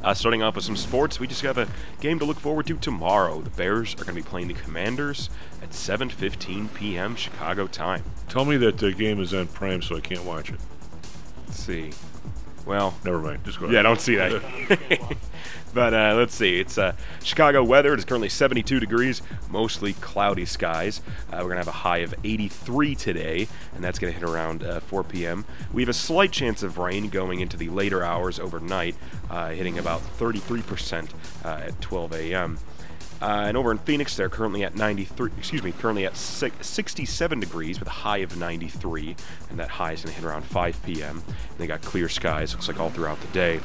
Uh, 0.04 0.14
starting 0.14 0.44
off 0.44 0.56
with 0.56 0.64
some 0.64 0.76
sports, 0.76 1.20
we 1.20 1.28
just 1.28 1.42
got 1.42 1.58
a 1.58 1.68
game 2.00 2.20
to 2.20 2.26
look 2.26 2.40
forward 2.40 2.68
to 2.68 2.78
tomorrow. 2.78 3.42
The 3.42 3.50
Bears 3.50 3.94
are 3.96 4.06
going 4.06 4.08
to 4.08 4.14
be 4.14 4.22
playing 4.22 4.48
the 4.48 4.54
Commanders 4.54 5.30
at 5.62 5.72
7:15 5.72 6.74
p.m. 6.74 7.16
Chicago 7.16 7.68
time. 7.68 8.04
Tell 8.30 8.46
me 8.46 8.58
that 8.58 8.78
the 8.78 8.92
game 8.94 9.20
is 9.20 9.34
on 9.34 9.48
Prime, 9.48 9.82
so 9.82 9.98
I 9.98 10.02
can't 10.02 10.24
watch 10.24 10.52
it. 10.52 10.60
Let's 11.48 11.60
see. 11.60 11.92
Well, 12.68 12.94
Never 13.06 13.20
mind. 13.20 13.46
Just 13.46 13.60
go 13.60 13.66
ahead. 13.66 13.76
yeah, 13.76 13.80
I 13.80 13.84
don't 13.84 14.02
see 14.02 14.16
that. 14.16 15.18
but 15.74 15.94
uh, 15.94 16.16
let's 16.18 16.36
see. 16.36 16.60
It's 16.60 16.78
uh, 16.78 16.94
Chicago 17.24 17.64
weather. 17.64 17.94
It 17.94 18.00
is 18.00 18.04
currently 18.06 18.28
72 18.28 18.82
degrees, 18.82 19.22
mostly 19.50 19.94
cloudy 19.94 20.44
skies. 20.46 21.02
Uh, 21.32 21.38
we're 21.38 21.44
going 21.44 21.52
to 21.52 21.60
have 21.60 21.68
a 21.70 21.72
high 21.72 22.00
of 22.00 22.14
83 22.26 22.94
today, 22.96 23.48
and 23.74 23.82
that's 23.82 24.00
going 24.00 24.12
to 24.14 24.20
hit 24.20 24.28
around 24.28 24.66
uh, 24.66 24.82
4 24.82 25.06
p.m. 25.06 25.46
We 25.72 25.82
have 25.82 25.88
a 25.88 25.94
slight 25.94 26.34
chance 26.34 26.62
of 26.62 26.78
rain 26.78 27.08
going 27.08 27.40
into 27.40 27.56
the 27.56 27.70
later 27.70 28.04
hours 28.04 28.38
overnight, 28.38 28.96
uh, 29.30 29.52
hitting 29.52 29.80
about 29.80 30.02
33% 30.02 31.10
uh, 31.46 31.48
at 31.48 31.80
12 31.80 32.14
a.m. 32.14 32.60
Uh, 33.22 33.46
and 33.48 33.58
over 33.58 33.72
in 33.72 33.78
Phoenix, 33.80 34.16
they're 34.16 34.30
currently 34.30 34.64
at 34.64 34.76
93. 34.76 35.32
Excuse 35.38 35.64
me, 35.64 35.72
currently 35.72 36.06
at 36.06 36.16
67 36.16 37.40
degrees 37.40 37.80
with 37.80 37.88
a 37.88 37.92
high 37.92 38.18
of 38.18 38.38
93, 38.38 39.16
and 39.50 39.60
that 39.60 39.70
high 39.70 39.94
is 39.94 40.04
going 40.04 40.14
to 40.14 40.22
hit 40.22 40.28
around 40.28 40.44
5 40.44 40.84
p.m. 40.84 41.24
And 41.28 41.58
they 41.58 41.68
got 41.68 41.82
clear 41.82 42.10
skies, 42.10 42.54
looks 42.54 42.68
like 42.68 42.80
all 42.80 42.90
throughout 42.90 43.20
the 43.22 43.28
day. 43.28 43.60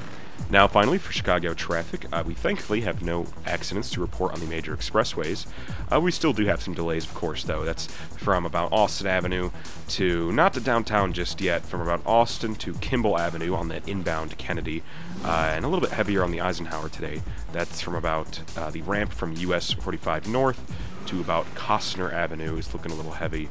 Now, 0.50 0.66
finally, 0.66 0.98
for 0.98 1.12
Chicago 1.12 1.54
traffic, 1.54 2.06
uh, 2.12 2.22
we 2.26 2.34
thankfully 2.34 2.82
have 2.82 3.02
no 3.02 3.26
accidents 3.46 3.90
to 3.92 4.00
report 4.00 4.32
on 4.32 4.40
the 4.40 4.46
major 4.46 4.76
expressways. 4.76 5.46
Uh, 5.90 6.00
we 6.00 6.10
still 6.10 6.32
do 6.32 6.44
have 6.46 6.60
some 6.60 6.74
delays, 6.74 7.04
of 7.04 7.14
course, 7.14 7.44
though. 7.44 7.64
That's 7.64 7.86
from 7.86 8.44
about 8.44 8.72
Austin 8.72 9.06
Avenue 9.06 9.50
to 9.88 10.32
not 10.32 10.52
to 10.54 10.60
downtown 10.60 11.12
just 11.12 11.40
yet, 11.40 11.64
from 11.64 11.80
about 11.80 12.02
Austin 12.04 12.54
to 12.56 12.74
Kimball 12.74 13.18
Avenue 13.18 13.54
on 13.54 13.68
that 13.68 13.88
inbound 13.88 14.36
Kennedy, 14.36 14.82
uh, 15.24 15.52
and 15.54 15.64
a 15.64 15.68
little 15.68 15.80
bit 15.80 15.90
heavier 15.90 16.22
on 16.22 16.30
the 16.30 16.40
Eisenhower 16.40 16.88
today. 16.88 17.22
That's 17.52 17.80
from 17.80 17.94
about 17.94 18.40
uh, 18.56 18.70
the 18.70 18.82
ramp 18.82 19.12
from 19.12 19.32
US 19.32 19.72
45 19.72 20.28
North 20.28 20.60
to 21.06 21.20
about 21.20 21.46
Kostner 21.54 22.12
Avenue 22.12 22.56
is 22.56 22.72
looking 22.72 22.92
a 22.92 22.94
little 22.94 23.12
heavy. 23.12 23.48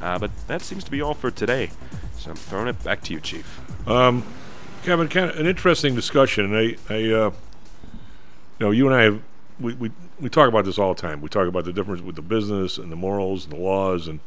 Uh, 0.00 0.18
but 0.18 0.30
that 0.46 0.62
seems 0.62 0.84
to 0.84 0.90
be 0.90 1.00
all 1.00 1.14
for 1.14 1.30
today. 1.30 1.70
So 2.18 2.30
I'm 2.30 2.36
throwing 2.36 2.68
it 2.68 2.82
back 2.84 3.02
to 3.04 3.12
you, 3.12 3.20
Chief. 3.20 3.60
Um, 3.88 4.24
Kevin, 4.82 5.08
kind 5.08 5.30
of 5.30 5.38
an 5.38 5.46
interesting 5.46 5.94
discussion. 5.94 6.54
I, 6.54 6.76
I, 6.88 7.12
uh, 7.12 7.30
you 7.30 8.60
know, 8.60 8.70
you 8.70 8.86
and 8.86 8.94
I 8.94 9.02
have 9.02 9.22
we, 9.58 9.74
we 9.74 9.90
we 10.20 10.28
talk 10.28 10.48
about 10.48 10.64
this 10.64 10.78
all 10.78 10.94
the 10.94 11.00
time. 11.00 11.20
We 11.20 11.28
talk 11.28 11.48
about 11.48 11.64
the 11.64 11.72
difference 11.72 12.02
with 12.02 12.16
the 12.16 12.22
business 12.22 12.78
and 12.78 12.90
the 12.90 12.96
morals 12.96 13.44
and 13.44 13.52
the 13.52 13.58
laws 13.58 14.08
and 14.08 14.20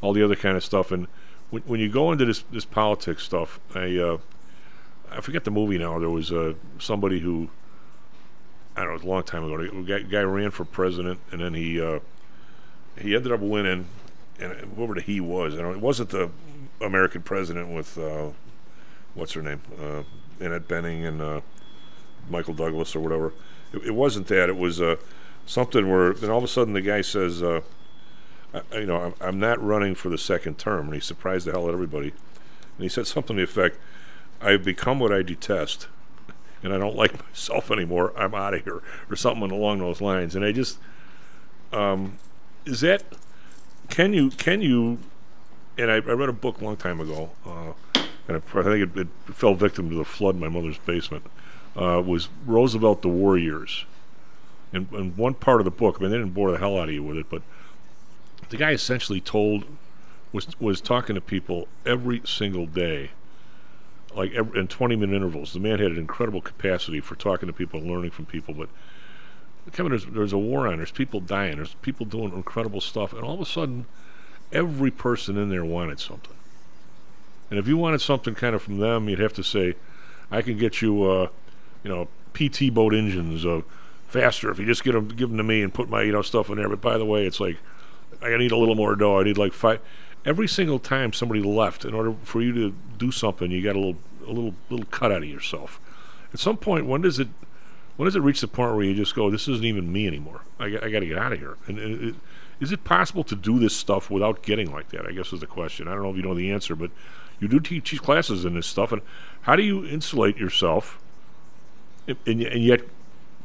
all 0.00 0.12
the 0.12 0.22
other 0.22 0.36
kind 0.36 0.56
of 0.56 0.64
stuff. 0.64 0.90
And 0.90 1.06
when, 1.50 1.62
when 1.62 1.80
you 1.80 1.88
go 1.88 2.12
into 2.12 2.24
this 2.24 2.44
this 2.50 2.64
politics 2.64 3.22
stuff, 3.24 3.60
I 3.74 3.96
uh, 3.96 4.18
I 5.10 5.20
forget 5.20 5.44
the 5.44 5.50
movie 5.50 5.78
now. 5.78 5.98
There 5.98 6.10
was 6.10 6.32
uh, 6.32 6.54
somebody 6.78 7.20
who 7.20 7.50
I 8.76 8.80
don't 8.80 8.88
know, 8.88 8.94
it 8.94 8.98
was 8.98 9.02
a 9.04 9.08
long 9.08 9.22
time 9.24 9.44
ago. 9.44 9.60
A 9.60 9.82
guy, 9.82 10.00
guy 10.00 10.22
ran 10.22 10.50
for 10.50 10.64
president, 10.64 11.20
and 11.32 11.40
then 11.40 11.54
he 11.54 11.80
uh, 11.80 12.00
he 12.98 13.14
ended 13.14 13.32
up 13.32 13.40
winning. 13.40 13.86
And 14.38 14.54
whoever 14.74 14.94
the 14.94 15.02
he 15.02 15.20
was, 15.20 15.52
and 15.52 15.66
it 15.70 15.80
wasn't 15.80 16.08
the 16.10 16.30
American 16.80 17.20
president 17.20 17.68
with 17.68 17.98
uh, 17.98 18.28
what's 19.12 19.34
her 19.34 19.42
name, 19.42 19.60
uh, 19.78 20.02
Annette 20.42 20.66
Bening 20.66 21.06
and 21.06 21.20
uh, 21.20 21.40
Michael 22.30 22.54
Douglas 22.54 22.96
or 22.96 23.00
whatever. 23.00 23.34
It, 23.74 23.88
it 23.88 23.94
wasn't 23.94 24.28
that. 24.28 24.48
It 24.48 24.56
was 24.56 24.80
uh, 24.80 24.96
something 25.44 25.90
where 25.90 26.14
then 26.14 26.30
all 26.30 26.38
of 26.38 26.44
a 26.44 26.48
sudden 26.48 26.72
the 26.72 26.80
guy 26.80 27.02
says, 27.02 27.42
uh, 27.42 27.60
I, 28.54 28.78
you 28.78 28.86
know, 28.86 28.96
I'm, 28.96 29.14
I'm 29.20 29.38
not 29.38 29.62
running 29.62 29.94
for 29.94 30.08
the 30.08 30.16
second 30.16 30.56
term, 30.58 30.86
and 30.86 30.94
he 30.94 31.00
surprised 31.00 31.46
the 31.46 31.52
hell 31.52 31.64
out 31.64 31.68
of 31.68 31.74
everybody. 31.74 32.08
And 32.08 32.82
he 32.82 32.88
said 32.88 33.06
something 33.06 33.36
to 33.36 33.40
the 33.40 33.44
effect, 33.44 33.76
"I've 34.40 34.64
become 34.64 34.98
what 34.98 35.12
I 35.12 35.22
detest." 35.22 35.88
and 36.62 36.72
I 36.72 36.78
don't 36.78 36.96
like 36.96 37.24
myself 37.28 37.70
anymore. 37.70 38.12
I'm 38.16 38.34
out 38.34 38.54
of 38.54 38.64
here, 38.64 38.82
or 39.08 39.16
something 39.16 39.50
along 39.50 39.78
those 39.78 40.00
lines. 40.00 40.34
And 40.34 40.44
I 40.44 40.52
just, 40.52 40.78
um, 41.72 42.18
is 42.64 42.80
that, 42.80 43.04
can 43.88 44.12
you, 44.12 44.30
can 44.30 44.60
you, 44.60 44.98
and 45.78 45.90
I, 45.90 45.96
I 45.96 45.98
read 45.98 46.28
a 46.28 46.34
book 46.34 46.60
a 46.60 46.64
long 46.64 46.76
time 46.76 47.00
ago, 47.00 47.30
uh, 47.46 47.72
and 48.28 48.36
I, 48.36 48.58
I 48.58 48.62
think 48.62 48.96
it, 48.96 49.00
it, 49.00 49.08
fell 49.34 49.54
victim 49.54 49.90
to 49.90 49.96
the 49.96 50.04
flood 50.04 50.34
in 50.34 50.40
my 50.40 50.48
mother's 50.48 50.78
basement, 50.78 51.24
uh, 51.76 52.02
was 52.04 52.28
Roosevelt 52.46 53.02
the 53.02 53.08
War 53.08 53.38
Years. 53.38 53.84
And, 54.72 54.90
and 54.92 55.16
one 55.16 55.34
part 55.34 55.60
of 55.60 55.64
the 55.64 55.70
book, 55.70 55.96
I 55.98 56.02
mean, 56.02 56.10
they 56.12 56.18
didn't 56.18 56.34
bore 56.34 56.52
the 56.52 56.58
hell 56.58 56.78
out 56.78 56.88
of 56.88 56.94
you 56.94 57.02
with 57.02 57.16
it, 57.16 57.26
but 57.28 57.42
the 58.50 58.56
guy 58.56 58.70
essentially 58.70 59.20
told, 59.20 59.64
was, 60.32 60.48
was 60.60 60.80
talking 60.80 61.14
to 61.14 61.20
people 61.20 61.66
every 61.84 62.22
single 62.24 62.66
day 62.66 63.10
like 64.14 64.32
every, 64.32 64.58
in 64.58 64.68
20 64.68 64.96
minute 64.96 65.14
intervals. 65.14 65.52
The 65.52 65.60
man 65.60 65.78
had 65.78 65.92
an 65.92 65.98
incredible 65.98 66.40
capacity 66.40 67.00
for 67.00 67.14
talking 67.14 67.46
to 67.46 67.52
people 67.52 67.80
and 67.80 67.90
learning 67.90 68.10
from 68.10 68.26
people. 68.26 68.54
But 68.54 68.68
Kevin, 69.72 69.90
there's, 69.90 70.06
there's 70.06 70.32
a 70.32 70.38
war 70.38 70.66
on. 70.66 70.78
There's 70.78 70.90
people 70.90 71.20
dying. 71.20 71.56
There's 71.56 71.74
people 71.74 72.06
doing 72.06 72.32
incredible 72.32 72.80
stuff, 72.80 73.12
and 73.12 73.22
all 73.22 73.34
of 73.34 73.40
a 73.40 73.46
sudden, 73.46 73.86
every 74.52 74.90
person 74.90 75.36
in 75.36 75.48
there 75.48 75.64
wanted 75.64 76.00
something. 76.00 76.34
And 77.50 77.58
if 77.58 77.68
you 77.68 77.76
wanted 77.76 78.00
something 78.00 78.34
kind 78.34 78.54
of 78.54 78.62
from 78.62 78.78
them, 78.78 79.08
you'd 79.08 79.18
have 79.18 79.32
to 79.34 79.42
say, 79.42 79.74
"I 80.30 80.42
can 80.42 80.56
get 80.56 80.80
you, 80.80 81.04
uh, 81.04 81.28
you 81.84 81.90
know, 81.90 82.08
PT 82.32 82.72
boat 82.72 82.94
engines 82.94 83.44
uh, 83.44 83.62
faster 84.06 84.50
if 84.50 84.58
you 84.58 84.66
just 84.66 84.84
get 84.84 84.92
them, 84.92 85.08
give 85.08 85.28
them 85.28 85.36
to 85.38 85.44
me 85.44 85.62
and 85.62 85.74
put 85.74 85.88
my, 85.88 86.02
you 86.02 86.12
know, 86.12 86.22
stuff 86.22 86.48
in 86.48 86.56
there." 86.56 86.68
But 86.68 86.80
by 86.80 86.96
the 86.96 87.04
way, 87.04 87.26
it's 87.26 87.40
like 87.40 87.58
I 88.22 88.36
need 88.36 88.52
a 88.52 88.56
little 88.56 88.74
more 88.74 88.94
dough. 88.96 89.20
I 89.20 89.24
need 89.24 89.38
like 89.38 89.52
five 89.52 89.80
every 90.24 90.48
single 90.48 90.78
time 90.78 91.12
somebody 91.12 91.42
left, 91.42 91.84
in 91.84 91.94
order 91.94 92.14
for 92.24 92.42
you 92.42 92.52
to 92.52 92.74
do 92.98 93.10
something, 93.10 93.50
you 93.50 93.62
got 93.62 93.76
a 93.76 93.78
little 93.78 93.96
a 94.26 94.32
little 94.32 94.54
little 94.68 94.86
cut 94.86 95.12
out 95.12 95.22
of 95.22 95.28
yourself. 95.28 95.80
At 96.32 96.40
some 96.40 96.56
point, 96.56 96.86
when 96.86 97.00
does 97.00 97.18
it 97.18 97.28
when 97.96 98.06
does 98.06 98.16
it 98.16 98.20
reach 98.20 98.40
the 98.40 98.48
point 98.48 98.74
where 98.74 98.84
you 98.84 98.94
just 98.94 99.14
go, 99.14 99.30
"This 99.30 99.48
isn't 99.48 99.64
even 99.64 99.92
me 99.92 100.06
anymore. 100.06 100.42
I, 100.58 100.66
I 100.66 100.90
got 100.90 101.00
to 101.00 101.06
get 101.06 101.18
out 101.18 101.32
of 101.32 101.38
here." 101.38 101.56
And, 101.66 101.78
it, 101.78 102.14
is 102.60 102.72
it 102.72 102.84
possible 102.84 103.24
to 103.24 103.34
do 103.34 103.58
this 103.58 103.74
stuff 103.74 104.10
without 104.10 104.42
getting 104.42 104.70
like 104.70 104.90
that? 104.90 105.06
I 105.06 105.12
guess 105.12 105.32
is 105.32 105.40
the 105.40 105.46
question. 105.46 105.88
I 105.88 105.94
don't 105.94 106.02
know 106.02 106.10
if 106.10 106.16
you 106.16 106.22
know 106.22 106.34
the 106.34 106.50
answer, 106.50 106.76
but 106.76 106.90
you 107.40 107.48
do 107.48 107.58
teach 107.58 108.00
classes 108.02 108.44
in 108.44 108.54
this 108.54 108.66
stuff, 108.66 108.92
and 108.92 109.00
how 109.42 109.56
do 109.56 109.62
you 109.62 109.84
insulate 109.86 110.36
yourself 110.36 110.98
and, 112.06 112.18
and, 112.26 112.42
and 112.42 112.62
yet 112.62 112.82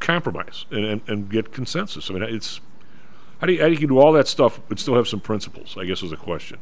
compromise 0.02 0.66
and, 0.70 0.84
and, 0.84 1.02
and 1.08 1.30
get 1.30 1.54
consensus? 1.54 2.10
I 2.10 2.14
mean, 2.14 2.24
it's 2.24 2.60
how 3.40 3.48
do 3.48 3.54
you, 3.54 3.62
how 3.62 3.68
do 3.68 3.74
you 3.74 3.88
do 3.88 4.00
all 4.00 4.14
that 4.14 4.28
stuff 4.28 4.60
but 4.70 4.80
still 4.80 4.96
have 4.96 5.08
some 5.08 5.20
principles? 5.20 5.76
I 5.78 5.86
guess 5.86 6.04
is 6.04 6.12
a 6.12 6.18
question. 6.18 6.60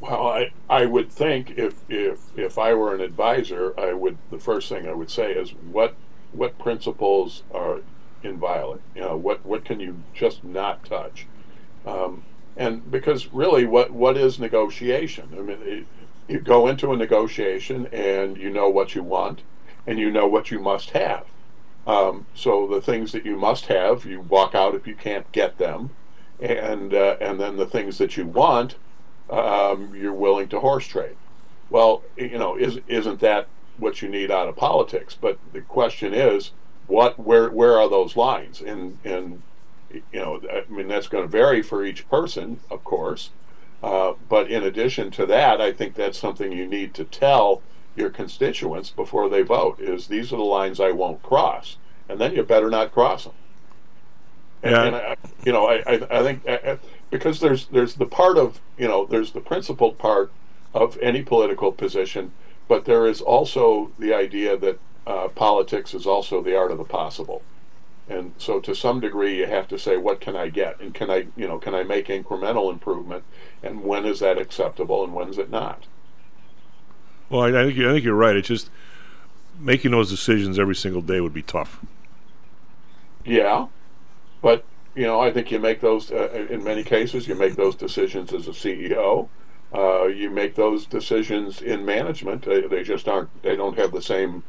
Well, 0.00 0.28
I, 0.28 0.52
I 0.70 0.86
would 0.86 1.10
think 1.10 1.54
if 1.56 1.74
if 1.88 2.20
if 2.36 2.58
I 2.58 2.74
were 2.74 2.94
an 2.94 3.00
advisor, 3.00 3.78
I 3.78 3.92
would 3.92 4.16
the 4.30 4.38
first 4.38 4.68
thing 4.68 4.88
I 4.88 4.92
would 4.92 5.10
say 5.10 5.32
is 5.32 5.50
what 5.50 5.94
what 6.32 6.58
principles 6.58 7.42
are 7.52 7.80
inviolate. 8.22 8.80
You 8.94 9.02
know, 9.02 9.16
what 9.16 9.44
what 9.44 9.64
can 9.64 9.80
you 9.80 10.02
just 10.14 10.44
not 10.44 10.84
touch? 10.84 11.26
Um, 11.86 12.22
and 12.56 12.88
because 12.90 13.32
really, 13.32 13.64
what 13.64 13.90
what 13.90 14.16
is 14.16 14.38
negotiation? 14.38 15.28
I 15.32 15.40
mean, 15.40 15.58
it, 15.62 15.86
you 16.28 16.40
go 16.40 16.66
into 16.66 16.92
a 16.92 16.96
negotiation 16.96 17.86
and 17.86 18.36
you 18.36 18.50
know 18.50 18.68
what 18.68 18.94
you 18.94 19.02
want, 19.02 19.42
and 19.86 19.98
you 19.98 20.10
know 20.10 20.26
what 20.26 20.50
you 20.50 20.60
must 20.60 20.90
have. 20.90 21.24
Um, 21.88 22.26
so 22.34 22.66
the 22.66 22.82
things 22.82 23.12
that 23.12 23.24
you 23.24 23.34
must 23.36 23.66
have, 23.66 24.04
you 24.04 24.20
walk 24.20 24.54
out 24.54 24.74
if 24.74 24.86
you 24.86 24.94
can't 24.94 25.30
get 25.32 25.56
them, 25.56 25.90
and 26.38 26.92
uh, 26.92 27.16
and 27.18 27.40
then 27.40 27.56
the 27.56 27.66
things 27.66 27.96
that 27.96 28.14
you 28.16 28.26
want, 28.26 28.76
um, 29.30 29.94
you're 29.94 30.12
willing 30.12 30.48
to 30.48 30.60
horse 30.60 30.86
trade. 30.86 31.16
Well, 31.70 32.02
you 32.16 32.38
know, 32.38 32.56
is 32.56 32.78
isn't 32.88 33.20
that 33.20 33.48
what 33.78 34.02
you 34.02 34.08
need 34.10 34.30
out 34.30 34.48
of 34.48 34.56
politics? 34.56 35.16
But 35.18 35.38
the 35.54 35.62
question 35.62 36.12
is, 36.12 36.52
what 36.88 37.18
where 37.18 37.48
where 37.48 37.78
are 37.78 37.88
those 37.88 38.16
lines? 38.16 38.60
And 38.60 38.98
and 39.02 39.42
you 39.90 40.02
know, 40.12 40.42
I 40.52 40.70
mean, 40.70 40.88
that's 40.88 41.08
going 41.08 41.24
to 41.24 41.28
vary 41.28 41.62
for 41.62 41.84
each 41.84 42.06
person, 42.10 42.60
of 42.70 42.84
course. 42.84 43.30
Uh, 43.82 44.12
but 44.28 44.50
in 44.50 44.62
addition 44.62 45.10
to 45.12 45.24
that, 45.24 45.60
I 45.62 45.72
think 45.72 45.94
that's 45.94 46.18
something 46.18 46.52
you 46.52 46.66
need 46.66 46.92
to 46.94 47.04
tell 47.04 47.62
your 47.98 48.10
constituents 48.10 48.90
before 48.90 49.28
they 49.28 49.42
vote 49.42 49.80
is 49.80 50.06
these 50.06 50.32
are 50.32 50.36
the 50.36 50.42
lines 50.42 50.80
I 50.80 50.92
won't 50.92 51.22
cross, 51.22 51.76
and 52.08 52.20
then 52.20 52.34
you 52.34 52.42
better 52.42 52.70
not 52.70 52.92
cross 52.92 53.24
them. 53.24 53.34
And, 54.62 54.72
yeah. 54.72 54.84
and 54.84 54.96
I, 54.96 55.16
you 55.44 55.52
know, 55.52 55.66
I, 55.66 55.82
I, 55.86 56.18
I 56.18 56.22
think 56.22 56.48
I, 56.48 56.78
because 57.10 57.40
there's 57.40 57.66
there's 57.66 57.94
the 57.94 58.06
part 58.06 58.38
of 58.38 58.60
you 58.76 58.88
know 58.88 59.06
there's 59.06 59.32
the 59.32 59.40
principled 59.40 59.98
part 59.98 60.32
of 60.74 60.98
any 61.00 61.22
political 61.22 61.72
position, 61.72 62.32
but 62.68 62.84
there 62.84 63.06
is 63.06 63.20
also 63.20 63.90
the 63.98 64.14
idea 64.14 64.56
that 64.56 64.78
uh, 65.06 65.28
politics 65.28 65.94
is 65.94 66.06
also 66.06 66.42
the 66.42 66.56
art 66.56 66.70
of 66.70 66.78
the 66.78 66.84
possible. 66.84 67.42
And 68.08 68.32
so, 68.38 68.58
to 68.60 68.74
some 68.74 69.00
degree, 69.00 69.38
you 69.38 69.46
have 69.46 69.68
to 69.68 69.78
say, 69.78 69.98
what 69.98 70.20
can 70.20 70.34
I 70.34 70.48
get, 70.48 70.80
and 70.80 70.94
can 70.94 71.10
I, 71.10 71.26
you 71.36 71.46
know, 71.46 71.58
can 71.58 71.74
I 71.74 71.82
make 71.82 72.06
incremental 72.06 72.72
improvement, 72.72 73.24
and 73.62 73.82
when 73.82 74.06
is 74.06 74.20
that 74.20 74.38
acceptable, 74.38 75.04
and 75.04 75.12
when 75.12 75.28
is 75.28 75.36
it 75.36 75.50
not? 75.50 75.84
Well, 77.30 77.42
I, 77.42 77.48
I 77.48 77.64
think 77.64 77.76
you, 77.76 77.88
I 77.88 77.92
think 77.92 78.04
you're 78.04 78.14
right. 78.14 78.36
It's 78.36 78.48
just 78.48 78.70
making 79.58 79.90
those 79.90 80.10
decisions 80.10 80.58
every 80.58 80.74
single 80.74 81.02
day 81.02 81.20
would 81.20 81.34
be 81.34 81.42
tough. 81.42 81.80
Yeah, 83.24 83.66
but 84.40 84.64
you 84.94 85.04
know, 85.04 85.20
I 85.20 85.32
think 85.32 85.50
you 85.50 85.58
make 85.58 85.80
those 85.80 86.10
uh, 86.10 86.46
in 86.50 86.64
many 86.64 86.82
cases. 86.82 87.28
You 87.28 87.34
make 87.34 87.56
those 87.56 87.74
decisions 87.74 88.32
as 88.32 88.48
a 88.48 88.52
CEO. 88.52 89.28
Uh, 89.74 90.06
you 90.06 90.30
make 90.30 90.54
those 90.54 90.86
decisions 90.86 91.60
in 91.60 91.84
management. 91.84 92.42
They, 92.42 92.62
they, 92.62 92.82
just 92.82 93.06
aren't. 93.06 93.42
They 93.42 93.54
don't 93.54 93.76
have 93.78 93.92
the 93.92 94.00
same 94.00 94.42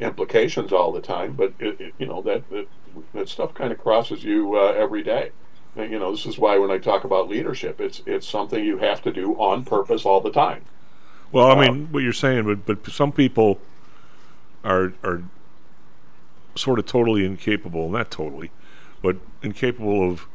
implications 0.00 0.72
all 0.72 0.92
the 0.92 1.00
time. 1.00 1.32
But 1.32 1.54
it, 1.58 1.80
it, 1.80 1.94
you 1.98 2.06
know 2.06 2.20
that, 2.22 2.48
that, 2.50 2.68
that 3.14 3.28
stuff 3.28 3.54
kind 3.54 3.72
of 3.72 3.78
crosses 3.78 4.22
you 4.22 4.54
uh, 4.56 4.74
every 4.76 5.02
day. 5.02 5.30
And, 5.76 5.90
you 5.90 5.98
know, 5.98 6.10
this 6.10 6.26
is 6.26 6.38
why 6.38 6.58
when 6.58 6.70
I 6.70 6.78
talk 6.78 7.04
about 7.04 7.28
leadership, 7.28 7.80
it's 7.80 8.02
it's 8.06 8.28
something 8.28 8.62
you 8.62 8.78
have 8.78 9.02
to 9.02 9.12
do 9.12 9.32
on 9.34 9.64
purpose 9.64 10.04
all 10.04 10.20
the 10.20 10.30
time. 10.30 10.62
Well, 11.32 11.50
I 11.50 11.68
mean, 11.68 11.88
what 11.92 12.02
you're 12.02 12.12
saying, 12.12 12.44
but 12.44 12.66
but 12.66 12.92
some 12.92 13.12
people 13.12 13.58
are 14.64 14.92
are 15.02 15.22
sort 16.54 16.78
of 16.78 16.86
totally 16.86 17.24
incapable, 17.24 17.88
not 17.90 18.10
totally, 18.10 18.50
but 19.02 19.16
incapable 19.42 20.08
of 20.08 20.26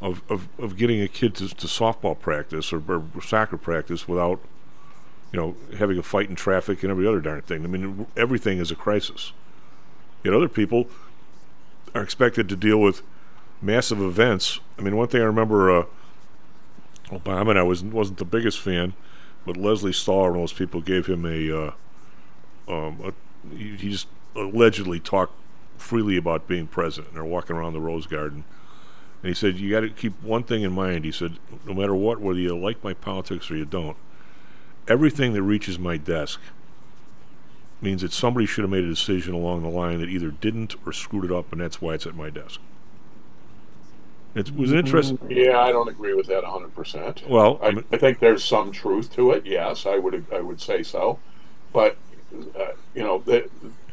of 0.00 0.22
of, 0.28 0.48
of 0.58 0.76
getting 0.76 1.00
a 1.00 1.08
kid 1.08 1.34
to, 1.36 1.48
to 1.48 1.66
softball 1.66 2.18
practice 2.18 2.72
or, 2.72 2.82
or 2.88 3.22
soccer 3.22 3.56
practice 3.56 4.08
without 4.08 4.40
you 5.32 5.38
know 5.38 5.56
having 5.78 5.98
a 5.98 6.02
fight 6.02 6.28
in 6.28 6.34
traffic 6.34 6.82
and 6.82 6.90
every 6.90 7.06
other 7.06 7.20
darn 7.20 7.42
thing. 7.42 7.64
I 7.64 7.68
mean, 7.68 8.06
everything 8.16 8.58
is 8.58 8.70
a 8.70 8.76
crisis. 8.76 9.32
Yet 10.24 10.34
other 10.34 10.48
people 10.48 10.88
are 11.94 12.02
expected 12.02 12.48
to 12.48 12.56
deal 12.56 12.78
with 12.78 13.02
massive 13.60 14.00
events. 14.00 14.60
I 14.78 14.82
mean, 14.82 14.96
one 14.96 15.08
thing 15.08 15.20
I 15.20 15.24
remember, 15.24 15.70
uh, 15.70 15.84
Obama 17.08 17.50
and 17.50 17.58
I 17.58 17.62
was 17.62 17.82
wasn't 17.82 18.18
the 18.18 18.24
biggest 18.24 18.58
fan 18.58 18.94
but 19.44 19.56
Lesley 19.56 19.92
Stahl, 19.92 20.26
and 20.26 20.36
of 20.36 20.42
those 20.42 20.52
people, 20.52 20.80
gave 20.80 21.06
him 21.06 21.24
a, 21.26 21.50
uh, 21.50 21.72
um, 22.68 23.00
a 23.04 23.56
he, 23.56 23.76
he, 23.76 23.90
just 23.90 24.06
allegedly 24.36 25.00
talked 25.00 25.34
freely 25.76 26.16
about 26.16 26.46
being 26.46 26.66
president. 26.66 27.08
And 27.08 27.16
they're 27.16 27.24
walking 27.24 27.56
around 27.56 27.72
the 27.72 27.80
Rose 27.80 28.06
Garden, 28.06 28.44
and 29.22 29.28
he 29.28 29.34
said, 29.34 29.58
"You 29.58 29.70
got 29.70 29.80
to 29.80 29.90
keep 29.90 30.20
one 30.22 30.44
thing 30.44 30.62
in 30.62 30.72
mind." 30.72 31.04
He 31.04 31.12
said, 31.12 31.38
"No 31.66 31.74
matter 31.74 31.94
what, 31.94 32.20
whether 32.20 32.38
you 32.38 32.56
like 32.56 32.82
my 32.84 32.94
politics 32.94 33.50
or 33.50 33.56
you 33.56 33.64
don't, 33.64 33.96
everything 34.86 35.32
that 35.32 35.42
reaches 35.42 35.78
my 35.78 35.96
desk." 35.96 36.40
Means 37.80 38.02
that 38.02 38.12
somebody 38.12 38.46
should 38.46 38.62
have 38.62 38.70
made 38.70 38.84
a 38.84 38.88
decision 38.88 39.34
along 39.34 39.62
the 39.62 39.68
line 39.68 39.98
that 39.98 40.08
either 40.08 40.30
didn't 40.30 40.76
or 40.86 40.92
screwed 40.92 41.24
it 41.24 41.32
up, 41.32 41.50
and 41.50 41.60
that's 41.60 41.82
why 41.82 41.94
it's 41.94 42.06
at 42.06 42.14
my 42.14 42.30
desk. 42.30 42.60
It 44.34 44.56
was 44.56 44.72
interesting. 44.72 45.18
Yeah, 45.28 45.60
I 45.60 45.72
don't 45.72 45.88
agree 45.88 46.14
with 46.14 46.26
that 46.28 46.42
100%. 46.42 47.28
Well, 47.28 47.58
I, 47.62 47.82
I, 47.92 47.98
think 47.98 48.18
there's 48.18 48.42
some 48.42 48.72
truth 48.72 49.12
to 49.14 49.32
it. 49.32 49.44
Yes, 49.44 49.84
I 49.84 49.98
would 49.98 50.24
I 50.32 50.40
would 50.40 50.60
say 50.60 50.82
so. 50.82 51.18
But 51.72 51.96
uh, 52.58 52.72
you 52.94 53.02
know, 53.02 53.18
the, 53.18 53.48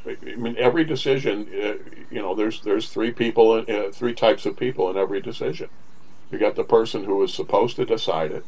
I 0.06 0.36
mean, 0.36 0.56
every 0.58 0.86
decision, 0.86 1.48
uh, 1.54 1.74
you 2.10 2.22
know, 2.22 2.36
there's 2.36 2.62
there's 2.62 2.90
three 2.90 3.12
people, 3.12 3.66
uh, 3.68 3.92
three 3.92 4.14
types 4.14 4.46
of 4.46 4.56
people 4.56 4.90
in 4.90 4.98
every 4.98 5.22
decision. 5.22 5.70
You 6.32 6.38
got 6.38 6.56
the 6.56 6.64
person 6.64 7.04
who 7.04 7.22
is 7.24 7.34
supposed 7.34 7.76
to 7.78 7.86
decide 7.86 8.32
it. 8.32 8.46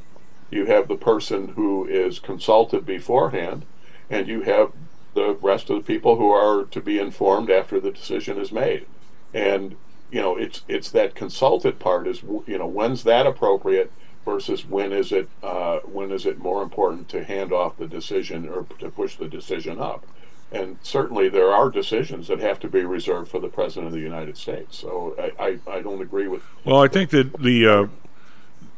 You 0.50 0.66
have 0.66 0.88
the 0.88 0.96
person 0.96 1.50
who 1.50 1.86
is 1.86 2.20
consulted 2.20 2.86
beforehand, 2.86 3.66
and 4.10 4.28
you 4.28 4.42
have 4.42 4.72
the 5.14 5.34
rest 5.42 5.70
of 5.70 5.78
the 5.78 5.84
people 5.84 6.16
who 6.16 6.30
are 6.30 6.64
to 6.66 6.82
be 6.82 7.00
informed 7.00 7.50
after 7.50 7.80
the 7.80 7.92
decision 7.92 8.40
is 8.40 8.52
made. 8.52 8.86
And 9.34 9.76
you 10.12 10.22
know, 10.22 10.36
it's 10.36 10.62
it's 10.68 10.92
that 10.92 11.16
consulted 11.16 11.80
part 11.80 12.08
is 12.08 12.22
you 12.22 12.58
know 12.58 12.68
when's 12.68 13.04
that 13.04 13.26
appropriate 13.26 13.92
versus 14.26 14.66
when 14.66 14.92
is 14.92 15.12
it 15.12 15.30
uh, 15.42 15.80
when 15.80 16.12
is 16.12 16.26
it 16.26 16.40
more 16.40 16.62
important 16.62 17.10
to 17.10 17.24
hand 17.24 17.52
off 17.52 17.78
the 17.78 17.88
decision 17.88 18.48
or 18.48 18.66
to 18.80 18.90
push 18.90 19.16
the 19.16 19.28
decision 19.28 19.80
up. 19.80 20.06
And 20.52 20.78
certainly 20.82 21.30
there 21.30 21.52
are 21.54 21.70
decisions 21.70 22.28
that 22.28 22.40
have 22.40 22.60
to 22.60 22.68
be 22.68 22.84
reserved 22.84 23.32
for 23.32 23.40
the 23.40 23.48
president 23.48 23.88
of 23.88 23.94
the 23.94 24.02
United 24.02 24.36
States. 24.36 24.78
So 24.78 25.16
I, 25.18 25.60
I, 25.68 25.78
I 25.78 25.82
don't 25.82 26.02
agree 26.02 26.28
with. 26.28 26.44
Well, 26.66 26.82
I 26.82 26.90
think 26.90 27.10
that 27.12 27.42
the 27.42 27.66
uh, 27.66 27.88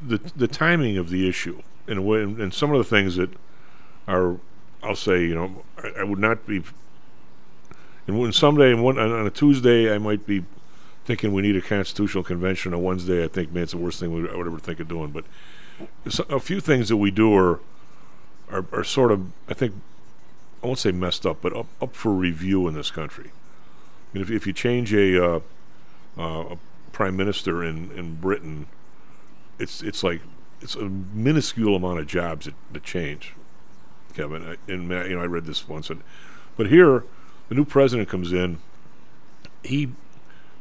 the 0.05 0.19
the 0.35 0.47
timing 0.47 0.97
of 0.97 1.09
the 1.09 1.27
issue 1.27 1.61
and 1.87 2.05
when 2.05 2.39
and 2.39 2.53
some 2.53 2.71
of 2.71 2.77
the 2.77 2.83
things 2.83 3.15
that 3.15 3.29
are, 4.07 4.37
I'll 4.81 4.95
say, 4.95 5.23
you 5.25 5.35
know, 5.35 5.63
I, 5.77 6.01
I 6.01 6.03
would 6.03 6.19
not 6.19 6.45
be. 6.45 6.63
And 8.05 8.19
when 8.19 8.33
someday, 8.33 8.73
and 8.73 8.85
on 8.99 9.25
a 9.25 9.29
Tuesday, 9.29 9.93
I 9.93 9.97
might 9.97 10.25
be 10.27 10.43
thinking 11.05 11.33
we 11.33 11.41
need 11.41 11.55
a 11.55 11.61
constitutional 11.61 12.23
convention. 12.23 12.73
On 12.73 12.81
Wednesday, 12.81 13.23
I 13.23 13.27
think, 13.27 13.51
man, 13.51 13.63
it's 13.63 13.71
the 13.73 13.77
worst 13.77 13.99
thing 13.99 14.13
we, 14.13 14.29
I 14.29 14.35
would 14.35 14.47
ever 14.47 14.59
think 14.59 14.79
of 14.79 14.87
doing. 14.87 15.11
But 15.11 15.25
a 16.29 16.39
few 16.39 16.59
things 16.59 16.89
that 16.89 16.97
we 16.97 17.11
do 17.11 17.33
are, 17.35 17.59
are, 18.49 18.65
are 18.71 18.83
sort 18.83 19.11
of, 19.11 19.31
I 19.47 19.53
think, 19.53 19.73
I 20.61 20.67
won't 20.67 20.79
say 20.79 20.91
messed 20.91 21.25
up, 21.25 21.41
but 21.41 21.55
up, 21.55 21.67
up 21.81 21.95
for 21.95 22.11
review 22.11 22.67
in 22.67 22.73
this 22.73 22.91
country. 22.91 23.31
I 23.31 24.17
mean, 24.17 24.23
if, 24.23 24.31
if 24.31 24.47
you 24.47 24.53
change 24.53 24.93
a, 24.93 25.23
uh, 25.23 25.39
uh, 26.17 26.53
a 26.53 26.57
prime 26.91 27.17
minister 27.17 27.63
in, 27.63 27.91
in 27.91 28.15
Britain, 28.15 28.67
it's 29.59 29.81
it's 29.81 30.03
like 30.03 30.21
it's 30.61 30.75
a 30.75 30.85
minuscule 30.85 31.75
amount 31.75 31.99
of 31.99 32.07
jobs 32.07 32.45
that, 32.45 32.55
that 32.71 32.83
change. 32.83 33.33
Kevin, 34.13 34.47
I, 34.47 34.71
and 34.71 34.89
you 34.89 35.15
know, 35.15 35.21
I 35.21 35.25
read 35.25 35.45
this 35.45 35.67
once, 35.67 35.89
and, 35.89 36.01
but 36.55 36.67
here, 36.67 37.03
the 37.49 37.55
new 37.55 37.65
president 37.65 38.09
comes 38.09 38.31
in. 38.31 38.59
He, 39.63 39.89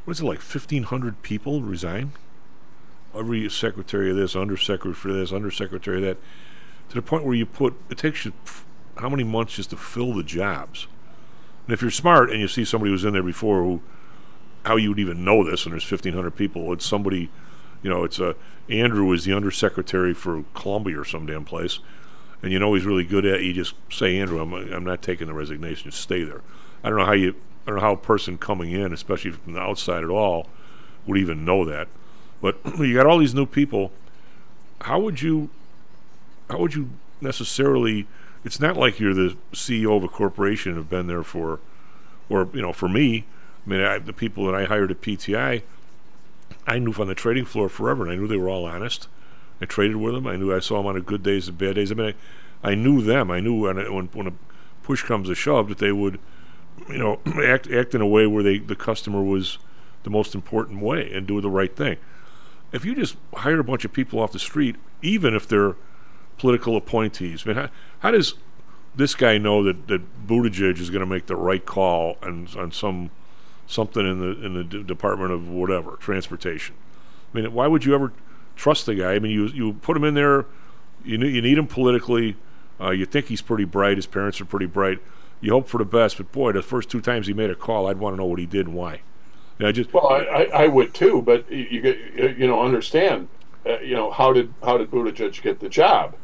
what 0.05 0.11
is 0.11 0.21
it 0.21 0.25
like? 0.25 0.41
Fifteen 0.41 0.83
hundred 0.83 1.21
people 1.21 1.61
resign. 1.61 2.13
Every 3.15 3.47
secretary 3.49 4.09
of 4.09 4.15
this, 4.15 4.35
undersecretary 4.35 4.93
for 4.95 5.13
this, 5.13 5.31
undersecretary 5.31 5.97
of 5.97 6.03
that, 6.03 6.17
to 6.89 6.95
the 6.95 7.01
point 7.01 7.25
where 7.25 7.35
you 7.35 7.45
put 7.45 7.75
it 7.89 7.97
takes 7.97 8.25
you 8.25 8.33
how 8.97 9.09
many 9.09 9.23
months 9.23 9.55
just 9.55 9.71
to 9.71 9.77
fill 9.77 10.13
the 10.13 10.23
jobs. 10.23 10.87
And 11.65 11.73
if 11.73 11.81
you're 11.81 11.91
smart 11.91 12.29
and 12.29 12.39
you 12.39 12.47
see 12.47 12.65
somebody 12.65 12.91
who's 12.91 13.05
in 13.05 13.13
there 13.13 13.23
before, 13.23 13.63
who, 13.63 13.81
how 14.65 14.75
you 14.75 14.89
would 14.89 14.99
even 14.99 15.23
know 15.23 15.43
this? 15.43 15.65
And 15.65 15.73
there's 15.73 15.89
1,500 15.89 16.31
people. 16.31 16.73
It's 16.73 16.85
somebody, 16.85 17.29
you 17.81 17.89
know, 17.89 18.03
it's 18.03 18.19
a 18.19 18.35
Andrew 18.69 19.11
is 19.11 19.25
the 19.25 19.33
undersecretary 19.33 20.13
for 20.13 20.43
Columbia 20.53 20.99
or 20.99 21.05
some 21.05 21.25
damn 21.25 21.43
place, 21.43 21.79
and 22.41 22.51
you 22.51 22.59
know 22.59 22.73
he's 22.73 22.85
really 22.85 23.03
good 23.03 23.25
at. 23.25 23.41
it, 23.41 23.43
You 23.43 23.53
just 23.53 23.75
say, 23.91 24.17
Andrew, 24.17 24.39
I'm, 24.39 24.53
I'm 24.53 24.85
not 24.85 25.01
taking 25.01 25.27
the 25.27 25.33
resignation. 25.33 25.91
Just 25.91 26.01
stay 26.01 26.23
there. 26.23 26.41
I 26.83 26.89
don't 26.89 26.99
know 26.99 27.05
how 27.05 27.13
you. 27.13 27.35
I 27.65 27.69
don't 27.69 27.75
know 27.75 27.81
how 27.81 27.93
a 27.93 27.97
person 27.97 28.37
coming 28.37 28.71
in, 28.71 28.93
especially 28.93 29.31
from 29.31 29.53
the 29.53 29.59
outside 29.59 30.03
at 30.03 30.09
all, 30.09 30.47
would 31.05 31.17
even 31.17 31.45
know 31.45 31.65
that. 31.65 31.87
But 32.41 32.57
you 32.79 32.93
got 32.93 33.05
all 33.05 33.19
these 33.19 33.33
new 33.33 33.45
people. 33.45 33.91
How 34.81 34.99
would 34.99 35.21
you? 35.21 35.49
How 36.49 36.59
would 36.59 36.75
you 36.75 36.89
necessarily? 37.21 38.07
It's 38.43 38.59
not 38.59 38.75
like 38.75 38.99
you're 38.99 39.13
the 39.13 39.37
CEO 39.53 39.95
of 39.95 40.03
a 40.03 40.09
corporation 40.09 40.71
and 40.71 40.77
have 40.77 40.89
been 40.89 41.07
there 41.07 41.23
for, 41.23 41.59
or 42.27 42.49
you 42.53 42.61
know, 42.61 42.73
for 42.73 42.89
me, 42.89 43.25
I 43.65 43.69
mean, 43.69 43.81
I, 43.81 43.97
the 43.99 44.11
people 44.11 44.45
that 44.45 44.55
I 44.55 44.65
hired 44.65 44.91
at 44.91 45.01
PTI, 45.01 45.61
I 46.67 46.79
knew 46.79 46.93
on 46.93 47.07
the 47.07 47.15
trading 47.15 47.45
floor 47.45 47.69
forever, 47.69 48.03
and 48.03 48.11
I 48.11 48.15
knew 48.15 48.27
they 48.27 48.37
were 48.37 48.49
all 48.49 48.65
honest. 48.65 49.07
I 49.61 49.65
traded 49.65 49.95
with 49.95 50.13
them. 50.13 50.27
I 50.27 50.35
knew 50.35 50.53
I 50.53 50.59
saw 50.59 50.77
them 50.77 50.87
on 50.87 50.95
the 50.95 51.01
good 51.01 51.23
days 51.23 51.47
and 51.47 51.57
bad 51.57 51.75
days. 51.75 51.91
I 51.91 51.95
mean, 51.95 52.13
I, 52.63 52.71
I 52.71 52.75
knew 52.75 53.01
them. 53.01 53.31
I 53.31 53.39
knew 53.39 53.53
when, 53.61 53.77
when 53.77 54.07
when 54.07 54.27
a 54.27 54.33
push 54.83 55.03
comes 55.03 55.29
to 55.29 55.35
shove 55.35 55.69
that 55.69 55.77
they 55.77 55.93
would, 55.93 56.19
you 56.89 56.97
know, 56.97 57.19
act 57.43 57.69
act 57.69 57.95
in 57.95 58.01
a 58.01 58.07
way 58.07 58.27
where 58.27 58.43
they 58.43 58.59
the 58.59 58.75
customer 58.75 59.23
was 59.23 59.57
the 60.03 60.09
most 60.09 60.35
important 60.35 60.81
way 60.81 61.11
and 61.13 61.27
do 61.27 61.39
the 61.41 61.49
right 61.49 61.75
thing. 61.75 61.97
If 62.71 62.83
you 62.85 62.95
just 62.95 63.15
hire 63.35 63.59
a 63.59 63.63
bunch 63.63 63.85
of 63.85 63.93
people 63.93 64.19
off 64.19 64.31
the 64.31 64.39
street, 64.39 64.75
even 65.01 65.35
if 65.35 65.47
they're 65.47 65.75
political 66.37 66.75
appointees, 66.75 67.45
I 67.45 67.49
mean, 67.49 67.55
how, 67.55 67.69
how 67.99 68.11
does 68.11 68.33
this 68.95 69.15
guy 69.15 69.37
know 69.37 69.63
that 69.63 69.87
that 69.87 70.27
Buttigieg 70.27 70.79
is 70.79 70.89
going 70.89 71.01
to 71.01 71.05
make 71.05 71.27
the 71.27 71.35
right 71.35 71.65
call 71.65 72.17
on 72.21 72.47
on 72.57 72.71
some 72.71 73.11
something 73.67 74.05
in 74.05 74.19
the 74.19 74.45
in 74.45 74.53
the 74.53 74.63
d- 74.63 74.83
Department 74.83 75.31
of 75.31 75.49
whatever 75.49 75.95
transportation. 75.97 76.75
I 77.33 77.37
mean, 77.37 77.53
why 77.53 77.67
would 77.67 77.85
you 77.85 77.95
ever 77.95 78.11
trust 78.55 78.85
the 78.85 78.95
guy? 78.95 79.13
I 79.13 79.19
mean, 79.19 79.31
you 79.31 79.47
you 79.47 79.73
put 79.73 79.97
him 79.97 80.03
in 80.03 80.13
there, 80.13 80.45
you 81.03 81.17
you 81.19 81.41
need 81.41 81.57
him 81.57 81.67
politically. 81.67 82.35
Uh, 82.79 82.89
you 82.89 83.05
think 83.05 83.27
he's 83.27 83.41
pretty 83.41 83.65
bright. 83.65 83.97
His 83.97 84.07
parents 84.07 84.41
are 84.41 84.45
pretty 84.45 84.65
bright. 84.65 84.99
You 85.43 85.51
hope 85.51 85.67
for 85.67 85.77
the 85.77 85.85
best, 85.85 86.17
but 86.17 86.31
boy, 86.31 86.53
the 86.53 86.61
first 86.61 86.89
two 86.89 87.01
times 87.01 87.27
he 87.27 87.33
made 87.33 87.49
a 87.49 87.55
call, 87.55 87.87
I'd 87.87 87.97
want 87.97 88.13
to 88.13 88.17
know 88.17 88.25
what 88.25 88.39
he 88.39 88.45
did 88.45 88.65
and 88.65 88.73
why. 88.73 89.01
Yeah, 89.59 89.67
I 89.67 89.71
just 89.73 89.93
Well, 89.93 90.07
I, 90.07 90.19
I, 90.19 90.63
I 90.63 90.67
would 90.67 90.93
too, 90.93 91.21
but 91.21 91.51
you, 91.51 91.67
you 91.69 91.81
get 91.81 92.37
you 92.37 92.47
know 92.47 92.61
understand, 92.61 93.27
uh, 93.65 93.79
you 93.79 93.93
know 93.93 94.09
how 94.09 94.31
did 94.31 94.53
how 94.63 94.77
did 94.77 94.89
Buttigieg 94.89 95.41
get 95.41 95.59
the 95.59 95.67
job? 95.67 96.15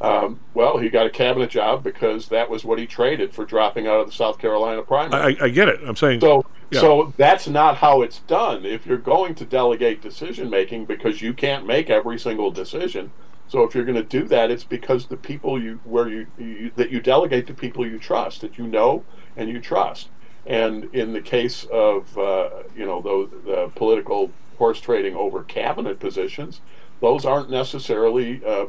Um, 0.00 0.40
well, 0.54 0.78
he 0.78 0.88
got 0.88 1.06
a 1.06 1.10
cabinet 1.10 1.50
job 1.50 1.84
because 1.84 2.28
that 2.28 2.48
was 2.48 2.64
what 2.64 2.78
he 2.78 2.86
traded 2.86 3.34
for 3.34 3.44
dropping 3.44 3.86
out 3.86 4.00
of 4.00 4.06
the 4.06 4.12
South 4.12 4.38
Carolina 4.38 4.82
primary. 4.82 5.36
I, 5.38 5.44
I 5.44 5.48
get 5.50 5.68
it. 5.68 5.80
I'm 5.86 5.94
saying 5.94 6.20
So, 6.20 6.44
yeah. 6.70 6.80
so 6.80 7.12
that's 7.18 7.46
not 7.46 7.76
how 7.76 8.00
it's 8.00 8.20
done. 8.20 8.64
If 8.64 8.86
you're 8.86 8.96
going 8.96 9.34
to 9.36 9.44
delegate 9.44 10.00
decision 10.00 10.48
making, 10.50 10.86
because 10.86 11.20
you 11.22 11.32
can't 11.34 11.66
make 11.66 11.90
every 11.90 12.18
single 12.18 12.50
decision. 12.50 13.12
So 13.48 13.62
if 13.62 13.74
you're 13.74 13.84
going 13.84 13.96
to 13.96 14.02
do 14.02 14.24
that, 14.28 14.50
it's 14.50 14.64
because 14.64 15.06
the 15.06 15.16
people 15.16 15.62
you 15.62 15.80
where 15.84 16.08
you, 16.08 16.26
you 16.38 16.70
that 16.76 16.90
you 16.90 17.00
delegate 17.00 17.46
to 17.48 17.54
people 17.54 17.86
you 17.86 17.98
trust, 17.98 18.40
that 18.40 18.58
you 18.58 18.66
know 18.66 19.04
and 19.36 19.48
you 19.48 19.60
trust. 19.60 20.08
And 20.46 20.94
in 20.94 21.12
the 21.12 21.20
case 21.20 21.64
of 21.64 22.16
uh, 22.18 22.50
you 22.76 22.86
know 22.86 23.00
those 23.00 23.30
the 23.44 23.70
political 23.74 24.30
horse 24.58 24.80
trading 24.80 25.16
over 25.16 25.42
cabinet 25.42 26.00
positions, 26.00 26.60
those 27.00 27.24
aren't 27.24 27.50
necessarily 27.50 28.44
uh, 28.44 28.66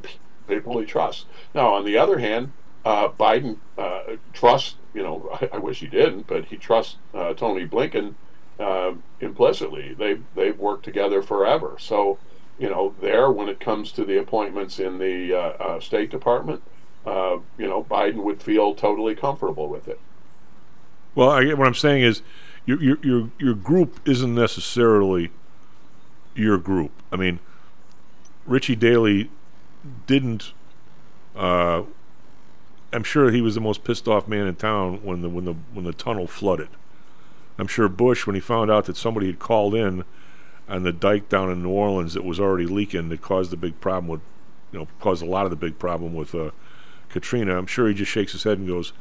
people 0.47 0.79
he 0.79 0.85
trusts. 0.85 1.25
Now, 1.53 1.73
on 1.73 1.85
the 1.85 1.97
other 1.97 2.19
hand, 2.19 2.51
uh, 2.83 3.09
Biden 3.09 3.57
uh, 3.77 4.17
trusts, 4.33 4.75
you 4.93 5.03
know, 5.03 5.29
I, 5.33 5.49
I 5.55 5.57
wish 5.57 5.79
he 5.79 5.87
didn't, 5.87 6.27
but 6.27 6.45
he 6.45 6.57
trusts 6.57 6.97
uh, 7.13 7.33
Tony 7.33 7.67
Blinken 7.67 8.15
uh, 8.59 8.93
implicitly. 9.19 9.93
They've, 9.93 10.23
they've 10.35 10.57
worked 10.57 10.85
together 10.85 11.21
forever. 11.21 11.75
So, 11.79 12.19
you 12.57 12.69
know, 12.69 12.95
there, 13.01 13.29
when 13.31 13.49
it 13.49 13.59
comes 13.59 13.91
to 13.93 14.05
the 14.05 14.17
appointments 14.17 14.79
in 14.79 14.97
the 14.97 15.33
uh, 15.33 15.37
uh, 15.37 15.79
State 15.79 16.09
Department, 16.09 16.61
uh, 17.05 17.37
you 17.57 17.67
know, 17.67 17.83
Biden 17.83 18.23
would 18.23 18.41
feel 18.41 18.73
totally 18.73 19.15
comfortable 19.15 19.67
with 19.67 19.87
it. 19.87 19.99
Well, 21.13 21.29
I, 21.29 21.53
what 21.53 21.67
I'm 21.67 21.73
saying 21.73 22.03
is, 22.03 22.21
your 22.65 22.81
your 22.81 22.97
your 23.03 23.29
your 23.39 23.53
group 23.53 23.99
isn't 24.07 24.33
necessarily 24.33 25.31
your 26.33 26.57
group. 26.57 26.91
I 27.11 27.15
mean, 27.15 27.39
Richie 28.45 28.75
Daley 28.75 29.29
didn't. 30.07 30.53
Uh, 31.35 31.83
I'm 32.91 33.03
sure 33.03 33.29
he 33.31 33.41
was 33.41 33.55
the 33.55 33.61
most 33.61 33.83
pissed 33.83 34.07
off 34.07 34.27
man 34.27 34.47
in 34.47 34.55
town 34.55 35.03
when 35.03 35.21
the 35.21 35.29
when 35.29 35.45
the 35.45 35.53
when 35.73 35.85
the 35.85 35.93
tunnel 35.93 36.27
flooded. 36.27 36.69
I'm 37.57 37.67
sure 37.67 37.87
Bush, 37.87 38.25
when 38.25 38.35
he 38.35 38.41
found 38.41 38.69
out 38.69 38.85
that 38.85 38.97
somebody 38.97 39.27
had 39.27 39.39
called 39.39 39.75
in 39.75 40.03
on 40.67 40.83
the 40.83 40.91
dike 40.91 41.29
down 41.29 41.51
in 41.51 41.63
New 41.63 41.69
Orleans 41.69 42.13
that 42.13 42.23
was 42.23 42.39
already 42.39 42.65
leaking, 42.65 43.09
that 43.09 43.21
caused 43.21 43.51
the 43.51 43.57
big 43.57 43.79
problem 43.79 44.07
with, 44.07 44.21
you 44.71 44.79
know, 44.79 44.87
caused 44.99 45.21
a 45.21 45.27
lot 45.27 45.45
of 45.45 45.51
the 45.51 45.55
big 45.55 45.77
problem 45.77 46.13
with 46.13 46.33
uh, 46.33 46.51
Katrina. 47.09 47.57
I'm 47.57 47.67
sure 47.67 47.87
he 47.87 47.93
just 47.93 48.11
shakes 48.11 48.31
his 48.31 48.43
head 48.43 48.57
and 48.57 48.67
goes, 48.67 48.93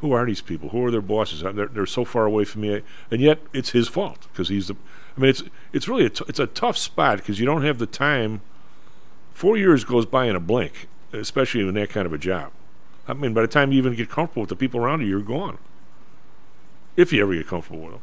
"Who 0.00 0.12
are 0.12 0.26
these 0.26 0.42
people? 0.42 0.70
Who 0.70 0.84
are 0.84 0.90
their 0.90 1.00
bosses? 1.00 1.40
They're, 1.42 1.66
they're 1.66 1.86
so 1.86 2.04
far 2.04 2.26
away 2.26 2.44
from 2.44 2.62
me." 2.62 2.82
And 3.10 3.20
yet, 3.20 3.40
it's 3.52 3.70
his 3.70 3.88
fault 3.88 4.26
because 4.32 4.48
he's 4.48 4.68
the. 4.68 4.76
I 5.16 5.20
mean, 5.20 5.30
it's 5.30 5.42
it's 5.72 5.88
really 5.88 6.06
a 6.06 6.10
t- 6.10 6.24
it's 6.28 6.38
a 6.38 6.46
tough 6.46 6.76
spot 6.76 7.18
because 7.18 7.40
you 7.40 7.46
don't 7.46 7.62
have 7.62 7.78
the 7.78 7.86
time. 7.86 8.42
Four 9.32 9.56
years 9.56 9.84
goes 9.84 10.04
by 10.04 10.26
in 10.26 10.36
a 10.36 10.40
blink, 10.40 10.86
especially 11.14 11.66
in 11.66 11.72
that 11.74 11.88
kind 11.88 12.04
of 12.04 12.12
a 12.12 12.18
job. 12.18 12.52
I 13.08 13.14
mean, 13.14 13.32
by 13.32 13.40
the 13.40 13.48
time 13.48 13.72
you 13.72 13.78
even 13.78 13.94
get 13.94 14.10
comfortable 14.10 14.42
with 14.42 14.50
the 14.50 14.56
people 14.56 14.80
around 14.80 15.00
you, 15.00 15.06
you're 15.06 15.20
gone. 15.20 15.58
If 16.96 17.12
you 17.12 17.22
ever 17.22 17.34
get 17.34 17.46
comfortable 17.46 17.80
with 17.80 17.92
them. 17.92 18.02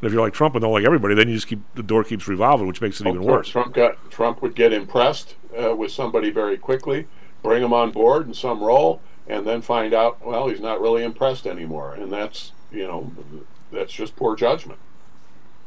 And 0.00 0.06
if 0.06 0.12
you're 0.12 0.22
like 0.22 0.32
Trump 0.32 0.54
and 0.54 0.62
don't 0.62 0.72
like 0.72 0.84
everybody, 0.84 1.14
then 1.14 1.28
you 1.28 1.34
just 1.34 1.46
keep 1.46 1.60
the 1.74 1.82
door 1.82 2.04
keeps 2.04 2.26
revolving, 2.26 2.66
which 2.66 2.80
makes 2.80 3.00
it 3.00 3.06
even 3.06 3.22
Trump- 3.22 3.30
worse. 3.30 3.48
Trump 3.48 3.74
got 3.74 4.10
Trump 4.10 4.40
would 4.42 4.54
get 4.54 4.72
impressed 4.72 5.34
uh, 5.60 5.74
with 5.76 5.92
somebody 5.92 6.30
very 6.30 6.56
quickly, 6.56 7.06
bring 7.42 7.62
him 7.62 7.72
on 7.72 7.90
board 7.90 8.26
in 8.26 8.34
some 8.34 8.62
role, 8.62 9.00
and 9.28 9.46
then 9.46 9.60
find 9.60 9.92
out 9.92 10.24
well 10.24 10.48
he's 10.48 10.60
not 10.60 10.80
really 10.80 11.04
impressed 11.04 11.46
anymore, 11.46 11.94
and 11.94 12.10
that's 12.10 12.52
you 12.72 12.86
know 12.86 13.12
that's 13.70 13.92
just 13.92 14.16
poor 14.16 14.36
judgment. 14.36 14.78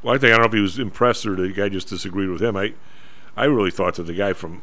Well, 0.01 0.15
I 0.15 0.17
think 0.17 0.33
I 0.33 0.37
don't 0.37 0.41
know 0.41 0.47
if 0.47 0.53
he 0.53 0.59
was 0.59 0.79
impressed 0.79 1.25
or 1.25 1.35
the 1.35 1.49
guy 1.49 1.69
just 1.69 1.87
disagreed 1.87 2.29
with 2.29 2.41
him. 2.41 2.57
I, 2.57 2.73
I 3.37 3.45
really 3.45 3.71
thought 3.71 3.95
that 3.95 4.03
the 4.03 4.13
guy 4.13 4.33
from 4.33 4.61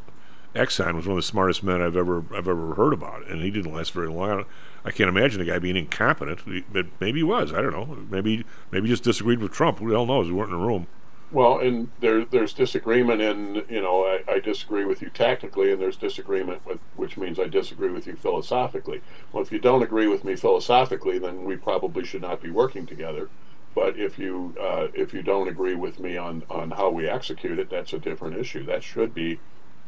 Exxon 0.55 0.95
was 0.95 1.07
one 1.07 1.13
of 1.13 1.17
the 1.17 1.23
smartest 1.23 1.63
men 1.63 1.81
I've 1.81 1.97
ever 1.97 2.25
I've 2.35 2.49
ever 2.49 2.75
heard 2.75 2.93
about, 2.93 3.27
and 3.29 3.43
he 3.43 3.51
didn't 3.51 3.73
last 3.73 3.93
very 3.93 4.09
long. 4.09 4.45
I, 4.85 4.91
can't 4.91 5.09
imagine 5.09 5.41
a 5.41 5.45
guy 5.45 5.59
being 5.59 5.77
incompetent, 5.77 6.41
but 6.73 6.87
maybe 7.01 7.21
he 7.21 7.25
was. 7.25 7.53
I 7.53 7.61
don't 7.61 7.73
know. 7.73 7.99
Maybe 8.11 8.45
maybe 8.71 8.89
just 8.89 9.03
disagreed 9.03 9.41
with 9.41 9.53
Trump. 9.53 9.79
Who 9.79 9.89
the 9.89 9.95
hell 9.95 10.07
knows? 10.07 10.29
We 10.29 10.33
weren't 10.33 10.53
in 10.53 10.59
the 10.59 10.67
room. 10.67 10.87
Well, 11.33 11.61
and 11.61 11.91
there, 12.01 12.25
there's 12.25 12.53
disagreement 12.53 13.21
in, 13.21 13.65
you 13.69 13.81
know, 13.81 14.05
I, 14.05 14.33
I 14.33 14.41
disagree 14.41 14.85
with 14.85 15.01
you 15.01 15.11
tactically, 15.11 15.71
and 15.71 15.81
there's 15.81 15.97
disagreement 15.97 16.67
with, 16.67 16.81
which 16.97 17.17
means 17.17 17.39
I 17.39 17.47
disagree 17.47 17.91
with 17.91 18.09
you 18.09 18.17
philosophically. 18.17 19.01
Well, 19.33 19.43
if 19.43 19.53
you 19.53 19.61
don't 19.61 19.83
agree 19.83 20.09
with 20.09 20.25
me 20.25 20.35
philosophically, 20.35 21.21
then 21.21 21.45
we 21.45 21.57
probably 21.57 22.05
should 22.05 22.23
not 22.23 22.43
be 22.43 22.51
working 22.51 22.85
together. 22.85 23.29
But 23.77 23.97
if 23.97 24.19
you, 24.19 24.57
uh, 24.61 24.89
if 24.93 25.15
you 25.15 25.23
don't 25.23 25.47
agree 25.47 25.77
with 25.77 26.01
me 26.01 26.17
on, 26.17 26.43
on 26.51 26.73
how 26.73 26.91
we 26.91 27.09
execute 27.09 27.61
it, 27.61 27.71
that's 27.71 27.93
a 27.93 28.01
different 28.01 28.37
issue. 28.37 28.65
That 28.65 28.83
should 28.83 29.15
be, 29.15 29.39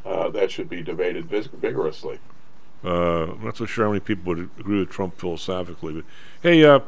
uh, 0.05 0.29
that 0.29 0.49
should 0.49 0.69
be 0.69 0.81
debated 0.81 1.25
vigorously. 1.25 2.19
Uh, 2.83 3.31
I'm 3.31 3.43
not 3.45 3.57
so 3.57 3.65
sure 3.65 3.85
how 3.85 3.91
many 3.91 4.01
people 4.01 4.33
would 4.33 4.49
agree 4.59 4.79
with 4.79 4.89
Trump 4.89 5.17
philosophically, 5.17 5.93
but 5.93 6.05
hey, 6.41 6.63
uh, 6.65 6.79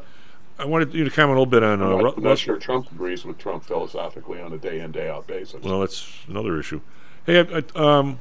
I 0.58 0.64
wanted 0.64 0.94
you 0.94 1.04
to 1.04 1.10
comment 1.10 1.36
a 1.36 1.40
little 1.40 1.46
bit 1.46 1.62
on. 1.62 1.82
Uh, 1.82 1.96
I'm 1.96 2.02
not, 2.02 2.16
I'm 2.16 2.22
not 2.22 2.38
sure 2.38 2.58
Trump 2.58 2.90
agrees 2.90 3.24
with 3.24 3.38
Trump 3.38 3.64
philosophically 3.64 4.40
on 4.40 4.52
a 4.52 4.58
day 4.58 4.80
in 4.80 4.92
day 4.92 5.08
out 5.08 5.26
basis. 5.26 5.62
Well, 5.62 5.80
that's 5.80 6.10
another 6.28 6.58
issue. 6.58 6.80
Hey, 7.24 7.40
I, 7.40 7.42
I, 7.42 7.98
um, 7.98 8.18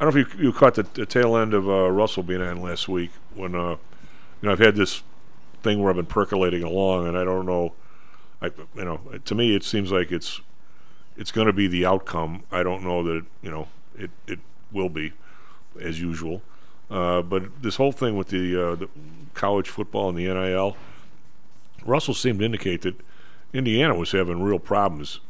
I 0.00 0.04
don't 0.04 0.14
know 0.14 0.20
if 0.20 0.34
you, 0.34 0.44
you 0.46 0.52
caught 0.52 0.74
the, 0.74 0.84
the 0.94 1.06
tail 1.06 1.36
end 1.36 1.54
of 1.54 1.68
uh, 1.68 1.90
Russell 1.90 2.22
being 2.22 2.40
on 2.40 2.62
last 2.62 2.88
week 2.88 3.10
when 3.34 3.54
uh, 3.54 3.70
you 3.70 3.76
know 4.42 4.52
I've 4.52 4.58
had 4.58 4.76
this 4.76 5.02
thing 5.62 5.80
where 5.80 5.90
I've 5.90 5.96
been 5.96 6.06
percolating 6.06 6.62
along, 6.62 7.06
and 7.06 7.18
I 7.18 7.24
don't 7.24 7.46
know. 7.46 7.74
I 8.40 8.50
you 8.74 8.84
know 8.84 9.00
to 9.24 9.34
me 9.34 9.54
it 9.54 9.64
seems 9.64 9.92
like 9.92 10.10
it's 10.10 10.40
it's 11.16 11.32
going 11.32 11.46
to 11.46 11.52
be 11.52 11.66
the 11.66 11.84
outcome. 11.84 12.44
I 12.50 12.62
don't 12.62 12.82
know 12.82 13.02
that 13.02 13.16
it, 13.16 13.24
you 13.42 13.50
know 13.50 13.68
it 13.96 14.10
it 14.26 14.38
will 14.72 14.88
be 14.88 15.12
as 15.80 16.00
usual. 16.00 16.42
Uh, 16.90 17.22
but 17.22 17.62
this 17.62 17.76
whole 17.76 17.92
thing 17.92 18.16
with 18.16 18.28
the, 18.28 18.70
uh, 18.70 18.74
the 18.74 18.88
college 19.34 19.68
football 19.68 20.08
and 20.08 20.18
the 20.18 20.24
NIL, 20.24 20.76
Russell 21.84 22.14
seemed 22.14 22.40
to 22.40 22.44
indicate 22.44 22.82
that 22.82 22.96
Indiana 23.52 23.94
was 23.94 24.12
having 24.12 24.42
real 24.42 24.58
problems 24.58 25.20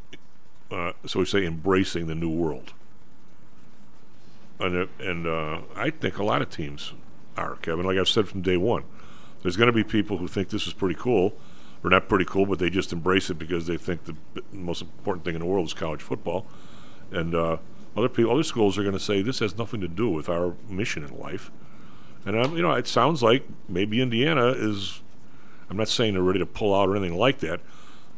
uh, 0.71 0.93
so 1.07 1.19
we 1.19 1.25
say 1.25 1.45
embracing 1.45 2.07
the 2.07 2.15
new 2.15 2.31
world. 2.31 2.73
And 4.59 4.89
and 4.99 5.27
uh, 5.27 5.61
I 5.75 5.91
think 5.91 6.19
a 6.19 6.25
lot 6.25 6.43
of 6.43 6.51
teams 6.51 6.93
are 7.37 7.57
Kevin. 7.57 7.87
Like 7.87 7.99
I've 7.99 8.09
said 8.09 8.29
from 8.29 8.43
day 8.43 8.57
one, 8.57 8.85
there's 9.43 9.57
going 9.57 9.69
to 9.69 9.73
be 9.73 9.85
people 9.85 10.19
who 10.19 10.29
think 10.29 10.51
this 10.51 10.67
is 10.67 10.73
pretty 10.73 10.99
cool, 10.99 11.35
or 11.83 11.91
not 11.91 12.09
pretty 12.09 12.27
cool, 12.27 12.47
but 12.47 12.59
they 12.59 12.71
just 12.71 12.93
embrace 12.93 13.31
it 13.31 13.39
because 13.39 13.67
they 13.67 13.77
think 13.77 14.05
the 14.05 14.15
most 14.53 14.83
important 14.83 15.25
thing 15.25 15.35
in 15.35 15.41
the 15.41 15.47
world 15.47 15.67
is 15.67 15.75
college 15.75 16.03
football. 16.03 16.47
And 17.11 17.35
uh, 17.35 17.57
other 17.97 18.09
people, 18.09 18.33
other 18.33 18.43
schools 18.43 18.79
are 18.79 18.83
going 18.83 18.95
to 18.95 19.01
say 19.01 19.23
this 19.23 19.41
has 19.41 19.57
nothing 19.59 19.81
to 19.81 19.89
do 19.89 20.09
with 20.09 20.29
our 20.29 20.55
mission 20.69 21.05
in 21.05 21.19
life. 21.19 21.51
And 22.25 22.37
um, 22.37 22.57
you 22.57 22.63
know, 22.63 22.73
it 22.73 22.87
sounds 22.87 23.23
like 23.23 23.45
maybe 23.69 24.01
Indiana 24.01 24.49
is. 24.49 25.01
I'm 25.69 25.77
not 25.77 25.89
saying 25.89 26.15
they're 26.15 26.23
ready 26.23 26.41
to 26.41 26.47
pull 26.47 26.75
out 26.75 26.89
or 26.89 26.97
anything 26.97 27.17
like 27.17 27.39
that, 27.39 27.61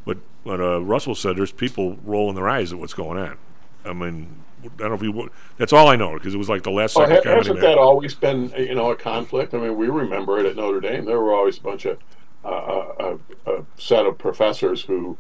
but 0.05 0.18
but 0.45 0.61
uh, 0.61 0.81
Russell 0.83 1.14
said 1.14 1.37
there's 1.37 1.53
people 1.53 1.99
rolling 2.05 2.35
their 2.35 2.49
eyes 2.49 2.73
at 2.73 2.79
what's 2.79 2.95
going 2.95 3.18
on. 3.18 3.37
I 3.85 3.93
mean, 3.93 4.43
I 4.64 4.68
don't 4.79 4.89
know 4.89 4.95
if 4.95 5.03
you. 5.03 5.31
That's 5.59 5.73
all 5.73 5.89
I 5.89 5.97
know 5.97 6.14
because 6.14 6.35
it 6.35 6.39
was 6.39 6.49
like 6.49 6.62
the 6.62 6.70
last 6.70 6.97
Well, 6.97 7.07
second 7.07 7.31
ha- 7.31 7.37
hasn't 7.37 7.61
that 7.61 7.79
always 7.79 8.14
been, 8.14 8.51
you 8.57 8.75
know, 8.75 8.91
a 8.91 8.97
conflict? 8.97 9.55
I 9.55 9.59
mean, 9.59 9.77
we 9.77 9.89
remember 9.89 10.39
it 10.39 10.47
at 10.47 10.57
Notre 10.57 10.81
Dame. 10.81 11.05
There 11.05 11.20
were 11.20 11.35
always 11.35 11.59
a 11.59 11.62
bunch 11.62 11.85
of 11.85 11.99
uh, 12.45 13.16
a, 13.47 13.51
a 13.51 13.64
set 13.77 14.07
of 14.07 14.18
professors 14.18 14.83
who, 14.83 15.16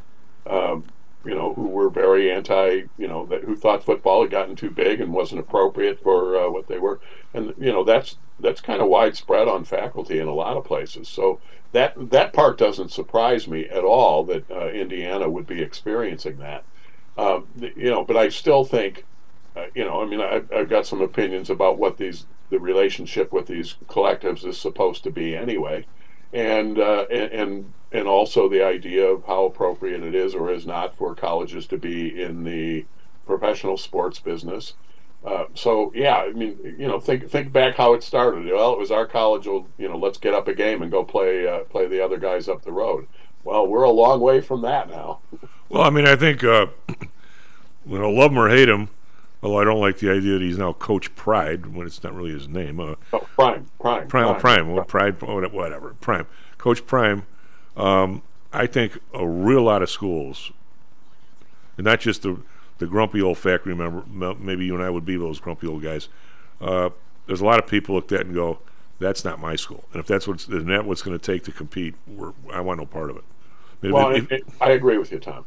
um, 0.46 0.84
you 1.24 1.34
know, 1.34 1.54
who 1.54 1.68
were 1.68 1.88
very 1.88 2.30
anti, 2.30 2.82
you 2.98 3.08
know, 3.08 3.26
that 3.26 3.44
who 3.44 3.56
thought 3.56 3.84
football 3.84 4.22
had 4.22 4.30
gotten 4.30 4.56
too 4.56 4.70
big 4.70 5.00
and 5.00 5.12
wasn't 5.12 5.40
appropriate 5.40 6.02
for 6.02 6.36
uh, 6.36 6.50
what 6.50 6.68
they 6.68 6.78
were, 6.78 7.00
and 7.34 7.54
you 7.58 7.72
know, 7.72 7.84
that's 7.84 8.16
that's 8.40 8.60
kind 8.60 8.82
of 8.82 8.88
widespread 8.88 9.48
on 9.48 9.64
faculty 9.64 10.18
in 10.18 10.28
a 10.28 10.34
lot 10.34 10.56
of 10.56 10.64
places. 10.64 11.08
So 11.08 11.40
that 11.72 12.10
that 12.10 12.32
part 12.32 12.58
doesn't 12.58 12.90
surprise 12.90 13.46
me 13.46 13.66
at 13.68 13.84
all 13.84 14.24
that 14.24 14.50
uh, 14.50 14.68
Indiana 14.68 15.28
would 15.28 15.46
be 15.46 15.62
experiencing 15.62 16.38
that. 16.38 16.64
Um, 17.16 17.46
you 17.58 17.90
know, 17.90 18.04
but 18.04 18.16
I 18.16 18.30
still 18.30 18.64
think 18.64 19.04
uh, 19.54 19.66
you 19.74 19.84
know, 19.84 20.02
I 20.02 20.06
mean, 20.06 20.20
I, 20.20 20.42
I've 20.54 20.68
got 20.68 20.86
some 20.86 21.02
opinions 21.02 21.50
about 21.50 21.78
what 21.78 21.98
these 21.98 22.26
the 22.50 22.58
relationship 22.58 23.32
with 23.32 23.46
these 23.46 23.76
collectives 23.86 24.46
is 24.46 24.58
supposed 24.58 25.02
to 25.04 25.10
be 25.10 25.34
anyway, 25.34 25.86
and 26.32 26.78
uh, 26.78 27.04
and 27.10 27.72
and 27.92 28.08
also 28.08 28.48
the 28.48 28.64
idea 28.64 29.04
of 29.04 29.24
how 29.24 29.44
appropriate 29.44 30.02
it 30.02 30.14
is 30.14 30.34
or 30.34 30.50
is 30.50 30.66
not 30.66 30.94
for 30.96 31.14
colleges 31.14 31.66
to 31.66 31.76
be 31.76 32.22
in 32.22 32.44
the 32.44 32.86
professional 33.26 33.76
sports 33.76 34.18
business. 34.18 34.74
Uh, 35.24 35.44
so 35.54 35.92
yeah, 35.94 36.16
I 36.16 36.32
mean, 36.32 36.58
you 36.78 36.88
know, 36.88 36.98
think 36.98 37.28
think 37.30 37.52
back 37.52 37.76
how 37.76 37.94
it 37.94 38.02
started. 38.02 38.46
Well, 38.46 38.72
it 38.72 38.78
was 38.78 38.90
our 38.90 39.06
college. 39.06 39.46
Will 39.46 39.68
you 39.78 39.88
know, 39.88 39.96
let's 39.96 40.18
get 40.18 40.34
up 40.34 40.48
a 40.48 40.54
game 40.54 40.82
and 40.82 40.90
go 40.90 41.04
play 41.04 41.46
uh, 41.46 41.60
play 41.64 41.86
the 41.86 42.02
other 42.04 42.18
guys 42.18 42.48
up 42.48 42.62
the 42.62 42.72
road. 42.72 43.06
Well, 43.44 43.66
we're 43.66 43.82
a 43.82 43.90
long 43.90 44.20
way 44.20 44.40
from 44.40 44.62
that 44.62 44.88
now. 44.88 45.20
Well, 45.68 45.82
I 45.82 45.90
mean, 45.90 46.06
I 46.06 46.16
think 46.16 46.42
uh, 46.42 46.66
you 47.86 47.98
know, 47.98 48.10
love 48.10 48.32
him 48.32 48.38
or 48.38 48.48
hate 48.48 48.68
him. 48.68 48.88
Although 49.42 49.58
I 49.58 49.64
don't 49.64 49.80
like 49.80 49.98
the 49.98 50.10
idea 50.10 50.34
that 50.34 50.42
he's 50.42 50.58
now 50.58 50.72
Coach 50.72 51.14
Pride 51.16 51.74
when 51.74 51.86
it's 51.86 52.02
not 52.04 52.14
really 52.14 52.30
his 52.30 52.48
name. 52.48 52.78
Uh, 52.78 52.94
oh, 53.12 53.18
Prime, 53.34 53.66
Prime, 53.80 54.06
Prime, 54.06 54.38
Prime. 54.38 54.40
Prime, 54.40 54.72
well, 54.72 54.84
Pride, 54.84 55.20
whatever, 55.20 55.94
Prime, 56.00 56.26
Coach 56.58 56.86
Prime. 56.86 57.26
Um, 57.76 58.22
I 58.52 58.66
think 58.66 58.98
a 59.12 59.26
real 59.26 59.62
lot 59.62 59.82
of 59.82 59.90
schools, 59.90 60.52
and 61.76 61.84
not 61.84 62.00
just 62.00 62.22
the 62.22 62.38
the 62.78 62.86
grumpy 62.86 63.20
old 63.20 63.38
factory 63.38 63.74
member. 63.74 64.04
Maybe 64.38 64.66
you 64.66 64.74
and 64.74 64.82
I 64.82 64.90
would 64.90 65.04
be 65.04 65.16
those 65.16 65.40
grumpy 65.40 65.66
old 65.66 65.82
guys. 65.82 66.08
Uh, 66.60 66.90
there's 67.26 67.40
a 67.40 67.44
lot 67.44 67.58
of 67.58 67.66
people 67.66 67.94
look 67.94 68.04
at 68.04 68.18
that 68.18 68.26
and 68.26 68.34
go, 68.34 68.58
"That's 69.00 69.24
not 69.24 69.40
my 69.40 69.56
school." 69.56 69.84
And 69.92 70.00
if 70.00 70.06
that's 70.06 70.28
what's 70.28 70.44
isn't 70.48 70.66
that 70.66 70.84
what's 70.84 71.02
going 71.02 71.18
to 71.18 71.24
take 71.24 71.42
to 71.44 71.52
compete, 71.52 71.94
we're, 72.06 72.32
I 72.52 72.60
want 72.60 72.78
no 72.78 72.86
part 72.86 73.10
of 73.10 73.16
it. 73.16 73.24
I 73.82 73.90
Well, 73.90 74.10
if- 74.14 74.30
it, 74.30 74.44
I 74.60 74.70
agree 74.70 74.98
with 74.98 75.10
you, 75.10 75.18
Tom. 75.18 75.44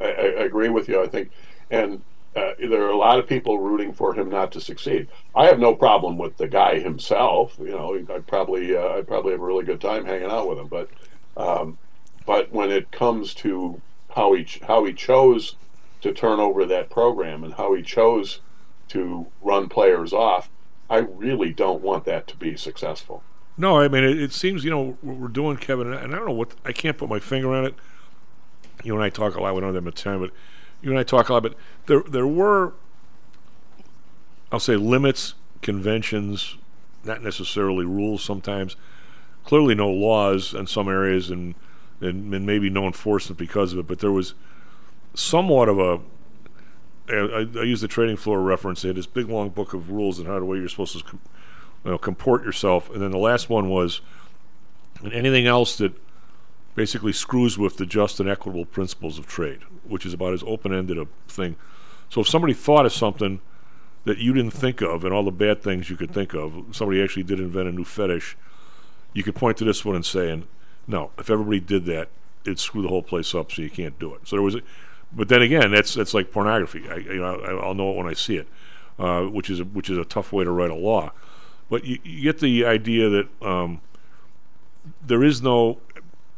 I, 0.00 0.04
I, 0.04 0.08
I 0.08 0.42
agree 0.44 0.70
with 0.70 0.88
you. 0.88 1.02
I 1.02 1.06
think, 1.08 1.30
and 1.70 2.00
uh, 2.36 2.52
there 2.58 2.84
are 2.84 2.90
a 2.90 2.96
lot 2.96 3.18
of 3.18 3.26
people 3.26 3.58
rooting 3.58 3.92
for 3.92 4.14
him 4.14 4.28
not 4.28 4.52
to 4.52 4.60
succeed. 4.60 5.08
I 5.34 5.46
have 5.46 5.58
no 5.58 5.74
problem 5.74 6.16
with 6.16 6.36
the 6.36 6.46
guy 6.46 6.78
himself. 6.78 7.56
You 7.58 7.70
know, 7.70 7.94
I'd 7.94 8.26
probably 8.26 8.76
uh, 8.76 8.98
I'd 8.98 9.08
probably 9.08 9.32
have 9.32 9.40
a 9.40 9.44
really 9.44 9.64
good 9.64 9.80
time 9.80 10.04
hanging 10.04 10.30
out 10.30 10.48
with 10.48 10.58
him. 10.58 10.68
But 10.68 10.88
um, 11.36 11.78
but 12.26 12.52
when 12.52 12.70
it 12.70 12.92
comes 12.92 13.34
to 13.34 13.80
how 14.10 14.32
he 14.34 14.44
ch- 14.44 14.60
how 14.60 14.84
he 14.84 14.92
chose 14.92 15.56
to 16.02 16.12
turn 16.12 16.38
over 16.38 16.64
that 16.66 16.88
program 16.88 17.42
and 17.42 17.54
how 17.54 17.74
he 17.74 17.82
chose 17.82 18.40
to 18.88 19.26
run 19.42 19.68
players 19.68 20.12
off, 20.12 20.50
I 20.88 20.98
really 20.98 21.52
don't 21.52 21.82
want 21.82 22.04
that 22.04 22.26
to 22.28 22.36
be 22.36 22.56
successful. 22.56 23.24
No, 23.56 23.78
I 23.78 23.88
mean 23.88 24.04
it, 24.04 24.22
it 24.22 24.32
seems 24.32 24.62
you 24.62 24.70
know 24.70 24.96
what 25.00 25.16
we're 25.16 25.28
doing, 25.28 25.56
Kevin, 25.56 25.92
and 25.92 26.14
I 26.14 26.16
don't 26.16 26.28
know 26.28 26.34
what 26.34 26.54
I 26.64 26.70
can't 26.70 26.96
put 26.96 27.08
my 27.08 27.18
finger 27.18 27.52
on 27.52 27.64
it. 27.64 27.74
You 28.84 28.94
and 28.94 29.02
I 29.02 29.10
talk 29.10 29.34
a 29.34 29.42
lot. 29.42 29.60
Have 29.60 29.82
much 29.82 30.02
time, 30.02 30.20
but 30.20 30.30
you 30.82 30.90
and 30.90 30.98
I 30.98 31.02
talk 31.02 31.28
a 31.28 31.34
lot. 31.34 31.42
But 31.42 31.54
there 31.86 32.02
there 32.02 32.26
were, 32.26 32.74
I'll 34.50 34.60
say, 34.60 34.76
limits, 34.76 35.34
conventions, 35.62 36.56
not 37.04 37.22
necessarily 37.22 37.84
rules. 37.84 38.22
Sometimes, 38.22 38.76
clearly 39.44 39.74
no 39.74 39.90
laws 39.90 40.54
in 40.54 40.66
some 40.66 40.88
areas, 40.88 41.30
and 41.30 41.54
and, 42.00 42.32
and 42.34 42.46
maybe 42.46 42.70
no 42.70 42.86
enforcement 42.86 43.38
because 43.38 43.72
of 43.72 43.78
it. 43.78 43.86
But 43.86 43.98
there 43.98 44.12
was 44.12 44.34
somewhat 45.14 45.68
of 45.68 45.78
a 45.78 46.00
I, 47.08 47.46
I 47.56 47.62
use 47.62 47.80
the 47.80 47.88
trading 47.88 48.16
floor 48.16 48.40
reference. 48.40 48.82
They 48.82 48.88
had 48.88 48.96
this 48.96 49.06
big 49.06 49.28
long 49.28 49.50
book 49.50 49.74
of 49.74 49.90
rules 49.90 50.18
and 50.18 50.28
how 50.28 50.38
the 50.38 50.44
way 50.44 50.58
you're 50.58 50.68
supposed 50.68 50.98
to 50.98 51.18
you 51.84 51.90
know, 51.90 51.98
comport 51.98 52.44
yourself. 52.44 52.90
And 52.90 53.02
then 53.02 53.10
the 53.10 53.18
last 53.18 53.48
one 53.48 53.68
was, 53.68 54.00
and 55.02 55.12
anything 55.12 55.46
else 55.46 55.76
that 55.78 55.92
basically 56.74 57.12
screws 57.12 57.58
with 57.58 57.76
the 57.76 57.86
just 57.86 58.20
and 58.20 58.28
equitable 58.28 58.64
principles 58.64 59.18
of 59.18 59.26
trade, 59.26 59.60
which 59.84 60.06
is 60.06 60.14
about 60.14 60.32
as 60.32 60.42
open-ended 60.46 60.98
a 60.98 61.06
thing. 61.28 61.56
So 62.08 62.20
if 62.20 62.28
somebody 62.28 62.54
thought 62.54 62.86
of 62.86 62.92
something 62.92 63.40
that 64.04 64.18
you 64.18 64.32
didn't 64.32 64.52
think 64.52 64.80
of, 64.80 65.04
and 65.04 65.12
all 65.12 65.24
the 65.24 65.30
bad 65.30 65.62
things 65.62 65.90
you 65.90 65.96
could 65.96 66.12
think 66.12 66.34
of, 66.34 66.64
somebody 66.72 67.02
actually 67.02 67.24
did 67.24 67.38
invent 67.38 67.68
a 67.68 67.72
new 67.72 67.84
fetish. 67.84 68.36
You 69.12 69.22
could 69.22 69.34
point 69.34 69.56
to 69.58 69.64
this 69.64 69.84
one 69.84 69.96
and 69.96 70.06
say, 70.06 70.30
and 70.30 70.46
no, 70.86 71.10
if 71.18 71.28
everybody 71.28 71.60
did 71.60 71.84
that, 71.86 72.08
it'd 72.44 72.58
screw 72.58 72.82
the 72.82 72.88
whole 72.88 73.02
place 73.02 73.34
up. 73.34 73.52
So 73.52 73.62
you 73.62 73.70
can't 73.70 73.98
do 73.98 74.14
it. 74.14 74.26
So 74.26 74.36
there 74.36 74.42
was, 74.42 74.54
a, 74.54 74.62
but 75.12 75.28
then 75.28 75.42
again, 75.42 75.72
that's 75.72 75.94
that's 75.94 76.14
like 76.14 76.32
pornography. 76.32 76.88
I, 76.88 76.96
you 76.96 77.16
know, 77.16 77.40
I, 77.40 77.66
I'll 77.66 77.74
know 77.74 77.90
it 77.90 77.96
when 77.96 78.06
I 78.06 78.14
see 78.14 78.36
it, 78.36 78.48
uh, 78.98 79.24
which 79.24 79.50
is 79.50 79.60
a, 79.60 79.64
which 79.64 79.90
is 79.90 79.98
a 79.98 80.04
tough 80.04 80.32
way 80.32 80.44
to 80.44 80.50
write 80.50 80.70
a 80.70 80.74
law. 80.74 81.12
But 81.68 81.84
you, 81.84 81.98
you 82.02 82.22
get 82.22 82.40
the 82.40 82.64
idea 82.64 83.08
that 83.08 83.28
um, 83.42 83.80
there 85.04 85.22
is 85.22 85.42
no. 85.42 85.78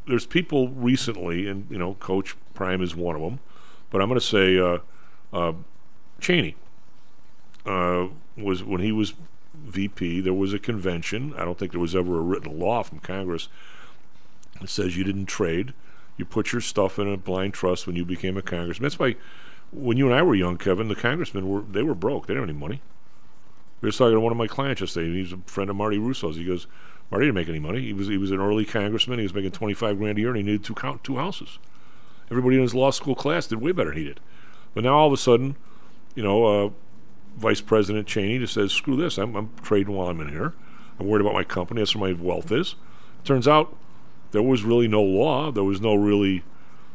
There's 0.07 0.27
people 0.27 0.69
recently, 0.69 1.47
and 1.47 1.67
you 1.71 1.79
know, 1.79 1.95
Coach 1.95 2.37
Prime 2.55 2.83
is 2.83 2.95
one 2.95 3.17
of 3.17 3.23
them. 3.23 3.41
But 3.91 4.01
I'm 4.01 4.09
going 4.09 4.21
to 4.21 4.27
say 4.27 4.59
uh, 4.59 4.79
uh, 5.33 5.53
Cheney 6.21 6.57
uh, 7.67 8.09
was 8.37 8.65
when 8.65 8.81
he 8.81 8.91
was 8.91 9.15
VP. 9.55 10.21
There 10.21 10.35
was 10.35 10.53
a 10.53 10.59
convention. 10.59 11.35
I 11.37 11.45
don't 11.45 11.59
think 11.59 11.73
there 11.73 11.81
was 11.81 11.95
ever 11.95 12.19
a 12.19 12.23
written 12.23 12.59
law 12.59 12.83
from 12.83 13.01
Congress 13.01 13.49
that 14.61 14.69
says 14.69 14.97
you 14.97 15.05
didn't 15.05 15.27
trade 15.27 15.75
you 16.17 16.25
put 16.25 16.53
your 16.53 16.61
stuff 16.61 16.99
in 16.99 17.13
a 17.13 17.17
blind 17.17 17.55
trust 17.55 17.87
when 17.87 17.97
you 17.97 18.05
became 18.05 18.37
a 18.37 18.43
congressman. 18.43 18.85
That's 18.85 18.99
why 18.99 19.17
when 19.73 19.97
you 19.97 20.07
and 20.07 20.15
I 20.15 20.23
were 20.23 20.35
young, 20.35 20.59
Kevin, 20.59 20.89
the 20.89 20.95
congressmen 20.95 21.49
were 21.49 21.63
they 21.63 21.83
were 21.83 21.95
broke. 21.95 22.27
They 22.27 22.35
didn't 22.35 22.49
have 22.49 22.57
any 22.57 22.59
money. 22.59 22.83
We 23.81 23.89
were 23.89 23.93
talking 23.93 24.15
to 24.15 24.21
one 24.21 24.33
of 24.33 24.39
my 24.39 24.47
clients 24.47 24.81
yesterday. 24.81 25.13
He's 25.13 25.33
a 25.33 25.39
friend 25.47 25.69
of 25.71 25.77
Marty 25.77 25.99
Russo's. 25.99 26.37
He 26.37 26.45
goes, 26.45 26.67
Marty 27.13 27.27
didn't 27.27 27.35
make 27.35 27.49
any 27.51 27.59
money. 27.59 27.83
He 27.83 27.93
was 27.93 28.09
he 28.09 28.17
was 28.17 28.31
an 28.31 28.41
early 28.41 28.65
congressman. 28.65 29.19
He 29.19 29.25
was 29.25 29.35
making 29.35 29.51
twenty 29.51 29.75
five 29.75 29.99
grand 29.99 30.17
a 30.17 30.23
year, 30.23 30.31
and 30.31 30.39
he 30.39 30.43
needed 30.43 30.65
two 30.65 30.75
count 30.75 31.05
two 31.05 31.19
houses. 31.19 31.59
Everybody 32.31 32.57
in 32.57 32.63
his 32.63 32.75
law 32.75 32.91
school 32.91 33.15
class 33.15 33.47
did 33.47 33.61
way 33.61 33.73
better 33.73 33.91
than 33.91 33.99
he 33.99 34.05
did. 34.05 34.19
But 34.73 34.85
now 34.85 34.95
all 34.95 35.09
of 35.09 35.13
a 35.13 35.19
sudden, 35.19 35.57
you 36.15 36.23
know, 36.23 36.47
uh, 36.47 36.71
Vice 37.37 37.61
President 37.61 38.07
Cheney 38.09 38.39
just 38.39 38.55
says, 38.55 38.73
"Screw 38.73 38.97
this! 38.97 39.19
I'm, 39.19 39.37
I'm 39.37 39.51
trading 39.63 39.95
while 39.95 40.09
I'm 40.09 40.23
in 40.23 40.31
here. 40.31 40.55
I'm 40.99 41.07
worried 41.07 41.21
about 41.21 41.35
my 41.35 41.45
company. 41.45 41.83
That's 41.83 41.95
where 41.95 42.15
my 42.15 42.19
wealth 42.19 42.51
is." 42.51 42.77
Turns 43.25 43.47
out 43.47 43.77
there 44.31 44.43
was 44.43 44.63
really 44.63 44.89
no 44.89 45.03
law. 45.03 45.53
There 45.53 45.65
was 45.65 45.83
no 45.83 45.95
really 45.95 46.43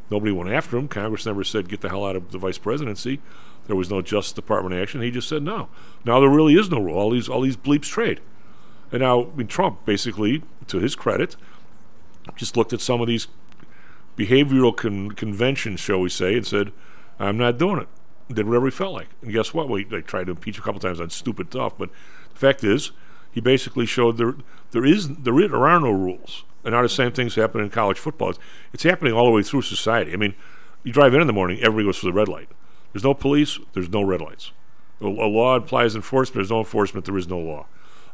nobody 0.09 0.31
went 0.31 0.49
after 0.49 0.77
him. 0.77 0.87
Congress 0.87 1.27
never 1.27 1.43
said 1.43 1.69
get 1.69 1.81
the 1.81 1.89
hell 1.89 2.03
out 2.03 2.15
of 2.15 2.31
the 2.31 2.39
vice 2.39 2.57
presidency. 2.57 3.19
There 3.67 3.75
was 3.75 3.91
no 3.91 4.01
Justice 4.01 4.33
Department 4.33 4.73
action. 4.73 4.99
He 5.03 5.11
just 5.11 5.29
said 5.29 5.43
no. 5.43 5.69
Now 6.05 6.19
there 6.19 6.29
really 6.29 6.55
is 6.55 6.71
no 6.71 6.79
rule. 6.79 6.97
All 6.97 7.11
these 7.11 7.29
all 7.29 7.41
these 7.41 7.57
bleeps 7.57 7.83
trade. 7.83 8.19
And 8.91 9.01
now 9.01 9.23
I 9.23 9.35
mean, 9.35 9.47
Trump 9.47 9.85
basically, 9.85 10.43
to 10.67 10.79
his 10.79 10.95
credit, 10.95 11.35
just 12.35 12.57
looked 12.57 12.73
at 12.73 12.81
some 12.81 13.01
of 13.01 13.07
these 13.07 13.27
behavioral 14.17 14.75
con- 14.75 15.11
conventions, 15.11 15.79
shall 15.79 15.99
we 15.99 16.09
say, 16.09 16.35
and 16.35 16.45
said, 16.45 16.71
"I'm 17.19 17.37
not 17.37 17.57
doing 17.57 17.79
it." 17.81 17.87
Did 18.33 18.47
whatever 18.47 18.65
he 18.65 18.71
felt 18.71 18.93
like. 18.93 19.09
And 19.21 19.31
guess 19.31 19.53
what? 19.53 19.69
We 19.69 19.83
they 19.83 20.01
tried 20.01 20.25
to 20.25 20.31
impeach 20.31 20.57
a 20.57 20.61
couple 20.61 20.79
times 20.79 20.99
on 20.99 21.09
stupid 21.09 21.49
stuff, 21.49 21.73
but 21.77 21.89
the 22.33 22.39
fact 22.39 22.63
is, 22.63 22.91
he 23.31 23.41
basically 23.41 23.85
showed 23.85 24.17
there 24.17 24.35
there 24.71 24.85
is 24.85 25.09
there, 25.09 25.39
is, 25.39 25.51
there 25.51 25.67
are 25.67 25.79
no 25.79 25.91
rules. 25.91 26.43
And 26.63 26.73
now 26.73 26.81
the 26.81 26.89
same 26.89 27.13
things 27.13 27.35
happen 27.35 27.61
in 27.61 27.69
college 27.69 27.97
football. 27.97 28.31
It's, 28.31 28.39
it's 28.73 28.83
happening 28.83 29.13
all 29.13 29.25
the 29.25 29.31
way 29.31 29.43
through 29.43 29.61
society. 29.61 30.11
I 30.11 30.17
mean, 30.17 30.35
you 30.83 30.91
drive 30.91 31.13
in 31.13 31.21
in 31.21 31.27
the 31.27 31.33
morning, 31.33 31.59
everybody 31.61 31.85
goes 31.85 31.99
through 31.99 32.11
the 32.11 32.17
red 32.17 32.27
light. 32.27 32.49
There's 32.91 33.03
no 33.03 33.13
police, 33.13 33.59
there's 33.73 33.89
no 33.89 34.01
red 34.01 34.21
lights. 34.21 34.51
A, 34.99 35.05
a 35.05 35.07
law 35.07 35.55
implies 35.55 35.95
enforcement, 35.95 36.35
there's 36.35 36.49
no 36.49 36.59
enforcement, 36.59 37.05
there 37.05 37.17
is 37.17 37.27
no 37.27 37.39
law. 37.39 37.67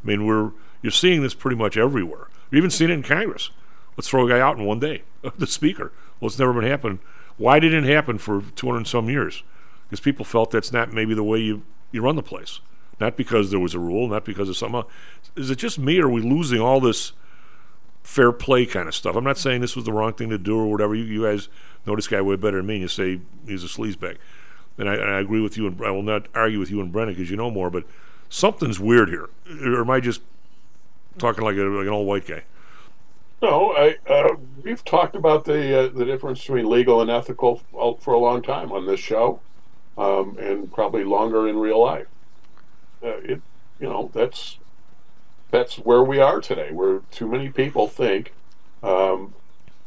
I 0.03 0.07
mean, 0.07 0.25
we're 0.25 0.51
you're 0.81 0.91
seeing 0.91 1.21
this 1.21 1.33
pretty 1.33 1.55
much 1.55 1.77
everywhere. 1.77 2.27
You've 2.51 2.59
even 2.59 2.69
seen 2.69 2.89
it 2.89 2.93
in 2.93 3.03
Congress. 3.03 3.49
Let's 3.97 4.09
throw 4.09 4.25
a 4.25 4.29
guy 4.29 4.39
out 4.39 4.57
in 4.57 4.65
one 4.65 4.79
day. 4.79 5.03
the 5.37 5.47
speaker. 5.47 5.91
Well, 6.19 6.27
it's 6.27 6.39
never 6.39 6.53
been 6.53 6.69
happened. 6.69 6.99
Why 7.37 7.59
didn't 7.59 7.85
it 7.85 7.93
happen 7.93 8.17
for 8.17 8.41
200 8.55 8.77
and 8.77 8.87
some 8.87 9.09
years? 9.09 9.43
Because 9.85 9.99
people 9.99 10.25
felt 10.25 10.51
that's 10.51 10.71
not 10.71 10.93
maybe 10.93 11.13
the 11.13 11.23
way 11.23 11.39
you, 11.39 11.63
you 11.91 12.01
run 12.01 12.15
the 12.15 12.23
place. 12.23 12.59
Not 12.99 13.17
because 13.17 13.49
there 13.49 13.59
was 13.59 13.73
a 13.73 13.79
rule, 13.79 14.07
not 14.07 14.23
because 14.23 14.49
of 14.49 14.73
else. 14.73 14.85
Is 15.35 15.49
it 15.49 15.57
just 15.57 15.79
me, 15.79 15.99
or 15.99 16.05
are 16.05 16.09
we 16.09 16.21
losing 16.21 16.61
all 16.61 16.79
this 16.79 17.13
fair 18.03 18.31
play 18.31 18.65
kind 18.65 18.87
of 18.87 18.93
stuff? 18.93 19.15
I'm 19.15 19.23
not 19.23 19.37
saying 19.37 19.61
this 19.61 19.75
was 19.75 19.85
the 19.85 19.91
wrong 19.93 20.13
thing 20.13 20.29
to 20.29 20.37
do 20.37 20.57
or 20.57 20.67
whatever. 20.67 20.93
You, 20.93 21.03
you 21.03 21.23
guys 21.23 21.49
know 21.85 21.95
this 21.95 22.07
guy 22.07 22.21
way 22.21 22.35
better 22.35 22.57
than 22.57 22.67
me, 22.67 22.75
and 22.75 22.81
you 22.83 22.87
say 22.87 23.19
he's 23.47 23.63
a 23.63 23.67
sleazebag. 23.67 24.17
And 24.77 24.89
I, 24.89 24.95
and 24.95 25.09
I 25.09 25.19
agree 25.19 25.41
with 25.41 25.57
you, 25.57 25.67
and 25.67 25.83
I 25.83 25.91
will 25.91 26.03
not 26.03 26.27
argue 26.35 26.59
with 26.59 26.69
you 26.69 26.81
and 26.81 26.91
Brendan 26.91 27.15
because 27.15 27.31
you 27.31 27.37
know 27.37 27.49
more, 27.49 27.69
but 27.69 27.83
something's 28.33 28.79
weird 28.79 29.09
here. 29.09 29.29
Or 29.63 29.81
am 29.81 29.89
I 29.89 29.99
just 29.99 30.21
talking 31.17 31.43
like, 31.43 31.55
a, 31.55 31.61
like 31.61 31.85
an 31.85 31.93
old 31.93 32.07
white 32.07 32.25
guy? 32.25 32.43
No, 33.41 33.73
I, 33.73 33.97
uh, 34.09 34.35
we've 34.63 34.83
talked 34.83 35.15
about 35.15 35.43
the 35.45 35.79
uh, 35.79 35.89
the 35.89 36.05
difference 36.05 36.39
between 36.39 36.69
legal 36.69 37.01
and 37.01 37.11
ethical 37.11 37.61
for 37.99 38.13
a 38.13 38.17
long 38.17 38.41
time 38.41 38.71
on 38.71 38.87
this 38.87 39.01
show, 39.01 39.41
um, 39.97 40.37
and 40.39 40.71
probably 40.71 41.03
longer 41.03 41.47
in 41.47 41.57
real 41.57 41.81
life. 41.81 42.07
Uh, 43.03 43.17
it, 43.17 43.41
you 43.81 43.89
know, 43.89 44.09
that's 44.13 44.59
that's 45.51 45.75
where 45.75 46.01
we 46.01 46.19
are 46.19 46.39
today. 46.39 46.71
Where 46.71 47.01
too 47.11 47.27
many 47.27 47.49
people 47.49 47.89
think 47.89 48.33
um, 48.81 49.33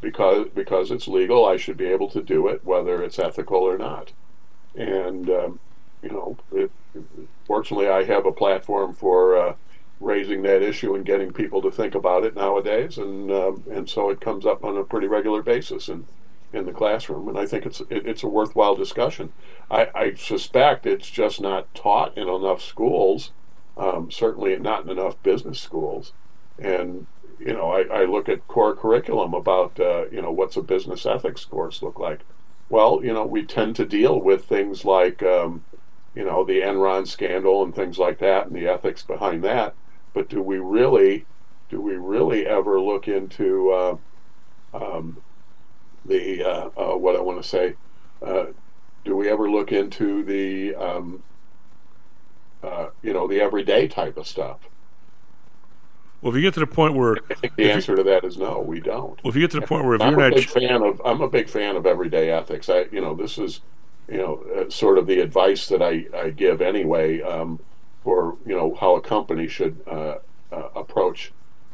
because 0.03 0.49
because 0.55 0.90
it's 0.90 1.09
legal, 1.09 1.47
I 1.47 1.57
should 1.57 1.78
be 1.78 1.86
able 1.86 2.11
to 2.11 2.22
do 2.22 2.49
it, 2.49 2.62
whether 2.62 3.03
it's 3.03 3.18
ethical 3.18 3.61
or 3.61 3.78
not. 3.78 4.12
And 4.74 5.30
um, 5.30 5.61
you 6.07 6.13
know, 6.13 6.37
it, 6.53 6.71
fortunately, 7.47 7.89
I 7.89 8.05
have 8.05 8.27
a 8.27 8.33
platform 8.33 8.95
for 8.95 9.37
uh, 9.37 9.55
raising 10.01 10.43
that 10.43 10.63
issue 10.63 10.95
and 10.95 11.05
getting 11.05 11.33
people 11.33 11.61
to 11.63 11.71
think 11.71 11.95
about 11.95 12.25
it 12.25 12.37
nowadays, 12.37 12.99
and 12.99 13.31
um, 13.31 13.65
and 13.71 13.89
so 13.89 14.11
it 14.11 14.21
comes 14.21 14.47
up 14.47 14.65
on 14.65 14.77
a 14.77 14.85
pretty 14.85 15.07
regular 15.07 15.43
basis 15.43 15.89
in 15.89 16.07
in 16.53 16.65
the 16.65 16.73
classroom, 16.73 17.29
and 17.29 17.39
I 17.39 17.47
think 17.47 17.67
it's 17.67 17.81
it, 17.81 18.07
it's 18.07 18.23
a 18.23 18.29
worthwhile 18.29 18.77
discussion. 18.77 19.33
I, 19.71 19.89
I, 19.95 20.15
suspect 20.15 20.87
it's 20.87 21.11
just 21.11 21.41
not 21.41 21.75
taught 21.75 22.17
in 22.17 22.29
enough 22.29 22.63
schools, 22.63 23.33
um, 23.77 24.11
certainly 24.11 24.57
not 24.59 24.85
in 24.85 24.91
enough 24.91 25.21
business 25.23 25.61
schools, 25.61 26.13
and 26.59 27.07
you 27.41 27.53
know 27.53 27.71
I, 27.71 28.03
I 28.03 28.05
look 28.05 28.29
at 28.29 28.47
core 28.47 28.77
curriculum 28.77 29.35
about 29.35 29.81
uh, 29.81 30.05
you 30.13 30.23
know 30.23 30.31
what's 30.31 30.57
a 30.57 30.63
business 30.63 31.05
ethics 31.05 31.45
course 31.45 31.83
look 31.83 31.99
like. 31.99 32.21
Well, 32.69 33.01
you 33.03 33.13
know 33.13 33.27
we 33.27 33.45
tend 33.45 33.77
to 33.77 33.85
deal 33.85 34.21
with 34.21 34.45
things 34.45 34.85
like 34.85 35.23
um, 35.23 35.65
you 36.17 36.25
know 36.25 36.45
the 36.45 36.61
Enron 36.62 37.07
scandal 37.07 37.62
and 37.62 37.73
things 37.73 37.99
like 37.99 38.19
that, 38.19 38.49
and 38.49 38.57
the 38.57 38.67
ethics 38.67 39.03
behind 39.03 39.45
that 39.45 39.75
but 40.17 40.31
do 40.31 40.41
we 40.41 40.57
really 40.57 41.27
do 41.69 41.79
we 41.79 41.95
really 41.95 42.47
ever 42.47 42.81
look 42.81 43.07
into 43.07 43.71
uh, 43.71 43.97
um, 44.73 45.19
the 46.07 46.43
uh, 46.43 46.71
uh, 46.75 46.97
what 46.97 47.14
I 47.14 47.21
want 47.21 47.43
to 47.43 47.47
say? 47.47 47.75
Uh, 48.23 48.47
do 49.05 49.14
we 49.14 49.29
ever 49.29 49.51
look 49.51 49.73
into 49.73 50.25
the 50.25 50.75
um, 50.75 51.23
uh, 52.62 52.87
you 53.03 53.12
know 53.12 53.29
the 53.29 53.43
everyday 53.43 53.87
type 53.89 54.17
of 54.17 54.27
stuff? 54.27 54.61
Well, 56.23 56.33
if 56.33 56.37
you 56.37 56.41
get 56.43 56.55
to 56.55 56.61
the 56.61 56.67
point 56.67 56.95
where 56.95 57.19
I 57.31 57.35
think 57.35 57.55
the 57.57 57.71
answer 57.71 57.95
to 57.95 58.03
that 58.05 58.25
is 58.25 58.39
no, 58.39 58.61
we 58.61 58.81
don't. 58.81 59.23
Well, 59.23 59.29
if 59.29 59.35
you 59.35 59.43
get 59.43 59.51
to 59.51 59.61
the 59.61 59.67
point 59.67 59.85
where 59.85 59.97
if 59.97 60.01
I'm 60.01 60.12
you're 60.12 60.21
a 60.21 60.31
not 60.31 60.37
big 60.37 60.49
fan 60.49 60.83
of 60.83 60.99
I'm 61.05 61.21
a 61.21 61.29
big 61.29 61.51
fan 61.51 61.77
of 61.77 61.85
everyday 61.85 62.31
ethics. 62.31 62.71
I 62.71 62.87
you 62.91 63.03
know 63.03 63.14
this 63.14 63.37
is 63.37 63.61
you 64.09 64.19
know 64.19 64.45
uh, 64.57 64.71
sort 64.71 64.99
of 64.99 65.07
the 65.07 65.21
advice 65.21 65.69
that 65.69 65.83
I 65.83 66.07
I 66.15 66.31
give 66.31 66.61
anyway. 66.61 67.21
Um, 67.23 67.61
for 68.07 68.37
you 68.47 68.55
know 68.55 68.73
how 68.77 68.95
a 68.95 69.01
company 69.01 69.49
should 69.49 69.81
uh, 69.91 70.19
uh, 70.53 70.69
approach 70.77 71.33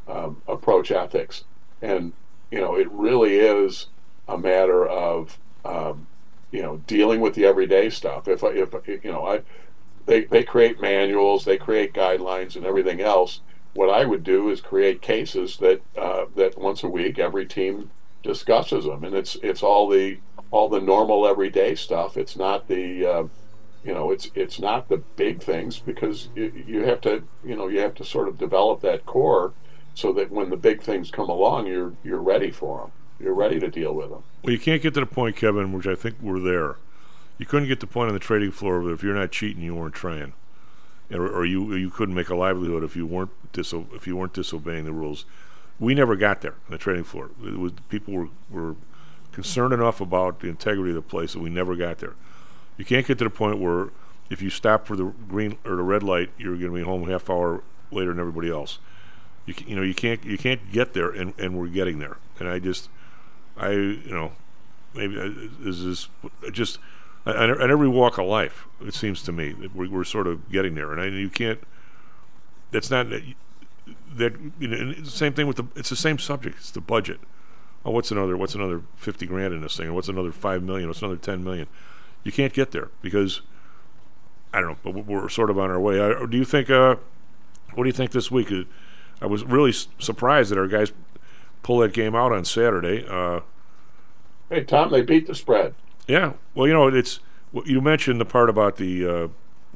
um, 0.09 0.41
approach 0.49 0.91
ethics, 0.91 1.45
and 1.83 2.15
you 2.51 2.59
know 2.59 2.75
it 2.75 2.91
really 2.91 3.35
is 3.37 3.89
a 4.27 4.39
matter 4.39 4.87
of 4.87 5.39
um, 5.67 6.07
you 6.51 6.63
know 6.63 6.79
dealing 6.87 7.21
with 7.21 7.35
the 7.35 7.45
everyday 7.45 7.91
stuff. 7.91 8.29
If 8.29 8.43
if 8.43 8.75
you 9.05 9.13
know 9.13 9.27
I 9.27 9.43
they 10.07 10.25
they 10.25 10.43
create 10.43 10.81
manuals, 10.81 11.45
they 11.45 11.59
create 11.59 11.93
guidelines, 11.93 12.57
and 12.57 12.65
everything 12.65 13.03
else. 13.03 13.41
What 13.75 13.91
I 13.91 14.07
would 14.07 14.25
do 14.25 14.49
is 14.49 14.63
create 14.63 15.03
cases 15.03 15.59
that 15.59 15.83
uh, 15.99 16.25
that 16.35 16.57
once 16.57 16.83
a 16.83 16.89
week 16.89 17.19
every 17.19 17.45
team 17.45 17.91
discusses 18.23 18.85
them, 18.85 19.05
and 19.05 19.15
it's 19.15 19.37
it's 19.43 19.63
all 19.63 19.89
the 19.89 20.19
all 20.51 20.69
the 20.69 20.81
normal 20.81 21.27
everyday 21.27 21.75
stuff. 21.75 22.17
It's 22.17 22.37
not 22.37 22.69
the 22.69 23.07
uh, 23.07 23.25
you 23.85 23.93
know 23.93 24.11
it's 24.11 24.31
it's 24.35 24.61
not 24.61 24.89
the 24.89 24.99
big 25.17 25.43
things 25.43 25.79
because 25.79 26.29
you, 26.35 26.53
you 26.67 26.81
have 26.85 27.01
to 27.03 27.23
you 27.45 27.57
know 27.57 27.69
you 27.69 27.81
have 27.81 27.95
to 27.97 28.05
sort 28.05 28.29
of 28.29 28.39
develop 28.39 28.81
that 28.81 29.05
core 29.07 29.53
so 29.95 30.13
that 30.13 30.31
when 30.31 30.51
the 30.51 30.57
big 30.57 30.83
things 30.83 31.11
come 31.11 31.29
along 31.29 31.67
you're 31.67 31.93
you're 32.05 32.21
ready 32.21 32.51
for 32.51 32.81
them 32.81 32.93
you're 33.19 33.35
ready 33.35 33.59
to 33.59 33.69
deal 33.69 33.93
with 33.93 34.11
them 34.11 34.23
well 34.43 34.53
you 34.53 34.59
can't 34.59 34.83
get 34.83 34.95
to 34.95 35.01
the 35.01 35.07
point 35.07 35.37
kevin 35.37 35.73
which 35.73 35.87
i 35.87 35.95
think 35.95 36.17
we're 36.21 36.41
there. 36.41 36.77
You 37.39 37.47
couldn't 37.47 37.67
get 37.67 37.81
to 37.81 37.87
the 37.87 37.93
point 37.93 38.09
on 38.09 38.15
the 38.15 38.21
trading 38.21 38.53
floor 38.53 38.89
if 38.93 39.03
you're 39.03 39.15
not 39.15 39.33
cheating 39.33 39.63
you 39.65 39.75
weren't 39.75 39.95
trying. 39.95 40.35
Or, 41.11 41.27
or 41.27 41.45
you 41.45 41.75
you 41.75 41.91
couldn't 41.91 42.15
make 42.15 42.29
a 42.29 42.37
livelihood 42.37 42.85
if 42.85 42.95
you 42.95 43.05
weren't 43.05 43.33
diso- 43.53 43.93
if 43.95 44.07
you 44.07 44.17
weren't 44.17 44.33
disobeying 44.33 44.85
the 44.85 44.93
rules 44.93 45.25
we 45.83 45.95
never 45.95 46.17
got 46.17 46.41
there 46.41 46.55
on 46.67 46.71
the 46.71 46.79
trading 46.79 47.05
floor 47.05 47.31
was 47.41 47.73
people 47.89 48.15
were, 48.15 48.29
were 48.51 48.77
concerned 49.33 49.73
enough 49.73 50.01
about 50.01 50.41
the 50.41 50.49
integrity 50.49 50.91
of 50.91 50.97
the 50.97 51.03
place 51.03 51.33
that 51.33 51.41
we 51.41 51.51
never 51.51 51.75
got 51.75 51.99
there 51.99 52.15
you 52.77 52.85
can't 52.85 53.07
get 53.07 53.19
to 53.19 53.25
the 53.25 53.31
point 53.31 53.59
where 53.59 53.91
if 54.33 54.41
you 54.41 54.51
stop 54.51 54.87
for 54.87 54.97
the 54.97 55.05
green 55.05 55.59
or 55.65 55.77
the 55.77 55.83
red 55.83 56.03
light, 56.03 56.31
you're 56.39 56.57
going 56.57 56.71
to 56.73 56.77
be 56.77 56.83
home 56.83 57.07
a 57.09 57.13
half 57.13 57.29
hour 57.29 57.63
later 57.91 58.11
than 58.11 58.21
everybody 58.21 58.51
else. 58.51 58.79
You 59.45 59.55
you 59.67 59.77
know 59.77 59.83
you 59.83 59.95
can't 59.95 60.25
you 60.25 60.39
can't 60.39 60.73
get 60.73 60.95
there, 60.95 61.11
and, 61.11 61.35
and 61.39 61.59
we're 61.59 61.67
getting 61.67 61.99
there. 61.99 62.17
And 62.39 62.49
I 62.49 62.59
just 62.59 62.89
I 63.57 63.71
you 63.71 64.11
know 64.11 64.33
maybe 64.95 65.19
uh, 65.19 65.69
is 65.69 65.85
this 65.85 66.09
just 66.53 66.79
on 67.27 67.71
every 67.71 67.89
walk 67.89 68.19
of 68.19 68.27
life 68.27 68.67
it 68.81 68.95
seems 68.95 69.23
to 69.23 69.33
me 69.33 69.53
that 69.53 69.77
we're, 69.77 69.89
we're 69.89 70.05
sort 70.05 70.27
of 70.27 70.51
getting 70.51 70.75
there, 70.75 70.93
and 70.93 71.01
I, 71.01 71.07
you 71.07 71.29
can't. 71.29 71.61
That's 72.71 72.91
not 72.91 73.09
that. 74.17 74.35
You 74.59 74.69
know, 74.69 75.03
same 75.05 75.33
thing 75.33 75.47
with 75.47 75.57
the. 75.57 75.65
It's 75.77 75.91
the 75.91 75.97
same 75.97 76.19
subject. 76.19 76.57
It's 76.59 76.71
the 76.71 76.81
budget. 76.81 77.21
Oh, 77.85 77.91
what's 77.91 78.11
another? 78.11 78.37
What's 78.37 78.55
another 78.55 78.83
fifty 78.97 79.27
grand 79.27 79.53
in 79.55 79.63
this 79.63 79.77
thing? 79.77 79.89
Or 79.89 79.93
what's 79.93 80.09
another 80.09 80.33
five 80.33 80.63
million? 80.63 80.89
What's 80.89 81.01
another 81.01 81.17
ten 81.17 81.43
million? 81.43 81.67
you 82.25 82.33
can't 82.33 82.53
get 82.53 82.71
there 82.71 82.89
because 83.01 83.43
I 84.53 84.61
don't 84.61 84.85
know, 84.85 84.93
but 84.93 85.07
we're 85.07 85.29
sort 85.29 85.51
of 85.51 85.59
on 85.59 85.71
our 85.71 85.81
way. 85.81 85.99
Uh, 85.99 86.27
do 86.27 86.37
you 86.37 86.45
think? 86.45 86.71
Uh, 86.71 86.97
what 87.75 87.85
do 87.85 87.89
you 87.89 87.95
think 87.95 88.13
this 88.13 88.31
week? 88.31 88.53
Uh, 88.53 88.65
I 89.21 89.27
was 89.27 89.45
really 89.45 89.73
surprised 89.73 90.51
that 90.51 90.59
our 90.59 90.67
guys 90.67 90.93
pull 91.63 91.79
that 91.79 91.93
game 91.93 92.15
out 92.15 92.33
on 92.33 92.45
Saturday. 92.45 93.07
Uh, 93.09 93.41
hey, 94.51 94.65
Tom, 94.65 94.91
they 94.91 95.03
beat 95.03 95.27
the 95.27 95.35
spread. 95.35 95.75
Yeah, 96.07 96.35
well, 96.55 96.67
you 96.67 96.73
know, 96.73 96.89
it's 96.89 97.21
you 97.65 97.81
mentioned 97.81 98.21
the 98.21 98.25
part 98.25 98.51
about 98.51 98.77
the 98.77 99.07
uh, 99.07 99.29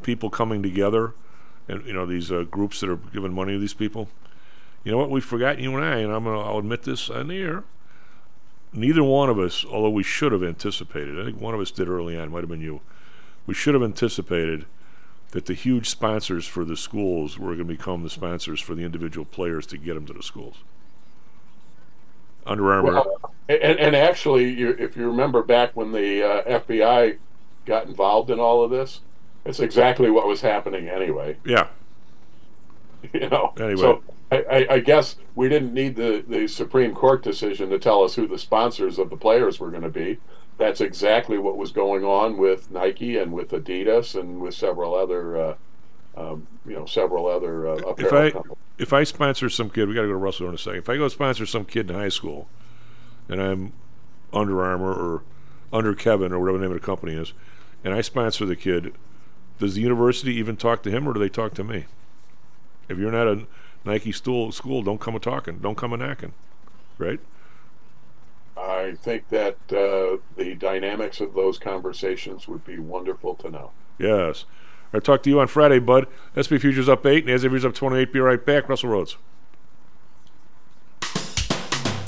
people 0.03 0.31
coming 0.31 0.63
together, 0.63 1.15
and 1.69 1.85
you 1.87 1.93
know 1.93 2.07
these 2.07 2.31
uh, 2.31 2.45
groups 2.51 2.81
that 2.81 2.91
are 2.91 2.97
giving 2.97 3.33
money 3.33 3.53
to 3.53 3.59
these 3.59 3.75
people. 3.75 4.09
You 4.85 4.93
know 4.93 4.99
what? 4.99 5.11
We've 5.11 5.25
forgotten 5.25 5.63
you 5.63 5.75
and 5.77 5.85
I, 5.85 5.97
and 5.99 6.13
I'm 6.13 6.25
gonna, 6.25 6.41
I'll 6.41 6.59
admit 6.59 6.85
this 6.85 7.11
on 7.11 7.29
the 7.29 7.39
air. 7.39 7.65
neither 8.73 9.03
one 9.03 9.29
of 9.29 9.39
us, 9.39 9.65
although 9.65 9.91
we 9.91 10.03
should 10.03 10.33
have 10.33 10.45
anticipated, 10.45 11.21
I 11.21 11.25
think 11.25 11.41
one 11.41 11.55
of 11.55 11.61
us 11.61 11.71
did 11.71 11.89
early 11.89 12.17
on, 12.17 12.31
might 12.31 12.41
have 12.41 12.49
been 12.49 12.61
you, 12.61 12.81
we 13.47 13.55
should 13.55 13.75
have 13.75 13.83
anticipated 13.83 14.67
that 15.31 15.47
the 15.47 15.55
huge 15.55 15.89
sponsors 15.89 16.47
for 16.47 16.65
the 16.65 16.77
schools 16.77 17.39
were 17.39 17.55
going 17.55 17.59
to 17.59 17.65
become 17.65 18.03
the 18.03 18.11
sponsors 18.11 18.61
for 18.61 18.75
the 18.75 18.83
individual 18.85 19.25
players 19.25 19.67
to 19.67 19.77
get 19.77 19.95
them 19.95 20.07
to 20.07 20.13
the 20.13 20.23
schools. 20.23 20.57
Under 22.47 22.73
Armour. 22.73 22.93
Well, 22.93 23.35
and, 23.49 23.79
and 23.79 23.97
actually, 23.97 24.51
you, 24.51 24.71
if 24.79 24.97
you 24.97 25.07
remember 25.09 25.43
back 25.43 25.75
when 25.75 25.91
the 25.91 26.23
uh, 26.23 26.61
FBI 26.61 27.19
got 27.65 27.87
involved 27.87 28.31
in 28.31 28.39
all 28.39 28.63
of 28.63 28.71
this, 28.71 29.01
it's 29.47 29.61
exactly 29.61 30.11
what 30.11 30.27
was 30.27 30.41
happening 30.41 30.89
anyway. 30.89 31.37
yeah. 31.45 31.69
You 33.13 33.29
know. 33.29 33.53
Anyway. 33.57 33.77
So 33.77 34.03
I, 34.33 34.37
I, 34.51 34.67
I 34.75 34.79
guess 34.81 35.17
we 35.35 35.49
didn't 35.49 35.73
need 35.73 35.97
the, 35.97 36.25
the 36.27 36.49
Supreme 36.49 36.95
Court 36.95 37.23
decision 37.23 37.71
to 37.71 37.79
tell 37.79 38.03
us 38.03 38.15
who 38.15 38.27
the 38.27 38.39
sponsors 38.39 38.99
of 38.99 39.11
the 39.11 39.17
players 39.17 39.61
were 39.61 39.71
going 39.71 39.83
to 39.83 39.89
be. 39.89 40.19
That's 40.59 40.81
exactly 40.81 41.39
what 41.39 41.57
was 41.57 41.71
going 41.71 42.05
on 42.05 42.37
with 42.37 42.71
Nike 42.71 43.19
and 43.19 43.33
with 43.33 43.51
Adidas 43.51 44.19
and 44.19 44.41
with 44.41 44.55
several 44.55 44.95
other, 44.95 45.37
uh, 45.37 45.55
um, 46.17 46.47
you 46.65 46.75
know, 46.75 46.87
several 46.87 47.27
other 47.27 47.69
uh, 47.69 47.95
if 47.99 48.13
I 48.13 48.31
companies. 48.31 48.57
if 48.79 48.93
I 48.93 49.05
sponsor 49.05 49.51
some 49.51 49.71
kid, 49.71 49.89
we 49.89 49.95
got 49.95 50.03
to 50.03 50.09
go 50.09 50.15
to 50.15 50.19
Russell 50.19 50.49
in 50.49 50.55
a 50.55 50.59
second. 50.59 50.79
If 50.79 50.89
I 50.89 50.97
go 50.97 51.09
sponsor 51.09 51.47
some 51.47 51.65
kid 51.67 51.91
in 51.91 51.97
high 51.97 52.09
school, 52.09 52.49
and 53.29 53.41
I'm 53.41 53.73
Under 54.33 54.65
Armour 54.65 54.93
or 54.93 55.23
Under 55.73 55.95
Kevin 55.95 56.33
or 56.33 56.41
whatever 56.41 56.59
the 56.59 56.65
name 56.65 56.75
of 56.75 56.81
the 56.81 56.87
company 56.87 57.13
is, 57.13 57.35
and 57.85 57.95
I 57.95 58.01
sponsor 58.01 58.47
the 58.47 58.57
kid, 58.57 58.95
does 59.59 59.75
the 59.75 59.81
university 59.81 60.35
even 60.35 60.57
talk 60.57 60.83
to 60.83 60.91
him 60.91 61.09
or 61.09 61.13
do 61.13 61.21
they 61.21 61.29
talk 61.29 61.55
to 61.55 61.65
me? 61.65 61.87
If 62.89 62.99
you're 62.99 63.13
not 63.13 63.27
a 63.27 63.47
Nike 63.85 64.13
school, 64.13 64.53
school 64.53 64.83
don't 64.83 65.01
come 65.01 65.15
a 65.17 65.21
talking, 65.21 65.59
don't 65.59 65.77
come 65.77 65.93
a 65.93 65.97
knocking, 65.97 66.33
right? 66.99 67.21
I 68.57 68.95
think 69.03 69.29
that 69.29 69.57
uh, 69.71 70.19
the 70.37 70.55
dynamics 70.55 71.21
of 71.21 71.35
those 71.35 71.59
conversations 71.59 72.49
would 72.49 72.65
be 72.65 72.79
wonderful 72.79 73.35
to 73.37 73.51
know. 73.51 73.71
Yes. 73.99 74.45
I'll 74.95 75.01
talk 75.01 75.23
to 75.25 75.31
you 75.31 75.41
on 75.41 75.49
Friday, 75.49 75.79
bud. 75.79 76.07
SP 76.39 76.57
Futures 76.57 76.89
up 76.89 77.05
eight, 77.05 77.25
and 77.25 77.33
as 77.33 77.43
Futures 77.43 77.65
up 77.65 77.75
28. 77.75 78.13
Be 78.13 78.21
right 78.21 78.45
back. 78.45 78.69
Russell 78.69 78.91
Rhodes. 78.91 79.17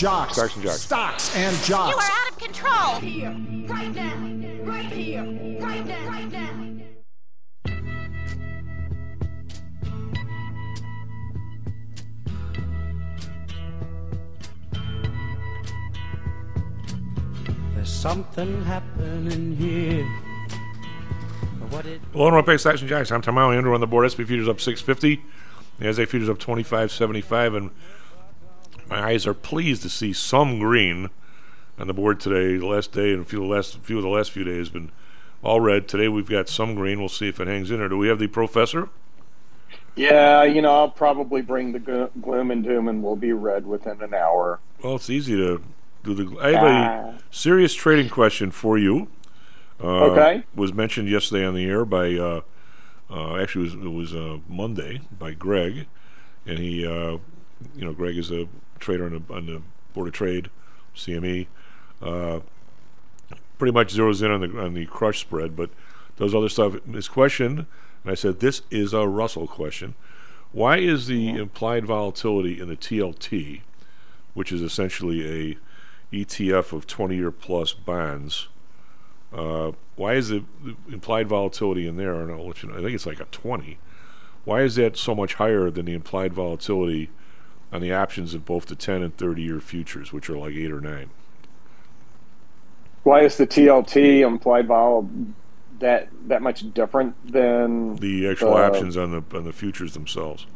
jocks, 0.00 0.32
Stocks 0.32 0.54
and 0.56 0.64
jocks. 0.64 0.80
stocks 0.80 1.36
and 1.36 1.68
You 1.68 1.74
are 1.74 1.92
out 2.00 2.30
of 2.30 2.38
control. 2.38 2.94
Here, 3.00 3.36
right 3.68 3.94
now, 3.94 4.14
right 4.64 4.86
here, 4.86 5.22
right 5.60 5.86
now, 5.86 6.08
right 6.08 6.32
now. 6.32 6.50
There's 17.74 17.90
something 17.90 18.64
happening 18.64 19.54
here. 19.56 20.06
What 21.68 21.84
it 21.84 22.00
Hello 22.12 22.26
and 22.26 22.34
welcome 22.34 22.46
back 22.46 22.54
to 22.54 22.58
Stocks 22.58 22.80
and 22.80 22.88
Jocks. 22.88 23.12
I'm 23.12 23.20
Tom 23.20 23.34
Malley, 23.34 23.58
Andrew 23.58 23.74
on 23.74 23.82
the 23.82 23.86
board. 23.86 24.10
SP 24.10 24.24
Futures 24.24 24.48
up 24.48 24.62
650. 24.62 25.22
The 25.78 25.84
NASDAQ 25.84 26.08
Futures 26.08 26.30
up 26.30 26.38
25.75. 26.38 27.56
And 27.56 27.70
my 28.90 29.10
eyes 29.10 29.26
are 29.26 29.34
pleased 29.34 29.82
to 29.82 29.88
see 29.88 30.12
some 30.12 30.58
green 30.58 31.08
on 31.78 31.86
the 31.86 31.94
board 31.94 32.20
today. 32.20 32.56
The 32.58 32.66
last 32.66 32.92
day 32.92 33.12
and 33.12 33.22
a 33.22 33.24
few, 33.24 33.42
of 33.42 33.48
the 33.48 33.54
last, 33.54 33.78
few 33.78 33.96
of 33.96 34.02
the 34.02 34.08
last 34.08 34.32
few 34.32 34.44
days 34.44 34.66
have 34.66 34.72
been 34.74 34.90
all 35.42 35.60
red. 35.60 35.86
Today 35.88 36.08
we've 36.08 36.28
got 36.28 36.48
some 36.48 36.74
green. 36.74 36.98
We'll 36.98 37.08
see 37.08 37.28
if 37.28 37.40
it 37.40 37.46
hangs 37.48 37.70
in 37.70 37.78
there. 37.78 37.88
Do 37.88 37.96
we 37.96 38.08
have 38.08 38.18
the 38.18 38.26
professor? 38.26 38.88
Yeah, 39.94 40.42
you 40.44 40.60
know, 40.62 40.70
I'll 40.74 40.90
probably 40.90 41.40
bring 41.42 41.72
the 41.72 42.10
gloom 42.20 42.50
and 42.50 42.62
doom, 42.64 42.88
and 42.88 43.02
we'll 43.02 43.16
be 43.16 43.32
red 43.32 43.66
within 43.66 44.00
an 44.02 44.14
hour. 44.14 44.60
Well, 44.82 44.96
it's 44.96 45.10
easy 45.10 45.36
to 45.36 45.62
do 46.04 46.14
the. 46.14 46.40
I 46.40 46.50
have 46.52 46.62
Ah. 46.62 47.18
a 47.18 47.18
serious 47.30 47.74
trading 47.74 48.08
question 48.08 48.50
for 48.50 48.78
you. 48.78 49.08
Uh, 49.82 50.04
Okay. 50.06 50.44
Was 50.54 50.72
mentioned 50.72 51.08
yesterday 51.08 51.44
on 51.44 51.54
the 51.54 51.64
air 51.64 51.84
by, 51.84 52.14
uh, 52.14 52.40
uh, 53.10 53.36
actually, 53.36 53.66
it 53.68 53.76
was, 53.76 53.84
it 53.86 53.92
was 53.92 54.14
uh, 54.14 54.38
Monday 54.48 55.00
by 55.18 55.32
Greg, 55.32 55.86
and 56.46 56.58
he, 56.58 56.86
uh, 56.86 57.18
you 57.76 57.84
know, 57.84 57.92
Greg 57.92 58.16
is 58.16 58.30
a 58.30 58.46
trader 58.80 59.04
on 59.04 59.24
the, 59.26 59.34
on 59.34 59.46
the 59.46 59.62
Board 59.94 60.08
of 60.08 60.14
Trade, 60.14 60.50
CME. 60.96 61.46
Uh, 62.02 62.40
pretty 63.58 63.72
much 63.72 63.94
zeroes 63.94 64.22
in 64.22 64.30
on 64.30 64.40
the 64.40 64.58
on 64.58 64.74
the 64.74 64.86
crush 64.86 65.20
spread, 65.20 65.54
but 65.54 65.70
does 66.16 66.34
other 66.34 66.48
stuff. 66.48 66.74
His 66.86 67.08
question, 67.08 67.66
and 68.02 68.10
I 68.10 68.14
said 68.14 68.40
this 68.40 68.62
is 68.70 68.92
a 68.92 69.06
Russell 69.06 69.46
question. 69.46 69.94
Why 70.52 70.78
is 70.78 71.06
the 71.06 71.28
implied 71.28 71.84
volatility 71.84 72.60
in 72.60 72.68
the 72.68 72.76
TLT, 72.76 73.60
which 74.34 74.50
is 74.50 74.62
essentially 74.62 75.52
a 75.52 75.58
ETF 76.12 76.72
of 76.72 76.88
20-year 76.88 77.30
plus 77.30 77.72
bonds, 77.72 78.48
uh, 79.32 79.70
why 79.94 80.14
is 80.14 80.30
the, 80.30 80.44
the 80.64 80.74
implied 80.92 81.28
volatility 81.28 81.86
in 81.86 81.96
there? 81.96 82.20
And 82.20 82.32
I'll 82.32 82.48
let 82.48 82.62
you 82.62 82.68
know. 82.68 82.78
I 82.78 82.82
think 82.82 82.94
it's 82.94 83.06
like 83.06 83.20
a 83.20 83.26
20. 83.26 83.78
Why 84.44 84.62
is 84.62 84.74
that 84.74 84.96
so 84.96 85.14
much 85.14 85.34
higher 85.34 85.70
than 85.70 85.86
the 85.86 85.92
implied 85.92 86.32
volatility 86.32 87.10
on 87.72 87.80
the 87.80 87.92
options 87.92 88.34
of 88.34 88.44
both 88.44 88.66
the 88.66 88.74
10 88.74 89.02
and 89.02 89.16
30-year 89.16 89.60
futures, 89.60 90.12
which 90.12 90.28
are 90.28 90.36
like 90.36 90.54
eight 90.54 90.72
or 90.72 90.80
nine? 90.80 91.10
Why 93.02 93.20
is 93.22 93.36
the 93.36 93.46
TLT 93.46 94.20
implied 94.20 94.66
vol 94.66 95.08
that 95.78 96.08
that 96.28 96.42
much 96.42 96.72
different 96.74 97.14
than 97.32 97.96
The 97.96 98.28
actual 98.28 98.50
the- 98.54 98.64
options 98.66 98.96
on 98.96 99.10
the 99.12 99.36
on 99.36 99.44
the 99.44 99.52
futures 99.52 99.94
themselves. 99.94 100.46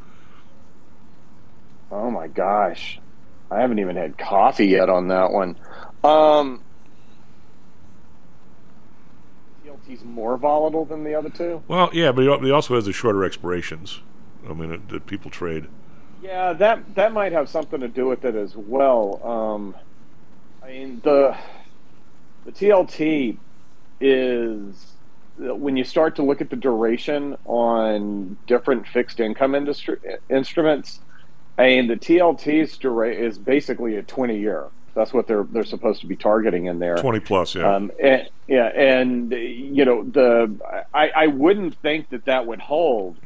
Oh 1.91 2.11
my 2.11 2.29
gosh, 2.29 3.01
I 3.51 3.61
haven't 3.61 3.79
even 3.79 3.97
had 3.97 4.19
coffee 4.19 4.67
yet 4.67 4.91
on 4.91 5.09
that 5.09 5.31
one. 5.31 5.57
Um, 6.03 6.63
TLT's 9.65 10.05
more 10.05 10.37
volatile 10.37 10.85
than 10.85 11.05
the 11.05 11.15
other 11.15 11.31
two. 11.31 11.63
Well, 11.69 11.89
yeah, 11.93 12.13
but 12.13 12.23
he 12.43 12.51
also 12.51 12.75
has 12.75 12.85
the 12.85 12.93
shorter 12.93 13.25
expirations. 13.25 14.01
I 14.49 14.53
mean, 14.53 14.83
that 14.89 15.07
people 15.07 15.31
trade. 15.31 15.67
Yeah, 16.25 16.55
that 16.55 16.95
that 16.95 17.13
might 17.13 17.33
have 17.33 17.51
something 17.51 17.81
to 17.81 17.89
do 17.89 18.07
with 18.07 18.25
it 18.25 18.35
as 18.35 18.57
well. 18.57 19.21
Um, 19.23 19.75
I 20.63 20.69
mean, 20.69 21.01
the 21.05 21.37
the 22.47 22.53
TLT 22.53 23.37
is 24.01 24.95
when 25.37 25.77
you 25.77 25.85
start 25.85 26.17
to 26.17 26.23
look 26.23 26.41
at 26.41 26.49
the 26.49 26.57
duration 26.57 27.37
on 27.45 28.39
different 28.47 28.89
fixed 28.89 29.21
income 29.21 29.55
industry 29.55 29.99
instruments. 30.31 31.01
I 31.59 31.67
mean, 31.67 31.89
the 31.89 31.97
TLT's 31.97 32.79
dura- 32.79 33.15
is 33.15 33.37
basically 33.37 33.97
a 33.97 34.03
twenty 34.03 34.39
year. 34.39 34.65
That's 34.95 35.13
what 35.13 35.27
they're 35.27 35.45
they're 35.45 35.63
supposed 35.63 36.01
to 36.01 36.07
be 36.07 36.17
targeting 36.17 36.67
in 36.67 36.79
there. 36.79 36.97
Twenty 36.97 37.21
plus, 37.21 37.55
yeah. 37.55 37.71
Um, 37.71 37.93
and, 38.03 38.29
yeah, 38.49 38.69
and 38.69 39.31
you 39.31 39.85
know 39.85 40.03
the 40.05 40.57
I, 40.95 41.11
I 41.15 41.27
wouldn't 41.27 41.75
think 41.83 42.09
that 42.11 42.25
that 42.25 42.47
would 42.47 42.61
hold 42.61 43.19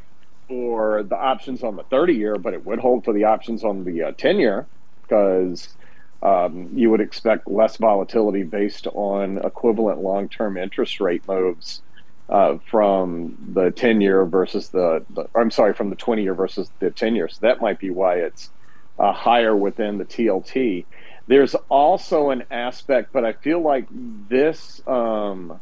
for 0.48 1.02
the 1.02 1.16
options 1.16 1.62
on 1.62 1.76
the 1.76 1.84
30 1.84 2.14
year, 2.14 2.38
but 2.38 2.54
it 2.54 2.64
would 2.64 2.78
hold 2.78 3.04
for 3.04 3.12
the 3.12 3.24
options 3.24 3.64
on 3.64 3.84
the 3.84 4.02
uh, 4.04 4.12
10 4.18 4.38
year 4.38 4.68
because 5.02 5.76
um, 6.22 6.70
you 6.72 6.90
would 6.90 7.00
expect 7.00 7.48
less 7.48 7.76
volatility 7.76 8.42
based 8.42 8.86
on 8.88 9.38
equivalent 9.44 10.00
long 10.00 10.28
term 10.28 10.56
interest 10.56 11.00
rate 11.00 11.22
moves 11.28 11.82
uh, 12.28 12.58
from 12.70 13.36
the 13.52 13.70
10 13.70 14.00
year 14.00 14.24
versus 14.26 14.70
the, 14.70 15.04
the, 15.10 15.26
I'm 15.36 15.50
sorry, 15.50 15.74
from 15.74 15.90
the 15.90 15.96
20 15.96 16.22
year 16.22 16.34
versus 16.34 16.70
the 16.80 16.90
10 16.90 17.14
year. 17.14 17.28
So 17.28 17.38
that 17.42 17.60
might 17.60 17.78
be 17.78 17.90
why 17.90 18.16
it's 18.16 18.50
uh, 18.98 19.12
higher 19.12 19.56
within 19.56 19.98
the 19.98 20.04
TLT. 20.04 20.86
There's 21.26 21.54
also 21.68 22.30
an 22.30 22.44
aspect, 22.50 23.10
but 23.12 23.24
I 23.24 23.34
feel 23.34 23.62
like 23.62 23.86
this. 23.90 24.80
Um, 24.86 25.60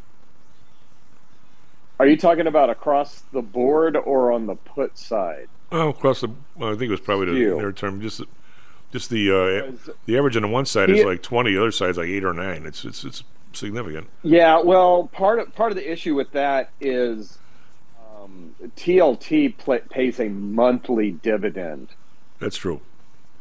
are 1.98 2.06
you 2.06 2.16
talking 2.16 2.46
about 2.46 2.70
across 2.70 3.22
the 3.32 3.42
board 3.42 3.96
or 3.96 4.32
on 4.32 4.46
the 4.46 4.54
put 4.56 4.96
side? 4.98 5.48
Oh, 5.72 5.88
across 5.88 6.20
the, 6.20 6.28
well, 6.56 6.68
I 6.70 6.72
think 6.72 6.88
it 6.88 6.90
was 6.90 7.00
probably 7.00 7.26
the 7.26 7.32
Few. 7.32 7.56
near 7.56 7.72
term. 7.72 8.00
Just, 8.00 8.18
the- 8.18 8.26
just 8.92 9.10
the 9.10 9.30
uh, 9.30 9.72
the 10.06 10.16
average 10.16 10.36
on 10.36 10.42
the 10.42 10.48
one 10.48 10.64
side 10.64 10.90
is 10.90 11.04
like 11.04 11.20
twenty. 11.22 11.52
The 11.52 11.60
other 11.60 11.72
side 11.72 11.90
is 11.90 11.96
like 11.98 12.06
eight 12.08 12.24
or 12.24 12.32
nine. 12.32 12.64
It's 12.66 12.84
it's 12.84 13.04
it's 13.04 13.24
significant. 13.52 14.06
Yeah, 14.22 14.60
well, 14.62 15.08
part 15.12 15.40
of 15.40 15.54
part 15.56 15.72
of 15.72 15.76
the 15.76 15.90
issue 15.90 16.14
with 16.14 16.30
that 16.32 16.70
is 16.80 17.36
um, 18.22 18.54
TLT 18.76 19.58
pl- 19.58 19.80
pays 19.90 20.20
a 20.20 20.28
monthly 20.28 21.10
dividend, 21.10 21.88
That's 22.38 22.56
true. 22.56 22.80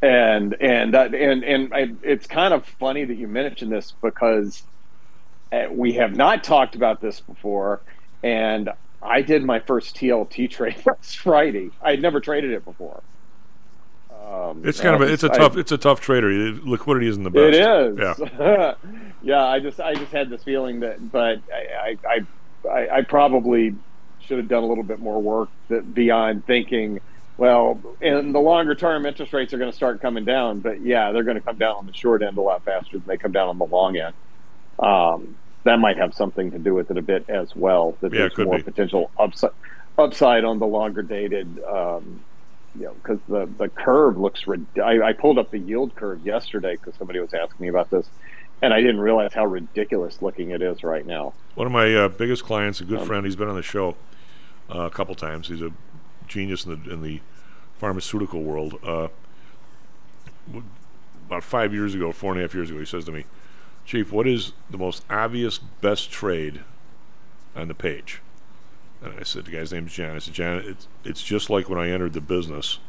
and 0.01 0.55
and 0.59 0.93
that 0.95 1.13
and 1.13 1.43
and 1.43 1.73
I, 1.73 1.91
it's 2.01 2.25
kind 2.25 2.53
of 2.53 2.65
funny 2.65 3.05
that 3.05 3.15
you 3.15 3.27
mentioned 3.27 3.71
this 3.71 3.93
because 4.01 4.63
uh, 5.53 5.67
we 5.71 5.93
have 5.93 6.15
not 6.15 6.43
talked 6.43 6.75
about 6.75 7.01
this 7.01 7.19
before, 7.19 7.81
and 8.23 8.69
I 9.01 9.21
did 9.21 9.43
my 9.43 9.59
first 9.59 9.95
TLT 9.95 10.49
trade 10.49 10.77
last 10.85 11.17
Friday. 11.19 11.71
I 11.81 11.91
had 11.91 12.01
never 12.01 12.19
traded 12.19 12.51
it 12.51 12.65
before. 12.65 13.01
Um, 14.25 14.61
It's 14.65 14.81
kind 14.81 14.95
of 14.95 15.01
a, 15.07 15.11
it's 15.13 15.23
a 15.23 15.31
I- 15.31 15.37
tough 15.37 15.57
it's 15.57 15.71
a 15.71 15.77
tough 15.77 16.01
trader. 16.01 16.29
Liquidity 16.29 17.07
isn't 17.07 17.23
the 17.23 17.29
best. 17.29 17.55
It 17.55 17.99
is. 17.99 18.19
Yeah. 18.39 18.73
Yeah. 19.21 19.43
I 19.45 19.59
just 19.59 19.79
I 19.79 19.93
just 19.95 20.11
had 20.11 20.29
this 20.29 20.43
feeling 20.43 20.79
that, 20.81 21.11
but 21.11 21.39
I 21.53 21.97
I, 22.07 22.21
I, 22.69 22.89
I 22.97 23.01
probably 23.01 23.75
should 24.21 24.37
have 24.39 24.47
done 24.47 24.63
a 24.63 24.65
little 24.67 24.83
bit 24.83 24.99
more 24.99 25.21
work 25.21 25.49
that 25.69 25.93
beyond 25.93 26.45
thinking. 26.45 26.99
Well, 27.37 27.79
in 28.01 28.31
the 28.31 28.39
longer 28.39 28.75
term, 28.75 29.05
interest 29.05 29.33
rates 29.33 29.53
are 29.53 29.57
going 29.57 29.69
to 29.69 29.75
start 29.75 30.01
coming 30.01 30.23
down, 30.25 30.59
but 30.61 30.81
yeah, 30.81 31.11
they're 31.11 31.23
going 31.23 31.35
to 31.35 31.41
come 31.41 31.57
down 31.57 31.75
on 31.75 31.85
the 31.85 31.93
short 31.93 32.21
end 32.23 32.37
a 32.37 32.41
lot 32.41 32.63
faster 32.63 32.97
than 32.97 33.03
they 33.07 33.17
come 33.17 33.33
down 33.33 33.49
on 33.49 33.57
the 33.57 33.65
long 33.65 33.97
end. 33.97 34.13
Um, 34.79 35.35
that 35.65 35.77
might 35.79 35.97
have 35.97 36.13
something 36.13 36.51
to 36.51 36.57
do 36.59 36.73
with 36.73 36.89
it 36.91 36.97
a 36.97 37.01
bit 37.01 37.29
as 37.29 37.55
well. 37.55 37.97
That 38.01 38.13
Yeah, 38.13 38.29
there's 38.29 38.37
more 38.37 38.57
be. 38.57 38.63
potential 38.63 39.11
upside 39.19 39.51
upside 39.97 40.43
on 40.45 40.59
the 40.59 40.65
longer 40.67 41.01
dated. 41.01 41.61
Um, 41.63 42.21
you 42.77 42.85
know, 42.85 42.93
because 42.93 43.19
the 43.27 43.45
the 43.57 43.69
curve 43.69 44.17
looks. 44.17 44.47
Rid- 44.47 44.65
I, 44.81 45.01
I 45.01 45.13
pulled 45.13 45.37
up 45.37 45.51
the 45.51 45.59
yield 45.59 45.95
curve 45.95 46.25
yesterday 46.25 46.75
because 46.75 46.95
somebody 46.95 47.19
was 47.19 47.33
asking 47.33 47.57
me 47.63 47.67
about 47.69 47.89
this, 47.89 48.05
and 48.61 48.73
I 48.73 48.81
didn't 48.81 48.99
realize 48.99 49.33
how 49.33 49.45
ridiculous 49.45 50.21
looking 50.21 50.51
it 50.51 50.61
is 50.61 50.83
right 50.83 51.05
now. 51.05 51.33
One 51.55 51.67
of 51.67 51.73
my 51.73 51.93
uh, 51.95 52.07
biggest 52.09 52.43
clients, 52.43 52.81
a 52.81 52.83
good 52.85 52.99
Um, 52.99 53.07
friend, 53.07 53.25
he's 53.25 53.35
been 53.37 53.47
on 53.47 53.55
the 53.55 53.63
show 53.63 53.95
uh, 54.73 54.79
a 54.81 54.89
couple 54.89 55.15
times. 55.15 55.47
He's 55.47 55.61
a 55.61 55.71
genius 56.27 56.65
in 56.65 56.83
the 56.83 56.91
in 56.91 57.01
the 57.01 57.21
pharmaceutical 57.79 58.41
world. 58.43 58.77
Uh, 58.83 59.07
about 61.27 61.43
five 61.43 61.73
years 61.73 61.95
ago, 61.95 62.11
four 62.11 62.31
and 62.33 62.39
a 62.39 62.43
half 62.43 62.53
years 62.53 62.69
ago, 62.69 62.79
he 62.79 62.85
says 62.85 63.05
to 63.05 63.11
me, 63.11 63.25
"Chief, 63.85 64.11
what 64.11 64.27
is 64.27 64.53
the 64.69 64.77
most 64.77 65.03
obvious 65.09 65.57
best 65.57 66.11
trade 66.11 66.61
on 67.55 67.67
the 67.67 67.73
page?" 67.73 68.21
And 69.01 69.13
I 69.19 69.23
said, 69.23 69.45
"The 69.45 69.51
guy's 69.51 69.71
name's 69.71 69.93
John." 69.93 70.15
I 70.15 70.19
said, 70.19 70.33
"John, 70.33 70.57
it's 70.65 70.87
it's 71.03 71.23
just 71.23 71.49
like 71.49 71.69
when 71.69 71.79
I 71.79 71.89
entered 71.89 72.13
the 72.13 72.21
business. 72.21 72.79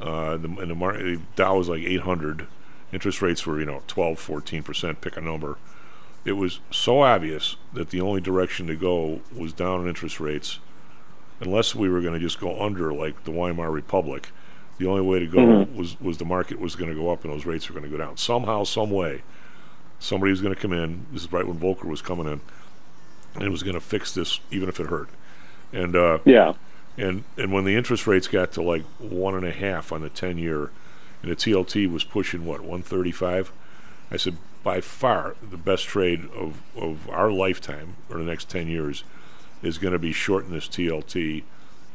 Uh, 0.00 0.36
the, 0.36 0.48
and 0.48 0.70
the 0.70 0.74
market 0.74 1.20
Dow 1.36 1.58
was 1.58 1.68
like 1.68 1.82
800. 1.82 2.46
Interest 2.92 3.22
rates 3.22 3.46
were 3.46 3.58
you 3.60 3.66
know 3.66 3.82
12, 3.86 4.18
14 4.18 4.62
percent. 4.62 5.00
Pick 5.00 5.16
a 5.16 5.20
number." 5.20 5.58
it 6.24 6.32
was 6.34 6.60
so 6.70 7.00
obvious 7.02 7.56
that 7.72 7.90
the 7.90 8.00
only 8.00 8.20
direction 8.20 8.68
to 8.68 8.76
go 8.76 9.20
was 9.36 9.52
down 9.52 9.80
in 9.80 9.88
interest 9.88 10.20
rates, 10.20 10.60
unless 11.40 11.74
we 11.74 11.88
were 11.88 12.00
going 12.00 12.12
to 12.14 12.20
just 12.20 12.38
go 12.38 12.62
under 12.64 12.94
like 12.94 13.24
the 13.24 13.30
Weimar 13.32 13.72
Republic. 13.72 14.28
The 14.78 14.86
only 14.86 15.02
way 15.02 15.18
to 15.18 15.26
go 15.26 15.38
Mhm. 15.40 15.74
was 15.74 16.00
was 16.00 16.18
the 16.18 16.24
market 16.24 16.60
was 16.60 16.76
going 16.76 16.90
to 16.90 16.96
go 16.96 17.10
up 17.10 17.24
and 17.24 17.32
those 17.32 17.44
rates 17.44 17.68
were 17.68 17.72
going 17.78 17.90
to 17.90 17.96
go 17.96 18.02
down 18.02 18.16
somehow, 18.18 18.62
some 18.62 18.90
way. 18.90 19.22
Somebody 20.02 20.30
was 20.30 20.40
going 20.40 20.54
to 20.54 20.60
come 20.60 20.72
in. 20.72 21.06
This 21.12 21.22
is 21.22 21.32
right 21.32 21.46
when 21.46 21.58
Volcker 21.58 21.84
was 21.84 22.02
coming 22.02 22.26
in, 22.26 22.40
and 23.36 23.44
it 23.44 23.50
was 23.50 23.62
going 23.62 23.74
to 23.74 23.80
fix 23.80 24.12
this, 24.12 24.40
even 24.50 24.68
if 24.68 24.80
it 24.80 24.86
hurt. 24.88 25.08
And 25.72 25.94
uh, 25.94 26.18
Yeah. 26.24 26.54
and 26.98 27.22
and 27.38 27.52
when 27.52 27.64
the 27.64 27.76
interest 27.76 28.06
rates 28.06 28.26
got 28.26 28.50
to 28.52 28.62
like 28.62 28.82
one 28.98 29.34
and 29.36 29.46
a 29.46 29.52
half 29.52 29.92
on 29.92 30.02
the 30.02 30.08
ten 30.10 30.38
year, 30.38 30.70
and 31.22 31.30
the 31.30 31.36
TLT 31.36 31.90
was 31.90 32.02
pushing 32.04 32.44
what 32.44 32.62
one 32.62 32.82
thirty 32.82 33.12
five, 33.12 33.52
I 34.10 34.16
said 34.16 34.36
by 34.64 34.80
far 34.80 35.36
the 35.42 35.56
best 35.56 35.84
trade 35.86 36.28
of 36.36 36.60
of 36.76 37.08
our 37.08 37.30
lifetime 37.30 37.94
or 38.10 38.18
the 38.18 38.24
next 38.24 38.48
ten 38.50 38.66
years 38.66 39.04
is 39.62 39.78
going 39.78 39.92
to 39.92 39.98
be 40.00 40.12
shorting 40.12 40.50
this 40.50 40.66
TLT 40.68 41.44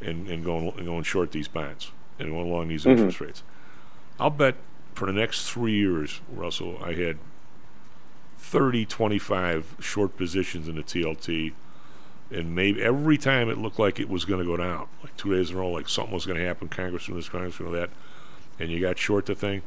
and 0.01 0.27
and 0.29 0.45
going 0.45 0.69
and 0.77 0.85
going 0.85 1.03
short 1.03 1.33
these 1.33 1.49
bonds 1.49 1.91
and 2.19 2.29
going 2.31 2.49
along 2.49 2.69
these 2.69 2.85
Mhm. 2.85 2.91
interest 2.91 3.19
rates. 3.19 3.43
I'll 4.17 4.29
bet 4.29 4.55
for 4.95 5.05
the 5.05 5.13
next 5.13 5.49
three 5.51 5.73
years, 5.75 6.21
Russell, 6.33 6.79
I 6.83 6.93
had 6.93 7.17
30, 8.37 8.85
25 8.85 9.75
short 9.79 10.15
positions 10.17 10.67
in 10.67 10.75
the 10.75 10.83
TLT 10.83 11.53
and 12.29 12.53
maybe 12.53 12.81
every 12.83 13.17
time 13.17 13.49
it 13.49 13.57
looked 13.57 13.79
like 13.79 13.99
it 13.99 14.09
was 14.09 14.25
going 14.25 14.39
to 14.39 14.45
go 14.45 14.57
down, 14.57 14.87
like 15.01 15.15
two 15.15 15.33
days 15.33 15.49
in 15.49 15.55
a 15.55 15.59
row, 15.59 15.69
like 15.71 15.87
something 15.87 16.13
was 16.13 16.25
going 16.25 16.37
to 16.37 16.45
happen, 16.45 16.67
Congress 16.67 17.05
doing 17.05 17.17
this, 17.17 17.29
Congress 17.29 17.57
doing 17.57 17.71
that, 17.71 17.89
and 18.59 18.69
you 18.69 18.81
got 18.81 18.97
short 18.97 19.25
the 19.27 19.35
thing. 19.35 19.61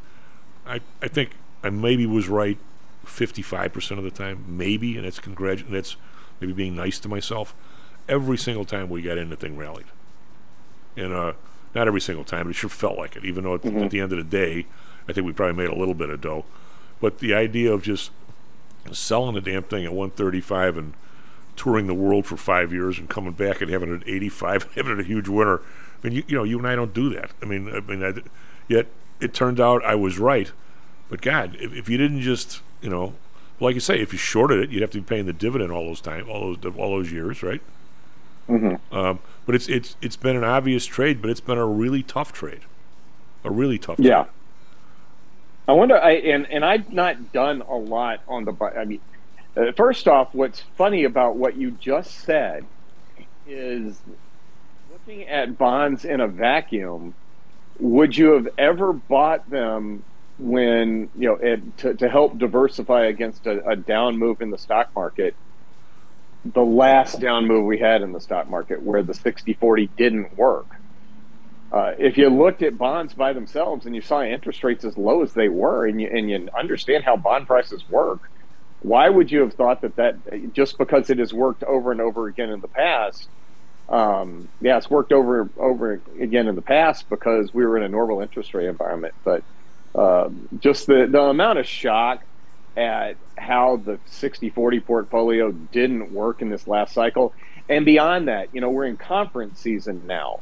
I, 0.67 0.81
I 1.01 1.09
think 1.09 1.31
I 1.65 1.71
maybe 1.71 2.05
was 2.05 2.29
right 2.29 2.59
55% 3.07 3.97
of 3.97 4.05
the 4.05 4.11
time, 4.11 4.45
maybe, 4.47 4.97
and 4.97 5.07
that's 5.07 5.19
congratu- 5.19 5.65
and 5.67 5.75
that's 5.75 5.97
maybe 6.39 6.53
being 6.53 6.77
nice 6.77 6.99
to 7.01 7.09
myself. 7.09 7.55
Every 8.09 8.37
single 8.37 8.67
time 8.67 8.91
we 8.91 9.01
got 9.01 9.17
in, 9.17 9.31
the 9.31 9.37
thing 9.37 9.57
rallied. 9.57 9.87
And 10.99 11.15
uh, 11.15 11.33
not 11.75 11.87
every 11.89 12.01
single 12.03 12.25
time, 12.25 12.45
but 12.45 12.51
it 12.51 12.57
sure 12.57 12.69
felt 12.69 12.99
like 12.99 13.17
it, 13.17 13.25
even 13.25 13.45
though 13.45 13.59
Mhm. 13.59 13.85
at 13.87 13.91
the 13.91 14.01
end 14.01 14.13
of 14.13 14.19
the 14.19 14.25
day, 14.25 14.67
I 15.09 15.15
think 15.15 15.27
we 15.27 15.33
probably 15.33 15.57
made 15.65 15.73
a 15.75 15.79
little 15.79 15.95
bit 15.95 16.11
of 16.11 16.21
dough. 16.21 16.45
But 17.01 17.21
the 17.21 17.33
idea 17.33 17.73
of 17.73 17.83
just 17.83 18.11
selling 18.93 19.35
the 19.35 19.41
damn 19.41 19.63
thing 19.63 19.85
at 19.85 19.93
135 19.93 20.77
and 20.77 20.95
touring 21.57 21.87
the 21.87 21.95
world 21.95 22.27
for 22.27 22.37
five 22.37 22.73
years 22.73 22.99
and 22.99 23.09
coming 23.09 23.33
back 23.33 23.61
and 23.61 23.71
having 23.71 23.93
it 23.93 24.03
at 24.03 24.09
85 24.09 24.63
and 24.65 24.73
having 24.75 24.93
it 24.93 25.01
a 25.01 25.05
huge 25.05 25.29
winner. 25.29 25.59
I 25.59 26.09
mean, 26.09 26.13
you, 26.17 26.25
you 26.27 26.37
know, 26.37 26.45
you 26.45 26.59
and 26.59 26.67
I 26.67 26.75
don't 26.75 26.95
do 26.95 27.13
that. 27.15 27.31
I 27.43 27.45
mean, 27.45 27.69
I 27.69 27.81
mean, 27.81 28.03
I, 28.03 28.15
yet 28.69 28.87
it 29.21 29.35
turned 29.35 29.61
out 29.61 29.85
I 29.85 29.95
was 29.95 30.19
right. 30.19 30.51
But 31.09 31.21
God, 31.21 31.57
if, 31.61 31.75
if 31.75 31.89
you 31.89 31.99
didn't 31.99 32.23
just, 32.23 32.63
you 32.81 32.89
know, 32.89 33.15
like 33.59 33.75
you 33.75 33.81
say, 33.81 34.01
if 34.01 34.13
you 34.13 34.19
shorted 34.19 34.61
it, 34.61 34.71
you'd 34.71 34.81
have 34.81 34.91
to 34.93 35.01
be 35.01 35.05
paying 35.05 35.27
the 35.27 35.33
dividend 35.33 35.71
all 35.71 35.85
those 35.85 36.01
time, 36.01 36.29
all 36.31 36.55
those 36.55 36.75
all 36.77 36.91
those 36.91 37.13
years, 37.13 37.43
right? 37.43 37.61
Mm-hmm. 38.49 38.97
Um, 38.97 39.19
but 39.45 39.55
it's 39.55 39.69
it's 39.69 39.97
it's 40.01 40.17
been 40.17 40.37
an 40.37 40.45
obvious 40.45 40.87
trade, 40.87 41.21
but 41.21 41.31
it's 41.31 41.41
been 41.41 41.59
a 41.59 41.67
really 41.67 42.03
tough 42.03 42.33
trade, 42.33 42.61
a 43.45 43.51
really 43.51 43.79
tough. 43.79 43.99
Yeah. 43.99 44.23
trade. 44.23 44.33
I 45.69 45.73
wonder. 45.73 45.97
I 45.97 46.13
and 46.13 46.47
and 46.51 46.65
I've 46.65 46.93
not 46.93 47.33
done 47.33 47.63
a 47.63 47.77
lot 47.77 48.21
on 48.29 48.45
the. 48.45 48.55
I 48.77 48.85
mean, 48.85 49.01
uh, 49.57 49.73
first 49.77 50.09
off, 50.09 50.35
what's 50.35 50.61
funny 50.77 51.05
about 51.05 51.37
what 51.37 51.57
you 51.57 51.71
just 51.73 52.25
said 52.25 52.67
is 53.47 54.01
looking 54.91 55.27
at 55.29 55.59
bonds 55.59 56.05
in 56.05 56.21
a 56.21 56.29
vacuum. 56.29 57.15
Would 57.79 58.17
you 58.17 58.33
have 58.33 58.49
ever 58.59 58.93
bought 58.93 59.49
them 59.49 60.05
when 60.39 61.11
you 61.15 61.29
know 61.29 61.35
it, 61.37 61.77
to 61.79 61.95
to 61.95 62.09
help 62.09 62.39
diversify 62.39 63.07
against 63.07 63.47
a, 63.47 63.67
a 63.69 63.77
down 63.77 64.19
move 64.19 64.41
in 64.41 64.51
the 64.51 64.59
stock 64.59 64.91
market? 64.95 65.37
The 66.45 66.63
last 66.63 67.21
down 67.21 67.47
move 67.47 67.67
we 67.67 67.79
had 67.79 68.03
in 68.03 68.13
the 68.13 68.21
stock 68.21 68.49
market, 68.49 68.83
where 68.83 69.03
the 69.03 69.13
60-40 69.13 69.91
didn't 69.97 70.39
work. 70.39 70.80
Uh, 71.73 71.93
if 71.99 72.19
you 72.19 72.29
looked 72.29 72.63
at 72.63 72.77
bonds 72.77 73.15
by 73.15 73.33
themselves 73.33 73.87
and 73.87 73.95
you 73.95 74.01
saw 74.01 74.23
interest 74.23 74.65
rates 74.65 74.85
as 74.85 74.97
low 74.99 75.23
as 75.23 75.33
they 75.35 75.49
were, 75.49 75.87
and 75.87 76.01
you 76.01 76.09
and 76.13 76.29
you 76.29 76.49
understand 76.59 77.05
how 77.05 77.17
bond 77.17 77.47
prices 77.47 77.85
work, 77.89 78.21
why 78.81 79.09
would 79.09 79.31
you 79.31 79.41
have 79.41 79.55
thought 79.55 79.83
that 79.83 79.97
that 79.97 80.53
just 80.53 80.79
because 80.79 81.11
it 81.11 81.19
has 81.19 81.33
worked 81.33 81.63
over 81.63 81.93
and 81.93 82.01
over 82.01 82.27
again 82.27 82.51
in 82.51 82.61
the 82.61 82.69
past? 82.69 83.29
Um, 83.89 84.49
yeah, 84.61 84.79
it's 84.79 84.91
worked 84.91 85.13
over 85.13 85.51
over 85.57 86.03
again 86.21 86.49
in 86.49 86.57
the 86.57 86.63
past 86.63 87.09
because 87.09 87.53
we 87.53 87.65
were 87.65 87.77
in 87.77 87.85
a 87.85 87.89
normal 87.89 88.21
interest 88.21 88.55
rate 88.55 88.69
environment. 88.69 89.15
But 89.25 89.45
um, 89.95 90.49
just 90.59 90.87
the 90.87 91.07
the 91.11 91.23
amount 91.23 91.59
of 91.59 91.67
shock 91.67 92.25
at 92.77 93.19
how 93.37 93.77
the 93.79 94.01
60-40 94.09 94.85
portfolio 94.85 95.51
didn't 95.51 96.13
work 96.13 96.41
in 96.41 96.49
this 96.51 96.67
last 96.67 96.95
cycle, 96.95 97.35
and 97.69 97.85
beyond 97.85 98.29
that, 98.29 98.49
you 98.53 98.61
know, 98.61 98.71
we're 98.71 98.87
in 98.87 98.97
conference 98.97 99.61
season 99.61 100.07
now, 100.07 100.41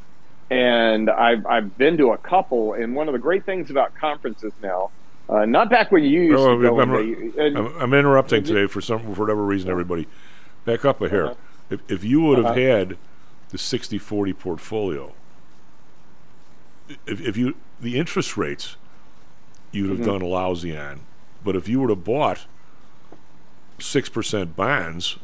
and 0.49 1.09
I've 1.09 1.45
I've 1.45 1.77
been 1.77 1.97
to 1.97 2.11
a 2.11 2.17
couple, 2.17 2.73
and 2.73 2.95
one 2.95 3.07
of 3.07 3.13
the 3.13 3.19
great 3.19 3.45
things 3.45 3.69
about 3.69 3.93
conferences 3.95 4.53
now. 4.61 4.91
Uh, 5.29 5.45
not 5.45 5.69
back 5.69 5.91
when 5.91 6.03
you 6.03 6.21
used 6.23 6.39
Oh, 6.39 6.57
to 6.57 6.61
go. 6.69 6.81
I'm, 6.81 6.91
I'm- 7.55 7.73
I'm 7.79 7.93
interrupting 7.93 8.43
today 8.43 8.65
for 8.65 8.81
some 8.81 8.99
for 9.13 9.21
whatever 9.21 9.43
reason. 9.45 9.69
Everybody, 9.69 10.07
back 10.65 10.85
up 10.85 11.01
a 11.01 11.09
hair. 11.09 11.25
Uh-huh. 11.27 11.35
If, 11.69 11.81
if 11.91 12.03
you 12.03 12.21
would 12.21 12.37
have 12.39 12.47
Uh-huh. 12.47 12.59
had 12.59 12.97
the 13.49 13.57
60-40 13.59 14.37
portfolio, 14.39 15.13
if, 17.05 17.21
if 17.21 17.37
you 17.37 17.55
the 17.79 17.97
interest 17.97 18.37
rates, 18.37 18.75
you'd 19.71 19.89
have 19.91 19.99
Mhm. 19.99 20.05
done 20.05 20.21
lousy 20.21 20.75
on. 20.75 21.01
But 21.43 21.55
if 21.55 21.67
you 21.69 21.79
would 21.81 21.89
have 21.91 22.03
bought 22.03 22.45
six 23.79 24.09
percent 24.09 24.55
bonds 24.55 25.17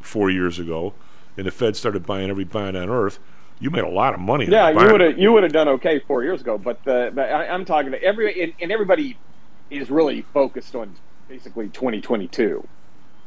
four 0.00 0.30
years 0.30 0.58
ago, 0.60 0.94
and 1.36 1.46
the 1.46 1.50
Fed 1.50 1.74
started 1.76 2.06
buying 2.06 2.30
every 2.30 2.44
bond 2.44 2.76
on 2.76 2.88
earth, 2.88 3.18
you 3.60 3.70
made 3.70 3.84
a 3.84 3.88
lot 3.88 4.14
of 4.14 4.20
money. 4.20 4.46
Yeah, 4.46 4.70
you 4.70 4.92
would 4.92 5.00
have 5.00 5.18
you 5.18 5.32
would 5.32 5.42
have 5.42 5.52
done 5.52 5.68
okay 5.68 6.00
four 6.00 6.24
years 6.24 6.40
ago, 6.40 6.58
but 6.58 6.82
the 6.84 7.12
but 7.14 7.30
I, 7.30 7.48
I'm 7.48 7.64
talking 7.64 7.92
to 7.92 8.02
every 8.02 8.42
and, 8.42 8.52
and 8.60 8.72
everybody 8.72 9.16
is 9.70 9.90
really 9.90 10.22
focused 10.22 10.74
on 10.74 10.96
basically 11.28 11.68
2022, 11.68 12.66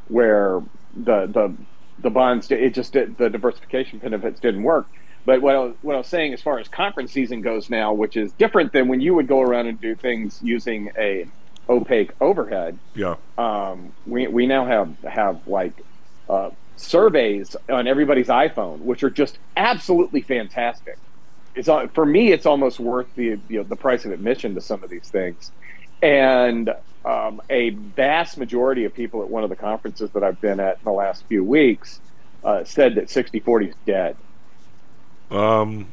where 0.07 0.61
the 0.95 1.27
the 1.27 1.55
the 1.99 2.09
bonds 2.09 2.49
it 2.51 2.73
just 2.73 2.93
did, 2.93 3.17
the 3.17 3.29
diversification 3.29 3.99
benefits 3.99 4.39
didn't 4.39 4.63
work. 4.63 4.87
But 5.25 5.41
what 5.41 5.55
I, 5.55 5.59
was, 5.59 5.75
what 5.81 5.95
I 5.95 5.97
was 5.99 6.07
saying 6.07 6.33
as 6.33 6.41
far 6.41 6.59
as 6.59 6.67
conference 6.67 7.13
season 7.13 7.41
goes 7.41 7.69
now, 7.69 7.93
which 7.93 8.17
is 8.17 8.33
different 8.33 8.73
than 8.73 8.89
when 8.89 8.99
you 8.99 9.13
would 9.13 9.27
go 9.27 9.39
around 9.39 9.67
and 9.67 9.79
do 9.79 9.95
things 9.95 10.39
using 10.43 10.91
a 10.97 11.27
opaque 11.69 12.11
overhead. 12.19 12.77
Yeah. 12.95 13.15
Um, 13.37 13.93
we 14.05 14.27
we 14.27 14.47
now 14.47 14.65
have 14.65 14.97
have 15.03 15.47
like 15.47 15.73
uh, 16.27 16.49
surveys 16.77 17.55
on 17.71 17.87
everybody's 17.87 18.27
iPhone, 18.29 18.79
which 18.79 19.03
are 19.03 19.11
just 19.11 19.39
absolutely 19.57 20.21
fantastic. 20.23 20.95
It's 21.55 21.69
al- 21.69 21.89
for 21.93 22.05
me, 22.05 22.31
it's 22.31 22.45
almost 22.47 22.79
worth 22.79 23.07
the 23.15 23.41
you 23.49 23.59
know, 23.59 23.63
the 23.63 23.77
price 23.77 24.05
of 24.05 24.11
admission 24.11 24.55
to 24.55 24.61
some 24.61 24.83
of 24.83 24.89
these 24.89 25.09
things. 25.11 25.51
And 26.01 26.69
um, 27.05 27.41
a 27.49 27.71
vast 27.71 28.37
majority 28.37 28.85
of 28.85 28.93
people 28.93 29.23
at 29.23 29.29
one 29.29 29.43
of 29.43 29.49
the 29.49 29.57
conferences 29.57 30.11
that 30.13 30.23
I've 30.23 30.41
been 30.41 30.59
at 30.59 30.77
in 30.81 30.85
the 30.85 30.91
last 30.93 31.25
few 31.29 31.43
weeks 31.45 32.01
uh, 32.43 32.63
said 32.65 32.95
that 32.95 33.07
60-40 33.09 33.69
is 33.69 33.75
dead. 33.85 34.17
Um, 35.31 35.89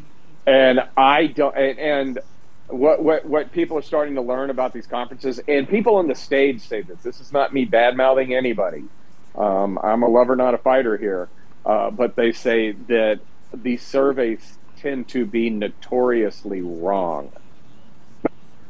And 0.46 0.80
I 0.96 1.28
don't. 1.28 1.56
And, 1.56 1.80
and 1.80 2.20
what 2.68 3.02
what 3.02 3.26
what 3.26 3.52
people 3.52 3.78
are 3.78 3.82
starting 3.82 4.16
to 4.16 4.22
learn 4.22 4.50
about 4.50 4.74
these 4.74 4.88
conferences, 4.88 5.40
and 5.48 5.68
people 5.68 5.96
on 5.96 6.08
the 6.08 6.16
stage 6.16 6.62
say 6.68 6.82
this. 6.82 7.02
This 7.02 7.20
is 7.20 7.32
not 7.32 7.52
me 7.54 7.66
bad 7.66 7.96
mouthing 7.96 8.34
anybody. 8.34 8.90
Um, 9.36 9.78
I'm 9.82 10.02
a 10.02 10.08
lover, 10.08 10.36
not 10.36 10.54
a 10.54 10.58
fighter 10.58 10.96
here. 10.96 11.28
Uh, 11.64 11.90
but 11.90 12.16
they 12.16 12.32
say 12.32 12.72
that 12.72 13.20
these 13.52 13.82
surveys 13.82 14.58
tend 14.78 15.08
to 15.08 15.26
be 15.26 15.50
notoriously 15.50 16.62
wrong. 16.62 17.30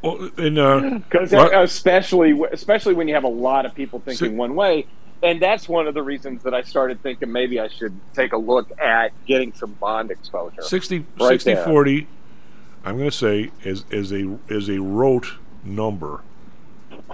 Well, 0.03 0.31
and 0.37 0.59
uh, 0.59 0.99
Because 0.99 1.33
especially 1.33 2.41
especially 2.53 2.95
when 2.95 3.07
you 3.07 3.15
have 3.15 3.25
a 3.25 3.29
lot 3.29 3.67
of 3.67 3.75
people 3.75 4.01
thinking 4.01 4.31
So- 4.31 4.35
one 4.35 4.55
way, 4.55 4.87
and 5.23 5.41
that's 5.41 5.69
one 5.69 5.87
of 5.87 5.95
the 5.95 6.03
reasons 6.03 6.43
that 6.45 6.55
I 6.55 6.63
started 6.63 7.03
thinking 7.03 7.31
maybe 7.31 7.61
I 7.61 7.69
should 7.69 7.93
take 8.15 8.33
a 8.33 8.39
look 8.39 8.71
at 8.81 9.13
getting 9.27 9.53
some 9.53 9.73
bond 9.75 10.11
exposure. 10.11 10.63
60, 10.63 11.05
Right 11.21 11.29
60 11.41 11.55
40, 11.57 12.07
I'm 12.85 12.97
going 12.97 13.11
to 13.11 13.17
say, 13.17 13.51
is, 13.63 13.85
is, 13.91 14.13
a, 14.13 14.39
is 14.49 14.71
a 14.71 14.79
rote 14.79 15.35
number, 15.63 16.23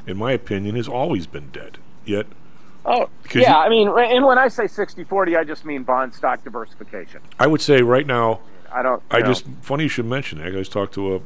in 0.06 0.16
my 0.16 0.30
opinion, 0.32 0.76
has 0.76 0.86
always 0.86 1.26
been 1.26 1.48
dead. 1.50 1.78
Yet, 2.04 2.26
Oh, 2.86 3.08
yeah. 3.34 3.40
you- 3.40 3.46
I 3.46 3.68
mean, 3.68 3.88
and 3.88 4.24
when 4.24 4.38
I 4.38 4.48
say 4.48 4.64
60-40, 4.64 5.36
I 5.36 5.44
just 5.44 5.64
mean 5.64 5.82
bond 5.82 6.14
stock 6.14 6.44
diversification. 6.44 7.20
I 7.38 7.46
would 7.46 7.60
say 7.60 7.82
right 7.82 8.06
now, 8.06 8.40
I 8.72 8.82
don't. 8.82 9.02
I 9.10 9.20
know. 9.20 9.26
just, 9.26 9.44
funny 9.62 9.84
you 9.84 9.88
should 9.88 10.06
mention 10.06 10.38
that. 10.38 10.48
I 10.48 10.50
just 10.52 10.72
talked 10.72 10.94
to 10.94 11.16
a, 11.16 11.20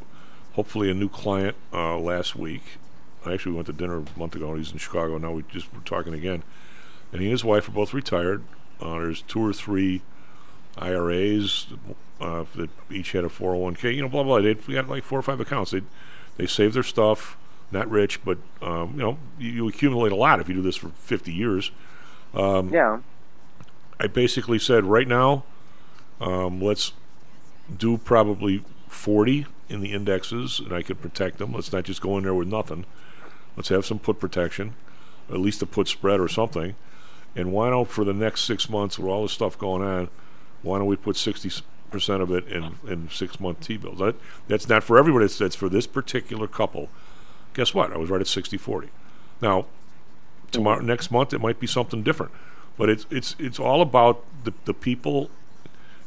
hopefully 0.55 0.91
a 0.91 0.95
new 0.95 1.09
client 1.09 1.57
uh, 1.73 1.99
last 1.99 2.35
week. 2.37 2.63
I 3.27 3.35
actually 3.35 3.53
went 3.53 3.67
to 3.67 3.73
dinner 3.75 3.99
a 3.99 4.19
month 4.19 4.35
ago, 4.35 4.49
and 4.51 4.59
he's 4.59 4.73
in 4.73 4.79
Chicago. 4.79 5.19
Now 5.19 5.33
we 5.33 5.43
just 5.51 5.73
were 5.75 5.81
talking 5.85 6.15
again. 6.15 6.43
And 7.13 7.21
he 7.21 7.27
and 7.27 7.33
his 7.33 7.45
wife 7.45 7.69
are 7.69 7.73
both 7.73 7.93
retired. 7.93 8.43
Uh, 8.81 8.95
there's 8.95 9.21
two 9.23 9.45
or 9.45 9.53
three 9.53 10.01
IRAs 10.79 11.67
uh, 12.21 12.45
that 12.57 12.71
each 12.91 13.13
had 13.13 13.25
a 13.25 13.29
401k. 13.29 13.95
You 13.95 14.03
know, 14.03 14.09
blah 14.09 14.23
blah. 14.23 14.41
They 14.41 14.55
we 14.67 14.75
got 14.75 14.89
like 14.89 15.05
four 15.05 15.19
or 15.19 15.23
five 15.23 15.41
accounts. 15.41 15.71
They 15.73 15.83
they 16.37 16.47
save 16.47 16.73
their 16.75 16.83
stuff. 16.83 17.37
Not 17.73 17.91
rich, 17.91 18.25
but 18.25 18.39
um, 18.63 18.93
you 18.93 19.03
know, 19.03 19.19
you, 19.39 19.51
you 19.51 19.69
accumulate 19.69 20.13
a 20.13 20.17
lot 20.17 20.41
if 20.41 20.49
you 20.49 20.55
do 20.55 20.63
this 20.63 20.77
for 20.77 20.89
50 20.89 21.33
years. 21.33 21.71
Um, 22.35 22.73
yeah. 22.73 23.01
I 23.99 24.07
basically 24.07 24.59
said 24.59 24.85
right 24.85 25.07
now, 25.07 25.45
um, 26.21 26.61
let's 26.61 26.93
do 27.75 27.99
probably 27.99 28.65
40 28.89 29.47
in 29.69 29.81
the 29.81 29.93
indexes, 29.93 30.59
and 30.59 30.73
I 30.73 30.83
could 30.83 31.01
protect 31.01 31.39
them. 31.39 31.53
Let's 31.53 31.73
not 31.73 31.85
just 31.85 32.01
go 32.01 32.17
in 32.19 32.25
there 32.25 32.35
with 32.35 32.49
nothing. 32.49 32.85
Let's 33.57 33.69
have 33.69 33.87
some 33.87 33.99
put 33.99 34.19
protection, 34.19 34.75
at 35.29 35.39
least 35.39 35.63
a 35.63 35.67
put 35.67 35.87
spread 35.89 36.21
or 36.21 36.29
something. 36.29 36.75
And 37.37 37.53
why 37.53 37.71
don't, 37.71 37.89
for 37.89 38.05
the 38.05 38.13
next 38.13 38.43
six 38.43 38.69
months, 38.69 38.99
with 38.99 39.09
all 39.09 39.23
this 39.23 39.33
stuff 39.33 39.59
going 39.59 39.83
on, 39.83 40.09
why 40.63 40.79
don't 40.79 40.87
we 40.87 40.97
put 40.97 41.17
60% 41.17 41.63
of 42.21 42.33
it 42.33 42.47
in, 42.49 42.75
in 42.87 43.09
six 43.11 43.39
month 43.39 43.61
T 43.61 43.77
bills? 43.77 43.99
That, 43.99 44.17
that's 44.49 44.69
not 44.69 44.83
for 44.83 44.99
everybody, 44.99 45.25
that's, 45.25 45.39
that's 45.39 45.57
for 45.57 45.69
this 45.69 45.87
particular 45.87 46.47
couple. 46.47 46.89
Guess 47.55 47.75
what? 47.75 47.93
I 47.93 47.97
was 47.99 48.11
right 48.11 48.21
at 48.21 48.27
60 48.27 48.57
40. 48.57 48.89
Now, 49.43 49.67
tomorrow 50.51 50.81
next 50.81 51.11
month 51.11 51.33
it 51.33 51.41
might 51.41 51.61
be 51.61 51.67
something 51.67 52.03
different 52.03 52.33
but 52.81 52.89
it's 52.89 53.05
it's 53.11 53.37
it's 53.39 53.61
all 53.61 53.83
about 53.83 54.25
the, 54.45 54.55
the 54.65 54.73
people. 54.73 55.31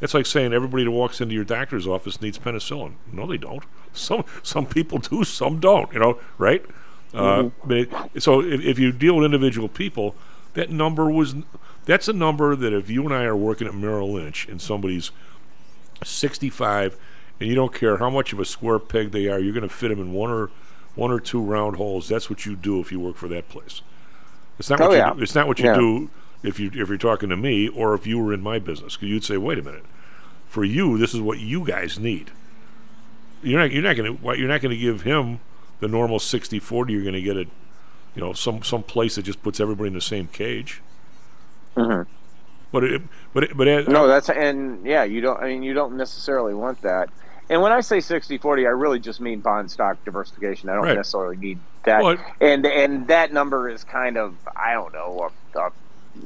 It's 0.01 0.15
like 0.15 0.25
saying 0.25 0.53
everybody 0.53 0.83
that 0.83 0.91
walks 0.91 1.21
into 1.21 1.35
your 1.35 1.43
doctor's 1.43 1.85
office 1.85 2.19
needs 2.19 2.39
penicillin. 2.39 2.93
No 3.11 3.27
they 3.27 3.37
don't. 3.37 3.63
Some 3.93 4.25
some 4.41 4.65
people 4.65 4.97
do 4.97 5.23
some 5.23 5.59
don't 5.59 5.93
you 5.93 5.99
know 5.99 6.19
right? 6.39 6.65
Uh, 7.13 7.51
but 7.63 7.77
it, 7.77 8.23
so 8.23 8.41
if, 8.41 8.59
if 8.59 8.79
you 8.79 8.91
deal 8.91 9.17
with 9.17 9.25
individual 9.25 9.67
people 9.67 10.15
that 10.55 10.71
number 10.71 11.11
was 11.11 11.35
that's 11.85 12.07
a 12.07 12.13
number 12.13 12.55
that 12.55 12.73
if 12.73 12.89
you 12.89 13.05
and 13.05 13.13
I 13.13 13.25
are 13.25 13.37
working 13.37 13.67
at 13.67 13.75
Merrill 13.75 14.13
Lynch 14.13 14.47
and 14.47 14.59
somebody's 14.59 15.11
65 16.03 16.97
and 17.39 17.47
you 17.47 17.53
don't 17.53 17.71
care 17.71 17.97
how 17.97 18.09
much 18.09 18.33
of 18.33 18.39
a 18.39 18.45
square 18.45 18.79
peg 18.79 19.11
they 19.11 19.27
are 19.27 19.37
you're 19.37 19.53
going 19.53 19.61
to 19.61 19.69
fit 19.69 19.89
them 19.89 19.99
in 19.99 20.11
one 20.11 20.31
or 20.31 20.49
one 20.95 21.11
or 21.11 21.19
two 21.19 21.41
round 21.41 21.75
holes 21.77 22.07
that's 22.07 22.29
what 22.29 22.45
you 22.45 22.55
do 22.55 22.79
if 22.79 22.91
you 22.91 22.99
work 22.99 23.15
for 23.15 23.27
that 23.27 23.47
place 23.49 23.81
it's 24.59 24.69
not 24.69 24.79
Oh, 24.81 24.87
what 24.87 24.91
you 24.93 24.97
yeah. 24.99 25.13
do, 25.13 25.21
it's 25.23 25.35
not 25.35 25.47
what 25.47 25.59
you 25.59 25.65
Yeah. 25.65 25.75
do 25.75 26.09
if 26.43 26.59
you 26.59 26.67
if 26.73 26.89
you're 26.89 26.97
talking 26.97 27.29
to 27.29 27.37
me 27.37 27.67
or 27.69 27.93
if 27.93 28.05
you 28.05 28.19
were 28.19 28.33
in 28.33 28.41
my 28.41 28.59
business 28.59 28.95
because 28.95 29.09
you'd 29.09 29.23
say 29.23 29.37
wait 29.37 29.57
a 29.57 29.63
minute 29.63 29.85
for 30.47 30.63
you 30.63 30.97
this 30.97 31.13
is 31.13 31.21
what 31.21 31.39
you 31.39 31.65
guys 31.65 31.97
need 31.97 32.31
you're 33.41 33.59
not 33.59 33.71
you're 33.71 33.81
not 33.83 33.95
going 33.95 34.17
to 34.17 34.23
you're 34.37 34.47
not 34.47 34.61
going 34.61 34.75
to 34.75 34.77
give 34.81 35.01
him 35.01 35.39
the 35.79 35.87
normal 35.87 36.19
60 36.19 36.59
40 36.59 36.93
you're 36.93 37.01
going 37.01 37.13
to 37.13 37.21
get 37.21 37.37
it 37.37 37.47
you 38.15 38.21
know 38.21 38.33
some 38.33 38.61
some 38.61 38.83
place 38.83 39.15
that 39.15 39.23
just 39.23 39.41
puts 39.41 39.59
everybody 39.59 39.87
in 39.87 39.93
the 39.93 40.01
same 40.01 40.27
cage 40.27 40.81
Mhm. 41.75 42.05
but 42.71 42.83
it 42.83 43.01
but 43.33 43.43
it, 43.45 43.57
but 43.57 43.67
it, 43.67 43.87
No, 43.87 44.07
that's 44.07 44.29
and 44.29 44.85
yeah, 44.85 45.03
you 45.03 45.21
don't. 45.21 45.41
I 45.41 45.47
mean, 45.47 45.63
you 45.63 45.73
don't 45.73 45.97
necessarily 45.97 46.53
want 46.53 46.81
that. 46.83 47.09
And 47.49 47.61
when 47.61 47.71
I 47.71 47.81
say 47.81 47.97
60-40, 47.97 48.65
I 48.65 48.69
really 48.69 48.99
just 48.99 49.21
mean 49.21 49.41
bond 49.41 49.71
stock 49.71 49.97
diversification. 50.05 50.69
I 50.69 50.75
don't 50.75 50.83
Right. 50.83 50.93
necessarily 50.93 51.37
need 51.37 51.61
that. 51.85 52.01
Well, 52.03 52.17
and 52.41 52.65
and 52.65 53.07
that 53.09 53.33
number 53.33 53.69
is 53.69 53.83
kind 53.83 54.17
of 54.17 54.39
I 54.57 54.73
don't 54.73 54.93
know 54.93 55.29
a, 55.55 55.59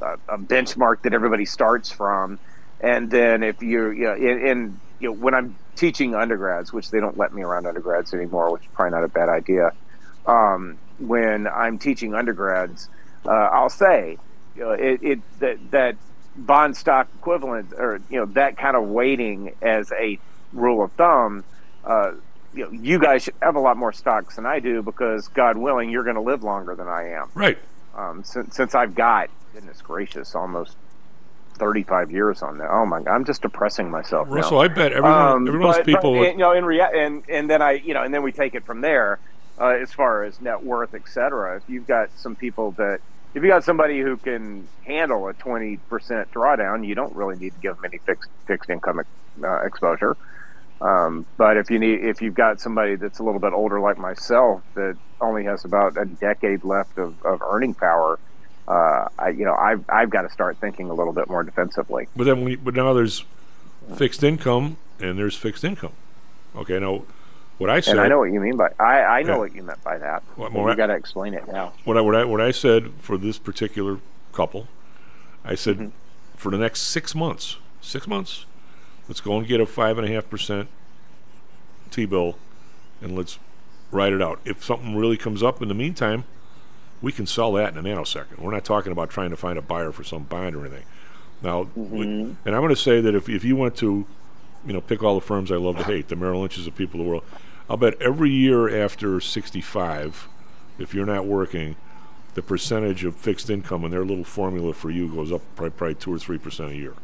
a, 0.04 0.16
a 0.28 0.38
benchmark 0.38 0.96
that 1.04 1.14
everybody 1.14 1.44
starts 1.44 1.90
from. 1.90 2.38
And 2.80 3.10
then 3.10 3.42
if 3.42 3.56
you're 3.62 3.92
you 3.92 4.04
know, 4.04 4.14
in, 4.14 4.46
in 4.46 4.80
you 5.00 5.08
know, 5.08 5.12
when 5.14 5.34
I'm 5.34 5.58
teaching 5.76 6.14
undergrads, 6.14 6.72
which 6.72 6.90
they 6.90 7.00
don't 7.00 7.16
let 7.18 7.32
me 7.32 7.42
around 7.42 7.66
undergrads 7.66 8.12
anymore, 8.14 8.52
which 8.52 8.62
is 8.64 8.70
probably 8.74 8.92
not 8.92 9.04
a 9.04 9.08
bad 9.08 9.28
idea. 9.28 9.72
Um, 10.26 10.80
when 10.98 11.46
I'm 11.48 11.78
teaching 11.78 12.14
undergrads, 12.14 12.88
uh, 13.28 13.32
I'll 13.52 13.70
say 13.70 14.20
you 14.54 14.62
know, 14.62 14.72
it, 14.72 15.00
it 15.02 15.18
that 15.38 15.58
that 15.70 15.96
bond 16.36 16.76
stock 16.76 17.08
equivalent 17.14 17.72
or 17.76 18.00
you 18.08 18.18
know 18.20 18.26
that 18.34 18.56
kind 18.56 18.76
of 18.76 18.84
weighting 18.86 19.52
as 19.62 19.90
a 19.98 20.20
rule 20.52 20.82
of 20.84 20.92
thumb. 20.92 21.44
Uh, 21.84 22.12
you 22.54 22.64
know, 22.64 22.70
you 22.70 22.98
guys 22.98 23.24
should 23.24 23.34
have 23.42 23.56
a 23.56 23.60
lot 23.60 23.76
more 23.76 23.92
stocks 23.92 24.36
than 24.36 24.46
I 24.46 24.58
do 24.60 24.82
because 24.82 25.28
God 25.28 25.56
willing, 25.56 25.90
you're 25.90 26.02
going 26.04 26.16
to 26.16 26.22
live 26.22 26.42
longer 26.42 26.74
than 26.74 26.88
I 26.88 27.10
am. 27.10 27.30
right 27.34 27.58
Um, 27.94 28.24
since 28.24 28.56
since 28.56 28.74
I've 28.74 28.94
got 28.94 29.28
goodness 29.52 29.80
gracious, 29.82 30.34
almost. 30.34 30.76
35 31.56 32.12
years 32.12 32.40
on 32.42 32.58
that. 32.58 32.68
Oh 32.70 32.86
my 32.86 33.02
God, 33.02 33.12
I'm 33.12 33.24
just 33.24 33.42
depressing 33.42 33.90
myself. 33.90 34.28
now. 34.28 34.34
Russell 34.34 34.60
I 34.60 34.68
bet 34.68 34.92
everyone 34.92 35.10
Um, 35.12 35.48
everyone's 35.48 35.78
but- 35.78 35.86
people 35.86 36.12
but, 36.12 36.18
would- 36.20 36.28
you 36.32 36.36
know, 36.36 36.52
in 36.52 36.64
rea- 36.64 36.82
and 36.94 37.24
and 37.28 37.50
then 37.50 37.60
I, 37.62 37.72
you 37.72 37.94
know, 37.94 38.02
and 38.04 38.14
then 38.14 38.22
we 38.22 38.30
take 38.30 38.54
it 38.54 38.64
from 38.64 38.80
there 38.80 39.18
uh, 39.60 39.70
as 39.70 39.92
far 39.92 40.22
as 40.22 40.40
net 40.40 40.62
worth, 40.62 40.94
et 40.94 41.08
cetera. 41.08 41.56
If 41.56 41.64
you've 41.68 41.86
got 41.88 42.10
some 42.16 42.36
people 42.36 42.70
that 42.72 43.00
if 43.34 43.42
you 43.42 43.48
got 43.48 43.64
somebody 43.64 44.00
who 44.00 44.16
can 44.18 44.68
handle 44.86 45.26
a 45.26 45.34
twenty 45.34 45.78
percent 45.90 46.30
drawdown, 46.30 46.86
you 46.86 46.94
don't 46.94 47.14
really 47.16 47.36
need 47.36 47.54
to 47.54 47.60
give 47.60 47.74
them 47.74 47.86
any 47.86 47.98
fixed 47.98 48.30
fixed 48.46 48.70
income 48.70 49.00
uh, 49.42 49.56
exposure. 49.62 50.16
Um, 50.80 51.26
but 51.36 51.56
if 51.56 51.70
you 51.70 51.78
need, 51.78 52.04
if 52.04 52.22
you've 52.22 52.34
got 52.34 52.60
somebody 52.60 52.94
that's 52.94 53.18
a 53.18 53.22
little 53.24 53.40
bit 53.40 53.52
older 53.52 53.80
like 53.80 53.98
myself 53.98 54.62
that 54.74 54.96
only 55.20 55.44
has 55.44 55.64
about 55.64 55.96
a 55.96 56.04
decade 56.04 56.62
left 56.64 56.98
of, 56.98 57.14
of 57.24 57.42
earning 57.42 57.74
power, 57.74 58.18
uh, 58.68 59.08
I, 59.18 59.30
you 59.30 59.44
know, 59.44 59.54
I've 59.54 59.84
I've 59.88 60.10
got 60.10 60.22
to 60.22 60.30
start 60.30 60.58
thinking 60.58 60.88
a 60.90 60.94
little 60.94 61.12
bit 61.12 61.28
more 61.28 61.42
defensively. 61.42 62.06
But 62.14 62.24
then, 62.24 62.44
we, 62.44 62.54
but 62.56 62.74
now 62.74 62.92
there's 62.92 63.24
fixed 63.96 64.22
income 64.22 64.76
and 65.00 65.18
there's 65.18 65.34
fixed 65.34 65.64
income. 65.64 65.92
Okay, 66.54 66.78
now 66.78 67.02
what 67.56 67.70
I 67.70 67.80
said. 67.80 67.92
and 67.92 68.00
I 68.00 68.08
know 68.08 68.18
what 68.20 68.30
you 68.30 68.40
mean 68.40 68.56
by 68.56 68.70
I, 68.78 69.02
I 69.02 69.22
know 69.22 69.32
Yeah. 69.34 69.38
what 69.38 69.54
you 69.54 69.62
meant 69.64 69.82
by 69.82 69.98
that. 69.98 70.22
What 70.36 70.52
But 70.52 70.58
more- 70.60 70.70
you 70.70 70.76
got 70.76 70.86
to 70.86 70.94
explain 70.94 71.34
it 71.34 71.48
now. 71.48 71.72
what 71.84 71.96
I, 71.96 72.00
what 72.02 72.14
I 72.14 72.24
what 72.24 72.40
I 72.40 72.52
said 72.52 72.92
for 73.00 73.18
this 73.18 73.36
particular 73.38 73.98
couple, 74.32 74.68
I 75.44 75.56
said 75.56 75.90
for 76.36 76.50
the 76.52 76.58
next 76.58 76.82
six 76.82 77.16
months, 77.16 77.56
six 77.80 78.06
months, 78.06 78.44
let's 79.08 79.20
go 79.20 79.36
and 79.38 79.46
get 79.46 79.60
a 79.60 79.66
five 79.66 79.98
and 79.98 80.06
a 80.06 80.12
half 80.12 80.28
percent 80.28 80.68
T 81.90 82.04
bill, 82.04 82.36
and 83.00 83.16
let's 83.16 83.38
ride 83.90 84.12
it 84.12 84.22
out. 84.22 84.40
If 84.44 84.64
something 84.64 84.96
really 84.96 85.16
comes 85.16 85.42
up 85.42 85.62
in 85.62 85.68
the 85.68 85.74
meantime, 85.74 86.24
we 87.00 87.12
can 87.12 87.26
sell 87.26 87.52
that 87.52 87.76
in 87.76 87.78
a 87.78 87.82
nanosecond. 87.82 88.38
We're 88.38 88.52
not 88.52 88.64
talking 88.64 88.92
about 88.92 89.10
trying 89.10 89.30
to 89.30 89.36
find 89.36 89.58
a 89.58 89.62
buyer 89.62 89.92
for 89.92 90.04
some 90.04 90.24
bond 90.24 90.54
or 90.54 90.66
anything. 90.66 90.84
Now, 91.42 91.68
we- 91.74 92.06
mm-hmm. 92.06 92.32
and 92.46 92.54
I'm 92.54 92.62
going 92.62 92.68
to 92.74 92.76
say 92.76 93.00
that 93.00 93.14
if 93.14 93.28
if 93.28 93.44
you 93.44 93.56
went 93.56 93.76
to, 93.76 94.06
you 94.66 94.72
know, 94.72 94.80
pick 94.80 95.02
all 95.02 95.14
the 95.14 95.24
firms 95.24 95.50
I 95.50 95.56
love 95.56 95.76
to 95.78 95.84
hate, 95.84 96.08
the 96.08 96.16
Merrill 96.16 96.42
Lynch's 96.42 96.66
of 96.66 96.74
the 96.74 96.78
people 96.78 97.00
of 97.00 97.06
the 97.06 97.10
world, 97.10 97.24
I'll 97.70 97.76
bet 97.76 98.00
every 98.00 98.30
year 98.30 98.82
after 98.82 99.20
65, 99.20 100.28
if 100.78 100.94
you're 100.94 101.06
not 101.06 101.26
working, 101.26 101.76
the 102.34 102.42
percentage 102.42 103.04
of 103.04 103.14
fixed 103.16 103.50
income 103.50 103.84
in 103.84 103.90
their 103.90 104.04
little 104.04 104.24
formula 104.24 104.72
for 104.72 104.90
you 104.90 105.08
goes 105.08 105.32
up 105.32 105.42
probably, 105.54 105.70
probably 105.70 105.94
two 105.94 106.14
or 106.14 106.18
three 106.18 106.38
percent 106.38 106.72
a 106.72 106.76
year. 106.76 106.94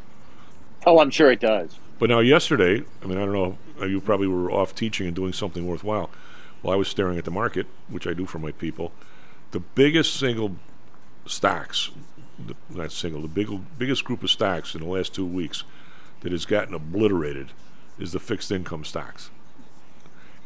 Oh, 0.86 0.98
I'm 1.01 1.11
sure 1.11 1.31
it 1.31 1.40
does. 1.40 1.78
But 1.98 2.11
now 2.11 2.19
yesterday, 2.20 2.82
I 3.02 3.06
mean, 3.06 3.19
I 3.19 3.24
don't 3.24 3.32
know, 3.32 3.59
uh, 3.81 3.86
you 3.86 4.01
probably 4.01 4.27
were 4.27 4.51
off 4.51 4.74
teaching 4.74 5.06
and 5.06 5.15
doing 5.16 5.32
something 5.32 5.66
worthwhile. 5.66 6.11
Well, 6.62 6.73
I 6.73 6.77
was 6.77 6.89
staring 6.89 7.19
at 7.19 7.24
the 7.24 7.31
market, 7.31 7.66
which 7.89 8.06
I 8.06 8.12
do 8.15 8.27
for 8.27 8.39
my 8.39 8.52
people, 8.52 8.93
the 9.52 9.61
biggest 9.61 10.15
single 10.16 10.56
stocks, 11.27 11.90
the, 12.44 12.55
not 12.70 12.90
single, 12.93 13.23
the 13.23 13.28
big, 13.28 13.48
biggest 13.78 14.05
group 14.05 14.23
of 14.23 14.31
stocks 14.31 14.74
in 14.74 14.81
the 14.81 14.86
last 14.89 15.15
two 15.15 15.27
weeks 15.27 15.65
that 16.20 16.32
has 16.32 16.44
gotten 16.47 16.74
obliterated 16.74 17.48
is 17.98 18.12
the 18.12 18.19
fixed 18.20 18.51
income 18.51 18.85
stocks. 18.85 19.31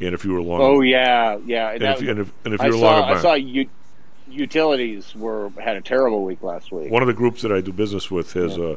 And 0.01 0.15
if 0.15 0.25
you 0.25 0.33
were 0.33 0.43
long, 0.43 0.61
Oh 0.61 0.81
yeah, 0.81 1.39
yeah. 1.47 1.71
And 1.71 1.81
that- 1.83 1.97
if 1.97 2.03
you- 2.03 2.11
and 2.11 2.21
if- 2.21 2.33
and 2.45 2.55
if 2.55 2.61
I 2.61 2.67
you're 2.67 2.75
saw, 2.75 3.01
long 3.01 3.11
I 3.11 3.21
saw 3.21 3.35
u- 3.35 3.69
utilities 4.31 5.15
were 5.17 5.51
had 5.59 5.77
a 5.77 5.81
terrible 5.81 6.25
week 6.25 6.43
last 6.43 6.71
week. 6.71 6.91
One 6.91 7.03
of 7.03 7.07
the 7.09 7.15
groups 7.15 7.43
that 7.43 7.51
I 7.53 7.61
do 7.61 7.73
business 7.73 8.11
with 8.11 8.33
has 8.35 8.57
a 8.59 8.77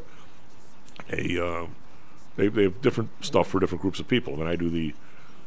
a 1.12 1.46
uh, 1.46 1.68
they 2.36 2.48
they 2.48 2.64
have 2.64 2.82
different 2.82 3.10
stuff 3.22 3.48
for 3.50 3.60
different 3.60 3.82
groups 3.82 4.00
of 4.00 4.08
people. 4.08 4.34
And 4.40 4.48
I 4.48 4.56
do 4.56 4.70
the 4.70 4.94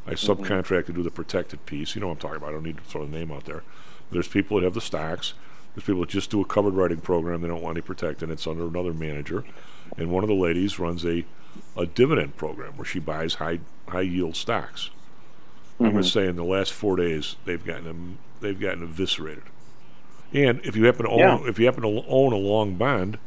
I 0.07 0.13
subcontract 0.13 0.87
to 0.87 0.93
do 0.93 1.03
the 1.03 1.11
protected 1.11 1.65
piece. 1.67 1.95
You 1.95 2.01
know 2.01 2.09
what 2.09 2.15
I'm 2.15 2.21
talking 2.21 2.37
about. 2.37 2.51
I 2.51 2.53
don't 2.53 2.63
need 2.65 2.77
to 2.79 2.83
throw 2.85 3.07
the 3.07 3.17
name 3.17 3.33
out 3.33 3.45
there. 3.47 3.63
There's 4.11 4.29
people 4.29 4.59
that 4.59 4.65
have 4.65 4.75
the 4.75 4.81
stocks. 4.81 5.33
There's 5.75 5.85
people 5.87 6.03
that 6.03 6.11
just 6.11 6.31
do 6.31 6.41
a 6.41 6.45
covered 6.45 6.75
writing 6.75 6.99
program. 7.01 7.41
They 7.41 7.49
don't 7.49 7.63
want 7.63 7.77
any 7.79 7.83
protected. 7.83 8.25
And 8.25 8.33
it's 8.33 8.47
under 8.47 8.67
another 8.67 8.93
manager. 8.93 9.45
And 9.97 10.11
one 10.11 10.23
of 10.23 10.29
the 10.29 10.35
ladies 10.35 10.79
runs 10.79 11.05
a 11.05 11.25
a 11.77 11.87
dividend 11.87 12.37
program 12.37 12.77
where 12.77 12.85
she 12.85 12.99
buys 12.99 13.35
high 13.35 13.61
high 13.89 14.01
yield 14.03 14.37
stocks. 14.37 14.91
I'm 15.81 15.91
going 15.91 16.03
to 16.05 16.09
say 16.09 16.27
in 16.29 16.37
the 16.37 16.45
last 16.45 16.73
four 16.73 16.97
days 16.97 17.37
they've 17.45 17.65
gotten 17.65 17.85
them 17.85 18.19
they've 18.41 18.59
gotten 18.59 18.83
eviscerated. 18.83 19.45
And 20.33 20.61
if 20.65 20.77
you 20.77 20.85
happen 20.85 21.07
to 21.07 21.11
own 21.13 21.19
Yeah. 21.19 21.41
if 21.49 21.59
you 21.59 21.67
happen 21.67 21.83
to 21.83 22.05
own 22.09 22.33
a 22.33 22.37
long 22.37 22.75
bond, 22.75 23.19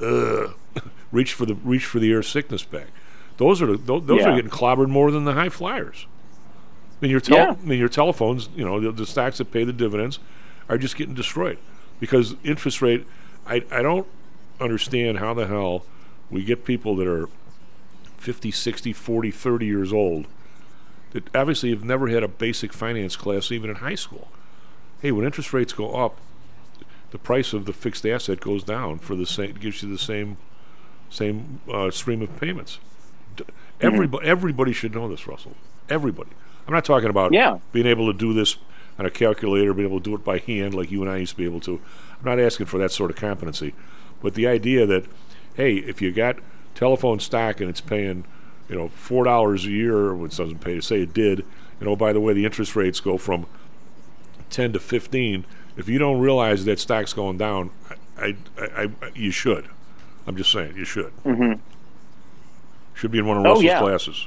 uh, 0.00 0.48
reach 1.12 1.32
for 1.34 1.46
the 1.46 1.54
reach 1.54 1.84
for 1.86 1.98
the 1.98 2.12
air 2.12 2.22
sickness 2.22 2.62
bag. 2.64 2.86
Those 3.38 3.60
are 3.62 3.76
those, 3.76 4.06
those 4.06 4.20
are 4.32 4.36
getting 4.36 4.50
clobbered 4.50 4.88
more 4.88 5.10
than 5.10 5.24
the 5.24 5.34
high 5.34 5.48
flyers. 5.50 6.06
I 6.10 6.96
mean, 7.02 7.10
your 7.10 7.20
tel- 7.20 7.36
Yeah. 7.36 7.50
I 7.50 7.64
mean, 7.66 7.78
your 7.78 7.88
telephones, 7.90 8.48
you 8.56 8.64
know, 8.64 8.80
the, 8.80 8.90
the 8.90 9.06
stocks 9.06 9.38
that 9.38 9.50
pay 9.52 9.64
the 9.64 9.72
dividends 9.72 10.18
are 10.68 10.78
just 10.78 10.96
getting 10.96 11.14
destroyed 11.14 11.58
because 12.00 12.34
interest 12.44 12.80
rate. 12.82 13.06
I 13.46 13.62
I 13.70 13.82
don't 13.82 14.06
understand 14.60 15.18
how 15.18 15.34
the 15.34 15.46
hell 15.46 15.84
we 16.30 16.42
get 16.42 16.64
people 16.64 16.96
that 16.96 17.06
are 17.06 17.28
50, 18.16 18.50
60, 18.50 18.92
40, 18.92 19.30
30 19.30 19.66
years 19.66 19.92
old 19.92 20.26
that 21.12 21.34
obviously 21.36 21.70
have 21.70 21.84
never 21.84 22.08
had 22.08 22.22
a 22.22 22.28
basic 22.28 22.72
finance 22.72 23.14
class 23.14 23.52
even 23.52 23.70
in 23.70 23.76
high 23.76 23.94
school. 23.94 24.28
Hey, 25.00 25.12
when 25.12 25.24
interest 25.24 25.52
rates 25.52 25.72
go 25.72 25.94
up, 25.94 26.16
the 27.10 27.18
price 27.18 27.52
of 27.52 27.66
the 27.66 27.72
fixed 27.72 28.04
asset 28.06 28.40
goes 28.40 28.64
down 28.64 28.98
for 28.98 29.14
the 29.14 29.26
same 29.26 29.52
gives 29.54 29.82
you 29.82 29.90
the 29.90 29.98
same 29.98 30.38
same 31.10 31.60
uh, 31.72 31.90
stream 31.90 32.22
of 32.22 32.38
payments. 32.40 32.78
Everybody 33.80 34.26
everybody 34.26 34.72
should 34.72 34.94
know 34.94 35.08
this, 35.08 35.26
Russell. 35.26 35.54
Everybody. 35.88 36.30
I'm 36.66 36.72
not 36.74 36.84
talking 36.84 37.10
about 37.10 37.32
Yeah. 37.32 37.58
being 37.72 37.86
able 37.86 38.10
to 38.12 38.18
do 38.18 38.32
this 38.32 38.56
on 38.98 39.04
a 39.06 39.10
calculator, 39.10 39.72
being 39.74 39.88
able 39.88 40.00
to 40.00 40.04
do 40.04 40.14
it 40.14 40.24
by 40.24 40.38
hand 40.38 40.74
like 40.74 40.90
you 40.90 41.02
and 41.02 41.10
I 41.10 41.18
used 41.18 41.32
to 41.32 41.36
be 41.36 41.44
able 41.44 41.60
to. 41.60 41.74
I'm 42.18 42.24
not 42.24 42.40
asking 42.40 42.66
for 42.66 42.78
that 42.78 42.90
sort 42.90 43.10
of 43.10 43.16
competency, 43.16 43.74
but 44.22 44.34
the 44.34 44.46
idea 44.46 44.86
that 44.86 45.04
hey, 45.56 45.76
if 45.76 46.00
you 46.02 46.12
got 46.12 46.36
telephone 46.74 47.20
stock 47.20 47.60
and 47.60 47.68
it's 47.70 47.80
paying, 47.80 48.24
you 48.68 48.76
know, 48.76 48.88
four 48.88 49.24
dollars 49.24 49.66
a 49.66 49.70
year, 49.70 50.14
which 50.14 50.36
doesn't 50.36 50.60
pay, 50.60 50.74
to 50.74 50.82
say 50.82 51.02
it 51.02 51.12
did, 51.12 51.44
and 51.78 51.88
oh 51.88 51.96
by 51.96 52.12
the 52.14 52.20
way, 52.20 52.32
the 52.32 52.44
interest 52.46 52.74
rates 52.74 53.00
go 53.00 53.18
from 53.18 53.46
ten 54.48 54.72
to 54.72 54.80
fifteen. 54.80 55.44
If 55.76 55.88
you 55.90 55.98
don't 55.98 56.20
realize 56.20 56.64
that 56.64 56.78
stock's 56.80 57.12
going 57.12 57.36
down, 57.36 57.70
I, 58.18 58.24
I, 58.58 58.62
I, 58.62 58.82
I 59.02 59.10
you 59.14 59.30
should. 59.30 59.68
I'm 60.26 60.36
just 60.36 60.50
saying, 60.52 60.76
you 60.76 60.84
should. 60.84 61.12
Mhm. 61.24 61.60
Should 62.94 63.10
be 63.10 63.18
in 63.18 63.26
one 63.26 63.36
of 63.36 63.44
Oh, 63.44 63.50
Russell's 63.50 63.64
yeah. 63.64 63.78
classes. 63.80 64.26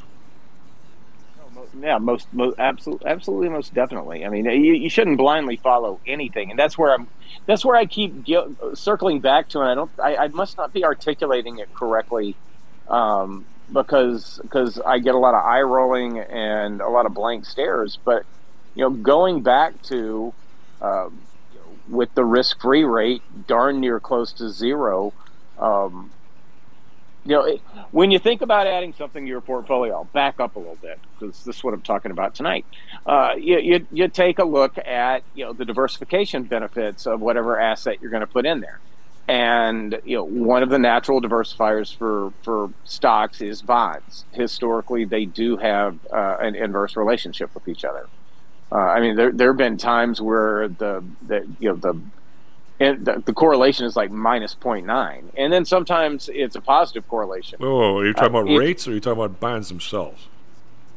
Yeah, 1.81 1.97
most, 1.97 2.27
most 2.33 2.57
absolutely, 2.59 3.07
absolutely, 3.07 3.49
most 3.49 3.73
definitely. 3.73 4.25
I 4.25 4.29
mean, 4.29 4.45
you, 4.45 4.73
you 4.73 4.89
shouldn't 4.89 5.17
blindly 5.17 5.55
follow 5.55 5.99
anything, 6.07 6.49
and 6.49 6.59
that's 6.59 6.77
where 6.77 6.93
I'm. 6.93 7.07
That's 7.45 7.63
where 7.63 7.75
I 7.75 7.85
keep 7.85 8.23
gil- 8.25 8.55
circling 8.73 9.19
back 9.19 9.49
to, 9.49 9.59
and 9.61 9.69
I 9.69 9.75
don't. 9.75 9.91
I, 10.01 10.15
I 10.15 10.27
must 10.29 10.57
not 10.57 10.73
be 10.73 10.83
articulating 10.83 11.59
it 11.59 11.73
correctly, 11.75 12.35
um, 12.89 13.45
because 13.71 14.39
because 14.41 14.79
I 14.79 14.97
get 14.99 15.15
a 15.15 15.17
lot 15.19 15.35
of 15.35 15.45
eye 15.45 15.61
rolling 15.61 16.19
and 16.19 16.81
a 16.81 16.89
lot 16.89 17.05
of 17.05 17.13
blank 17.13 17.45
stares. 17.45 17.97
But 18.03 18.23
you 18.75 18.83
know, 18.83 18.89
going 18.89 19.41
back 19.41 19.79
to 19.83 20.33
um, 20.81 21.19
with 21.87 22.13
the 22.15 22.25
risk-free 22.25 22.83
rate 22.83 23.21
darn 23.47 23.79
near 23.79 23.99
close 23.99 24.31
to 24.33 24.49
zero. 24.49 25.13
Um, 25.59 26.11
you 27.25 27.35
know, 27.35 27.43
it, 27.43 27.61
when 27.91 28.11
you 28.11 28.19
think 28.19 28.41
about 28.41 28.65
adding 28.65 28.93
something 28.93 29.25
to 29.25 29.29
your 29.29 29.41
portfolio, 29.41 29.93
I'll 29.95 30.05
back 30.05 30.39
up 30.39 30.55
a 30.55 30.59
little 30.59 30.77
bit 30.81 30.99
because 31.19 31.43
this 31.43 31.57
is 31.57 31.63
what 31.63 31.73
I'm 31.73 31.81
talking 31.81 32.11
about 32.11 32.33
tonight. 32.33 32.65
Uh, 33.05 33.33
you, 33.37 33.59
you, 33.59 33.87
you 33.91 34.07
take 34.07 34.39
a 34.39 34.45
look 34.45 34.77
at 34.77 35.23
you 35.33 35.45
know 35.45 35.53
the 35.53 35.65
diversification 35.65 36.43
benefits 36.43 37.05
of 37.05 37.19
whatever 37.19 37.59
asset 37.59 37.97
you're 38.01 38.11
going 38.11 38.21
to 38.21 38.27
put 38.27 38.45
in 38.45 38.61
there, 38.61 38.79
and 39.27 39.99
you 40.05 40.15
know 40.17 40.23
one 40.23 40.63
of 40.63 40.69
the 40.69 40.79
natural 40.79 41.21
diversifiers 41.21 41.95
for 41.95 42.33
for 42.41 42.71
stocks 42.85 43.41
is 43.41 43.61
bonds. 43.61 44.25
Historically, 44.31 45.05
they 45.05 45.25
do 45.25 45.57
have 45.57 45.99
uh, 46.11 46.37
an 46.39 46.55
inverse 46.55 46.95
relationship 46.95 47.53
with 47.53 47.67
each 47.67 47.83
other. 47.83 48.09
Uh, 48.71 48.77
I 48.77 49.01
mean, 49.01 49.15
there 49.15 49.31
there 49.31 49.49
have 49.49 49.57
been 49.57 49.77
times 49.77 50.21
where 50.21 50.69
the 50.69 51.03
the 51.21 51.45
you 51.59 51.69
know 51.69 51.75
the 51.75 52.01
and 52.79 53.05
the, 53.05 53.21
the 53.25 53.33
correlation 53.33 53.85
is 53.85 53.95
like 53.95 54.09
minus 54.11 54.55
0.9 54.55 55.23
and 55.37 55.51
then 55.53 55.65
sometimes 55.65 56.29
it's 56.33 56.55
a 56.55 56.61
positive 56.61 57.07
correlation 57.07 57.59
oh 57.61 57.97
are 57.97 58.05
you 58.05 58.13
talking 58.13 58.35
Uh, 58.35 58.39
about 58.39 58.49
if- 58.51 58.59
rates 58.59 58.87
or 58.87 58.91
are 58.91 58.93
you 58.93 58.99
talking 58.99 59.21
about 59.23 59.39
bonds 59.39 59.67
themselves? 59.69 60.27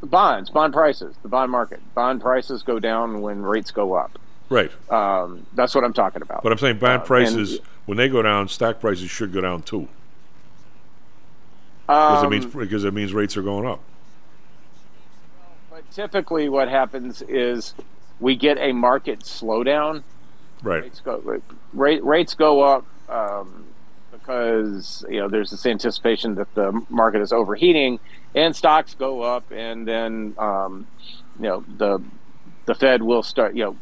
bonds 0.03 0.51
bond 0.51 0.73
prices 0.73 1.15
the 1.23 1.29
bond 1.29 1.51
market 1.51 1.81
bond 1.95 2.21
prices 2.21 2.63
go 2.63 2.79
down 2.79 3.21
when 3.21 3.43
rates 3.43 3.71
go 3.71 3.95
up 3.95 4.19
Right. 4.49 4.71
um, 4.91 5.47
that's 5.55 5.75
what 5.75 5.83
i'm 5.85 5.93
talking 5.93 6.23
about 6.23 6.43
But 6.43 6.53
I'm 6.53 6.59
saying 6.59 6.79
bond 6.79 7.03
Uh, 7.03 7.05
prices, 7.05 7.57
and- 7.59 7.67
when 7.87 7.99
they 7.99 8.09
go 8.09 8.23
down, 8.23 8.47
stock 8.49 8.81
prices 8.81 9.11
should 9.11 9.33
go 9.33 9.41
down 9.41 9.63
too. 9.63 9.89
Because 11.87 12.23
it 12.23 12.31
means 12.31 12.45
Um, 12.45 12.51
because 12.61 12.85
it 12.85 12.95
means 12.95 13.13
rates 13.13 13.37
are 13.37 13.43
going 13.43 13.67
up. 13.67 13.81
but 15.71 15.89
typically 15.91 16.49
what 16.49 16.69
happens 16.69 17.23
is 17.23 17.75
we 18.21 18.37
get 18.37 18.57
a 18.59 18.73
market 18.73 19.21
slowdown 19.21 20.03
Right. 20.63 20.83
rates 20.85 21.01
go 21.01 21.41
rate, 21.73 22.05
rates 22.05 22.35
go 22.35 22.63
up 22.63 22.85
um, 23.09 23.65
because 24.13 25.05
you 25.09 25.19
know 25.21 25.29
there's 25.29 25.51
this 25.51 25.67
anticipation 25.67 26.37
that 26.37 26.55
the 26.55 26.81
market 26.89 27.21
is 27.23 27.33
overheating, 27.33 27.99
and 28.35 28.55
stocks 28.55 28.95
go 28.95 29.23
up, 29.23 29.51
and 29.51 29.87
then 29.87 30.35
um, 30.39 30.87
you 31.39 31.45
know 31.49 31.65
the 31.79 32.01
the 32.67 32.75
Fed 32.75 33.03
will 33.03 33.23
start. 33.23 33.55
You 33.57 33.65
know, 33.65 33.77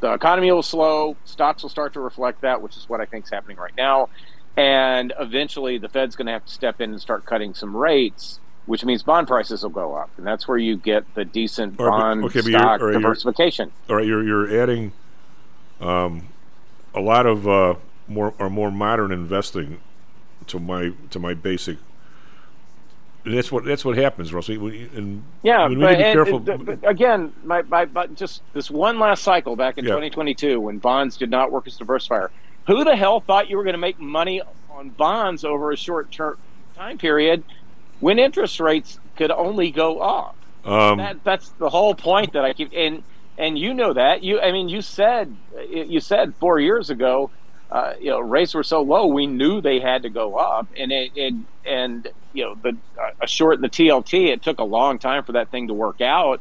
the 0.00 0.12
economy 0.12 0.50
will 0.50 0.62
slow. 0.62 1.16
Stocks 1.24 1.62
will 1.62 1.70
start 1.70 1.92
to 1.94 2.00
reflect 2.00 2.40
that, 2.40 2.62
which 2.62 2.76
is 2.76 2.88
what 2.88 3.00
I 3.00 3.04
think 3.04 3.26
is 3.26 3.30
happening 3.30 3.56
right 3.56 3.76
now. 3.76 4.08
And 4.56 5.12
eventually, 5.18 5.78
the 5.78 5.88
Fed's 5.88 6.14
going 6.16 6.26
to 6.26 6.32
have 6.32 6.44
to 6.46 6.52
step 6.52 6.80
in 6.80 6.90
and 6.92 7.00
start 7.00 7.24
cutting 7.26 7.54
some 7.54 7.76
rates, 7.76 8.38
which 8.66 8.84
means 8.84 9.02
bond 9.02 9.26
prices 9.26 9.62
will 9.64 9.70
go 9.70 9.94
up, 9.94 10.10
and 10.16 10.26
that's 10.26 10.46
where 10.46 10.58
you 10.58 10.76
get 10.76 11.12
the 11.14 11.24
decent 11.24 11.78
All 11.78 11.86
right, 11.86 11.90
but- 11.92 11.98
bond 11.98 12.24
okay, 12.24 12.40
but 12.40 12.46
you're- 12.46 12.58
stock 12.60 12.80
all 12.80 12.86
right, 12.86 12.92
you're- 12.92 13.02
diversification. 13.02 13.72
All 13.88 13.96
right, 13.96 14.06
you're 14.06 14.22
you're 14.24 14.60
adding 14.62 14.92
um, 15.84 16.28
a 16.94 17.00
lot 17.00 17.26
of 17.26 17.46
uh, 17.48 17.74
more 18.08 18.34
are 18.38 18.50
more 18.50 18.70
modern 18.70 19.12
investing 19.12 19.80
to 20.48 20.58
my 20.58 20.92
to 21.10 21.18
my 21.18 21.34
basic. 21.34 21.78
And 23.24 23.32
that's 23.34 23.50
what 23.50 23.64
that's 23.64 23.84
what 23.84 23.96
happens, 23.96 24.32
Russell. 24.34 24.58
We- 24.58 24.88
And 24.94 25.24
Yeah, 25.42 25.66
we 25.68 25.76
need 25.76 25.80
but, 25.80 25.90
to 25.92 25.96
be 25.96 26.02
and- 26.04 26.12
careful. 26.14 26.38
but- 26.40 26.78
again, 26.88 27.32
my, 27.44 27.62
my, 27.62 27.86
but 27.86 28.14
just 28.14 28.42
this 28.52 28.70
one 28.70 28.98
last 28.98 29.22
cycle 29.22 29.56
back 29.56 29.78
in 29.78 29.84
Yeah. 29.84 29.92
2022 29.92 30.60
when 30.60 30.78
bonds 30.78 31.16
did 31.16 31.30
not 31.30 31.50
work 31.50 31.66
as 31.66 31.80
a 31.80 31.84
diversifier. 31.84 32.28
Who 32.66 32.84
the 32.84 32.94
hell 32.96 33.20
thought 33.20 33.48
you 33.48 33.56
were 33.56 33.62
going 33.64 33.74
to 33.74 33.78
make 33.80 33.98
money 33.98 34.42
on 34.70 34.90
bonds 34.90 35.44
over 35.44 35.70
a 35.72 35.76
short 35.76 36.10
term 36.12 36.36
time 36.76 36.98
period 36.98 37.44
when 38.00 38.18
interest 38.18 38.60
rates 38.60 38.98
could 39.16 39.30
only 39.30 39.70
go 39.70 40.00
up? 40.00 40.36
Um, 40.66 40.98
that, 40.98 41.24
that's 41.24 41.48
the 41.50 41.68
whole 41.70 41.94
point 41.94 42.32
that 42.34 42.44
I 42.44 42.52
keep 42.52 42.72
and 42.74 43.02
and 43.36 43.58
you 43.58 43.74
know 43.74 43.92
that. 43.92 44.22
You 44.22 44.40
I 44.40 44.52
mean 44.52 44.68
you 44.68 44.82
said 44.82 45.36
you 45.68 46.00
said 46.00 46.34
four 46.36 46.58
years 46.60 46.90
ago 46.90 47.30
uh, 47.70 47.94
you 48.00 48.10
know 48.10 48.20
rates 48.20 48.54
were 48.54 48.62
so 48.62 48.82
low 48.82 49.06
we 49.06 49.26
knew 49.26 49.60
they 49.60 49.80
had 49.80 50.02
to 50.02 50.10
go 50.10 50.36
up. 50.36 50.68
And 50.78 50.92
it, 50.92 51.12
it 51.14 51.34
and 51.64 52.06
you 52.32 52.44
know 52.44 52.54
the 52.54 52.76
a 53.20 53.26
short 53.26 53.56
in 53.56 53.62
the 53.62 53.68
TLT 53.70 54.28
it 54.32 54.42
took 54.42 54.58
a 54.60 54.64
long 54.64 54.98
time 54.98 55.24
for 55.24 55.32
that 55.32 55.50
thing 55.50 55.68
to 55.68 55.74
work 55.74 56.00
out. 56.00 56.40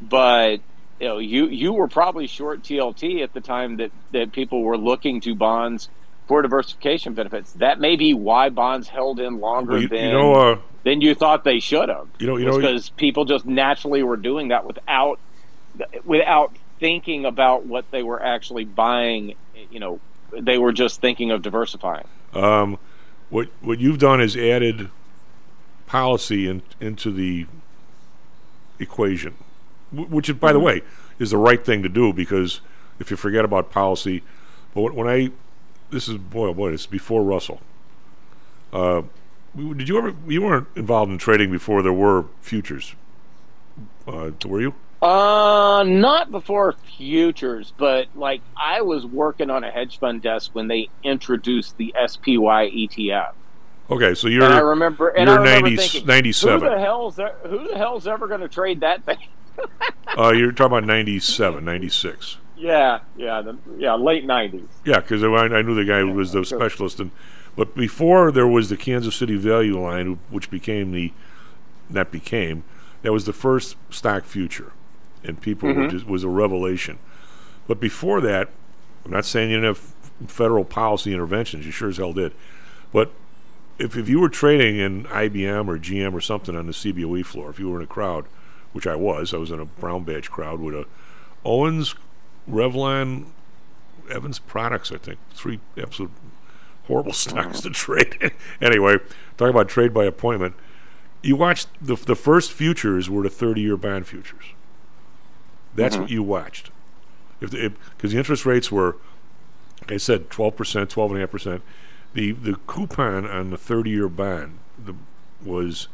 But 0.00 0.60
you 1.00 1.08
know 1.08 1.18
you 1.18 1.48
you 1.48 1.72
were 1.72 1.88
probably 1.88 2.26
short 2.26 2.62
TLT 2.62 3.22
at 3.22 3.32
the 3.32 3.40
time 3.40 3.76
that 3.78 3.92
that 4.12 4.32
people 4.32 4.62
were 4.62 4.78
looking 4.78 5.20
to 5.22 5.34
bonds 5.34 5.88
for 6.26 6.40
diversification 6.40 7.12
benefits. 7.14 7.52
That 7.54 7.78
may 7.78 7.96
be 7.96 8.14
why 8.14 8.48
bonds 8.48 8.88
held 8.88 9.20
in 9.20 9.38
longer 9.40 9.72
Well, 9.72 9.82
you- 9.82 9.88
you 9.90 9.96
than 9.96 10.12
know, 10.12 10.32
uh, 10.34 10.56
than 10.82 11.02
you 11.02 11.14
thought 11.14 11.44
they 11.44 11.60
should 11.60 11.90
have. 11.90 12.08
You 12.18 12.26
know- 12.28 12.36
you 12.38 12.46
know- 12.46 12.56
because 12.56 12.88
people 12.90 13.26
just 13.26 13.44
naturally 13.44 14.02
were 14.02 14.16
doing 14.16 14.48
that 14.48 14.64
without 14.64 15.20
without 16.04 16.52
thinking 16.80 17.24
about 17.24 17.64
what 17.66 17.88
they 17.90 18.02
were 18.02 18.22
actually 18.22 18.64
buying 18.64 19.34
you 19.70 19.78
know 19.80 20.00
they 20.40 20.58
were 20.58 20.72
just 20.72 21.00
thinking 21.00 21.30
of 21.30 21.42
diversifying 21.42 22.06
Um, 22.34 22.78
what 23.30 23.48
what 23.62 23.78
you've 23.78 23.98
done 23.98 24.20
is 24.20 24.36
added 24.36 24.90
policy 25.86 26.48
in, 26.48 26.62
into 26.80 27.12
the 27.12 27.46
equation, 28.78 29.34
which, 29.92 30.28
is, 30.28 30.36
by 30.36 30.52
the 30.52 30.58
Mhm. 30.58 30.62
way, 30.64 30.82
is 31.18 31.30
the 31.30 31.36
right 31.38 31.64
thing 31.64 31.82
to 31.82 31.88
do 31.88 32.12
because 32.12 32.60
if 32.98 33.10
you 33.10 33.16
forget 33.16 33.44
about 33.44 33.70
policy, 33.70 34.22
but 34.74 34.82
when- 34.82 34.94
when 34.94 35.08
I 35.08 35.30
this 35.90 36.08
is 36.08 36.16
boy 36.16 36.48
oh 36.48 36.54
boy 36.54 36.70
this 36.72 36.80
is 36.82 36.86
before 36.88 37.22
Russell. 37.22 37.60
Uh, 38.72 39.02
did 39.56 39.88
you 39.88 39.96
ever 39.98 40.14
you 40.26 40.42
weren't 40.42 40.66
involved 40.74 41.12
in 41.12 41.18
trading 41.18 41.52
before 41.52 41.82
there 41.82 41.92
were 41.92 42.24
futures? 42.40 42.94
Uh, 44.08 44.30
were 44.44 44.60
you? 44.60 44.74
Uh 45.04 45.82
not 45.86 46.30
before 46.30 46.72
futures 46.96 47.72
but 47.76 48.06
like 48.14 48.40
i 48.56 48.80
was 48.80 49.04
working 49.04 49.50
on 49.50 49.62
a 49.62 49.70
hedge 49.70 49.98
fund 49.98 50.22
desk 50.22 50.50
when 50.54 50.66
they 50.68 50.88
introduced 51.02 51.76
the 51.76 51.94
SPY 52.06 52.70
ETF 52.70 53.32
Okay, 53.90 54.14
so 54.14 54.28
you're 54.28 54.42
and 54.44 54.54
I 54.54 54.60
remember 54.60 55.08
and 55.08 55.28
you're 55.28 55.38
I 55.40 55.42
remember 55.42 55.68
90 55.68 55.76
thinking, 55.76 56.06
97. 56.06 56.60
who 56.60 56.74
the 56.74 56.80
hell's 56.80 57.16
who 57.16 57.68
the 57.68 57.76
hell's 57.76 58.06
ever 58.06 58.26
going 58.26 58.40
to 58.40 58.48
trade 58.48 58.80
that 58.80 59.04
thing? 59.04 59.18
Uh, 60.16 60.30
you're 60.32 60.52
talking 60.52 60.78
about 60.78 60.84
97, 60.84 61.64
96. 61.64 62.38
yeah 62.56 63.00
yeah 63.16 63.42
the, 63.42 63.56
yeah 63.78 63.94
late 63.94 64.24
90s 64.24 64.66
Yeah, 64.84 65.00
because 65.00 65.22
I, 65.24 65.28
I 65.28 65.60
knew 65.62 65.74
the 65.74 65.84
guy 65.84 66.00
who 66.00 66.12
was 66.12 66.32
the 66.32 66.44
specialist, 66.44 66.98
and 67.00 67.10
but 67.56 67.74
before 67.74 68.30
there 68.32 68.46
was 68.46 68.68
the 68.68 68.76
Kansas 68.76 69.14
City 69.16 69.36
Value 69.36 69.78
Line, 69.80 70.18
which 70.30 70.50
became 70.50 70.92
the 70.92 71.12
that 71.90 72.10
became 72.10 72.64
that 73.02 73.12
was 73.12 73.26
the 73.26 73.32
first 73.32 73.76
stock 73.90 74.24
future, 74.24 74.72
and 75.24 75.40
people 75.40 75.68
were 75.72 75.86
Mhm. 75.86 75.90
just 75.90 76.06
was 76.06 76.22
a 76.24 76.28
revelation. 76.28 76.98
But 77.66 77.80
before 77.80 78.20
that, 78.20 78.50
I'm 79.04 79.10
not 79.12 79.24
saying 79.24 79.50
you 79.50 79.56
didn't 79.56 79.76
have 79.76 79.94
federal 80.30 80.64
policy 80.64 81.12
interventions. 81.12 81.66
You 81.66 81.72
sure 81.72 81.88
as 81.88 81.96
hell 81.96 82.12
did. 82.12 82.32
But 82.92 83.10
if 83.78 83.96
if 83.96 84.08
you 84.08 84.20
were 84.20 84.28
trading 84.28 84.76
in 84.76 85.06
IBM 85.06 85.68
or 85.68 85.78
GM 85.78 86.14
or 86.14 86.20
something 86.20 86.54
on 86.56 86.66
the 86.66 86.72
CBOE 86.72 87.22
floor, 87.24 87.50
if 87.50 87.58
you 87.58 87.68
were 87.70 87.78
in 87.78 87.84
a 87.84 87.88
crowd, 87.88 88.26
which 88.72 88.86
I 88.86 88.94
was, 88.96 89.32
I 89.34 89.38
was 89.38 89.50
in 89.50 89.60
a 89.60 89.64
brown 89.64 90.04
badge 90.04 90.30
crowd 90.30 90.60
with 90.60 90.74
a 90.74 90.86
Owens, 91.44 91.94
Revlon, 92.50 93.26
Evans 94.10 94.38
Products, 94.38 94.92
I 94.92 94.96
think. 94.98 95.18
Three 95.34 95.60
absolute 95.80 96.10
horrible 96.86 97.12
stocks 97.24 97.60
to 97.62 97.70
trade. 97.70 98.32
anyway, 98.60 98.98
talking 99.36 99.54
about 99.54 99.68
trade 99.68 99.92
by 99.94 100.04
appointment. 100.04 100.54
You 101.22 101.36
watched 101.36 101.68
the 101.80 101.96
the 101.96 102.14
first 102.16 102.52
futures 102.52 103.08
were 103.10 103.22
the 103.22 103.30
30 103.30 103.60
year 103.62 103.76
bond 103.76 104.06
futures. 104.06 104.44
That's 105.74 105.96
Mhm. 105.96 106.00
what 106.02 106.10
you 106.10 106.22
watched. 106.22 106.70
If 107.40 107.50
because 107.50 108.12
the, 108.12 108.18
interest 108.18 108.46
rates 108.46 108.70
were, 108.70 108.96
like 109.82 109.92
I 109.92 109.96
said, 109.96 110.30
12 110.30 110.56
percent, 110.56 110.90
12 110.90 111.10
and 111.12 111.18
a 111.18 111.20
half 111.22 111.30
percent. 111.30 111.62
The 112.14 112.32
the 112.32 112.56
coupon 112.66 113.26
on 113.26 113.50
the 113.50 113.58
30 113.58 113.90
year 113.90 114.08
bond 114.08 114.58
the, 114.82 114.94
was 115.44 115.88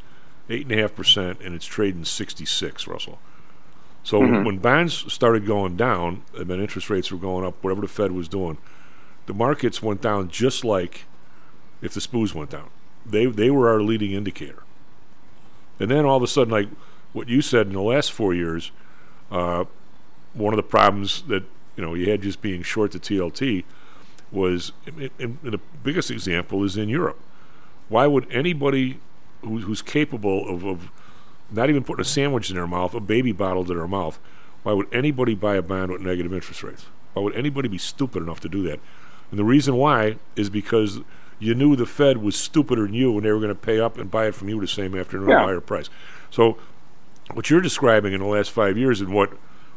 eight 0.49 0.63
and 0.67 0.73
a 0.79 0.83
half 0.83 0.95
percent, 0.95 1.41
and 1.41 1.55
it's 1.55 1.65
trading 1.67 2.05
66. 2.05 2.87
Russell. 2.87 3.19
So 4.03 4.21
Mhm. 4.21 4.45
when 4.45 4.59
bonds 4.59 5.13
started 5.13 5.47
going 5.47 5.77
down, 5.77 6.23
and 6.37 6.49
then 6.49 6.61
interest 6.61 6.89
rates 6.91 7.11
were 7.13 7.19
going 7.19 7.45
up, 7.47 7.55
whatever 7.63 7.81
the 7.83 7.89
Fed 7.89 8.13
was 8.13 8.29
doing, 8.29 8.59
the 9.27 9.35
markets 9.35 9.83
went 9.83 10.01
down 10.03 10.29
just 10.29 10.65
like 10.65 11.05
if 11.83 11.95
the 11.95 12.01
SPOOs 12.01 12.35
went 12.35 12.51
down. 12.51 12.69
They 13.07 13.27
they 13.27 13.51
were 13.51 13.69
our 13.71 13.81
leading 13.83 14.13
indicator. 14.13 14.63
And 15.79 15.91
then 15.91 16.05
all 16.05 16.17
of 16.19 16.23
a 16.23 16.27
sudden, 16.27 16.53
like 16.53 16.69
what 17.15 17.29
you 17.29 17.41
said 17.41 17.67
in 17.67 17.73
the 17.73 17.81
last 17.81 18.13
four 18.13 18.35
years, 18.35 18.71
uh, 19.31 19.65
one 20.35 20.53
of 20.53 20.57
the 20.57 20.63
problems 20.63 21.23
that 21.23 21.45
you 21.77 21.85
know 21.85 21.95
you 21.95 22.11
had 22.11 22.23
just 22.23 22.41
being 22.41 22.63
short 22.63 22.93
the 22.93 22.99
TLT 22.99 23.65
was, 24.33 24.73
and, 24.87 25.11
and 25.19 25.39
the 25.43 25.61
biggest 25.83 26.11
example 26.11 26.65
is 26.65 26.77
in 26.77 26.89
Europe. 26.89 27.19
Why 27.89 28.07
would 28.07 28.31
anybody 28.31 29.01
who, 29.43 29.59
who's 29.59 29.83
capable 29.83 30.49
of, 30.49 30.65
of 30.65 30.91
not 31.51 31.69
even 31.69 31.83
putting 31.83 32.03
a 32.03 32.05
sandwich 32.05 32.51
in 32.51 32.57
their 32.57 32.67
mouth, 32.67 32.95
a 32.95 33.01
baby 33.01 33.33
bottle 33.33 33.65
to 33.65 33.75
their 33.75 33.89
mouth, 33.89 34.19
why 34.63 34.73
would 34.73 34.87
anybody 34.93 35.35
buy 35.35 35.57
a 35.57 35.63
bond 35.63 35.91
with 35.91 36.01
negative 36.01 36.33
interest 36.33 36.63
rates? 36.63 36.87
Why 37.15 37.23
would 37.23 37.35
anybody 37.35 37.69
be 37.69 37.79
stupid 37.79 38.23
enough 38.23 38.41
to 38.41 38.49
do 38.49 38.63
that? 38.65 38.79
And 39.31 39.39
the 39.39 39.45
reason 39.45 39.77
why 39.77 40.17
is 40.37 40.51
because 40.51 41.01
you 41.39 41.55
knew 41.55 41.75
the 41.75 41.87
Fed 41.87 42.19
was 42.19 42.37
stupider 42.37 42.83
than 42.83 42.95
you 42.95 43.17
and 43.17 43.25
they 43.25 43.33
were 43.33 43.39
going 43.39 43.49
to 43.49 43.55
pay 43.55 43.81
up 43.81 43.97
and 43.99 44.11
buy 44.11 44.27
it 44.27 44.35
from 44.35 44.49
you 44.49 44.61
the 44.61 44.69
same 44.69 44.97
afternoon 44.97 45.31
at 45.31 45.43
a 45.43 45.47
higher 45.47 45.61
price. 45.61 45.89
So 46.31 46.59
what 47.35 47.51
you're 47.51 47.61
describing 47.61 48.13
in 48.13 48.21
the 48.21 48.27
last 48.27 48.51
five 48.51 48.77
years 48.77 49.01
and 49.01 49.13
what 49.13 49.33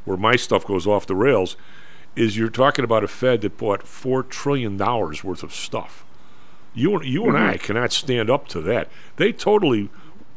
where 0.06 0.18
my 0.18 0.36
stuff 0.36 0.66
goes 0.66 0.86
off 0.86 1.06
the 1.06 1.16
rails 1.16 1.56
is 2.16 2.38
you're 2.38 2.50
talking 2.50 2.84
about 2.84 3.04
a 3.04 3.08
Fed 3.08 3.42
that 3.42 3.58
bought 3.58 3.84
four 3.84 4.22
trillion 4.24 4.78
dollars 4.78 5.24
worth 5.24 5.44
of 5.44 5.54
stuff. 5.54 6.06
You 6.74 6.96
and 6.96 7.06
you 7.06 7.28
and 7.28 7.38
I 7.38 7.56
mm-hmm. 7.56 7.66
cannot 7.66 7.92
stand 7.92 8.30
up 8.30 8.48
to 8.50 8.62
that. 8.62 8.90
They 9.16 9.32
totally 9.32 9.90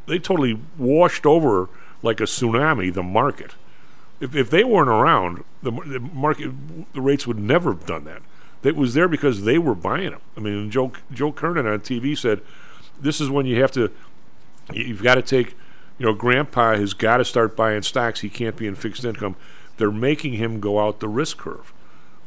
they 0.07 0.19
totally 0.19 0.59
washed 0.79 1.27
over 1.27 1.69
like 2.03 2.21
a 2.21 2.25
tsunami 2.25 2.93
the 2.93 3.03
market. 3.03 3.53
If 4.21 4.35
if 4.35 4.51
they 4.51 4.65
weren't 4.65 4.89
around, 4.89 5.45
the, 5.63 5.71
the 5.71 6.01
market 6.01 6.53
the 6.93 7.01
rates 7.01 7.27
would 7.27 7.39
never 7.39 7.73
have 7.73 7.87
done 7.87 8.05
that. 8.05 8.23
It 8.63 8.75
was 8.75 8.95
there 8.95 9.07
because 9.07 9.45
they 9.45 9.59
were 9.59 9.77
buying 9.77 10.11
them. 10.11 10.21
I 10.37 10.41
mean, 10.41 10.71
Joe 10.71 10.93
Joe 11.13 11.31
Kernan 11.33 11.67
on 11.67 11.81
TV 11.81 12.19
said, 12.19 12.41
"This 13.01 13.21
is 13.21 13.31
when 13.31 13.47
you 13.47 13.61
have 13.61 13.71
to 13.73 13.93
you've 14.73 15.03
got 15.03 15.17
to 15.17 15.23
take, 15.23 15.55
you 15.99 16.07
know, 16.07 16.13
Grandpa 16.13 16.75
has 16.77 16.93
got 16.95 17.19
to 17.19 17.25
start 17.25 17.57
buying 17.57 17.83
stocks. 17.83 18.21
He 18.21 18.29
can't 18.29 18.57
be 18.57 18.67
in 18.67 18.75
fixed 18.75 19.05
income. 19.05 19.37
They're 19.79 19.91
making 19.91 20.35
him 20.35 20.61
go 20.61 20.79
out 20.81 21.01
the 21.01 21.09
risk 21.09 21.39
curve. 21.39 21.73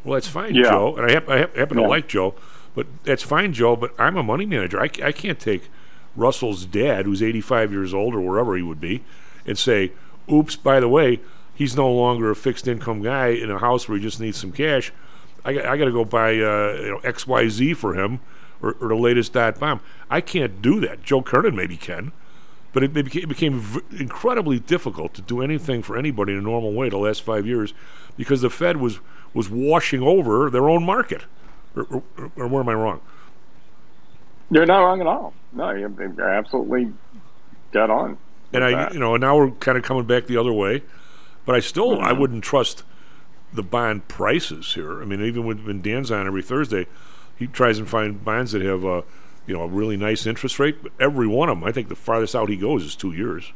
Well, 0.04 0.14
that's 0.16 0.28
fine, 0.28 0.56
Yeah. 0.56 0.64
Joe, 0.72 0.96
and 0.96 1.06
I, 1.06 1.12
hap- 1.14 1.30
I 1.30 1.38
hap- 1.40 1.56
happen 1.56 1.78
Yeah. 1.78 1.84
to 1.84 1.90
like 1.90 2.08
Joe, 2.08 2.36
but 2.76 2.88
that's 3.04 3.24
fine, 3.24 3.54
Joe. 3.54 3.76
But 3.76 3.94
I'm 4.00 4.18
a 4.18 4.24
money 4.24 4.46
manager. 4.46 4.80
I, 4.80 4.88
c- 4.88 5.04
I 5.04 5.12
can't 5.12 5.40
take 5.40 5.70
Russell's 6.16 6.66
dad, 6.66 7.06
who's 7.06 7.22
85 7.22 7.72
years 7.72 7.94
old 7.94 8.16
or 8.16 8.22
wherever 8.22 8.56
he 8.56 8.64
would 8.64 8.80
be, 8.82 9.04
and 9.46 9.58
say, 9.58 9.92
"Oops, 10.32 10.56
by 10.58 10.80
the 10.80 10.88
way, 10.88 11.20
he's 11.54 11.76
no 11.76 11.92
longer 11.92 12.30
a 12.32 12.36
fixed 12.36 12.68
income 12.68 13.02
guy 13.02 13.28
in 13.28 13.52
a 13.52 13.60
house 13.60 13.88
where 13.90 13.98
he 13.98 14.04
just 14.04 14.20
needs 14.20 14.38
some 14.38 14.52
cash. 14.52 14.92
I 15.46 15.54
got, 15.54 15.66
I 15.66 15.78
got 15.78 15.86
to 15.86 15.92
go 15.92 16.06
buy 16.06 16.30
uh, 16.32 16.78
you 16.82 16.90
know 16.92 17.00
X 17.04 17.28
Y 17.28 17.48
Z 17.50 17.74
for 17.76 17.94
him." 17.94 18.20
Or, 18.62 18.76
or 18.82 18.90
the 18.90 18.96
latest 18.96 19.32
dot 19.32 19.58
bomb. 19.58 19.80
I 20.10 20.20
can't 20.20 20.62
do 20.62 20.82
that. 20.82 21.02
Joe 21.02 21.22
Kernan 21.22 21.56
maybe 21.56 21.78
can, 21.78 22.12
but 22.74 22.84
it, 22.84 22.94
became, 22.94 23.24
it 23.24 23.30
became 23.30 23.60
v- 23.60 23.82
incredibly 24.00 24.60
difficult 24.60 25.14
to 25.16 25.22
do 25.22 25.42
anything 25.42 25.82
for 25.82 25.98
anybody 25.98 26.34
in 26.34 26.40
a 26.40 26.42
normal 26.42 26.74
way 26.74 26.90
the 26.90 26.98
last 26.98 27.22
five 27.24 27.46
years 27.48 27.74
because 28.18 28.42
the 28.42 28.50
Fed 28.50 28.78
was 28.78 29.00
was 29.34 29.50
washing 29.50 30.02
over 30.02 30.50
their 30.50 30.68
own 30.70 30.84
market. 30.84 31.24
Or, 31.76 31.84
or, 31.84 32.04
or 32.36 32.48
where 32.48 32.62
am 32.62 32.70
I 32.70 32.74
wrong? 32.74 33.00
You're 34.50 34.66
not 34.66 34.80
wrong 34.80 35.02
at 35.02 35.08
all. 35.08 35.34
No, 35.54 35.70
you're, 35.72 35.92
you're 36.00 36.30
absolutely 36.30 36.92
dead 37.72 37.90
on. 37.92 38.18
And 38.52 38.64
I, 38.64 38.72
that. 38.72 38.94
you 38.94 39.00
know, 39.00 39.14
and 39.14 39.22
now 39.22 39.38
we're 39.38 39.52
kind 39.52 39.78
of 39.78 39.84
coming 39.84 40.06
back 40.06 40.26
the 40.26 40.38
other 40.38 40.52
way. 40.52 40.82
But 41.46 41.56
I 41.56 41.60
still, 41.60 42.02
I 42.02 42.12
Mhm. 42.14 42.20
wouldn't 42.20 42.44
trust 42.44 42.84
the 43.54 43.62
bond 43.64 44.08
prices 44.08 44.74
here. 44.74 45.02
I 45.02 45.06
mean, 45.06 45.22
even 45.22 45.46
when, 45.46 45.64
when 45.66 45.82
Dan's 45.82 46.10
on 46.12 46.26
every 46.26 46.42
Thursday, 46.42 46.88
he 47.38 47.46
tries 47.48 47.78
and 47.78 47.88
find 47.88 48.24
bonds 48.24 48.52
that 48.54 48.62
have 48.64 48.84
a, 48.84 49.04
you 49.50 49.56
know, 49.58 49.64
a 49.64 49.68
really 49.68 49.98
nice 49.98 50.26
interest 50.26 50.60
rate. 50.60 50.82
But 50.84 50.92
every 51.00 51.28
one 51.28 51.50
of 51.50 51.60
them, 51.60 51.68
I 51.68 51.72
think 51.72 51.90
the 51.90 51.96
farthest 51.96 52.36
out 52.36 52.48
he 52.50 52.56
goes 52.56 52.84
is 52.86 52.96
two 52.96 53.12
years. 53.12 53.52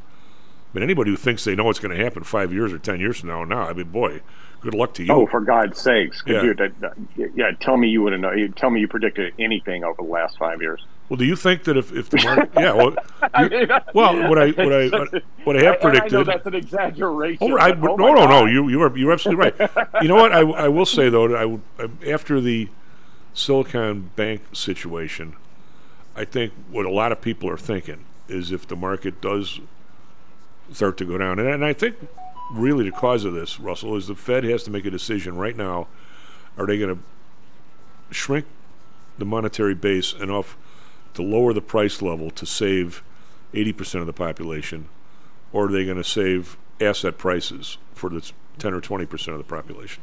But 0.74 0.82
anybody 0.82 1.12
who 1.12 1.18
thinks 1.18 1.44
they 1.44 1.56
know 1.56 1.66
what's 1.66 1.80
going 1.80 1.96
to 1.96 2.04
happen 2.04 2.24
five 2.24 2.52
years 2.52 2.74
or 2.74 2.80
ten 2.80 3.00
years 3.00 3.20
from 3.20 3.30
now, 3.30 3.44
now, 3.44 3.68
I 3.70 3.74
mean, 3.74 3.90
boy, 3.90 4.22
good 4.60 4.74
luck 4.74 4.96
to 4.96 5.04
you. 5.04 5.14
Oh, 5.14 5.28
for 5.28 5.40
God's 5.40 5.80
sakes! 5.80 6.22
Could 6.24 6.34
Yeah. 6.34 6.42
you, 6.44 6.54
that- 6.56 6.80
that- 6.82 6.98
yeah, 7.36 7.52
tell 7.60 7.78
me 7.78 7.90
you 7.90 8.02
would 8.02 8.12
have 8.14 8.22
known. 8.22 8.54
Tell 8.54 8.72
me 8.72 8.80
you 8.82 8.88
predicted 8.88 9.34
anything 9.38 9.84
over 9.84 10.02
the 10.02 10.10
last 10.10 10.38
five 10.40 10.62
years. 10.62 10.84
Well, 11.10 11.18
do 11.18 11.26
you 11.26 11.36
think 11.36 11.66
that 11.66 11.78
if, 11.78 11.92
if 11.94 12.10
the 12.10 12.24
market, 12.24 12.50
yeah, 12.58 12.74
well, 12.74 12.96
I 13.36 13.48
mean, 13.50 13.68
well, 13.94 14.30
what 14.30 14.40
I 14.40 14.50
what 14.50 14.74
I 14.74 14.88
what, 15.44 15.58
I 15.58 15.64
have 15.64 15.76
I- 15.84 15.90
and 15.90 15.98
I 16.02 16.08
know 16.08 16.24
predicted. 16.24 16.26
that's 16.26 16.48
an 16.48 16.56
exaggeration. 16.56 17.52
Oh, 17.52 17.58
I, 17.58 17.74
but 17.74 17.92
oh 17.92 17.96
no, 17.98 18.14
no, 18.16 18.26
no. 18.26 18.46
You 18.48 18.68
you 18.70 18.82
are 18.82 18.98
you're 18.98 19.12
absolutely 19.12 19.52
right. 19.52 19.70
you 20.02 20.08
know 20.08 20.16
what? 20.16 20.32
I, 20.34 20.40
I 20.40 20.68
will 20.70 20.88
say 20.88 21.10
though, 21.10 21.36
I 21.36 21.84
I- 21.84 22.10
after 22.10 22.42
the 22.42 22.68
Silicon 23.36 24.10
Bank 24.16 24.42
situation, 24.54 25.36
I 26.16 26.26
think 26.26 26.54
what 26.70 26.86
a 26.86 26.92
lot 26.92 27.12
of 27.12 27.22
people 27.22 27.50
are 27.50 27.58
thinking 27.58 28.06
is 28.28 28.52
if 28.52 28.68
the 28.68 28.76
market 28.76 29.22
does 29.22 29.60
start 30.72 30.98
to 30.98 31.06
go 31.06 31.18
down, 31.18 31.40
and, 31.40 31.48
and 31.48 31.66
I 31.66 31.74
think 31.74 31.96
really 32.52 32.90
the 32.90 32.96
cause 32.96 33.26
of 33.26 33.34
this, 33.34 33.60
Russell, 33.60 33.96
is 33.96 34.08
the 34.08 34.16
Fed 34.16 34.44
has 34.44 34.64
to 34.64 34.72
make 34.72 34.86
a 34.86 34.92
decision 34.92 35.36
right 35.36 35.56
now. 35.56 35.88
Are 36.58 36.66
they 36.66 36.78
going 36.78 36.96
to 36.96 38.14
shrink 38.14 38.46
the 39.18 39.26
monetary 39.26 39.74
base 39.74 40.14
enough 40.14 40.56
to 41.16 41.22
lower 41.22 41.54
the 41.54 41.62
price 41.62 42.02
level 42.02 42.30
to 42.32 42.46
save 42.46 43.04
80% 43.54 44.02
of 44.02 44.08
the 44.08 44.14
population, 44.14 44.90
or 45.52 45.66
are 45.66 45.72
they 45.72 45.86
going 45.86 45.98
to 45.98 46.04
save 46.04 46.58
asset 46.82 47.18
prices 47.18 47.78
for 47.94 48.10
the 48.10 48.32
10 48.60 48.74
or 48.74 48.82
20% 48.82 49.28
of 49.30 49.38
the 49.38 49.44
population? 49.44 50.02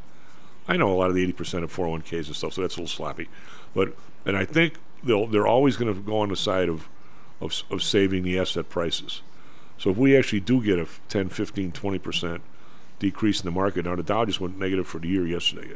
I 0.69 0.77
know 0.77 0.93
a 0.93 0.95
lot 0.95 1.09
of 1.09 1.15
the 1.15 1.32
80% 1.32 1.65
of 1.65 1.74
401ks 1.74 2.27
and 2.27 2.37
stuff, 2.37 2.53
so 2.53 2.62
that's 2.62 2.77
a 2.77 2.81
little 2.81 2.87
sloppy. 2.87 3.28
But, 3.74 3.97
and 4.24 4.37
I 4.37 4.45
think 4.45 4.74
they'll, 5.03 5.27
they're 5.27 5.47
always 5.47 5.77
going 5.77 5.93
to 5.93 6.01
go 6.01 6.19
on 6.19 6.29
the 6.29 6.37
side 6.37 6.69
of, 6.69 6.89
of, 7.41 7.63
of 7.71 7.83
saving 7.83 8.23
the 8.23 8.39
asset 8.39 8.69
prices. 8.69 9.23
So 9.79 9.91
if 9.91 9.97
we 9.97 10.17
actually 10.17 10.41
do 10.41 10.63
get 10.63 10.79
a 10.79 10.87
10, 11.09 11.31
15, 11.31 11.73
20% 11.73 12.41
decrease 12.99 13.41
in 13.41 13.47
the 13.47 13.51
market, 13.51 13.87
now 13.87 13.97
the 13.97 14.03
Dow 14.03 14.25
just 14.25 14.41
went 14.41 14.59
negative 14.59 14.87
for 14.87 14.99
the 14.99 15.09
year 15.09 15.27
yesterday. 15.27 15.69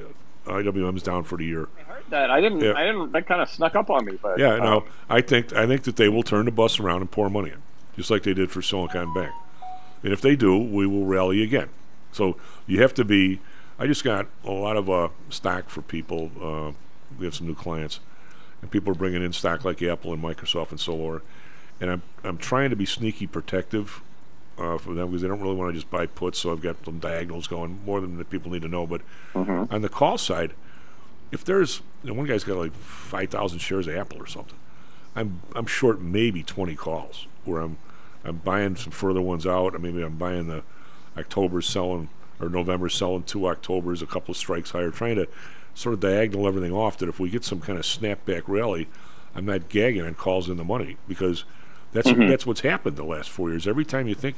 Uh, 0.47 0.51
IWM's 0.51 1.03
down 1.03 1.25
for 1.25 1.39
the 1.39 1.45
year. 1.45 1.69
Heard 1.87 2.05
that 2.11 2.31
I 2.31 2.41
didn't. 2.41 2.61
Yeah. 2.61 2.75
I 2.77 2.85
didn't. 2.85 3.13
That 3.13 3.27
kind 3.27 3.41
of 3.41 3.49
snuck 3.49 3.75
up 3.75 3.89
on 3.89 4.05
me. 4.05 4.19
But 4.21 4.39
Yeah, 4.39 4.55
um, 4.55 4.61
no, 4.61 4.85
I 5.09 5.23
think 5.23 5.55
I 5.55 5.67
think 5.67 5.85
that 5.85 5.97
they 5.97 6.09
will 6.09 6.23
turn 6.23 6.45
the 6.45 6.51
bus 6.51 6.79
around 6.79 7.01
and 7.01 7.11
pour 7.11 7.31
money 7.31 7.51
in, 7.51 7.63
just 7.97 8.11
like 8.11 8.25
they 8.25 8.35
did 8.35 8.51
for 8.51 8.61
Silicon 8.61 9.15
Bank. 9.15 9.33
And 10.03 10.13
if 10.13 10.21
they 10.21 10.37
do, 10.37 10.59
we 10.59 10.87
will 10.87 11.07
rally 11.07 11.43
again. 11.43 11.71
So 12.13 12.37
you 12.67 12.83
have 12.83 12.93
to 12.95 13.05
be. 13.05 13.41
I 13.79 13.87
just 13.87 14.05
got 14.05 14.27
a 14.45 14.53
lot 14.53 14.77
of 14.77 14.89
uh, 14.91 15.09
stock 15.31 15.71
for 15.71 15.81
people. 15.81 16.31
Uh, 16.41 16.73
we 17.19 17.25
have 17.25 17.35
some 17.35 17.47
new 17.47 17.55
clients, 17.55 18.01
and 18.65 18.70
people 18.70 18.91
are 18.91 18.97
bringing 18.97 19.23
in 19.23 19.31
stock 19.35 19.62
like 19.62 19.82
Apple 19.82 20.15
and 20.15 20.23
Microsoft 20.23 20.70
and 20.70 20.81
Solar. 20.81 21.20
And 21.82 21.91
I'm 21.91 22.03
I'm 22.24 22.39
trying 22.39 22.70
to 22.70 22.77
be 22.77 22.86
sneaky 22.86 23.27
protective 23.27 24.01
uh, 24.57 24.78
for 24.78 24.95
them 24.95 25.09
because 25.09 25.20
they 25.20 25.28
don't 25.28 25.41
really 25.41 25.55
want 25.55 25.69
to 25.69 25.74
just 25.74 25.91
buy 25.91 26.07
puts. 26.07 26.39
So 26.39 26.51
I've 26.51 26.62
got 26.62 26.82
some 26.82 26.99
diagonals 26.99 27.47
going 27.47 27.85
more 27.85 28.01
than 28.01 28.16
the 28.16 28.24
people 28.24 28.51
need 28.51 28.62
to 28.62 28.69
know. 28.69 28.86
But 28.86 29.03
on 29.70 29.82
the 29.82 29.91
call 29.91 30.16
side, 30.16 30.55
if 31.31 31.45
there's 31.45 31.82
you 32.03 32.11
know, 32.11 32.15
one 32.15 32.27
guy's 32.27 32.43
got 32.43 32.57
like 32.57 32.74
five 32.74 33.28
thousand 33.28 33.59
shares 33.59 33.86
of 33.86 33.97
Apple 33.97 34.19
or 34.19 34.27
something, 34.27 34.59
I'm 35.15 35.43
I'm 35.55 35.66
short 35.66 36.01
maybe 36.01 36.43
twenty 36.43 36.74
calls 36.74 37.27
where 37.45 37.61
I'm 37.61 37.77
I'm 38.24 38.39
buying 38.39 38.77
some 38.77 38.93
further 38.93 39.20
ones 39.20 39.47
out. 39.47 39.74
Or 39.74 39.78
maybe 39.78 40.03
I'm 40.03 40.16
buying 40.16 40.47
the 40.47 40.62
October 41.19 41.61
selling 41.61 42.09
or 42.41 42.49
November 42.49 42.89
selling 42.89 43.24
two 43.24 43.47
Octobers, 43.47 44.01
a 44.01 44.07
couple 44.07 44.32
of 44.32 44.39
strikes 44.39 44.70
higher, 44.70 44.91
trying 44.91 45.16
to 45.16 45.28
sort 45.75 45.93
of 45.95 46.01
diagonal 46.01 46.47
everything 46.47 46.73
off. 46.73 46.99
That 46.99 47.09
if 47.09 47.19
we 47.21 47.29
get 47.31 47.45
some 47.45 47.61
kind 47.61 47.79
of 47.79 47.85
snapback 47.85 48.43
rally, 48.47 48.89
I'm 49.35 49.45
not 49.47 49.69
gagging 49.69 50.03
on 50.03 50.15
calls 50.15 50.49
in 50.49 50.57
the 50.57 50.65
money 50.65 50.97
because 51.09 51.45
that's 51.93 52.09
Mhm. 52.09 52.29
that's 52.29 52.47
what's 52.47 52.61
happened 52.61 52.97
the 52.97 53.05
last 53.05 53.31
four 53.31 53.51
years. 53.51 53.67
Every 53.67 53.85
time 53.85 54.09
you 54.09 54.15
think 54.15 54.37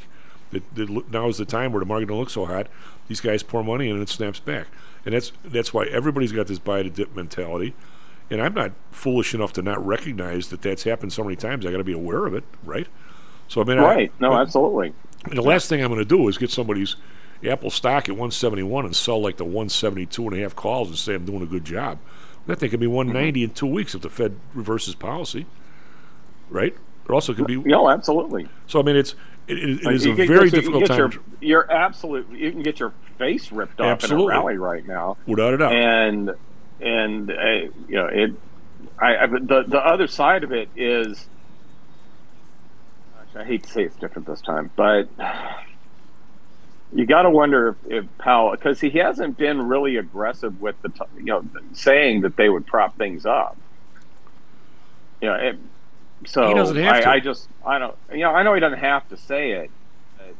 that, 0.50 0.62
that 0.74 1.10
now 1.12 1.28
is 1.28 1.38
the 1.38 1.44
time 1.44 1.72
where 1.72 1.80
the 1.80 1.86
market 1.86 2.08
don't 2.08 2.18
look 2.18 2.30
so 2.30 2.46
hot, 2.46 2.66
these 3.08 3.20
guys 3.20 3.42
pour 3.42 3.62
money 3.64 3.88
in 3.88 3.94
and 3.94 4.02
it 4.02 4.08
snaps 4.08 4.38
back, 4.40 4.66
and 5.04 5.14
that's 5.14 5.32
that's 5.44 5.72
why 5.74 5.84
everybody's 5.86 6.32
got 6.32 6.46
this 6.46 6.58
buy 6.58 6.82
to 6.82 6.90
dip 6.90 7.14
mentality. 7.14 7.74
And 8.28 8.42
I'm 8.42 8.54
not 8.54 8.72
foolish 8.90 9.34
enough 9.34 9.52
to 9.52 9.62
not 9.62 9.84
recognize 9.86 10.48
that 10.48 10.60
that's 10.62 10.82
happened 10.82 11.12
so 11.12 11.22
many 11.22 11.36
times. 11.36 11.64
I 11.64 11.70
got 11.70 11.76
to 11.78 11.84
be 11.84 11.92
aware 11.92 12.26
of 12.26 12.34
it, 12.34 12.42
right? 12.64 12.88
So 13.46 13.60
I 13.60 13.64
mean, 13.64 13.78
I- 13.78 13.82
right. 13.84 14.12
No, 14.18 14.30
but- 14.30 14.40
absolutely. 14.40 14.92
and 15.26 15.36
the 15.36 15.42
last 15.42 15.68
thing 15.68 15.80
I'm 15.82 15.88
going 15.90 16.00
to 16.00 16.04
do 16.04 16.26
is 16.28 16.36
get 16.38 16.50
somebody's 16.50 16.96
Apple 17.44 17.70
stock 17.70 18.04
at 18.08 18.12
171 18.12 18.84
and 18.86 18.96
sell 18.96 19.20
like 19.20 19.36
the 19.36 19.44
172 19.44 20.28
and 20.28 20.36
a 20.36 20.42
half 20.42 20.56
calls 20.56 20.88
and 20.88 20.96
say 20.98 21.14
I'm 21.14 21.24
doing 21.24 21.42
a 21.42 21.46
good 21.46 21.64
job. 21.64 21.98
That 22.46 22.60
thing 22.60 22.70
could 22.70 22.80
be 22.80 22.86
190 22.86 23.42
in 23.42 23.50
two 23.50 23.66
weeks 23.66 23.94
if 23.94 24.02
the 24.02 24.10
Fed 24.10 24.36
reverses 24.54 24.94
policy, 24.94 25.46
right? 26.48 26.74
It 27.04 27.10
also 27.10 27.34
could 27.34 27.46
be. 27.46 27.56
No, 27.56 27.88
absolutely. 27.90 28.48
So 28.66 28.80
I 28.80 28.82
mean, 28.82 28.96
it's 28.96 29.14
it, 29.48 29.58
it, 29.58 29.80
it 29.84 30.04
you 30.04 30.12
a 30.12 30.16
can- 30.16 30.26
very 30.28 30.50
so 30.50 30.56
difficult 30.56 30.80
get 30.86 30.88
time. 30.88 30.98
Your, 30.98 31.10
you're 31.40 31.72
absolutely. 31.72 32.40
You 32.40 32.50
can 32.52 32.62
get 32.62 32.80
your 32.80 32.92
face 33.18 33.50
ripped 33.52 33.80
off 33.80 34.02
Absolutely. 34.02 34.26
in 34.26 34.30
a 34.32 34.40
rally 34.40 34.56
right 34.58 34.86
now, 34.86 35.16
Without 35.26 35.54
a 35.54 35.58
doubt. 35.58 35.72
and 35.72 36.34
and 36.80 37.30
uh, 37.30 37.34
you 37.88 37.94
know 37.96 38.06
it. 38.06 38.32
I, 38.98 39.16
I 39.16 39.26
the 39.26 39.64
the 39.66 39.78
other 39.78 40.06
side 40.06 40.42
of 40.44 40.52
it 40.52 40.68
is. 40.76 41.26
gosh, 43.34 43.42
I 43.42 43.44
hate 43.44 43.62
to 43.64 43.70
say 43.70 43.82
it's 43.84 43.96
different 43.96 44.26
this 44.26 44.40
time, 44.40 44.70
but 44.76 45.08
you 46.92 47.06
got 47.06 47.22
to 47.22 47.30
wonder 47.30 47.68
if, 47.68 48.04
if 48.04 48.18
Powell, 48.18 48.52
because 48.52 48.80
he 48.80 48.90
hasn't 48.90 49.36
been 49.36 49.66
really 49.66 49.96
aggressive 49.96 50.60
with 50.60 50.80
the, 50.82 50.90
you 51.16 51.24
know, 51.24 51.44
saying 51.72 52.22
that 52.22 52.36
they 52.36 52.48
would 52.48 52.66
prop 52.66 52.96
things 52.96 53.26
up. 53.26 53.56
You 55.20 55.28
know, 55.28 55.34
it, 55.34 55.58
so 56.26 56.48
He 56.48 56.54
doesn't 56.54 56.76
have 56.76 56.96
I, 56.96 57.00
to. 57.00 57.08
I 57.10 57.20
just, 57.20 57.48
I 57.64 57.78
don't, 57.78 57.96
you 58.12 58.20
know, 58.20 58.30
I 58.30 58.42
know 58.42 58.54
he 58.54 58.60
doesn't 58.60 58.78
have 58.78 59.08
to 59.08 59.16
say 59.16 59.52
it. 59.52 59.70
But 60.18 60.34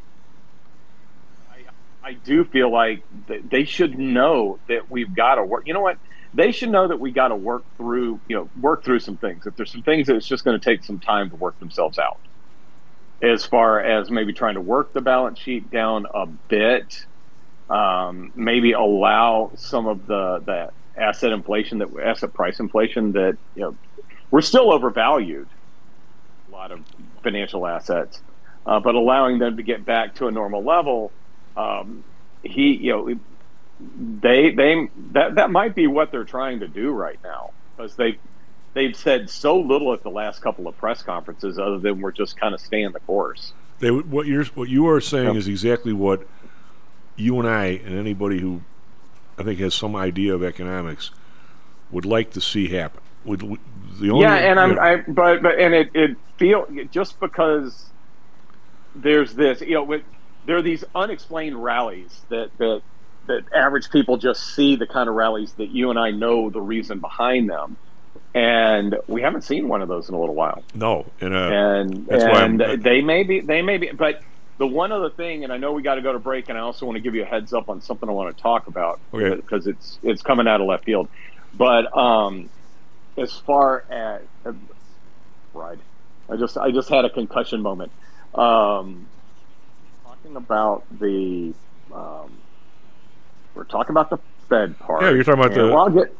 I, 1.50 2.08
I 2.10 2.12
do 2.12 2.44
feel 2.44 2.70
like 2.70 3.02
they 3.26 3.64
should 3.64 3.98
know 3.98 4.58
that 4.68 4.90
we've 4.90 5.14
got 5.14 5.36
to 5.36 5.44
work. 5.44 5.66
You 5.66 5.74
know 5.74 5.80
what? 5.80 5.98
They 6.32 6.52
should 6.52 6.70
know 6.70 6.88
that 6.88 7.00
we 7.00 7.12
got 7.12 7.28
to 7.28 7.36
work 7.36 7.64
through, 7.76 8.20
you 8.28 8.36
know, 8.36 8.50
work 8.60 8.84
through 8.84 9.00
some 9.00 9.16
things. 9.16 9.46
If 9.46 9.56
there's 9.56 9.72
some 9.72 9.82
things 9.82 10.06
that 10.06 10.16
it's 10.16 10.26
just 10.26 10.44
going 10.44 10.58
to 10.58 10.64
take 10.64 10.84
some 10.84 10.98
time 10.98 11.30
to 11.30 11.36
work 11.36 11.58
themselves 11.58 11.98
out 11.98 12.18
as 13.22 13.44
far 13.46 13.80
as 13.80 14.10
maybe 14.10 14.32
trying 14.32 14.54
to 14.54 14.60
work 14.60 14.92
the 14.92 15.00
balance 15.00 15.38
sheet 15.40 15.70
down 15.70 16.06
a 16.14 16.26
bit, 16.48 16.94
um, 17.68 18.32
maybe 18.34 18.72
allow 18.72 19.52
some 19.56 19.86
of 19.86 20.06
the, 20.06 20.40
the 20.44 20.70
asset 21.00 21.32
inflation 21.32 21.78
that 21.78 21.88
asset 22.04 22.32
price 22.34 22.60
inflation 22.60 23.12
that 23.12 23.36
you 23.54 23.62
know 23.62 23.78
we're 24.30 24.40
still 24.40 24.72
overvalued 24.72 25.48
a 26.48 26.50
lot 26.50 26.72
of 26.72 26.80
financial 27.22 27.66
assets, 27.66 28.22
uh, 28.66 28.80
but 28.80 28.94
allowing 28.94 29.38
them 29.38 29.56
to 29.56 29.62
get 29.62 29.84
back 29.84 30.14
to 30.16 30.26
a 30.28 30.32
normal 30.32 30.64
level. 30.64 31.14
Um, 31.56 32.04
he, 32.42 32.76
you 32.76 32.92
know, 32.92 33.14
they 33.78 34.54
they 34.54 34.88
that 35.12 35.36
that 35.36 35.50
might 35.50 35.74
be 35.74 35.86
what 35.86 36.10
they're 36.10 36.24
trying 36.24 36.60
to 36.60 36.68
do 36.68 36.90
right 36.90 37.18
now 37.24 37.50
because 37.76 37.96
they 37.96 38.20
they've 38.76 38.94
said 38.94 39.30
so 39.30 39.58
little 39.58 39.92
at 39.94 40.02
the 40.02 40.10
last 40.10 40.42
couple 40.42 40.68
of 40.68 40.76
press 40.76 41.02
conferences 41.02 41.58
other 41.58 41.78
than 41.78 42.00
we're 42.00 42.12
just 42.12 42.38
kind 42.38 42.54
of 42.54 42.60
staying 42.60 42.92
the 42.92 43.00
course. 43.00 43.54
They 43.80 43.90
what 43.90 44.26
you're 44.26 44.44
what 44.44 44.68
you 44.68 44.86
are 44.88 45.00
saying 45.00 45.28
Yep. 45.28 45.36
is 45.36 45.48
exactly 45.48 45.92
what 45.94 46.26
you 47.16 47.40
and 47.40 47.48
I 47.48 47.80
and 47.84 47.98
anybody 47.98 48.38
who 48.38 48.60
I 49.38 49.42
think 49.42 49.58
has 49.60 49.74
some 49.74 49.96
idea 49.96 50.34
of 50.34 50.44
economics 50.44 51.10
would 51.90 52.04
like 52.04 52.30
to 52.32 52.40
see 52.40 52.68
happen. 52.68 53.00
Would 53.24 53.42
would- 53.42 53.60
the 53.98 54.10
only 54.10 54.24
yeah, 54.24 54.34
and 54.34 54.60
I'm, 54.60 54.70
you 54.70 54.76
know, 54.76 54.82
I, 54.82 54.96
but 55.08 55.42
but 55.42 55.58
and 55.58 55.72
it 55.74 55.90
it 55.94 56.16
feel 56.36 56.66
just 56.90 57.18
because 57.18 57.86
there's 58.94 59.34
this, 59.34 59.62
you 59.62 59.72
know, 59.72 59.84
with, 59.84 60.02
there 60.44 60.56
are 60.58 60.62
these 60.62 60.84
unexplained 60.94 61.62
rallies 61.64 62.20
that 62.28 62.50
that 62.58 62.82
that 63.26 63.44
average 63.54 63.88
people 63.90 64.18
just 64.18 64.54
see 64.54 64.76
the 64.76 64.86
kind 64.86 65.08
of 65.08 65.14
rallies 65.14 65.52
that 65.54 65.70
you 65.70 65.88
and 65.88 65.98
I 65.98 66.10
know 66.10 66.50
the 66.50 66.60
reason 66.60 66.98
behind 67.00 67.48
them, 67.48 67.78
and 68.36 68.96
we 69.08 69.22
haven't 69.22 69.42
seen 69.42 69.66
one 69.66 69.80
of 69.80 69.88
those 69.88 70.08
in 70.10 70.14
a 70.14 70.20
little 70.20 70.34
while. 70.34 70.62
no, 70.74 71.10
and 71.20 71.34
uh, 71.34 71.38
and 71.38 72.06
that's 72.06 72.24
why 72.24 72.76
they 72.76 73.00
may 73.00 73.22
be 73.22 73.40
they 73.40 73.62
may 73.62 73.78
be 73.78 73.90
but 73.92 74.20
the 74.58 74.66
one 74.66 74.90
other 74.92 75.10
thing 75.10 75.42
and 75.44 75.52
i 75.52 75.56
know 75.58 75.72
we 75.72 75.82
got 75.82 75.96
to 75.96 76.02
go 76.02 76.12
to 76.12 76.18
break 76.18 76.48
and 76.48 76.56
i 76.56 76.60
also 76.62 76.86
want 76.86 76.96
to 76.96 77.00
give 77.02 77.14
you 77.14 77.22
a 77.22 77.26
heads 77.26 77.52
up 77.52 77.68
on 77.68 77.80
something 77.80 78.08
i 78.08 78.12
want 78.12 78.34
to 78.34 78.42
talk 78.42 78.66
about 78.68 79.00
Okay. 79.12 79.34
because 79.36 79.66
it's 79.66 79.98
it's 80.02 80.22
coming 80.22 80.46
out 80.48 80.60
of 80.62 80.66
left 80.66 80.84
field 80.84 81.08
but 81.54 81.94
um 81.96 82.48
as 83.18 83.32
far 83.32 83.84
as 83.90 84.22
uh, 84.46 84.52
right 85.52 85.78
i 86.30 86.36
just 86.36 86.56
i 86.58 86.70
just 86.70 86.88
had 86.88 87.04
a 87.04 87.10
concussion 87.10 87.60
moment 87.62 87.92
um 88.34 89.06
talking 90.04 90.36
about 90.36 90.84
the 90.90 91.54
um 91.94 92.30
we're 93.54 93.64
talking 93.64 93.90
about 93.92 94.08
the 94.10 94.18
fed 94.48 94.78
part 94.78 95.02
Yeah, 95.02 95.10
you're 95.10 95.24
talking 95.24 95.40
about 95.44 95.56
And 95.58 95.68
the- 95.68 95.74
well, 95.74 95.84
I'll 95.84 95.90
get 95.90 96.14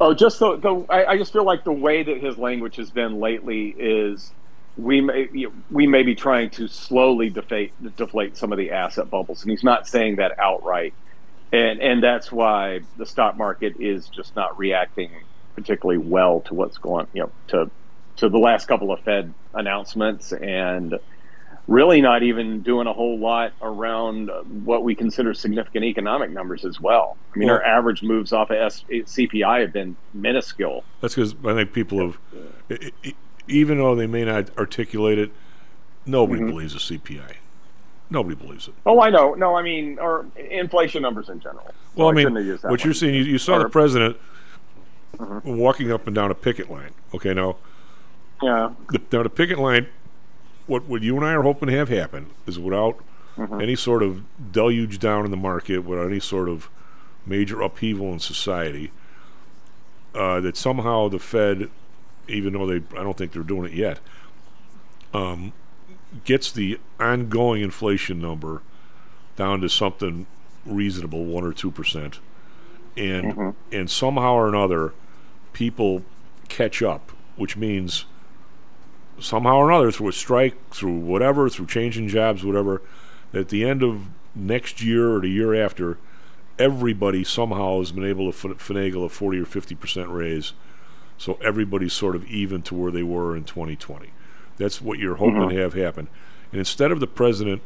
Oh, 0.00 0.14
just 0.14 0.38
the, 0.40 0.58
the 0.58 0.86
I, 0.90 1.12
I 1.12 1.18
just 1.18 1.32
feel 1.32 1.44
like 1.44 1.64
the 1.64 1.72
way 1.72 2.02
that 2.02 2.18
his 2.22 2.36
language 2.38 2.76
has 2.76 2.90
been 2.90 3.18
lately 3.18 3.68
is 3.78 4.34
we 4.76 5.00
may 5.00 5.28
we 5.70 5.86
may 5.86 6.02
be 6.02 6.14
trying 6.14 6.50
to 6.50 6.68
slowly 6.68 7.30
deflate 7.30 7.74
deflate 7.96 8.36
some 8.36 8.52
of 8.52 8.58
the 8.58 8.72
asset 8.72 9.08
bubbles, 9.10 9.42
and 9.42 9.50
he's 9.50 9.64
not 9.64 9.88
saying 9.88 10.16
that 10.16 10.32
outright, 10.38 10.94
and 11.52 11.80
and 11.80 12.02
that's 12.02 12.30
why 12.30 12.80
the 12.96 13.06
stock 13.06 13.36
market 13.38 13.74
is 13.78 14.08
just 14.10 14.36
not 14.36 14.58
reacting 14.58 15.10
particularly 15.56 15.98
well 15.98 16.42
to 16.42 16.52
what's 16.54 16.76
going 16.78 17.06
you 17.14 17.22
know 17.22 17.32
to 17.48 17.70
to 18.16 18.28
the 18.28 18.38
last 18.38 18.66
couple 18.66 18.92
of 18.92 19.00
Fed 19.02 19.34
announcements. 19.54 20.32
And 20.32 20.94
really 21.68 22.00
not 22.00 22.22
even 22.22 22.60
doing 22.62 22.86
a 22.86 22.92
whole 22.92 23.18
lot 23.18 23.52
around 23.60 24.30
what 24.64 24.84
we 24.84 24.94
consider 24.94 25.34
significant 25.34 25.84
economic 25.84 26.30
numbers 26.30 26.64
as 26.64 26.80
well. 26.80 27.16
I 27.34 27.38
mean, 27.38 27.48
Well- 27.48 27.56
our 27.58 27.64
average 27.64 28.02
moves 28.02 28.32
off 28.32 28.50
of 28.50 28.56
S- 28.56 28.84
CPI 28.88 29.60
have 29.60 29.72
been 29.72 29.96
minuscule. 30.14 30.84
That's 31.00 31.14
because 31.14 31.34
I 31.44 31.54
think 31.54 31.72
people 31.72 31.98
have, 32.68 32.80
even 33.48 33.78
though 33.78 33.94
they 33.96 34.06
may 34.06 34.24
not 34.24 34.56
articulate 34.56 35.18
it, 35.18 35.30
nobody 36.04 36.40
Mm-hmm. 36.40 36.50
believes 36.50 36.72
the 36.74 36.78
CPI. 36.98 37.32
Nobody 38.10 38.36
believes 38.36 38.68
it. 38.68 38.74
Oh, 38.86 39.00
I 39.00 39.10
know. 39.10 39.34
No, 39.34 39.56
I 39.56 39.62
mean, 39.62 39.98
or 39.98 40.26
inflation 40.36 41.02
numbers 41.02 41.28
in 41.28 41.40
general. 41.40 41.74
Well, 41.96 42.08
So 42.08 42.10
I 42.20 42.24
mean, 42.30 42.58
what 42.62 42.84
you're 42.84 42.94
saying, 42.94 43.14
you, 43.14 43.22
you 43.24 43.38
saw 43.38 43.58
the 43.58 43.64
Or- 43.66 43.68
president 43.68 44.16
Mhm. 45.18 45.42
walking 45.56 45.90
up 45.90 46.06
and 46.06 46.14
down 46.14 46.30
a 46.30 46.34
picket 46.34 46.70
line. 46.70 46.90
Okay, 47.12 47.34
now, 47.34 47.56
Yeah. 48.40 48.70
the, 48.90 49.00
now 49.12 49.24
the 49.24 49.30
picket 49.30 49.58
line, 49.58 49.86
what 50.66 50.84
what 50.86 51.02
you 51.02 51.16
and 51.16 51.24
I 51.24 51.32
are 51.32 51.42
hoping 51.42 51.68
to 51.68 51.76
have 51.76 51.88
happen 51.88 52.26
is 52.46 52.58
without 52.58 52.98
Mhm. 53.36 53.62
any 53.62 53.76
sort 53.76 54.02
of 54.02 54.22
deluge 54.52 54.98
down 54.98 55.24
in 55.24 55.30
the 55.30 55.36
market, 55.36 55.80
without 55.80 56.06
any 56.06 56.20
sort 56.20 56.48
of 56.48 56.68
major 57.26 57.60
upheaval 57.60 58.12
in 58.12 58.18
society, 58.18 58.90
uh, 60.14 60.40
that 60.40 60.56
somehow 60.56 61.08
the 61.08 61.18
Fed, 61.18 61.68
even 62.28 62.54
though 62.54 62.66
they, 62.66 62.76
I 62.98 63.02
don't 63.02 63.16
think 63.16 63.32
they're 63.32 63.42
doing 63.42 63.70
it 63.70 63.76
yet, 63.76 64.00
um, 65.12 65.52
gets 66.24 66.50
the 66.50 66.78
ongoing 66.98 67.62
inflation 67.62 68.20
number 68.20 68.62
down 69.36 69.60
to 69.60 69.68
something 69.68 70.26
reasonable, 70.64 71.24
one 71.26 71.44
or 71.44 71.52
two 71.52 71.70
percent, 71.70 72.18
and 72.96 73.34
Mhm. 73.34 73.54
and 73.70 73.90
somehow 73.90 74.32
or 74.34 74.48
another, 74.48 74.94
people 75.52 76.02
catch 76.48 76.82
up, 76.82 77.12
which 77.36 77.56
means 77.56 78.06
somehow 79.18 79.56
or 79.56 79.70
another 79.70 79.90
through 79.90 80.08
a 80.08 80.12
strike, 80.12 80.54
through 80.70 80.96
whatever, 80.98 81.48
through 81.48 81.66
changing 81.66 82.08
jobs, 82.08 82.44
whatever, 82.44 82.82
at 83.32 83.48
the 83.48 83.64
end 83.64 83.82
of 83.82 84.02
next 84.34 84.82
year 84.82 85.14
or 85.14 85.20
the 85.20 85.28
year 85.28 85.54
after, 85.54 85.98
everybody 86.58 87.22
somehow 87.24 87.78
has 87.78 87.92
been 87.92 88.04
able 88.04 88.30
to 88.32 88.48
finagle 88.54 89.04
a 89.04 89.08
40 89.08 89.38
or 89.40 89.44
50 89.44 89.74
percent 89.74 90.08
raise. 90.08 90.52
So 91.18 91.38
everybody's 91.42 91.92
sort 91.94 92.14
of 92.16 92.24
even 92.26 92.62
to 92.62 92.74
where 92.74 92.90
they 92.92 93.02
were 93.02 93.36
in 93.36 93.44
2020. 93.44 94.10
That's 94.58 94.80
what 94.82 94.98
you're 94.98 95.16
hoping 95.16 95.36
Mhm. 95.42 95.50
to 95.50 95.56
have 95.56 95.74
happen. 95.74 96.08
And 96.52 96.58
instead 96.58 96.92
of 96.92 97.00
the 97.00 97.06
president, 97.06 97.62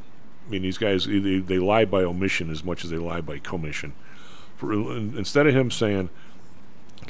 I 0.47 0.51
mean, 0.51 0.63
these 0.63 0.79
guys, 0.79 1.07
they, 1.07 1.39
they 1.39 1.59
lie 1.59 1.85
by 1.85 2.03
omission 2.03 2.51
as 2.51 2.65
much 2.65 2.85
as 2.85 2.91
they 2.91 2.97
lie 2.99 3.21
by 3.21 3.39
commission. 3.39 3.93
For, 4.57 4.73
instead 4.73 5.47
of 5.47 5.55
him 5.55 5.71
saying, 5.71 6.11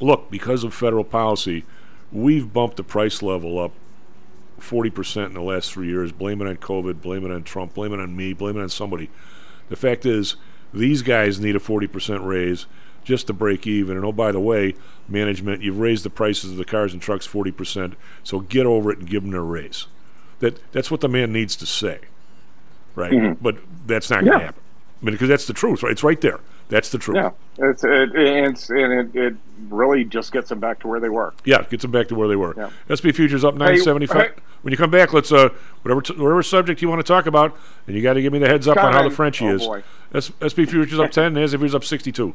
look, 0.01 0.31
because 0.31 0.65
of 0.65 0.73
federal 0.75 1.05
policy, 1.05 1.65
we've 2.12 2.53
bumped 2.53 2.77
the 2.77 2.85
price 2.85 3.23
level 3.23 3.59
up 3.59 3.73
40% 4.61 5.27
in 5.27 5.35
the 5.35 5.43
last 5.43 5.73
three 5.73 5.89
years. 5.89 6.12
Blame 6.12 6.41
it 6.41 6.47
on 6.49 6.57
COVID, 6.57 7.01
blame 7.01 7.24
it 7.24 7.32
on 7.32 7.43
Trump, 7.43 7.74
blame 7.74 7.93
it 7.93 8.01
on 8.01 8.16
me, 8.16 8.32
blame 8.32 8.57
it 8.59 8.62
on 8.62 8.69
somebody. 8.69 9.11
The 9.69 9.77
fact 9.77 10.05
is, 10.07 10.37
these 10.73 11.03
guys 11.03 11.41
need 11.41 11.57
a 11.57 11.61
40% 11.61 12.24
raise 12.24 12.66
just 13.03 13.27
to 13.28 13.32
break 13.32 13.66
even. 13.66 13.97
And 13.97 14.05
oh, 14.05 14.12
by 14.12 14.31
the 14.32 14.41
way, 14.41 14.74
management, 15.09 15.62
you've 15.62 15.78
raised 15.81 16.05
the 16.05 16.11
prices 16.11 16.51
of 16.53 16.57
the 16.57 16.65
cars 16.65 16.93
and 16.93 17.01
trucks 17.03 17.27
40%, 17.27 17.95
so 18.23 18.41
get 18.41 18.66
over 18.66 18.93
it 18.93 18.99
and 18.99 19.09
give 19.09 19.23
them 19.23 19.32
their 19.32 19.43
raise. 19.43 19.87
That, 20.41 20.61
that's 20.73 20.91
what 20.91 21.01
the 21.01 21.09
man 21.09 21.32
needs 21.32 21.57
to 21.57 21.66
say, 21.66 22.01
right? 22.95 23.12
Mhm. 23.12 23.39
But 23.43 23.59
that's 23.87 24.11
not 24.11 24.20
going 24.24 24.32
to 24.32 24.39
Yeah. 24.39 24.45
happen. 24.47 24.62
I 25.03 25.05
mean, 25.05 25.15
because 25.15 25.28
that's 25.28 25.47
the 25.47 25.53
truth, 25.53 25.82
right? 25.82 25.93
It's 25.93 26.05
right 26.05 26.20
there. 26.20 26.41
That's 26.70 26.88
the 26.88 26.98
truth. 26.98 27.16
Yeah, 27.16 27.30
it's 27.59 27.84
it, 27.84 28.10
it's 28.14 28.70
and 28.70 28.92
it, 29.14 29.16
it 29.16 29.34
really 29.68 30.05
just 30.05 30.32
gets 30.32 30.48
them 30.48 30.60
back 30.60 30.78
to 30.80 30.88
where 30.88 31.01
they 31.01 31.09
were. 31.10 31.34
Yeah, 31.44 31.62
gets 31.64 31.82
them 31.82 31.90
back 31.90 32.09
to 32.09 32.14
where 32.14 32.28
they 32.28 32.36
were. 32.36 32.55
Yeah. 32.56 32.70
SP 32.88 33.12
futures 33.14 33.44
up 33.44 33.55
nine 33.56 33.78
seventy 33.80 34.06
five. 34.06 34.30
hey. 34.34 34.42
When 34.62 34.72
you 34.72 34.78
come 34.78 34.90
back, 34.90 35.12
let's 35.12 35.32
uh 35.32 35.51
whatever 35.82 36.01
t- 36.02 36.14
whatever 36.14 36.42
subject 36.42 36.80
you 36.82 36.88
want 36.88 37.01
to 37.01 37.06
talk 37.06 37.26
about, 37.26 37.56
and 37.86 37.94
you 37.97 38.02
got 38.02 38.14
to 38.14 38.22
give 38.22 38.32
me 38.32 38.38
the 38.38 38.48
heads 38.48 38.66
up 38.68 38.76
on 38.78 38.92
how 38.92 39.02
the. 39.02 39.10
Frenchie 39.10 39.47
Oh, 39.48 39.55
is. 39.55 39.66
boy. 39.66 39.82
S- 40.14 40.32
SP 40.40 40.64
futures 40.68 40.98
up 40.98 41.10
ten, 41.12 41.34
NASDAQ 41.34 41.51
futures 41.59 41.74
up 41.74 41.84
sixty 41.84 42.12
two. 42.12 42.34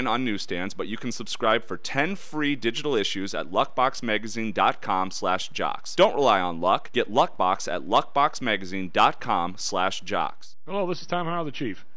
on 0.07 0.23
newsstands, 0.25 0.73
but 0.73 0.87
you 0.87 0.97
can 0.97 1.11
subscribe 1.11 1.65
for 1.65 1.77
10 1.77 2.15
free 2.15 2.55
digital 2.55 2.95
issues 2.95 3.33
at 3.33 3.51
luckboxmagazine.com 3.51 5.11
slash 5.11 5.49
jocks. 5.49 5.95
Don't 5.95 6.15
rely 6.15 6.39
on 6.39 6.59
luck. 6.61 6.91
Get 6.91 7.11
Luckbox 7.11 7.71
at 7.71 7.81
luckboxmagazine.com 7.81 9.55
slash 9.57 10.01
jocks. 10.01 10.55
Hello, 10.65 10.87
this 10.87 11.01
is 11.01 11.07
Tom 11.07 11.27
Haugh, 11.27 11.43
the 11.43 11.51
Chief. 11.51 11.85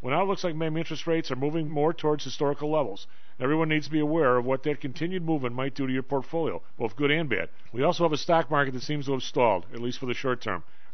Well, 0.00 0.14
now 0.14 0.22
it 0.22 0.26
looks 0.26 0.44
like 0.44 0.54
maybe 0.54 0.78
interest 0.78 1.06
rates 1.06 1.30
are 1.30 1.36
moving 1.36 1.70
more 1.70 1.92
towards 1.92 2.24
historical 2.24 2.70
levels. 2.70 3.06
Everyone 3.40 3.68
needs 3.68 3.86
to 3.86 3.92
be 3.92 4.00
aware 4.00 4.36
of 4.36 4.44
what 4.44 4.62
that 4.62 4.80
continued 4.80 5.24
movement 5.24 5.54
might 5.54 5.74
do 5.74 5.86
to 5.86 5.92
your 5.92 6.02
portfolio, 6.02 6.62
both 6.78 6.96
good 6.96 7.10
and 7.10 7.28
bad. 7.28 7.48
We 7.72 7.82
also 7.82 8.04
have 8.04 8.12
a 8.12 8.18
stock 8.18 8.50
market 8.50 8.72
that 8.74 8.82
seems 8.82 9.06
to 9.06 9.12
have 9.12 9.22
stalled, 9.22 9.66
at 9.72 9.80
least 9.80 9.98
for 9.98 10.06
the 10.06 10.14
short 10.14 10.40
term. 10.40 10.64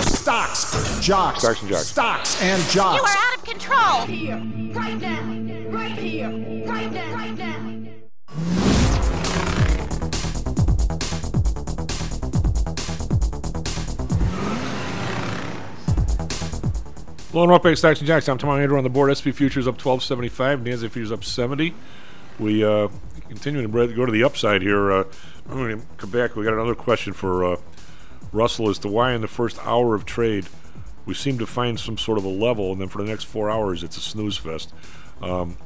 Stocks, 0.00 1.00
jocks. 1.04 1.40
Stocks 1.40 1.60
and 1.60 1.68
jocks. 1.70 1.86
Stocks 1.86 2.42
and 2.42 2.74
You 2.74 2.80
are 2.82 3.08
out 3.08 3.36
of 3.36 3.44
control. 3.44 4.06
Here, 4.06 4.36
right 4.72 5.00
now, 5.00 5.22
right 5.70 5.92
here, 5.92 6.28
right 6.66 6.92
now, 6.92 7.14
right 7.14 7.38
now. 7.38 7.78
Low 17.34 17.42
and 17.42 17.50
Rope 17.50 17.76
Stocks 17.76 18.00
and 18.00 18.06
Jocks. 18.06 18.28
I'm 18.28 18.38
Tom 18.38 18.58
Andrew 18.58 18.78
on 18.78 18.84
the 18.84 18.90
board. 18.90 19.14
SP 19.14 19.30
futures 19.30 19.68
up 19.68 19.76
12.75. 19.78 20.64
NASDAQ 20.64 20.90
futures 20.90 21.12
up 21.12 21.22
70. 21.22 21.74
We 22.38 22.64
uh, 22.64 22.88
continuing 23.28 23.70
to 23.70 23.94
go 23.94 24.06
to 24.06 24.12
the 24.12 24.24
upside 24.24 24.62
here. 24.62 24.90
Uh, 24.90 25.04
I'm 25.48 25.56
going 25.56 25.78
to 25.78 25.86
come 25.98 26.10
back. 26.10 26.36
We 26.36 26.44
got 26.44 26.54
another 26.54 26.74
question 26.74 27.12
for 27.12 27.44
uh, 27.44 27.56
Russell 28.32 28.68
as 28.68 28.78
to 28.80 28.88
why 28.88 29.12
in 29.12 29.20
the 29.20 29.28
first 29.28 29.58
hour 29.66 29.94
of 29.94 30.04
trade 30.04 30.46
we 31.06 31.14
seem 31.14 31.38
to 31.38 31.46
find 31.46 31.80
some 31.80 31.96
sort 31.96 32.18
of 32.18 32.24
a 32.24 32.28
level, 32.28 32.72
and 32.72 32.80
then 32.80 32.88
for 32.88 33.02
the 33.02 33.08
next 33.08 33.24
four 33.24 33.50
hours 33.50 33.82
it's 33.82 33.96
a 33.96 34.00
snooze 34.00 34.36
fest. 34.36 34.72
Um, 35.22 35.56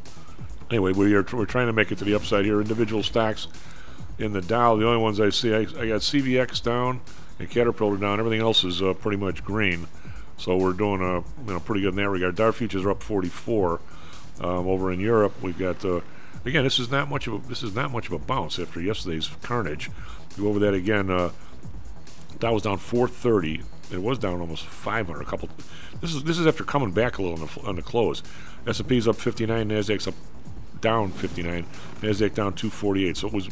anyway, 0.71 0.93
we 0.93 1.15
are 1.15 1.27
we're 1.33 1.47
trying 1.47 1.67
to 1.67 1.73
make 1.73 1.91
it 1.91 1.99
to 1.99 2.05
the 2.05 2.15
upside 2.15 2.45
here. 2.45 2.61
Individual 2.61 3.03
stocks 3.03 3.49
in 4.19 4.33
the 4.33 4.41
Dow. 4.41 4.77
The 4.77 4.87
only 4.87 5.03
ones 5.03 5.21
I 5.21 5.31
see, 5.31 5.53
I, 5.53 5.61
I 5.61 5.89
got 5.89 6.01
CVX 6.01 6.63
down 6.63 7.01
and 7.39 7.51
Caterpillar 7.51 7.97
down. 7.97 8.19
Everything 8.19 8.41
else 8.41 8.65
is 8.65 8.83
uh, 8.83 8.95
pretty 8.95 9.17
much 9.17 9.45
green. 9.45 9.89
So 10.39 10.57
we're 10.57 10.73
doing 10.73 11.03
uh, 11.03 11.23
you 11.47 11.53
know 11.53 11.61
pretty 11.61 11.83
good 11.83 11.91
in 11.91 11.97
that 11.97 12.09
regard. 12.09 12.37
Dow 12.37 12.53
futures 12.53 12.85
are 12.85 12.91
up 12.91 13.03
44. 13.03 13.81
Um, 14.41 14.67
over 14.67 14.91
in 14.91 14.99
Europe, 14.99 15.41
we've 15.43 15.59
got 15.59 15.85
uh, 15.85 16.01
again. 16.45 16.65
This 16.65 16.79
is 16.79 16.91
not 16.91 17.09
much 17.09 17.27
of 17.27 17.35
a 17.35 17.49
this 17.49 17.63
is 17.63 17.75
not 17.75 17.93
much 17.93 18.07
of 18.07 18.13
a 18.13 18.19
bounce 18.19 18.59
after 18.59 18.81
yesterday's 18.81 19.29
carnage. 19.43 19.91
Go 20.39 20.49
over 20.49 20.59
that 20.61 20.75
again. 20.75 21.11
Uh, 21.11 21.31
Dow 22.43 22.55
was 22.55 22.63
down 22.63 22.79
430. 22.79 23.63
It 23.93 24.03
was 24.03 24.19
down 24.19 24.41
almost 24.41 24.65
500. 24.65 25.23
A 25.23 25.25
couple. 25.25 25.49
This 26.01 26.13
is 26.13 26.25
this 26.25 26.41
is 26.41 26.47
after 26.49 26.65
coming 26.65 26.91
back 26.91 27.19
a 27.19 27.23
little 27.23 27.41
on 27.41 27.47
the, 27.47 27.69
on 27.69 27.77
the 27.77 27.83
close. 27.83 28.21
S&P's 28.67 29.07
up 29.07 29.15
59. 29.15 29.69
Nasdaq's 29.69 30.09
up 30.09 30.15
down 30.81 31.13
59. 31.13 31.65
Nasdaq 32.01 32.35
down 32.35 32.55
248. 32.55 33.17
So 33.17 33.29
it 33.29 33.33
was 33.33 33.49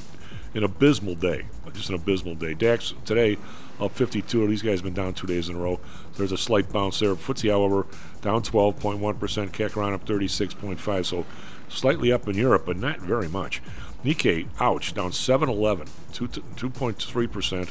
an 0.54 0.64
abysmal 0.64 1.14
day. 1.14 1.46
Just 1.72 1.90
an 1.90 1.94
abysmal 1.94 2.34
day. 2.34 2.52
DAX 2.52 2.94
today 3.04 3.38
up 3.78 3.92
52. 3.92 4.48
These 4.48 4.62
guys 4.62 4.80
have 4.80 4.84
been 4.84 4.94
down 4.94 5.14
two 5.14 5.28
days 5.28 5.48
in 5.48 5.54
a 5.54 5.60
row. 5.60 5.78
There's 6.16 6.32
a 6.32 6.36
slight 6.36 6.72
bounce 6.72 6.98
there. 6.98 7.14
FTSE, 7.14 7.48
however, 7.48 7.86
down 8.22 8.42
12.1%. 8.42 8.98
CAC 9.52 9.76
around 9.76 9.92
up 9.92 10.04
36.5. 10.04 11.06
So 11.06 11.24
slightly 11.68 12.10
up 12.10 12.26
in 12.26 12.34
Europe, 12.34 12.64
but 12.66 12.76
not 12.76 12.98
very 12.98 13.28
much. 13.28 13.62
Nikkei, 14.04 14.48
ouch, 14.58 14.94
down 14.94 15.12
711, 15.12 15.86
2.3%. 16.12 17.70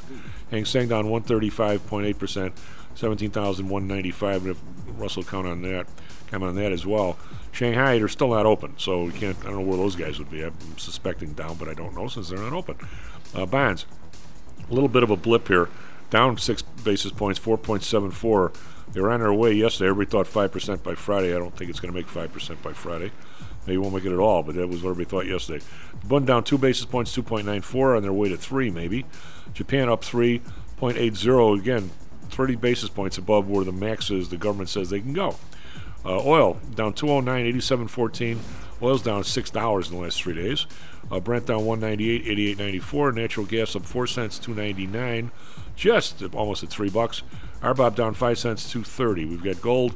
Hang 0.52 0.66
Seng 0.66 0.88
down 0.88 1.06
135.8%, 1.06 2.52
17,195. 2.96 4.46
And 4.46 4.52
if 4.52 4.62
Russell 4.98 5.24
count 5.24 5.48
on 5.48 5.62
that, 5.62 5.88
comment 6.30 6.50
on 6.50 6.56
that 6.56 6.72
as 6.72 6.86
well. 6.86 7.18
Shanghai, 7.52 7.98
they're 7.98 8.08
still 8.08 8.30
not 8.30 8.46
open, 8.46 8.74
so 8.78 9.04
we 9.04 9.12
can't. 9.12 9.38
I 9.42 9.46
don't 9.46 9.56
know 9.56 9.62
where 9.62 9.78
those 9.78 9.96
guys 9.96 10.20
would 10.20 10.30
be. 10.30 10.44
I'm 10.44 10.78
suspecting 10.78 11.34
down, 11.34 11.56
but 11.58 11.68
I 11.68 11.74
don't 11.74 11.96
know 11.96 12.08
since 12.08 12.30
they're 12.30 12.40
not 12.40 12.54
open. 12.54 12.78
Uh, 13.34 13.46
bonds, 13.46 13.86
a 14.70 14.74
little 14.74 14.90
bit 14.90 15.04
of 15.04 15.10
a 15.10 15.16
blip 15.16 15.48
here, 15.48 15.70
down 16.10 16.38
six 16.38 16.62
basis 16.62 17.12
points, 17.12 17.40
4.74. 17.40 18.56
They 18.94 19.02
were 19.02 19.12
on 19.12 19.20
their 19.20 19.34
way 19.34 19.54
yesterday. 19.54 19.90
Everybody 19.90 20.26
thought 20.26 20.52
5% 20.52 20.84
by 20.84 20.96
Friday. 20.96 21.36
I 21.36 21.38
don't 21.38 21.56
think 21.56 21.70
it's 21.70 21.80
going 21.80 21.94
to 21.94 21.98
make 21.98 22.08
5% 22.08 22.62
by 22.64 22.74
Friday. 22.74 23.12
Maybe 23.70 23.78
won't 23.78 23.94
make 23.94 24.06
it 24.06 24.12
at 24.12 24.18
all, 24.18 24.42
but 24.42 24.56
that 24.56 24.68
was 24.68 24.82
what 24.82 24.90
everybody 24.90 25.08
thought 25.08 25.32
yesterday. 25.32 25.64
Bund 26.08 26.26
down 26.26 26.44
two 26.44 26.58
basis 26.58 26.86
points, 26.86 27.16
2.94, 27.16 27.98
on 27.98 28.02
their 28.02 28.12
way 28.12 28.28
to 28.30 28.36
three, 28.36 28.72
maybe. 28.72 29.06
Japan 29.54 29.90
up 29.90 30.02
3.80, 30.02 31.60
again, 31.60 31.92
30 32.30 32.56
basis 32.56 32.90
points 32.90 33.20
above 33.20 33.48
where 33.48 33.64
the 33.64 33.72
max 33.72 34.10
is 34.10 34.30
the 34.30 34.38
government 34.38 34.70
says 34.70 34.90
they 34.90 35.02
can 35.02 35.14
go. 35.14 35.36
Uh, 36.04 36.20
oil 36.26 36.60
down 36.74 36.94
209, 36.94 37.54
87.14. 37.60 38.40
Oil's 38.82 39.04
down 39.04 39.24
six 39.24 39.52
dollars 39.52 39.90
in 39.90 39.98
the 39.98 40.02
last 40.02 40.20
three 40.24 40.34
days. 40.34 40.66
Uh, 41.12 41.20
Brent 41.20 41.46
down 41.46 41.64
198, 41.66 42.58
88.94. 42.58 43.14
Natural 43.14 43.46
gas 43.46 43.76
up 43.76 43.86
four 43.86 44.08
cents, 44.08 44.40
2.99, 44.40 45.30
just 45.76 46.24
almost 46.34 46.64
at 46.64 46.70
three 46.70 46.90
bucks. 46.90 47.22
RBOB 47.62 47.94
down 47.94 48.16
five 48.16 48.40
cents, 48.40 48.74
2.30. 48.74 49.30
We've 49.30 49.44
got 49.44 49.62
gold, 49.62 49.94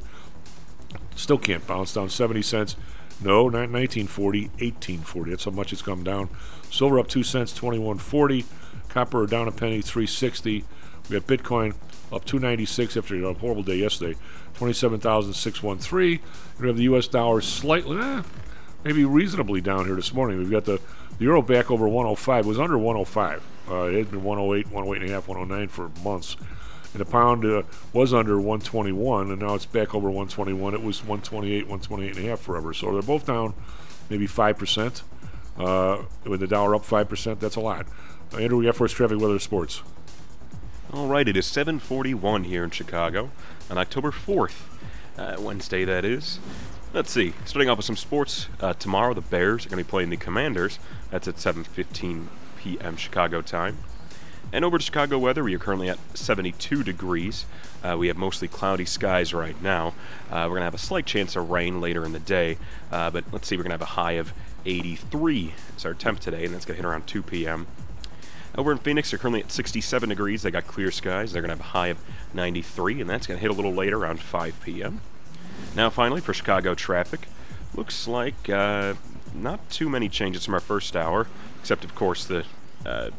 still 1.16 1.38
can't 1.38 1.66
bounce 1.66 1.94
down 1.94 2.10
70 2.10 2.42
cents. 2.42 2.76
No, 3.22 3.48
not 3.48 3.70
1940, 3.70 4.48
1840. 4.48 5.30
That's 5.30 5.44
how 5.44 5.50
much 5.52 5.72
it's 5.72 5.82
come 5.82 6.02
down. 6.02 6.28
Silver 6.70 6.98
up 6.98 7.08
two 7.08 7.22
cents, 7.22 7.58
21.40. 7.58 8.44
Copper 8.88 9.26
down 9.26 9.48
a 9.48 9.52
penny, 9.52 9.80
360. 9.80 10.64
We 11.08 11.18
got 11.18 11.26
Bitcoin 11.26 11.74
up 12.12 12.24
296 12.24 12.96
after 12.96 13.24
a 13.24 13.34
horrible 13.34 13.62
day 13.62 13.76
yesterday, 13.76 14.18
27,613. 14.54 16.20
We 16.60 16.66
have 16.66 16.76
the 16.76 16.84
U.S. 16.84 17.06
dollar 17.08 17.40
slightly, 17.40 17.98
eh, 17.98 18.22
maybe 18.84 19.04
reasonably 19.04 19.60
down 19.60 19.86
here 19.86 19.96
this 19.96 20.12
morning. 20.12 20.38
We've 20.38 20.50
got 20.50 20.64
the, 20.64 20.80
the 21.18 21.24
euro 21.24 21.42
back 21.42 21.70
over 21.70 21.88
105. 21.88 22.44
It 22.44 22.48
was 22.48 22.60
under 22.60 22.78
105. 22.78 23.42
Uh, 23.68 23.74
it 23.84 23.94
had 23.94 24.10
been 24.10 24.22
108, 24.22 24.66
108 24.72 25.02
and 25.02 25.10
a 25.10 25.14
half, 25.14 25.28
109 25.28 25.68
for 25.68 25.90
months. 26.02 26.36
And 26.94 27.00
the 27.00 27.04
pound 27.04 27.44
uh, 27.44 27.64
was 27.92 28.14
under 28.14 28.36
121, 28.36 29.30
and 29.30 29.42
now 29.42 29.54
it's 29.54 29.66
back 29.66 29.94
over 29.94 30.08
121. 30.08 30.74
It 30.74 30.82
was 30.82 31.00
128, 31.00 31.64
128 31.64 32.16
and 32.16 32.24
a 32.24 32.28
half 32.30 32.40
forever. 32.40 32.72
So 32.72 32.92
they're 32.92 33.02
both 33.02 33.26
down 33.26 33.52
maybe 34.08 34.26
5%. 34.26 35.02
Uh, 35.56 36.02
with 36.24 36.40
the 36.40 36.46
dollar 36.46 36.74
up 36.74 36.82
5%, 36.84 37.38
that's 37.38 37.56
a 37.56 37.60
lot. 37.60 37.86
Uh, 38.32 38.38
Andrew, 38.38 38.58
we 38.58 38.64
got 38.64 38.76
traffic 38.76 39.18
weather 39.18 39.38
sports. 39.38 39.82
All 40.92 41.08
right, 41.08 41.28
it 41.28 41.36
is 41.36 41.46
7:41 41.46 42.44
here 42.44 42.62
in 42.62 42.70
Chicago 42.70 43.30
on 43.68 43.78
October 43.78 44.12
4th, 44.12 44.62
uh, 45.18 45.36
Wednesday 45.40 45.84
that 45.84 46.04
is. 46.04 46.38
Let's 46.92 47.10
see. 47.10 47.34
Starting 47.44 47.68
off 47.68 47.78
with 47.78 47.86
some 47.86 47.96
sports. 47.96 48.46
Uh, 48.60 48.74
tomorrow, 48.74 49.14
the 49.14 49.20
Bears 49.20 49.66
are 49.66 49.70
going 49.70 49.82
to 49.82 49.84
be 49.84 49.90
playing 49.90 50.10
the 50.10 50.16
Commanders. 50.16 50.78
That's 51.10 51.26
at 51.26 51.36
7:15 51.36 52.28
p.m. 52.56 52.96
Chicago 52.96 53.42
time. 53.42 53.78
And 54.54 54.64
over 54.64 54.78
to 54.78 54.84
Chicago 54.84 55.18
weather, 55.18 55.42
we 55.42 55.52
are 55.56 55.58
currently 55.58 55.88
at 55.88 55.98
72 56.16 56.84
degrees. 56.84 57.44
Uh, 57.82 57.96
we 57.98 58.06
have 58.06 58.16
mostly 58.16 58.46
cloudy 58.46 58.84
skies 58.84 59.34
right 59.34 59.60
now. 59.60 59.94
Uh, 60.30 60.46
we're 60.46 60.50
going 60.50 60.60
to 60.60 60.66
have 60.66 60.74
a 60.74 60.78
slight 60.78 61.06
chance 61.06 61.34
of 61.34 61.50
rain 61.50 61.80
later 61.80 62.04
in 62.04 62.12
the 62.12 62.20
day, 62.20 62.56
uh, 62.92 63.10
but 63.10 63.24
let's 63.32 63.48
see, 63.48 63.56
we're 63.56 63.64
going 63.64 63.76
to 63.76 63.78
have 63.78 63.82
a 63.82 63.96
high 63.96 64.12
of 64.12 64.32
83. 64.64 65.54
It's 65.70 65.84
our 65.84 65.92
temp 65.92 66.20
today, 66.20 66.44
and 66.44 66.54
that's 66.54 66.64
going 66.64 66.76
to 66.76 66.82
hit 66.82 66.88
around 66.88 67.08
2 67.08 67.24
p.m. 67.24 67.66
Over 68.56 68.70
in 68.70 68.78
Phoenix, 68.78 69.10
they're 69.10 69.18
currently 69.18 69.40
at 69.40 69.50
67 69.50 70.08
degrees. 70.08 70.42
They 70.42 70.52
got 70.52 70.68
clear 70.68 70.92
skies. 70.92 71.32
They're 71.32 71.42
going 71.42 71.50
to 71.50 71.56
have 71.56 71.66
a 71.66 71.70
high 71.70 71.88
of 71.88 71.98
93, 72.32 73.00
and 73.00 73.10
that's 73.10 73.26
going 73.26 73.38
to 73.38 73.42
hit 73.42 73.50
a 73.50 73.54
little 73.54 73.74
later, 73.74 73.98
around 73.98 74.20
5 74.20 74.60
p.m. 74.62 75.00
Now, 75.74 75.90
finally, 75.90 76.20
for 76.20 76.32
Chicago 76.32 76.76
traffic, 76.76 77.26
looks 77.74 78.06
like 78.06 78.48
uh, 78.48 78.94
not 79.34 79.68
too 79.68 79.88
many 79.88 80.08
changes 80.08 80.44
from 80.44 80.54
our 80.54 80.60
first 80.60 80.94
hour, 80.94 81.26
except, 81.58 81.82
of 81.84 81.96
course, 81.96 82.24
the 82.24 82.44
uh, 82.86 83.10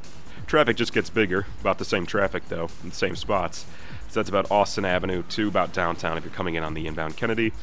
traffic 0.48 0.78
just 0.78 0.94
gets 0.94 1.10
bigger. 1.10 1.46
About 1.62 1.78
the 1.78 1.86
same 1.86 2.06
traffic, 2.06 2.48
though, 2.50 2.70
in 2.84 2.90
the 2.90 2.96
same 2.96 3.16
spots. 3.16 3.66
So 4.10 4.20
that's 4.20 4.30
about 4.30 4.50
Austin 4.52 4.86
Avenue 4.86 5.24
to 5.30 5.48
about 5.48 5.74
downtown 5.74 6.18
if 6.18 6.24
you're 6.24 6.34
coming 6.34 6.56
in 6.56 6.64
on 6.64 6.74
the 6.74 6.88
inbound 6.88 7.18
Kennedy. 7.18 7.54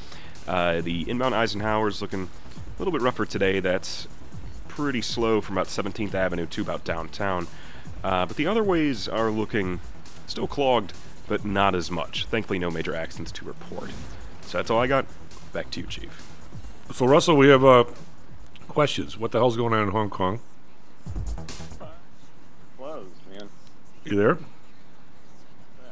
Uh, 0.46 0.80
the 0.80 1.08
inbound 1.08 1.34
Eisenhower 1.34 1.88
is 1.88 2.02
looking 2.02 2.28
a 2.54 2.78
little 2.78 2.92
bit 2.92 3.00
rougher 3.00 3.24
today. 3.24 3.60
That's 3.60 4.08
pretty 4.68 5.02
slow 5.02 5.40
from 5.40 5.56
about 5.56 5.68
17th 5.68 6.14
Avenue 6.14 6.46
to 6.46 6.62
about 6.62 6.84
downtown. 6.84 7.46
Uh, 8.02 8.26
but 8.26 8.36
the 8.36 8.46
other 8.46 8.62
ways 8.62 9.06
are 9.08 9.30
looking 9.30 9.80
still 10.26 10.46
clogged, 10.46 10.92
but 11.28 11.44
not 11.44 11.74
as 11.74 11.90
much. 11.90 12.26
Thankfully, 12.26 12.58
no 12.58 12.70
major 12.70 12.94
accidents 12.94 13.30
to 13.32 13.44
report. 13.44 13.90
So 14.42 14.58
that's 14.58 14.70
all 14.70 14.80
I 14.80 14.86
got. 14.86 15.06
Back 15.52 15.70
to 15.72 15.80
you, 15.80 15.86
Chief. 15.86 16.28
So, 16.92 17.06
Russell, 17.06 17.36
we 17.36 17.48
have 17.48 17.64
uh, 17.64 17.84
questions. 18.68 19.16
What 19.18 19.32
the 19.32 19.38
hell's 19.38 19.56
going 19.56 19.72
on 19.72 19.82
in 19.84 19.90
Hong 19.90 20.10
Kong? 20.10 20.40
You 24.04 24.16
there? 24.16 24.38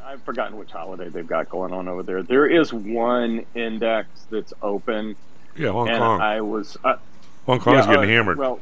I've 0.04 0.22
forgotten 0.22 0.58
which 0.58 0.72
holiday 0.72 1.08
they've 1.08 1.26
got 1.26 1.48
going 1.48 1.72
on 1.72 1.86
over 1.86 2.02
there. 2.02 2.22
There 2.22 2.46
is 2.46 2.72
one 2.72 3.46
index 3.54 4.08
that's 4.30 4.52
open. 4.60 5.14
Yeah, 5.56 5.70
Hong 5.70 5.88
and 5.88 5.98
Kong. 5.98 6.20
I 6.20 6.40
was. 6.40 6.76
Uh, 6.82 6.96
Hong 7.46 7.60
Kong's 7.60 7.86
yeah, 7.86 7.94
getting 7.94 8.10
uh, 8.10 8.12
hammered. 8.12 8.38
Well, 8.38 8.60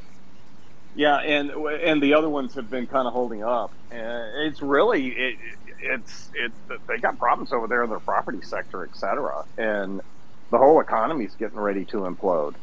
yeah, 0.95 1.17
and 1.19 1.51
and 1.51 2.03
the 2.03 2.15
other 2.15 2.29
ones 2.29 2.55
have 2.55 2.69
been 2.69 2.87
kind 2.87 3.07
of 3.07 3.15
holding 3.15 3.43
up. 3.43 3.73
And 3.91 4.47
it's 4.47 4.61
really 4.61 5.09
it, 5.09 5.37
it's 5.81 6.31
it 6.35 6.53
they 6.87 6.99
got 6.99 7.19
problems 7.19 7.53
over 7.53 7.67
there 7.67 7.83
in 7.83 7.91
their 7.91 8.01
property 8.01 8.43
sector, 8.43 8.85
et 8.85 8.95
cetera, 8.95 9.45
and 9.57 10.03
the 10.51 10.59
whole 10.59 10.81
economy's 10.81 11.35
getting 11.35 11.59
ready 11.59 11.85
to 11.87 11.99
implode. 11.99 12.55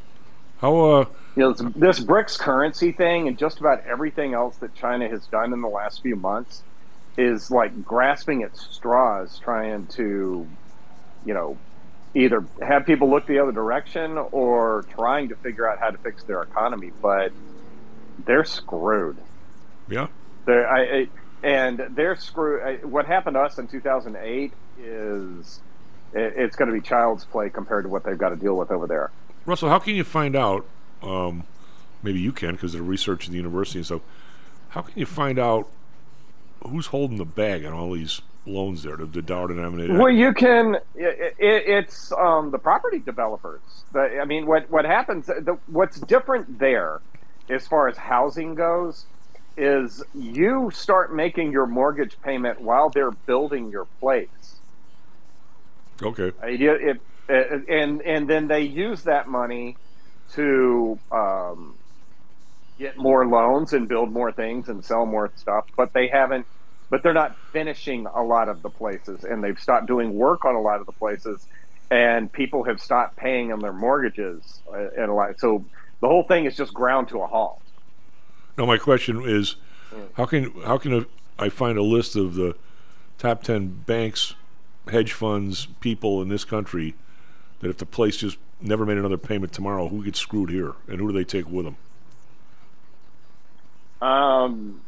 How 0.59 0.75
uh 0.79 1.05
You 1.35 1.43
know, 1.43 1.53
this, 1.53 1.73
this 1.75 1.99
BRICS 1.99 2.39
currency 2.39 2.91
thing 2.91 3.27
and 3.27 3.37
just 3.37 3.59
about 3.59 3.83
everything 3.85 4.33
else 4.33 4.57
that 4.57 4.75
China 4.75 5.07
has 5.09 5.27
done 5.27 5.53
in 5.53 5.61
the 5.61 5.67
last 5.67 6.01
few 6.01 6.15
months 6.15 6.63
is 7.17 7.49
like 7.51 7.83
grasping 7.85 8.43
at 8.43 8.55
straws, 8.57 9.39
trying 9.39 9.87
to, 9.87 10.47
you 11.25 11.33
know, 11.33 11.57
either 12.13 12.45
have 12.61 12.85
people 12.85 13.09
look 13.09 13.25
the 13.27 13.39
other 13.39 13.51
direction 13.51 14.17
or 14.17 14.85
trying 14.93 15.29
to 15.29 15.35
figure 15.35 15.69
out 15.69 15.79
how 15.79 15.89
to 15.89 15.97
fix 15.97 16.23
their 16.23 16.41
economy. 16.41 16.91
But 17.01 17.31
they're 18.25 18.45
screwed. 18.45 19.17
Yeah. 19.89 20.07
They're, 20.45 20.67
I, 20.67 20.81
I, 20.81 21.07
and 21.43 21.79
they're 21.91 22.15
screwed. 22.15 22.83
What 22.83 23.05
happened 23.05 23.35
to 23.35 23.41
us 23.41 23.57
in 23.57 23.67
2008 23.67 24.53
is 24.79 25.61
it, 26.13 26.33
it's 26.37 26.55
going 26.55 26.67
to 26.69 26.73
be 26.73 26.81
child's 26.81 27.25
play 27.25 27.49
compared 27.49 27.83
to 27.83 27.89
what 27.89 28.03
they've 28.03 28.17
got 28.17 28.29
to 28.29 28.35
deal 28.35 28.55
with 28.55 28.71
over 28.71 28.87
there. 28.87 29.11
Russell, 29.45 29.69
how 29.69 29.79
can 29.79 29.95
you 29.95 30.03
find 30.03 30.35
out? 30.35 30.65
Um, 31.03 31.43
maybe 32.01 32.19
you 32.19 32.31
can 32.31 32.53
because 32.53 32.73
of 32.73 32.79
the 32.79 32.85
research 32.85 33.25
at 33.25 33.31
the 33.31 33.37
university 33.37 33.79
and 33.79 33.85
stuff. 33.85 34.01
How 34.69 34.81
can 34.81 34.97
you 34.97 35.05
find 35.05 35.37
out 35.37 35.69
who's 36.67 36.87
holding 36.87 37.17
the 37.17 37.25
bag 37.25 37.65
on 37.65 37.73
all 37.73 37.93
these 37.93 38.21
loans 38.45 38.83
there, 38.83 38.95
to 38.95 39.05
the 39.05 39.21
dollar 39.21 39.49
denominated? 39.49 39.97
Well, 39.97 40.09
you 40.09 40.33
can. 40.33 40.75
It, 40.95 41.35
it, 41.39 41.63
it's 41.67 42.11
um, 42.11 42.51
the 42.51 42.59
property 42.59 42.99
developers. 42.99 43.61
The, 43.91 44.19
I 44.19 44.25
mean, 44.25 44.45
what 44.45 44.69
what 44.69 44.85
happens? 44.85 45.27
The, 45.27 45.57
what's 45.67 45.99
different 45.99 46.59
there, 46.59 47.01
as 47.49 47.67
far 47.67 47.87
as 47.87 47.97
housing 47.97 48.55
goes, 48.55 49.05
is 49.57 50.03
you 50.13 50.71
start 50.73 51.15
making 51.15 51.51
your 51.51 51.65
mortgage 51.65 52.21
payment 52.21 52.61
while 52.61 52.89
they're 52.89 53.11
building 53.11 53.71
your 53.71 53.85
place. 53.99 54.57
Okay. 56.01 56.31
It, 56.43 56.61
it, 57.29 57.69
and 57.69 58.01
and 58.01 58.29
then 58.29 58.47
they 58.47 58.61
use 58.61 59.03
that 59.03 59.27
money 59.27 59.77
to 60.33 60.99
um, 61.11 61.75
get 62.77 62.97
more 62.97 63.25
loans 63.25 63.73
and 63.73 63.87
build 63.87 64.11
more 64.11 64.31
things 64.31 64.67
and 64.69 64.83
sell 64.83 65.05
more 65.05 65.31
stuff. 65.35 65.65
But 65.75 65.93
they 65.93 66.07
haven't. 66.07 66.45
But 66.89 67.01
they're 67.03 67.13
not 67.13 67.35
finishing 67.51 68.05
a 68.05 68.21
lot 68.21 68.47
of 68.47 68.61
the 68.61 68.69
places, 68.69 69.23
and 69.23 69.43
they've 69.43 69.59
stopped 69.59 69.87
doing 69.87 70.13
work 70.15 70.45
on 70.45 70.55
a 70.55 70.61
lot 70.61 70.79
of 70.79 70.85
the 70.85 70.91
places, 70.91 71.45
and 71.89 72.31
people 72.31 72.63
have 72.63 72.79
stopped 72.79 73.15
paying 73.15 73.51
on 73.51 73.59
their 73.59 73.73
mortgages 73.73 74.59
uh, 74.71 74.89
and 74.97 75.09
a 75.09 75.13
lot. 75.13 75.39
So 75.39 75.65
the 76.01 76.07
whole 76.07 76.23
thing 76.23 76.45
is 76.45 76.55
just 76.55 76.73
ground 76.73 77.09
to 77.09 77.21
a 77.21 77.27
halt. 77.27 77.61
No, 78.57 78.65
my 78.65 78.77
question 78.77 79.23
is, 79.25 79.55
how 80.13 80.25
can 80.25 80.51
how 80.65 80.77
can 80.77 81.05
I 81.37 81.49
find 81.49 81.77
a 81.77 81.83
list 81.83 82.15
of 82.15 82.35
the 82.35 82.55
top 83.17 83.43
ten 83.43 83.67
banks, 83.67 84.35
hedge 84.89 85.11
funds, 85.13 85.67
people 85.79 86.21
in 86.21 86.29
this 86.29 86.45
country 86.45 86.95
that 87.59 87.69
if 87.69 87.77
the 87.77 87.85
place 87.85 88.17
just 88.17 88.37
never 88.61 88.85
made 88.85 88.97
another 88.97 89.17
payment 89.17 89.51
tomorrow, 89.51 89.87
who 89.89 90.03
gets 90.03 90.19
screwed 90.19 90.49
here, 90.49 90.73
and 90.87 90.99
who 90.99 91.07
do 91.07 91.13
they 91.13 91.23
take 91.23 91.49
with 91.49 91.65
them? 91.65 91.77
Um, 94.01 94.81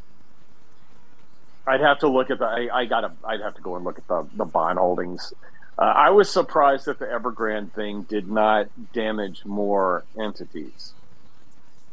I'd 1.67 1.81
have 1.81 1.99
to 1.99 2.07
look 2.07 2.31
at 2.31 2.39
the. 2.39 2.45
I, 2.45 2.69
I 2.73 2.85
gotta. 2.85 3.11
I'd 3.23 3.41
have 3.41 3.55
to 3.55 3.61
go 3.61 3.75
and 3.75 3.83
look 3.85 3.97
at 3.97 4.07
the 4.07 4.25
the 4.35 4.45
bond 4.45 4.79
holdings. 4.79 5.33
Uh, 5.77 5.81
I 5.81 6.09
was 6.09 6.29
surprised 6.29 6.85
that 6.85 6.97
the 6.97 7.05
Evergrande 7.05 7.71
thing 7.73 8.03
did 8.03 8.27
not 8.29 8.67
damage 8.93 9.45
more 9.45 10.03
entities, 10.19 10.93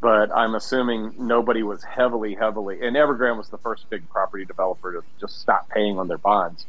but 0.00 0.34
I'm 0.34 0.54
assuming 0.54 1.14
nobody 1.18 1.62
was 1.62 1.82
heavily, 1.84 2.34
heavily. 2.34 2.80
And 2.80 2.96
Evergrande 2.96 3.36
was 3.36 3.48
the 3.50 3.58
first 3.58 3.90
big 3.90 4.08
property 4.08 4.44
developer 4.46 4.92
to 4.92 5.02
just 5.20 5.38
stop 5.40 5.68
paying 5.68 5.98
on 5.98 6.08
their 6.08 6.18
bonds. 6.18 6.64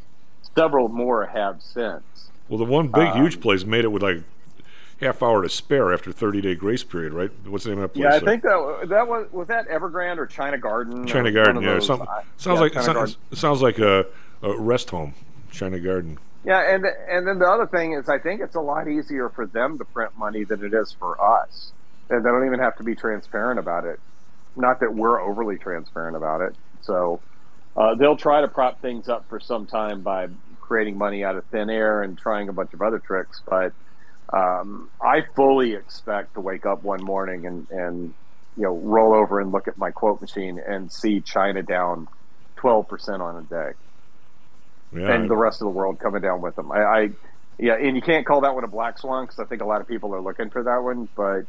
Several 0.56 0.90
more 0.90 1.26
have 1.26 1.62
since. 1.62 2.04
Well, 2.50 2.58
the 2.58 2.66
one 2.66 2.88
big 2.90 3.08
Um, 3.08 3.18
huge 3.22 3.40
place 3.40 3.64
made 3.66 3.86
it 3.86 3.90
with 3.90 4.04
like 4.04 4.24
half 5.02 5.22
hour 5.22 5.42
to 5.42 5.50
spare 5.50 5.94
after 5.94 6.12
30 6.12 6.42
day 6.42 6.56
grace 6.56 6.84
period, 6.84 7.14
right? 7.14 7.32
What's 7.46 7.66
the 7.66 7.72
name 7.72 7.80
of 7.80 7.94
that 7.94 8.00
place? 8.00 8.04
Yeah, 8.04 8.16
I 8.16 8.20
think 8.20 8.44
that 8.44 8.88
that 8.90 9.08
was 9.08 9.32
was 9.32 9.48
that 9.48 9.68
Evergrande 9.68 10.18
or 10.18 10.26
China 10.26 10.58
Garden. 10.58 11.06
China 11.06 11.32
Garden, 11.32 11.62
yeah. 11.62 11.74
those. 11.74 11.86
Some, 11.86 12.08
sounds 12.38 12.58
yeah, 12.58 12.62
like 12.62 12.74
China 12.74 12.86
sounds, 12.86 13.16
Garden. 13.16 13.36
sounds 13.38 13.62
like 13.62 13.80
a, 13.80 14.06
a 14.42 14.60
rest 14.60 14.90
home. 14.90 15.14
China 15.52 15.80
Garden. 15.80 16.18
Yeah, 16.46 16.74
and 16.74 16.86
and 16.86 17.28
then 17.28 17.40
the 17.40 17.48
other 17.48 17.66
thing 17.66 17.94
is, 17.94 18.08
I 18.08 18.20
think 18.20 18.42
it's 18.42 18.56
a 18.56 18.62
lot 18.62 18.88
easier 18.88 19.30
for 19.30 19.46
them 19.46 19.78
to 19.80 19.86
print 19.86 20.18
money 20.18 20.44
than 20.44 20.64
it 20.64 20.74
is 20.74 20.92
for 20.92 21.20
us, 21.20 21.72
and 22.10 22.24
they 22.24 22.30
don't 22.30 22.46
even 22.46 22.60
have 22.60 22.78
to 22.78 22.84
be 22.84 22.96
transparent 22.96 23.60
about 23.60 23.86
it. 23.86 24.00
Not 24.56 24.80
that 24.82 24.94
we're 24.94 25.20
overly 25.20 25.58
transparent 25.58 26.16
about 26.16 26.42
it. 26.42 26.56
So 26.82 27.20
uh, 27.76 27.96
they'll 27.96 28.16
try 28.16 28.42
to 28.42 28.48
prop 28.48 28.82
things 28.82 29.10
up 29.10 29.28
for 29.28 29.40
some 29.40 29.66
time 29.66 30.02
by 30.02 30.28
creating 30.62 30.98
money 30.98 31.24
out 31.24 31.36
of 31.36 31.46
thin 31.46 31.70
air 31.70 32.04
and 32.04 32.18
trying 32.18 32.48
a 32.48 32.54
bunch 32.54 32.74
of 32.74 32.82
other 32.82 33.00
tricks. 33.00 33.42
But 33.48 33.74
um, 34.34 34.90
I 35.02 35.22
fully 35.36 35.74
expect 35.74 36.34
to 36.34 36.42
wake 36.42 36.66
up 36.66 36.84
one 36.84 37.04
morning 37.04 37.46
and 37.46 37.70
and 37.70 38.14
you 38.58 38.64
know 38.64 38.76
roll 38.76 39.14
over 39.14 39.40
and 39.40 39.52
look 39.52 39.68
at 39.68 39.78
my 39.78 39.92
quote 39.92 40.22
machine 40.22 40.60
and 40.66 40.92
see 40.92 41.22
China 41.22 41.62
down 41.62 42.08
twelve 42.56 42.88
percent 42.88 43.22
on 43.22 43.38
a 43.38 43.42
day 43.44 43.72
Yeah, 44.94 45.14
and 45.14 45.30
the 45.30 45.36
rest 45.36 45.62
of 45.62 45.66
the 45.66 45.72
world 45.72 46.00
coming 46.00 46.22
down 46.22 46.42
with 46.42 46.56
them. 46.56 46.72
I, 46.72 46.84
I 46.84 47.10
yeah, 47.58 47.76
and 47.76 47.96
you 47.96 48.02
can't 48.02 48.26
call 48.26 48.42
that 48.42 48.54
one 48.54 48.64
a 48.64 48.68
black 48.68 48.98
swan 49.00 49.26
because 49.26 49.40
I 49.40 49.46
think 49.46 49.62
a 49.62 49.66
lot 49.66 49.82
of 49.82 49.88
people 49.88 50.14
are 50.14 50.22
looking 50.22 50.50
for 50.50 50.64
that 50.64 50.84
one, 50.84 51.08
but 51.16 51.46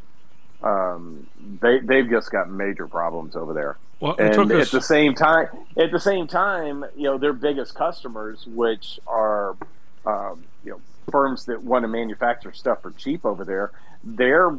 um, 0.63 1.27
they 1.61 1.81
they've 1.81 2.09
just 2.09 2.31
got 2.31 2.51
major 2.51 2.87
problems 2.87 3.37
over 3.37 3.53
there. 3.53 3.77
Well, 4.01 4.15
and 4.19 4.53
at 4.53 4.71
the 4.71 4.83
same 4.83 5.15
time, 5.15 5.49
at 5.79 5.91
the 5.91 5.99
same 5.99 6.27
time, 6.27 6.85
you 6.97 7.05
know, 7.05 7.19
their 7.19 7.33
biggest 7.33 7.75
customers, 7.75 8.47
which 8.47 9.01
are 9.07 9.57
um, 10.05 10.45
you 10.65 10.73
know 10.73 10.81
firms 11.11 11.47
that 11.47 11.63
want 11.63 11.85
to 11.85 11.89
manufacture 11.89 12.53
stuff 12.53 12.83
for 12.83 12.91
cheap 12.93 13.25
over 13.25 13.45
there, 13.45 13.73
they're 14.05 14.59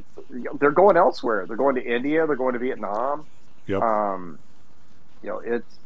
they're 0.59 0.71
going 0.71 0.97
elsewhere. 0.97 1.45
They're 1.45 1.57
going 1.57 1.75
to 1.75 1.83
India. 1.83 2.25
They're 2.27 2.35
going 2.35 2.53
to 2.53 2.59
Vietnam. 2.59 3.25
Yep. 3.67 3.81
Um, 3.81 4.39
you 5.21 5.29
know, 5.29 5.39
it's 5.39 5.79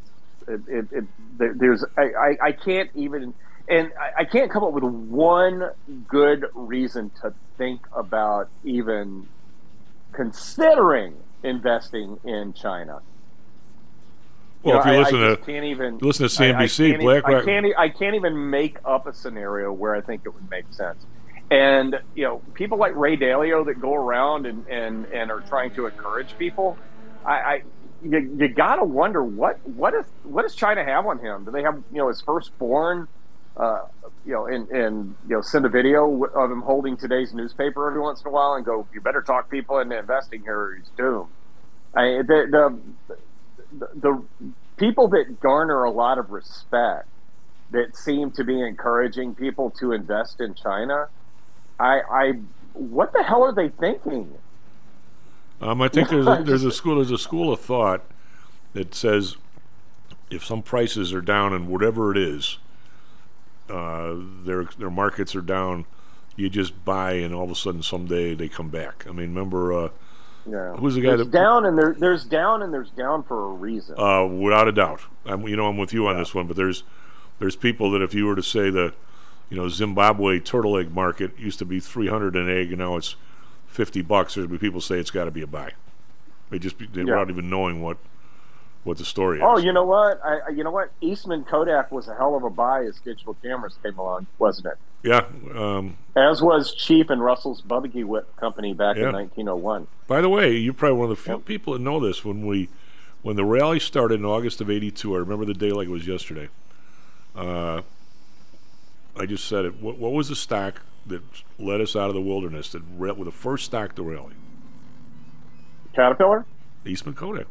it, 0.48 0.62
it, 0.68 0.88
it 0.92 1.04
there, 1.38 1.54
there's 1.54 1.86
I, 1.98 2.02
I, 2.02 2.38
I 2.48 2.52
can't 2.52 2.90
even 2.96 3.34
and 3.68 3.92
I, 4.00 4.22
I 4.22 4.26
can't 4.26 4.52
come 4.52 4.64
up 4.64 4.74
with 4.74 4.84
one 4.84 5.72
good 6.08 6.46
reason 6.54 7.12
to 7.22 7.34
think 7.58 7.82
about 7.96 8.50
even 8.64 9.28
considering 10.12 11.16
investing 11.44 12.20
in 12.24 12.54
China. 12.54 13.02
Well, 14.64 14.80
if 14.80 14.86
you 14.86 14.92
I- 14.92 14.98
listen 15.00 15.24
I 15.24 15.36
to- 15.36 15.38
can't 15.38 15.66
even 15.66 15.98
listen 16.00 16.28
to 16.28 16.44
I- 16.44 16.48
I 16.48 16.66
CNBC, 16.68 16.90
can't 16.92 17.02
e- 17.02 17.06
BlackRock- 17.06 17.42
I 17.42 17.46
can't, 17.46 17.66
I 17.78 17.90
can't 17.90 18.16
even 18.16 18.50
make 18.50 18.78
up 18.86 19.08
a 19.08 19.14
scenario 19.14 19.72
where 19.74 19.96
I 19.96 20.02
think 20.02 20.22
it 20.26 20.30
would 20.34 20.50
make 20.52 20.66
sense. 20.72 21.04
And 21.50 22.00
you 22.16 22.24
know, 22.24 22.42
people 22.54 22.78
like 22.78 22.96
Ray 22.96 23.18
Dalio 23.18 23.66
that 23.66 23.80
go 23.82 23.94
around 23.96 24.46
and 24.46 24.66
and, 24.68 25.06
and 25.08 25.32
are 25.32 25.42
trying 25.42 25.72
to 25.72 25.86
encourage 25.88 26.38
people. 26.38 26.78
I, 27.26 27.32
I 27.34 27.64
you, 28.04 28.20
you 28.40 28.48
gotta 28.48 28.84
wonder 28.84 29.24
what 29.24 29.60
what 29.68 29.94
is 29.94 30.06
what 30.24 30.44
does 30.44 30.56
China 30.56 30.84
have 30.84 31.06
on 31.06 31.20
him? 31.20 31.44
Do 31.46 31.52
they 31.52 31.64
have 31.64 31.76
you 31.92 31.98
know 31.98 32.08
his 32.08 32.22
firstborn? 32.22 33.08
Uh, 33.58 33.82
you 34.26 34.32
know, 34.32 34.46
and 34.46 34.70
and 34.70 35.16
you 35.28 35.36
know, 35.36 35.42
send 35.42 35.66
a 35.66 35.70
video 35.70 36.24
of 36.26 36.50
him 36.50 36.62
holding 36.62 36.96
today's 36.96 37.34
newspaper 37.34 37.86
every 37.88 38.00
once 38.00 38.22
in 38.22 38.28
a 38.28 38.32
while 38.32 38.54
and 38.54 38.64
go, 38.66 38.88
"You 38.94 39.02
better 39.02 39.22
talk 39.22 39.50
people 39.50 39.78
into 39.80 39.98
investing 40.00 40.42
here, 40.42 40.58
or 40.58 40.76
he's 40.76 40.90
doomed." 40.96 41.28
I, 41.94 42.22
the, 42.26 42.48
the 43.10 43.18
the 43.78 43.90
the 43.96 44.24
people 44.78 45.08
that 45.10 45.40
garner 45.40 45.84
a 45.84 45.92
lot 45.92 46.18
of 46.18 46.32
respect 46.32 47.08
that 47.72 47.96
seem 47.96 48.32
to 48.32 48.44
be 48.44 48.62
encouraging 48.62 49.34
people 49.34 49.70
to 49.70 49.94
invest 49.94 50.42
in 50.42 50.54
China, 50.54 51.08
I, 51.80 52.02
I 52.02 52.32
what 52.74 53.14
the 53.14 53.24
hell 53.24 53.44
are 53.44 53.54
they 53.54 53.70
thinking? 53.70 54.34
Um, 55.62 55.82
I 55.82 55.88
think 55.88 56.10
there's 56.10 56.28
a, 56.28 56.44
there's 56.46 56.64
a 56.64 56.72
school 56.72 56.96
there's 56.96 57.12
a 57.12 57.18
school 57.18 57.52
of 57.54 57.60
thought 57.60 58.04
that 58.74 58.96
says 58.96 59.38
if 60.30 60.46
some 60.46 60.62
prices 60.62 61.14
are 61.14 61.22
down 61.22 61.54
and 61.54 61.68
whatever 61.68 62.12
it 62.12 62.18
is, 62.18 62.58
uh, 63.70 64.14
their 64.44 64.66
their 64.78 64.90
markets 64.90 65.36
are 65.36 65.42
down, 65.42 65.86
you 66.36 66.50
just 66.50 66.84
buy 66.84 67.14
and 67.14 67.34
all 67.34 67.44
of 67.44 67.52
a 67.52 67.56
sudden 67.56 67.84
someday 67.84 68.34
they 68.34 68.48
come 68.48 68.70
back. 68.70 69.06
I 69.08 69.12
mean, 69.12 69.34
remember 69.34 69.74
uh, 69.74 69.90
Yeah, 70.50 70.76
who's 70.76 70.96
the 70.96 71.02
guy 71.02 71.16
there's 71.16 71.28
that 71.28 71.32
down 71.32 71.66
and 71.66 71.78
there, 71.78 71.96
there's 71.98 72.26
down 72.26 72.62
and 72.64 72.74
there's 72.74 72.90
down 72.92 73.24
for 73.24 73.50
a 73.50 73.54
reason. 73.54 73.96
Uh, 74.00 74.26
without 74.26 74.68
a 74.68 74.72
doubt, 74.72 75.02
I'm, 75.26 75.48
you 75.48 75.56
know 75.56 75.68
I'm 75.68 75.78
with 75.78 75.94
you 75.94 76.08
on 76.08 76.18
this 76.18 76.34
one. 76.34 76.48
But 76.48 76.56
there's 76.58 76.84
there's 77.40 77.56
people 77.56 77.92
that 77.92 78.02
if 78.02 78.14
you 78.14 78.26
were 78.26 78.36
to 78.36 78.44
say 78.44 78.70
the 78.70 78.94
you 79.50 79.58
know 79.58 79.70
Zimbabwe 79.70 80.40
turtle 80.40 80.78
egg 80.78 80.92
market 80.94 81.38
used 81.38 81.60
to 81.60 81.66
be 81.66 81.80
300 81.80 82.36
an 82.36 82.50
egg 82.50 82.70
and 82.70 82.80
now 82.80 82.96
it's 82.98 83.16
50 83.68 84.02
bucks, 84.02 84.34
there'd 84.36 84.50
be 84.50 84.58
people 84.58 84.82
say 84.82 84.98
it's 85.00 85.12
got 85.12 85.26
to 85.26 85.32
be 85.32 85.42
a 85.42 85.48
buy. 85.48 85.72
They 86.50 86.60
just 86.60 86.78
be, 86.78 86.88
they, 86.88 87.02
Yeah. 87.02 87.06
without 87.06 87.30
even 87.30 87.50
knowing 87.50 87.82
what 87.82 87.98
what 88.84 88.98
the 88.98 89.06
story 89.06 89.38
is. 89.38 89.44
Oh, 89.46 89.60
you 89.60 89.72
know 89.72 89.86
what? 89.86 90.20
I, 90.26 90.40
I- 90.48 90.50
you 90.50 90.64
know 90.64 90.72
what? 90.72 90.92
Eastman 91.02 91.44
Kodak 91.44 91.92
was 91.92 92.08
a 92.08 92.16
hell 92.16 92.36
of 92.36 92.44
a 92.44 92.50
buy 92.50 92.84
as 92.84 93.00
digital 93.00 93.36
cameras 93.36 93.78
came 93.84 94.00
along, 94.00 94.26
wasn't 94.40 94.68
it? 94.68 94.78
Yeah. 95.04 95.26
Um, 95.56 95.98
As 96.16 96.42
was 96.42 96.74
Cheap 96.76 97.10
and 97.10 97.24
Russell's 97.24 97.62
Barbecue 97.62 98.06
Whip 98.06 98.36
Company 98.38 98.74
back 98.74 98.98
Yeah. 98.98 99.08
in 99.10 99.14
1901. 99.14 99.88
By 100.08 100.22
the 100.22 100.30
way, 100.30 100.56
you're 100.58 100.74
probably 100.74 100.98
one 101.00 101.10
of 101.12 101.18
the 101.18 101.24
few 101.24 101.40
people 101.40 101.74
that 101.74 101.80
know 101.80 102.00
this. 102.00 102.24
When 102.26 102.46
we, 102.46 102.70
when 103.22 103.36
the 103.36 103.46
rally 103.46 103.80
started 103.80 104.20
in 104.20 104.26
August 104.26 104.62
of 104.62 104.70
'82, 104.70 105.16
I 105.16 105.18
remember 105.20 105.46
the 105.46 105.54
day 105.54 105.72
like 105.72 105.88
it 105.88 105.92
was 105.92 106.06
yesterday. 106.08 106.50
Uh, 107.36 107.82
I 109.18 109.26
just 109.26 109.46
said 109.48 109.66
it. 109.66 109.82
What, 109.82 109.98
what 109.98 110.12
was 110.12 110.30
the 110.30 110.36
stock 110.36 110.82
that 111.08 111.22
led 111.58 111.82
us 111.82 111.96
out 111.96 112.10
of 112.10 112.14
the 112.16 112.22
wilderness? 112.22 112.72
That 112.74 112.84
ra- 112.98 113.14
was 113.14 113.26
the 113.26 113.32
first 113.32 113.66
stock 113.66 113.96
to 113.96 114.04
rally? 114.04 114.34
Caterpillar. 115.94 116.46
Eastman 116.86 117.16
Kodak. 117.16 117.48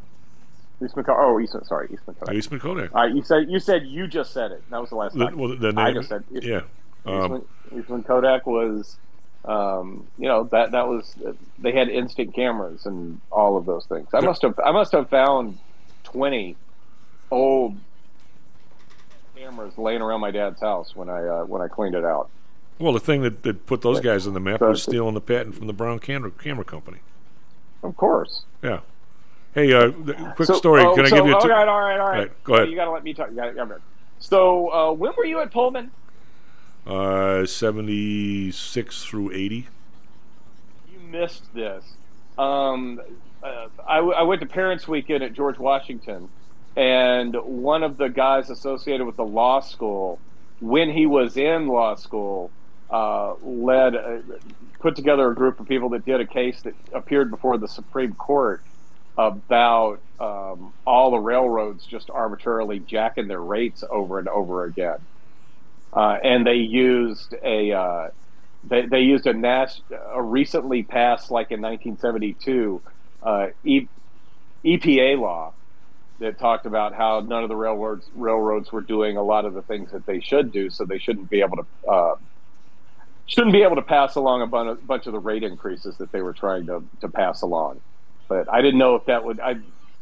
Eastman. 0.82 1.04
Co- 1.04 1.16
oh, 1.18 1.40
Eastman. 1.40 1.64
Sorry, 1.64 1.88
Eastman 1.92 2.16
Kodak. 2.18 2.34
Eastman 2.34 2.60
Kodak. 2.60 2.94
Uh, 2.94 3.02
you 3.04 3.22
said 3.22 3.48
you 3.50 3.58
said 3.58 3.86
you 3.86 4.06
just 4.06 4.32
said 4.32 4.50
it. 4.52 4.62
That 4.70 4.80
was 4.80 4.90
the 4.90 4.96
last 4.96 5.16
The- 5.16 5.26
time. 5.26 5.36
well, 5.38 5.56
the 5.56 5.72
I 5.76 5.86
name- 5.86 5.94
just 5.94 6.08
said 6.08 6.24
it. 6.32 6.42
yeah. 6.44 6.60
Um, 7.06 7.14
Eastman, 7.22 7.44
Eastman 7.78 8.02
Kodak 8.02 8.46
was, 8.46 8.96
um, 9.44 10.06
you 10.18 10.28
know, 10.28 10.44
that 10.44 10.72
that 10.72 10.86
was 10.88 11.14
they 11.58 11.72
had 11.72 11.88
instant 11.88 12.34
cameras 12.34 12.86
and 12.86 13.20
all 13.30 13.56
of 13.56 13.66
those 13.66 13.86
things. 13.86 14.08
I 14.12 14.20
must 14.20 14.42
have 14.42 14.58
I 14.64 14.70
must 14.72 14.92
have 14.92 15.08
found 15.10 15.58
twenty 16.04 16.56
old 17.30 17.76
cameras 19.36 19.76
laying 19.78 20.02
around 20.02 20.20
my 20.20 20.30
dad's 20.30 20.60
house 20.60 20.94
when 20.94 21.08
I 21.08 21.26
uh, 21.26 21.44
when 21.44 21.62
I 21.62 21.68
cleaned 21.68 21.94
it 21.94 22.04
out. 22.04 22.28
Well, 22.78 22.92
the 22.94 23.00
thing 23.00 23.20
that, 23.22 23.42
that 23.42 23.66
put 23.66 23.82
those 23.82 24.00
guys 24.00 24.26
on 24.26 24.32
the 24.32 24.40
map 24.40 24.60
was 24.62 24.82
stealing 24.82 25.12
the 25.14 25.20
patent 25.20 25.54
from 25.54 25.66
the 25.66 25.72
Brown 25.74 25.98
camera, 25.98 26.30
camera 26.30 26.64
company. 26.64 26.98
Of 27.82 27.94
course. 27.96 28.44
Yeah. 28.62 28.80
Hey, 29.54 29.72
uh, 29.74 29.90
quick 30.34 30.46
So- 30.46 30.54
story. 30.54 30.82
oh, 30.82 30.94
Can 30.94 31.04
I 31.04 31.08
so- 31.10 31.16
give 31.16 31.26
you 31.26 31.32
a 31.32 31.38
all 31.38 31.46
right, 31.48 31.68
all 31.68 31.80
right, 31.80 32.00
all 32.00 32.08
right. 32.08 32.44
Go 32.44 32.54
ahead. 32.54 32.70
You 32.70 32.76
got 32.76 32.86
to 32.86 32.90
let 32.92 33.04
me 33.04 33.12
talk. 33.12 33.28
You 33.30 33.36
gotta, 33.36 33.52
gotta- 33.52 33.80
so, 34.18 34.68
uh, 34.72 34.92
when 34.92 35.12
were 35.16 35.26
you 35.26 35.40
at 35.40 35.50
Pullman? 35.52 35.90
Uh, 36.86 37.44
76 37.44 39.04
through 39.04 39.32
80. 39.32 39.68
You 40.92 40.98
missed 41.00 41.52
this. 41.54 41.84
Um, 42.38 43.00
uh, 43.42 43.66
I, 43.86 43.96
w- 43.96 44.14
I 44.14 44.22
went 44.22 44.40
to 44.40 44.46
Parents 44.46 44.88
Weekend 44.88 45.22
at 45.22 45.34
George 45.34 45.58
Washington, 45.58 46.28
and 46.76 47.34
one 47.34 47.82
of 47.82 47.96
the 47.96 48.08
guys 48.08 48.50
associated 48.50 49.06
with 49.06 49.16
the 49.16 49.24
law 49.24 49.60
school, 49.60 50.18
when 50.60 50.90
he 50.90 51.06
was 51.06 51.36
in 51.36 51.68
law 51.68 51.94
school, 51.94 52.50
uh, 52.90 53.34
led 53.42 53.94
uh, 53.94 54.18
put 54.80 54.96
together 54.96 55.30
a 55.30 55.34
group 55.34 55.60
of 55.60 55.68
people 55.68 55.90
that 55.90 56.04
did 56.04 56.20
a 56.20 56.26
case 56.26 56.62
that 56.62 56.74
appeared 56.92 57.30
before 57.30 57.58
the 57.58 57.68
Supreme 57.68 58.14
Court 58.14 58.62
about 59.16 60.00
um, 60.18 60.72
all 60.86 61.10
the 61.10 61.18
railroads 61.18 61.84
just 61.86 62.10
arbitrarily 62.10 62.78
jacking 62.78 63.28
their 63.28 63.40
rates 63.40 63.84
over 63.88 64.18
and 64.18 64.28
over 64.28 64.64
again. 64.64 64.96
Uh, 65.92 66.16
and 66.22 66.46
they 66.46 66.54
used 66.54 67.34
a 67.44 67.72
uh, 67.72 68.08
they, 68.64 68.86
they 68.86 69.00
used 69.00 69.26
a, 69.26 69.32
nas- 69.32 69.82
a 70.14 70.22
recently 70.22 70.82
passed 70.82 71.30
like 71.30 71.50
in 71.50 71.60
1972 71.60 72.82
uh, 73.22 73.46
e- 73.64 73.88
EPA 74.64 75.18
law 75.18 75.54
that 76.20 76.38
talked 76.38 76.66
about 76.66 76.94
how 76.94 77.20
none 77.20 77.42
of 77.42 77.48
the 77.48 77.56
railroads 77.56 78.08
railroads 78.14 78.70
were 78.70 78.82
doing 78.82 79.16
a 79.16 79.22
lot 79.22 79.44
of 79.46 79.54
the 79.54 79.62
things 79.62 79.90
that 79.92 80.06
they 80.06 80.20
should 80.20 80.52
do, 80.52 80.70
so 80.70 80.84
they 80.84 80.98
shouldn't 80.98 81.30
be 81.30 81.40
able 81.40 81.56
to 81.56 81.90
uh, 81.90 82.14
shouldn't 83.26 83.52
be 83.52 83.62
able 83.62 83.76
to 83.76 83.82
pass 83.82 84.16
along 84.16 84.42
a 84.42 84.46
bunch 84.76 85.06
of 85.06 85.12
the 85.12 85.18
rate 85.18 85.42
increases 85.42 85.96
that 85.98 86.12
they 86.12 86.20
were 86.22 86.34
trying 86.34 86.66
to, 86.66 86.84
to 87.00 87.08
pass 87.08 87.42
along. 87.42 87.80
But 88.28 88.52
I 88.52 88.60
didn't 88.62 88.78
know 88.78 88.96
if 88.96 89.06
that 89.06 89.24
would 89.24 89.40
I 89.40 89.56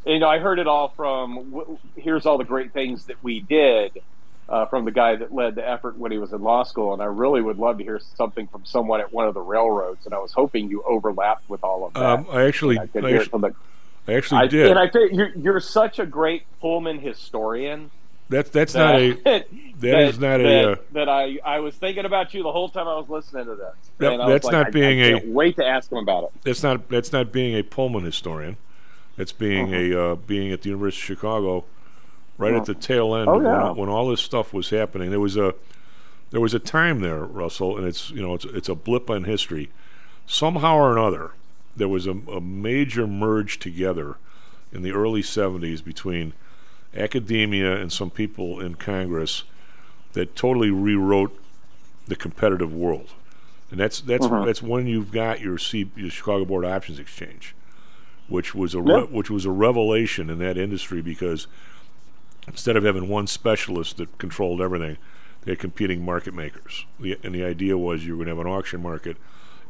you 0.06 0.19
know 0.19 0.28
I 0.28 0.39
heard 0.39 0.59
it 0.59 0.66
all 0.66 0.93
from 0.97 1.78
here's 1.97 2.27
all 2.27 2.39
the 2.39 2.44
great 2.44 2.73
things 2.73 3.06
that 3.06 3.16
we 3.23 3.40
did 3.40 3.93
uh, 4.49 4.65
from 4.66 4.85
the 4.85 4.91
guy 4.91 5.15
that 5.16 5.33
led 5.35 5.55
the 5.55 5.69
effort 5.69 5.99
when 5.99 6.11
he 6.11 6.19
was 6.19 6.33
in 6.33 6.43
law 6.43 6.62
school, 6.62 6.93
and 6.95 7.03
I 7.03 7.07
really 7.07 7.43
would 7.43 7.59
love 7.59 7.79
to 7.79 7.85
hear 7.85 8.01
something 8.16 8.47
from 8.49 8.65
someone 8.65 9.01
at 9.01 9.12
one 9.12 9.29
of 9.29 9.35
the 9.35 9.41
railroads. 9.41 10.07
And 10.07 10.15
I 10.15 10.19
was 10.19 10.33
hoping 10.33 10.70
you 10.70 10.83
overlapped 10.83 11.49
with 11.51 11.62
all 11.62 11.87
of 11.87 11.93
that. 11.95 12.03
Um, 12.03 12.27
I 12.31 12.45
actually, 12.45 12.79
I 12.79 12.87
could 12.87 13.05
I 13.05 13.09
hear 13.11 13.20
it 13.23 13.31
from 13.31 13.43
the- 13.43 13.55
I 14.07 14.15
actually 14.15 14.41
I- 14.41 14.47
did. 14.47 14.70
And 14.70 14.79
I 14.79 14.89
think 14.89 15.12
you're, 15.12 15.31
you're 15.37 15.61
such 15.61 15.99
a 15.99 16.07
great 16.07 16.45
Pullman 16.61 16.99
historian. 16.99 17.91
That 18.31 18.53
that's 18.53 18.75
not 18.75 18.95
a 18.97 19.12
that 19.25 19.47
that 19.81 20.01
is 20.03 20.19
not 20.19 20.41
a 20.41 20.43
that, 20.45 20.65
uh, 20.65 20.77
that 20.93 21.09
I 21.09 21.39
I 21.45 21.61
was 21.61 21.75
thinking 21.77 22.05
about 22.05 22.35
you 22.35 22.43
the 22.43 22.53
whole 22.53 22.69
time 22.69 22.87
I 22.87 22.97
was 22.99 23.09
listening 23.09 23.47
to 23.47 23.55
this. 23.55 23.75
That- 23.99 24.20
I 24.20 24.29
that's 24.29 24.45
like, 24.45 24.53
not 24.53 24.73
being 24.73 25.01
I 25.01 25.05
a- 25.07 25.20
can't 25.20 25.29
wait 25.29 25.57
to 25.57 25.65
ask 25.66 25.91
him 25.91 25.97
about 25.99 26.25
it. 26.25 26.31
that's 26.45 26.62
not 26.62 26.89
that's 26.91 27.11
not 27.12 27.33
being 27.33 27.55
a 27.55 27.62
Pullman 27.62 28.05
historian. 28.05 28.57
That's 29.16 29.33
being 29.33 29.73
Uh-huh. 29.75 29.97
a 29.97 30.12
uh, 30.12 30.15
being 30.16 30.53
at 30.53 30.61
the 30.62 30.69
University 30.69 31.12
of 31.12 31.19
Chicago, 31.19 31.65
right 32.39 32.55
at 32.55 32.65
the 32.65 32.74
tail 32.74 33.15
end 33.15 33.28
Oh, 33.28 33.40
yeah. 33.40 33.66
when, 33.69 33.77
when 33.77 33.89
all 33.89 34.09
this 34.09 34.20
stuff 34.20 34.52
was 34.55 34.70
happening. 34.70 35.10
There 35.10 35.20
was 35.20 35.36
a 35.36 35.55
there 36.31 36.40
was 36.40 36.55
a 36.55 36.59
time 36.59 37.01
there, 37.01 37.24
Russell, 37.24 37.77
and 37.77 37.86
it's 37.86 38.10
you 38.10 38.23
know 38.23 38.35
it's 38.35 38.44
it's 38.47 38.69
a 38.69 38.74
blip 38.74 39.10
in 39.10 39.24
history. 39.24 39.70
Somehow 40.27 40.77
or 40.77 40.93
another, 40.97 41.32
there 41.77 41.89
was 41.89 42.06
a, 42.06 42.12
a 42.12 42.40
major 42.40 43.06
merge 43.06 43.59
together 43.59 44.16
in 44.73 44.82
the 44.82 44.93
early 44.93 45.23
'70s 45.23 45.82
between 45.85 46.32
academia 46.97 47.77
and 47.77 47.93
some 47.93 48.10
people 48.10 48.60
in 48.60 48.74
Congress 48.74 49.44
that 50.12 50.35
totally 50.36 50.70
rewrote 50.70 51.39
the 52.06 52.16
competitive 52.16 52.73
world, 52.74 53.10
and 53.70 53.78
that's 53.81 54.01
that's 54.01 54.27
Uh-huh. 54.27 54.44
that's 54.44 54.62
when 54.62 54.86
you've 54.86 55.10
got 55.12 55.40
your, 55.40 55.59
C, 55.59 55.90
your 55.97 56.10
Chicago 56.10 56.44
Board 56.44 56.65
Options 56.65 56.98
Exchange, 56.98 57.55
which 58.28 58.55
was 58.55 58.74
a 58.74 58.81
re- 58.82 58.94
Yeah. 59.01 59.01
which 59.05 59.31
was 59.31 59.44
a 59.47 59.51
revelation 59.51 60.31
in 60.31 60.39
that 60.39 60.56
industry 60.59 61.01
because 61.02 61.47
instead 62.49 62.77
of 62.77 62.85
having 62.85 63.09
one 63.09 63.27
specialist 63.27 63.97
that 63.99 64.19
controlled 64.19 64.61
everything, 64.61 64.97
they 65.43 65.53
had 65.53 65.59
competing 65.59 66.05
market 66.05 66.35
makers. 66.35 66.85
And 67.01 67.35
the 67.35 67.45
idea 67.45 67.79
was 67.79 68.05
you 68.05 68.12
were 68.12 68.25
going 68.25 68.35
to 68.35 68.39
have 68.39 68.47
an 68.47 68.53
auction 68.53 68.83
market, 68.83 69.16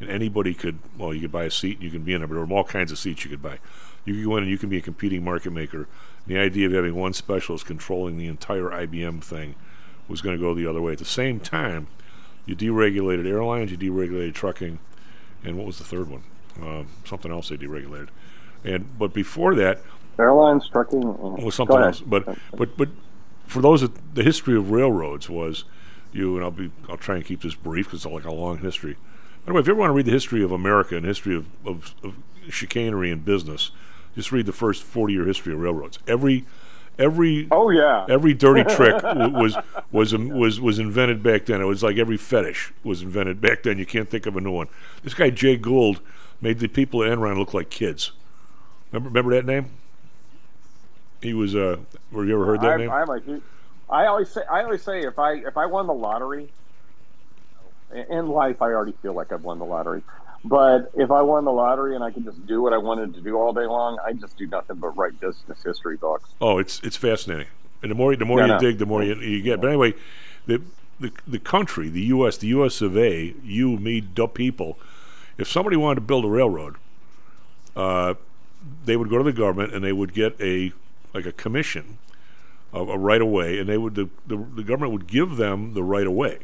and 0.00 0.08
anybody 0.08 0.54
could, 0.54 0.78
well, 0.96 1.12
you 1.12 1.20
could 1.20 1.32
buy 1.32 1.44
a 1.44 1.50
seat 1.50 1.76
and 1.76 1.84
you 1.84 1.90
can 1.90 2.02
be 2.02 2.14
in 2.14 2.22
it, 2.22 2.26
but 2.26 2.34
there 2.34 2.44
were 2.44 2.56
all 2.56 2.64
kinds 2.64 2.92
of 2.92 2.98
seats 2.98 3.24
you 3.24 3.30
could 3.30 3.42
buy. 3.42 3.58
You 4.04 4.14
could 4.14 4.24
go 4.24 4.36
in 4.36 4.44
and 4.44 4.50
you 4.50 4.58
can 4.58 4.68
be 4.68 4.78
a 4.78 4.82
competing 4.82 5.22
market 5.24 5.50
maker. 5.50 5.88
And 6.24 6.36
the 6.36 6.38
idea 6.38 6.66
of 6.66 6.72
having 6.72 6.94
one 6.94 7.12
specialist 7.12 7.66
controlling 7.66 8.16
the 8.16 8.26
entire 8.26 8.70
IBM 8.70 9.22
thing 9.22 9.54
was 10.06 10.22
going 10.22 10.36
to 10.36 10.40
go 10.40 10.54
the 10.54 10.66
other 10.66 10.80
way. 10.80 10.92
At 10.92 10.98
the 10.98 11.04
same 11.04 11.40
time, 11.40 11.88
you 12.46 12.56
deregulated 12.56 13.26
airlines, 13.26 13.70
you 13.70 13.76
deregulated 13.76 14.34
trucking, 14.34 14.78
and 15.44 15.56
what 15.56 15.66
was 15.66 15.78
the 15.78 15.84
third 15.84 16.08
one? 16.08 16.22
Um, 16.60 16.88
something 17.04 17.30
else 17.30 17.50
they 17.50 17.56
deregulated. 17.56 18.08
And 18.64 18.98
but 18.98 19.12
before 19.12 19.54
that, 19.56 19.80
Airlines, 20.18 20.68
trucking, 20.68 21.02
and- 21.02 21.42
was 21.42 21.54
something 21.54 21.76
else. 21.76 22.00
But 22.00 22.36
but 22.56 22.76
but 22.76 22.88
for 23.46 23.62
those 23.62 23.80
that 23.80 24.14
the 24.14 24.22
history 24.22 24.56
of 24.56 24.70
railroads 24.70 25.28
was 25.30 25.64
you 26.12 26.36
and 26.36 26.44
I'll 26.44 26.50
be 26.50 26.70
I'll 26.88 26.96
try 26.96 27.16
and 27.16 27.24
keep 27.24 27.42
this 27.42 27.54
brief 27.54 27.86
because 27.86 28.04
it's 28.04 28.12
like 28.12 28.24
a 28.24 28.32
long 28.32 28.58
history. 28.58 28.94
By 29.44 29.50
the 29.50 29.54
way, 29.54 29.60
if 29.60 29.66
you 29.66 29.72
ever 29.72 29.80
want 29.80 29.90
to 29.90 29.94
read 29.94 30.06
the 30.06 30.12
history 30.12 30.42
of 30.42 30.52
America 30.52 30.96
and 30.96 31.06
history 31.06 31.34
of, 31.34 31.46
of, 31.64 31.94
of 32.02 32.14
chicanery 32.50 33.10
in 33.10 33.20
business, 33.20 33.70
just 34.14 34.32
read 34.32 34.46
the 34.46 34.52
first 34.52 34.82
forty 34.82 35.14
year 35.14 35.26
history 35.26 35.52
of 35.52 35.60
railroads. 35.60 35.98
Every 36.06 36.44
every 36.98 37.46
oh 37.52 37.70
yeah 37.70 38.04
every 38.08 38.34
dirty 38.34 38.64
trick 38.74 39.00
w- 39.02 39.32
was 39.32 39.56
was 39.92 40.12
um, 40.12 40.28
was 40.30 40.60
was 40.60 40.78
invented 40.78 41.22
back 41.22 41.46
then. 41.46 41.60
It 41.60 41.64
was 41.64 41.82
like 41.82 41.96
every 41.96 42.16
fetish 42.16 42.72
was 42.82 43.02
invented 43.02 43.40
back 43.40 43.62
then. 43.62 43.78
You 43.78 43.86
can't 43.86 44.08
think 44.10 44.26
of 44.26 44.36
a 44.36 44.40
new 44.40 44.52
one. 44.52 44.68
This 45.02 45.14
guy 45.14 45.30
Jay 45.30 45.56
Gould 45.56 46.00
made 46.40 46.58
the 46.58 46.68
people 46.68 47.02
at 47.02 47.10
Enron 47.10 47.38
look 47.38 47.54
like 47.54 47.70
kids. 47.70 48.12
Remember 48.92 49.08
remember 49.08 49.34
that 49.34 49.46
name? 49.46 49.70
He 51.20 51.34
was. 51.34 51.54
Uh, 51.54 51.76
have 52.12 52.26
you 52.26 52.34
ever 52.34 52.46
heard 52.46 52.60
that 52.60 52.72
I, 52.72 52.76
name? 52.76 52.90
I 52.90 53.04
like 53.04 53.26
it. 53.26 53.42
I 53.90 54.06
always 54.06 54.28
say 54.28 54.42
I 54.50 54.62
always 54.62 54.82
say 54.82 55.02
if 55.02 55.18
I 55.18 55.34
if 55.34 55.56
I 55.56 55.66
won 55.66 55.86
the 55.86 55.94
lottery 55.94 56.50
in 58.10 58.28
life 58.28 58.60
I 58.60 58.66
already 58.66 58.92
feel 59.00 59.14
like 59.14 59.32
I've 59.32 59.44
won 59.44 59.58
the 59.58 59.64
lottery. 59.64 60.02
But 60.44 60.92
if 60.94 61.10
I 61.10 61.22
won 61.22 61.44
the 61.44 61.52
lottery 61.52 61.94
and 61.94 62.04
I 62.04 62.10
could 62.10 62.24
just 62.24 62.46
do 62.46 62.62
what 62.62 62.72
I 62.72 62.78
wanted 62.78 63.14
to 63.14 63.20
do 63.20 63.36
all 63.36 63.52
day 63.52 63.66
long, 63.66 63.98
I 64.04 64.12
just 64.12 64.36
do 64.36 64.46
nothing 64.46 64.76
but 64.76 64.96
write 64.96 65.18
business 65.18 65.62
history 65.62 65.96
books. 65.96 66.30
Oh, 66.40 66.58
it's 66.58 66.80
it's 66.84 66.96
fascinating, 66.96 67.48
and 67.82 67.90
the 67.90 67.94
more 67.94 68.14
the 68.14 68.24
more 68.24 68.40
you 68.40 68.46
no. 68.46 68.58
dig, 68.58 68.78
the 68.78 68.86
more 68.86 69.02
you, 69.02 69.16
you 69.16 69.42
get. 69.42 69.60
But 69.60 69.68
anyway, 69.68 69.94
the, 70.46 70.62
the 71.00 71.12
the 71.26 71.38
country, 71.40 71.88
the 71.88 72.02
U.S., 72.02 72.36
the 72.36 72.48
U.S. 72.48 72.80
of 72.80 72.96
A., 72.96 73.34
you, 73.42 73.78
me, 73.78 74.00
dumb 74.00 74.30
people. 74.30 74.78
If 75.38 75.48
somebody 75.48 75.76
wanted 75.76 75.96
to 75.96 76.00
build 76.02 76.24
a 76.24 76.28
railroad, 76.28 76.76
uh, 77.74 78.14
they 78.84 78.96
would 78.96 79.08
go 79.08 79.18
to 79.18 79.24
the 79.24 79.32
government 79.32 79.74
and 79.74 79.84
they 79.84 79.92
would 79.92 80.12
get 80.12 80.40
a 80.40 80.72
like 81.14 81.26
a 81.26 81.32
commission, 81.32 81.98
a, 82.72 82.80
a 82.80 82.98
right 82.98 83.20
of 83.20 83.28
way, 83.28 83.58
and 83.58 83.68
they 83.68 83.78
would 83.78 83.94
the, 83.94 84.08
the 84.26 84.36
the 84.36 84.62
government 84.62 84.92
would 84.92 85.06
give 85.06 85.36
them 85.36 85.74
the 85.74 85.82
right 85.82 86.06
of 86.06 86.12
way. 86.12 86.38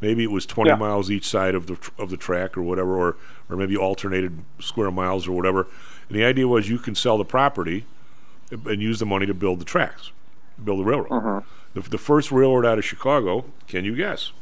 Maybe 0.00 0.22
it 0.24 0.30
was 0.30 0.46
20 0.46 0.70
Yeah. 0.70 0.76
miles 0.76 1.10
each 1.10 1.28
side 1.28 1.54
of 1.54 1.66
the 1.66 1.76
of 1.98 2.10
the 2.10 2.16
track 2.16 2.56
or 2.56 2.62
whatever, 2.62 2.96
or 2.96 3.16
or 3.50 3.56
maybe 3.56 3.76
alternated 3.76 4.38
square 4.58 4.90
miles 4.90 5.28
or 5.28 5.32
whatever. 5.32 5.66
And 6.08 6.16
the 6.18 6.24
idea 6.24 6.48
was 6.48 6.68
you 6.68 6.78
can 6.78 6.94
sell 6.94 7.18
the 7.18 7.24
property 7.24 7.84
and 8.50 8.80
use 8.82 8.98
the 8.98 9.06
money 9.06 9.26
to 9.26 9.34
build 9.34 9.60
the 9.60 9.64
tracks, 9.64 10.10
build 10.64 10.80
the 10.80 10.84
railroad. 10.84 11.12
Uh-huh. 11.12 11.40
The, 11.74 11.82
the 11.82 11.98
first 11.98 12.32
railroad 12.32 12.66
out 12.66 12.78
of 12.78 12.84
Chicago, 12.84 13.44
can 13.68 13.84
you 13.84 13.94
guess? 13.94 14.32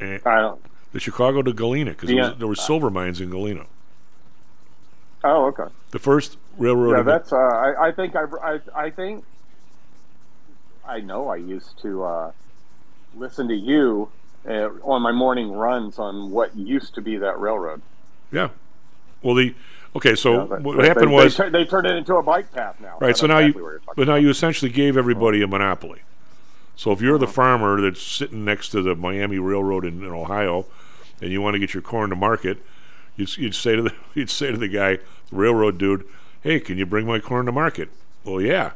Eh, 0.00 0.18
I 0.24 0.40
don't. 0.40 0.60
the 0.92 1.00
Chicago 1.00 1.42
to 1.42 1.52
Galena, 1.52 1.90
because 1.90 2.10
Yeah. 2.10 2.32
there 2.38 2.48
were 2.48 2.54
silver 2.54 2.90
mines 2.90 3.20
in 3.20 3.30
Galena. 3.30 3.66
Oh, 5.24 5.46
okay. 5.46 5.72
The 5.90 5.98
first 5.98 6.36
railroad. 6.58 6.96
Yeah, 6.98 7.02
that's. 7.02 7.32
Uh, 7.32 7.36
I, 7.36 7.88
I 7.88 7.92
think 7.92 8.14
I, 8.14 8.24
I. 8.42 8.60
I 8.74 8.90
think. 8.90 9.24
I 10.86 11.00
know. 11.00 11.28
I 11.28 11.36
used 11.36 11.80
to 11.82 12.04
uh, 12.04 12.32
listen 13.16 13.48
to 13.48 13.54
you 13.54 14.10
uh, 14.46 14.68
on 14.82 15.00
my 15.02 15.12
morning 15.12 15.50
runs 15.52 15.98
on 15.98 16.30
what 16.30 16.54
used 16.56 16.94
to 16.96 17.00
be 17.00 17.16
that 17.16 17.38
railroad. 17.40 17.80
yeah. 18.30 18.50
Well, 19.22 19.34
the 19.36 19.54
okay. 19.96 20.14
So 20.14 20.34
Yeah, 20.34 20.44
but- 20.44 20.62
what 20.62 20.76
but 20.76 20.84
happened 20.84 21.08
they, 21.10 21.14
was 21.14 21.36
they, 21.38 21.48
they 21.48 21.64
turned 21.64 21.86
it 21.86 21.96
into 21.96 22.16
a 22.16 22.22
bike 22.22 22.52
path 22.52 22.78
now. 22.78 22.98
Right. 23.00 23.16
So 23.16 23.26
now 23.26 23.38
exactly 23.38 23.62
you, 23.62 23.80
but 23.96 24.06
now 24.06 24.16
you 24.16 24.28
essentially 24.28 24.70
gave 24.70 24.98
everybody 24.98 25.40
a 25.42 25.46
monopoly. 25.46 26.02
So 26.76 26.92
if 26.92 27.00
you're 27.00 27.16
the 27.16 27.24
Uh-huh. 27.24 27.32
farmer 27.32 27.80
that's 27.80 28.02
sitting 28.02 28.44
next 28.44 28.68
to 28.70 28.82
the 28.82 28.94
Miami 28.94 29.38
Railroad 29.38 29.86
in, 29.86 30.02
in 30.04 30.10
Ohio, 30.10 30.66
and 31.22 31.30
you 31.30 31.40
want 31.40 31.54
to 31.54 31.58
get 31.58 31.72
your 31.72 31.82
corn 31.82 32.10
to 32.10 32.16
market, 32.16 32.58
you'd, 33.16 33.36
you'd 33.36 33.54
say 33.54 33.76
to 33.76 33.82
the 33.82 33.94
you'd 34.14 34.30
say 34.30 34.50
to 34.50 34.56
the 34.56 34.68
guy, 34.68 34.96
the 34.96 35.36
railroad 35.36 35.78
dude, 35.78 36.04
"Hey, 36.42 36.60
can 36.60 36.78
you 36.78 36.86
bring 36.86 37.06
my 37.06 37.18
corn 37.18 37.46
to 37.46 37.52
market?" 37.52 37.88
Well, 38.24 38.40
yeah. 38.40 38.72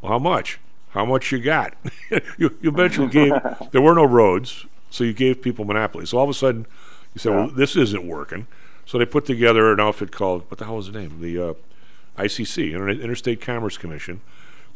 Well, 0.00 0.12
how 0.12 0.18
much? 0.18 0.58
How 0.90 1.04
much 1.04 1.30
you 1.30 1.38
got? 1.38 1.74
you, 2.38 2.56
you 2.60 2.70
eventually 2.70 3.08
gave. 3.08 3.32
There 3.72 3.82
were 3.82 3.94
no 3.94 4.04
roads, 4.04 4.64
so 4.90 5.04
you 5.04 5.12
gave 5.12 5.42
people 5.42 5.64
monopoly. 5.64 6.06
So 6.06 6.18
all 6.18 6.24
of 6.24 6.30
a 6.30 6.34
sudden, 6.34 6.66
you 7.14 7.18
said, 7.18 7.32
"Well, 7.32 7.48
this 7.48 7.76
isn't 7.76 8.06
working." 8.06 8.46
So 8.86 8.98
they 8.98 9.04
put 9.04 9.26
together 9.26 9.72
an 9.72 9.80
outfit 9.80 10.12
called 10.12 10.48
what 10.48 10.58
the 10.58 10.64
hell 10.64 10.76
was 10.76 10.90
the 10.90 10.98
name? 10.98 11.20
The 11.20 11.50
uh, 11.50 11.54
ICC, 12.18 12.72
Inter- 12.72 12.88
Interstate 12.90 13.40
Commerce 13.40 13.76
Commission, 13.76 14.20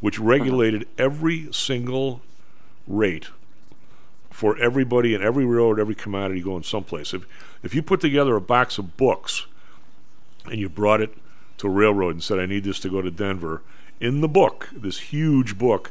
which 0.01 0.19
regulated 0.19 0.89
every 0.99 1.49
single 1.53 2.21
rate 2.89 3.29
for 4.41 4.57
everybody 4.57 5.15
and 5.15 5.23
every 5.23 5.45
railroad, 5.45 5.79
every 5.79 5.95
commodity 5.95 6.41
going 6.41 6.63
someplace. 6.63 7.13
If 7.13 7.27
if 7.63 7.75
you 7.75 7.83
put 7.83 8.01
together 8.01 8.37
a 8.37 8.41
box 8.41 8.79
of 8.79 8.97
books 8.97 9.45
and 10.47 10.59
you 10.59 10.71
brought 10.71 11.03
it 11.03 11.15
to 11.59 11.67
a 11.67 11.71
railroad 11.71 12.13
and 12.15 12.23
said, 12.25 12.39
"I 12.39 12.47
need 12.47 12.65
this 12.65 12.81
to 12.81 12.89
go 12.89 13.03
to 13.03 13.11
Denver," 13.11 13.61
in 14.01 14.23
the 14.23 14.29
book, 14.29 14.71
this 14.73 14.99
huge 15.13 15.59
book, 15.59 15.91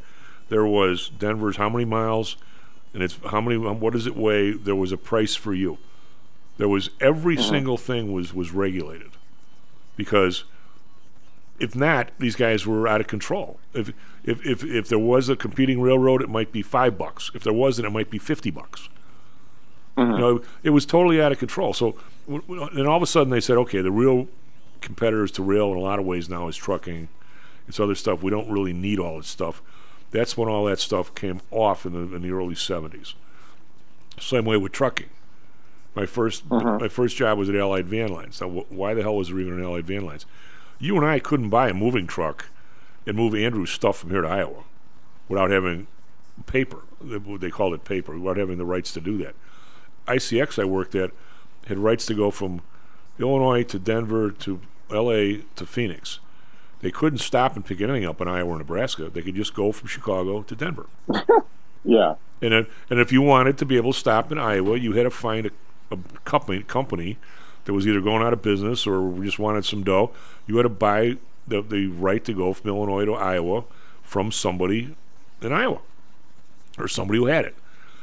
there 0.50 0.66
was 0.66 1.10
Denver's 1.10 1.58
how 1.58 1.70
many 1.70 1.86
miles, 1.86 2.38
and 2.92 3.04
it's 3.04 3.20
how 3.30 3.40
many, 3.40 3.56
what 3.56 3.94
does 3.94 4.08
it 4.08 4.18
weigh? 4.18 4.50
There 4.54 4.76
was 4.76 4.92
a 4.92 4.98
price 4.98 5.36
for 5.36 5.54
you. 5.54 5.78
There 6.58 6.68
was 6.68 6.90
every 7.00 7.38
Mhm. 7.38 7.50
single 7.50 7.78
thing 7.78 8.12
was 8.12 8.34
was 8.34 8.50
regulated 8.52 9.12
because 9.96 10.44
if 11.60 11.76
not, 11.76 12.10
these 12.18 12.36
guys 12.36 12.66
were 12.66 12.88
out 12.88 13.00
of 13.00 13.06
control. 13.06 13.60
If 13.76 13.92
if 14.30 14.46
if 14.46 14.64
if 14.64 14.88
there 14.88 15.00
was 15.00 15.28
a 15.28 15.36
competing 15.36 15.82
railroad, 15.82 16.22
it 16.22 16.30
might 16.30 16.52
be 16.52 16.62
five 16.62 16.98
bucks. 16.98 17.32
If 17.34 17.44
there 17.44 17.54
wasn't, 17.54 17.88
it 17.88 17.90
might 17.90 18.12
be 18.12 18.20
fifty 18.20 18.52
bucks. 18.52 18.88
Mm-hmm. 19.98 20.12
You 20.12 20.18
know, 20.18 20.42
it 20.64 20.70
was 20.70 20.86
totally 20.86 21.22
out 21.22 21.32
of 21.32 21.40
control. 21.40 21.74
So, 21.74 21.96
w- 22.28 22.44
w- 22.48 22.70
then 22.74 22.86
all 22.86 22.96
of 22.96 23.04
a 23.04 23.08
sudden 23.08 23.32
they 23.32 23.42
said, 23.42 23.58
okay, 23.58 23.82
the 23.82 23.92
real 23.92 24.28
competitors 24.82 25.32
to 25.32 25.44
rail 25.44 25.72
in 25.72 25.78
a 25.78 25.82
lot 25.82 26.00
of 26.00 26.06
ways 26.06 26.30
now 26.30 26.48
is 26.48 26.56
trucking. 26.56 27.10
It's 27.68 27.80
other 27.80 27.96
stuff. 27.96 28.22
We 28.22 28.32
don't 28.32 28.50
really 28.50 28.72
need 28.72 29.00
all 29.00 29.18
this 29.18 29.28
stuff. 29.28 29.62
That's 30.12 30.38
when 30.38 30.48
all 30.48 30.66
that 30.66 30.80
stuff 30.80 31.14
came 31.16 31.42
off 31.52 31.86
in 31.86 31.94
the 31.94 32.16
in 32.16 32.22
the 32.22 32.32
early 32.32 32.56
'70s. 32.56 33.16
Same 34.20 34.46
way 34.46 34.58
with 34.58 34.72
trucking. 34.72 35.10
My 35.96 36.04
1st 36.04 36.44
mm-hmm. 36.44 36.82
my 36.84 36.88
first 36.88 37.18
job 37.18 37.40
was 37.40 37.50
at 37.50 37.56
Allied 37.56 37.88
Van 37.88 38.10
Lines. 38.10 38.40
Now, 38.40 38.50
wh- 38.50 38.72
why 38.72 38.94
the 38.94 39.02
hell 39.02 39.16
was 39.16 39.30
there 39.30 39.40
even 39.40 39.54
an 39.54 39.64
Allied 39.64 39.88
Van 39.88 40.06
Lines? 40.06 40.26
You 40.78 40.96
and 40.98 41.06
I 41.06 41.20
couldn't 41.20 41.50
buy 41.50 41.70
a 41.70 41.74
moving 41.74 42.06
truck 42.06 42.46
and 43.10 43.18
move 43.18 43.34
Andrew's 43.34 43.72
stuff 43.72 43.98
from 43.98 44.12
here 44.12 44.22
to 44.22 44.28
Iowa 44.28 44.64
without 45.28 45.50
having 45.50 45.88
paper. 46.46 46.84
They, 47.02 47.50
called 47.50 47.74
it 47.74 47.84
paper. 47.84 48.18
Without 48.18 48.38
having 48.38 48.60
the 48.60 48.66
rights 48.66 48.94
to 48.94 49.02
do 49.02 49.18
that. 49.18 49.34
ICX 50.08 50.62
I 50.62 50.66
worked 50.66 50.94
at 50.94 51.12
had 51.66 51.80
rights 51.80 52.06
to 52.06 52.14
go 52.14 52.30
from 52.30 52.62
Illinois 53.20 53.64
to 53.64 53.80
Denver 53.80 54.30
to 54.32 54.62
L.A. 54.92 55.44
to 55.56 55.66
Phoenix. 55.66 56.20
They 56.82 56.92
couldn't 56.92 57.20
stop 57.20 57.56
and 57.56 57.66
pick 57.66 57.82
anything 57.82 58.06
up 58.06 58.22
in 58.22 58.28
Iowa 58.28 58.52
or 58.52 58.58
Nebraska. 58.60 59.10
They 59.10 59.22
could 59.22 59.36
just 59.36 59.54
go 59.54 59.72
from 59.72 59.88
Chicago 59.88 60.44
to 60.44 60.56
Denver. 60.56 60.86
Yeah. 61.84 62.16
And 62.42 62.52
then, 62.52 62.68
and 62.90 63.00
if 63.00 63.12
you 63.12 63.22
wanted 63.22 63.58
to 63.60 63.66
be 63.66 63.78
able 63.78 63.94
to 63.94 64.00
stop 64.00 64.32
in 64.32 64.38
Iowa, 64.38 64.78
you 64.78 64.94
had 64.94 65.04
to 65.04 65.10
find 65.10 65.46
a, 65.48 65.52
a 65.92 65.98
company 66.26 66.62
company 66.64 67.18
that 67.66 67.74
was 67.74 67.88
either 67.88 68.02
going 68.02 68.22
out 68.22 68.34
of 68.34 68.42
business 68.42 68.86
or 68.86 69.18
just 69.24 69.40
wanted 69.40 69.66
some 69.66 69.84
dough. 69.84 70.12
You 70.48 70.58
had 70.58 70.64
to 70.64 70.70
buy 70.70 71.18
the 71.50 71.62
the 71.62 71.88
right 71.88 72.24
to 72.26 72.34
go 72.34 72.54
from 72.54 72.70
Illinois 72.70 73.06
to 73.06 73.14
Iowa 73.16 73.64
from 74.04 74.32
somebody 74.32 74.96
in 75.42 75.52
Iowa 75.54 75.80
or 76.78 76.88
somebody 76.88 77.20
who 77.20 77.26
had 77.28 77.46
it. 77.46 77.56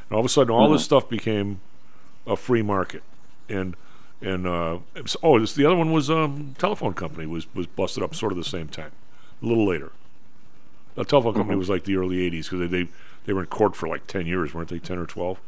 And 0.09 0.15
all 0.15 0.21
of 0.21 0.27
a 0.27 0.29
sudden, 0.29 0.53
all 0.53 0.69
this 0.71 0.83
Mhm. 0.83 0.85
stuff 0.85 1.09
became 1.09 1.61
a 2.27 2.37
free 2.37 2.63
market. 2.63 3.03
And 3.49 3.75
and 4.23 4.47
uh, 4.47 4.79
was- 4.95 5.17
oh, 5.23 5.39
this 5.39 5.53
the 5.55 5.65
other 5.67 5.77
one 5.77 5.93
was 5.93 6.11
um, 6.11 6.55
telephone 6.59 6.95
company 6.95 7.27
was 7.27 7.47
was 7.55 7.67
busted 7.67 8.03
up 8.03 8.15
sort 8.15 8.33
of 8.33 8.39
the 8.39 8.45
same 8.45 8.69
time, 8.69 8.93
a 9.43 9.47
little 9.47 9.67
later. 9.67 9.93
The 10.95 11.05
telephone 11.05 11.35
company 11.35 11.57
Mhm. 11.57 11.59
was 11.61 11.69
like 11.69 11.85
the 11.85 11.97
early 11.97 12.17
'80s 12.31 12.45
because 12.51 12.61
they, 12.61 12.67
they 12.85 12.89
they 13.27 13.33
were 13.33 13.41
in 13.41 13.47
court 13.47 13.77
for 13.77 13.89
like 13.89 14.07
ten 14.07 14.27
years, 14.27 14.55
weren't 14.55 14.69
they? 14.69 14.79
Ten 14.79 14.99
or 14.99 15.07
twelve, 15.07 15.39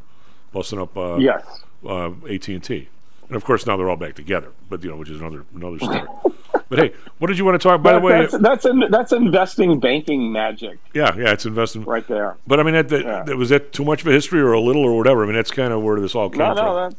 busting 0.53 0.79
up 0.79 0.95
uh, 0.97 1.17
Yes. 1.17 1.63
uh, 1.87 2.11
AT 2.29 2.47
and 2.53 2.63
T, 2.63 2.89
and 3.27 3.35
of 3.35 3.43
course 3.43 3.65
now 3.65 3.75
they're 3.77 3.89
all 3.89 3.95
back 3.97 4.13
together. 4.15 4.51
But 4.69 4.83
you 4.83 4.89
know, 4.91 4.97
which 4.97 5.09
is 5.09 5.19
another 5.21 5.45
another 5.55 5.79
story. 5.79 6.01
but 6.69 6.79
hey, 6.79 6.93
what 7.17 7.27
did 7.27 7.37
you 7.37 7.45
want 7.45 7.59
to 7.61 7.67
talk? 7.67 7.81
By 7.81 7.93
the 7.93 7.99
way, 7.99 8.21
that's 8.21 8.37
that's, 8.37 8.65
in, 8.65 8.79
that's 8.89 9.11
investing 9.11 9.79
banking 9.79 10.31
magic 10.31 10.79
yeah, 10.93 11.15
yeah, 11.17 11.31
it's 11.33 11.45
investing 11.45 11.83
right 11.83 12.07
there. 12.07 12.37
But 12.47 12.59
I 12.59 12.63
mean, 12.63 12.73
that, 12.75 12.89
that, 12.89 13.03
Yeah. 13.03 13.23
that- 13.23 13.35
was 13.37 13.49
that 13.49 13.73
too 13.73 13.83
much 13.83 14.01
of 14.01 14.07
a 14.07 14.11
history 14.11 14.39
or 14.39 14.53
a 14.53 14.61
little 14.61 14.83
or 14.83 14.95
whatever? 14.97 15.23
I 15.23 15.25
mean, 15.25 15.35
that's 15.35 15.51
kind 15.51 15.73
of 15.73 15.81
where 15.81 15.99
this 15.99 16.15
all 16.15 16.29
came 16.29 16.39
No, 16.39 16.55
from. 16.55 16.65
no, 16.65 16.75
that's 16.75 16.95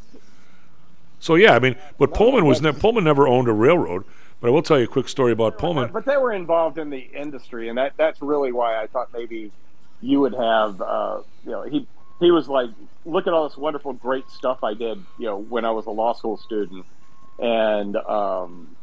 So 1.21 1.35
yeah, 1.37 1.55
I 1.55 1.59
mean, 1.59 1.77
but 1.99 2.13
Pullman 2.15 2.45
was 2.47 2.61
ne- 2.61 2.73
Pullman 2.73 3.05
never 3.05 3.27
owned 3.29 3.49
a 3.49 3.53
railroad. 3.53 4.05
But 4.41 4.49
I 4.49 4.51
will 4.53 4.63
tell 4.63 4.79
you 4.79 4.85
a 4.85 4.89
quick 4.89 5.07
story 5.07 5.33
about 5.33 5.59
Pullman. 5.59 5.91
but 5.93 6.07
they 6.07 6.17
were 6.17 6.33
involved 6.33 6.79
in 6.79 6.89
the 6.89 6.99
industry, 7.15 7.69
and 7.69 7.77
that 7.77 7.93
that's 7.99 8.23
really 8.23 8.53
why 8.53 8.83
I 8.83 8.87
thought 8.87 9.13
maybe 9.13 9.53
you 10.01 10.21
would 10.21 10.33
have. 10.33 10.81
Uh, 10.81 11.21
you 11.45 11.51
know, 11.51 11.63
he 11.63 11.87
he 12.21 12.31
was 12.31 12.49
like, 12.49 12.71
look 13.05 13.27
at 13.27 13.35
all 13.35 13.47
this 13.47 13.59
wonderful, 13.59 13.93
great 13.93 14.31
stuff 14.31 14.65
I 14.65 14.73
did. 14.73 14.99
You 15.19 15.27
know, 15.27 15.37
when 15.39 15.67
I 15.67 15.71
was 15.73 15.85
a 15.85 15.91
law 15.91 16.15
school 16.15 16.39
student, 16.39 16.87
and 17.39 17.97
um, 17.97 18.75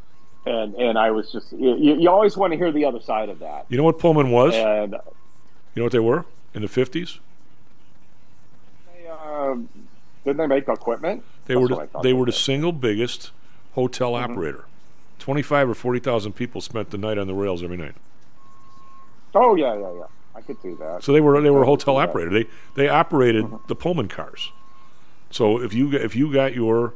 and 0.48 0.76
and 0.76 0.98
I 0.98 1.12
was 1.12 1.32
just 1.32 1.52
you, 1.54 1.76
you 1.76 2.10
always 2.10 2.38
want 2.38 2.52
to 2.54 2.58
hear 2.58 2.72
the 2.72 2.86
other 2.86 3.00
side 3.02 3.30
of 3.30 3.40
that. 3.40 3.66
You 3.70 3.78
know 3.78 3.84
what 3.84 4.00
Pullman 4.00 4.32
was? 4.32 4.54
And 4.56 4.94
You 4.94 5.00
know 5.82 5.84
what 5.84 5.92
they 5.92 6.00
were 6.00 6.26
in 6.54 6.62
the 6.62 6.68
fifties? 6.68 7.20
they, 8.94 9.08
uh, 9.10 9.56
didn't 10.26 10.38
they 10.38 10.48
make 10.48 10.68
equipment? 10.68 11.24
They 11.46 11.54
That's 11.54 11.62
were 11.62 11.68
the, 11.68 11.86
thought 11.88 12.04
they 12.04 12.14
were 12.14 12.26
the 12.26 12.32
single 12.32 12.72
biggest 12.72 13.32
hotel 13.74 14.16
operator. 14.16 14.66
Twenty 15.20 15.42
five 15.42 15.70
or 15.70 15.74
forty 15.76 16.00
thousand 16.00 16.34
people 16.34 16.62
spent 16.62 16.90
the 16.92 16.98
night 16.98 17.18
on 17.18 17.28
the 17.28 17.34
rails 17.34 17.64
every 17.64 17.78
night. 17.78 17.96
Oh 19.36 19.56
yeah, 19.56 19.74
yeah, 19.78 19.94
yeah. 19.94 20.04
I 20.36 20.42
could 20.42 20.62
do 20.62 20.76
that. 20.78 21.04
So 21.04 21.12
they 21.14 21.22
were 21.22 21.40
they 21.42 21.50
were 21.50 21.64
a 21.64 21.66
hotel 21.66 21.96
that. 21.98 22.10
operator. 22.10 22.32
They 22.32 22.46
they 22.76 22.90
operated 22.90 23.46
Mm-hmm. 23.46 23.68
the 23.68 23.76
Pullman 23.76 24.08
cars. 24.08 24.52
So 25.32 25.62
if 25.62 25.74
you 25.74 25.92
if 25.94 26.16
you 26.16 26.32
got 26.32 26.54
your 26.54 26.94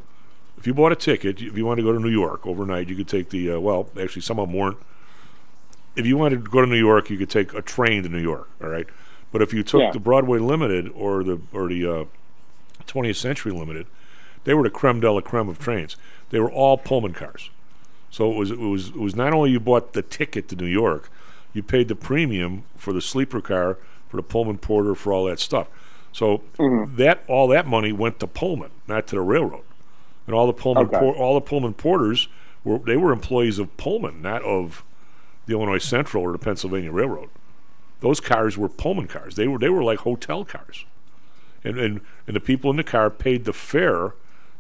if 0.62 0.68
you 0.68 0.76
bought 0.76 0.92
a 0.92 0.96
ticket, 0.96 1.42
if 1.42 1.58
you 1.58 1.66
wanted 1.66 1.82
to 1.82 1.88
go 1.88 1.92
to 1.92 2.00
New 2.00 2.12
York 2.12 2.46
overnight, 2.46 2.88
you 2.88 2.96
could 2.96 3.08
take 3.08 3.32
the 3.32 3.54
uh, 3.54 3.60
well, 3.60 3.90
actually 4.00 4.22
some 4.22 4.38
of 4.38 4.48
them 4.48 4.56
weren't. 4.56 4.78
If 5.96 6.06
you 6.06 6.18
wanted 6.18 6.46
to 6.46 6.52
go 6.52 6.62
to 6.62 6.68
New 6.68 6.78
York, 6.78 7.10
you 7.10 7.18
could 7.18 7.32
take 7.32 7.52
a 7.56 7.64
train 7.64 8.04
to 8.04 8.10
New 8.10 8.22
York. 8.22 8.48
All 8.62 8.70
right, 8.70 8.86
but 9.32 9.42
if 9.42 9.56
you 9.56 9.64
took 9.64 9.82
Yeah. 9.82 9.92
the 9.92 10.00
Broadway 10.00 10.38
Limited 10.38 10.92
or 10.94 11.24
the 11.24 11.42
or 11.52 11.68
the 11.68 11.88
uh, 11.88 12.06
20th 12.86 13.16
Century 13.16 13.52
Limited, 13.52 13.88
they 14.44 14.54
were 14.54 14.62
the 14.62 14.70
creme 14.70 15.00
de 15.00 15.12
la 15.12 15.22
creme 15.22 15.50
of 15.50 15.58
trains. 15.58 15.96
They 16.30 16.40
were 16.40 16.52
all 16.52 16.78
Pullman 16.78 17.14
cars. 17.14 17.50
So 18.12 18.32
it 18.32 18.36
was 18.38 18.52
it 18.52 18.60
was 18.60 18.90
it 18.90 18.98
was 18.98 19.16
not 19.16 19.34
only 19.34 19.50
you 19.50 19.60
bought 19.60 19.94
the 19.94 20.04
ticket 20.04 20.48
to 20.50 20.56
New 20.56 20.68
York, 20.68 21.10
you 21.54 21.64
paid 21.64 21.88
the 21.88 21.96
premium 21.96 22.66
for 22.78 22.94
the 22.94 23.02
sleeper 23.02 23.42
car, 23.42 23.80
for 24.10 24.18
the 24.18 24.24
Pullman 24.24 24.60
porter, 24.60 24.94
for 24.94 25.12
all 25.12 25.26
that 25.26 25.40
stuff. 25.40 25.68
So 26.12 26.44
that 26.60 27.24
all 27.28 27.48
that 27.48 27.66
money 27.66 27.92
went 27.92 28.20
to 28.20 28.28
Pullman, 28.28 28.70
not 28.88 29.08
to 29.08 29.16
the 29.16 29.22
railroad. 29.22 29.64
And 30.28 30.36
all 30.36 30.48
the 30.48 30.54
Pullman 30.54 30.86
Okay. 30.88 31.00
por- 31.00 31.16
all 31.16 31.34
the 31.36 31.42
Pullman 31.42 31.74
porters 31.74 32.28
were 32.64 32.80
they 32.80 32.98
were 32.98 33.12
employees 33.12 33.60
of 33.60 33.76
Pullman, 33.78 34.22
not 34.22 34.42
of 34.44 34.84
the 35.46 35.54
Illinois 35.54 35.80
Central 35.84 36.24
or 36.24 36.32
the 36.32 36.38
Pennsylvania 36.38 36.92
Railroad. 36.92 37.30
Those 38.00 38.20
cars 38.20 38.58
were 38.58 38.70
Pullman 38.70 39.08
cars. 39.08 39.36
They 39.36 39.48
were 39.48 39.58
they 39.60 39.70
were 39.70 39.84
like 39.84 40.00
hotel 40.00 40.46
cars. 40.46 40.86
And 41.64 41.78
and, 41.78 42.02
and 42.28 42.36
the 42.36 42.40
people 42.40 42.70
in 42.72 42.78
the 42.78 42.84
car 42.84 43.10
paid 43.10 43.46
the 43.46 43.54
fare 43.54 44.14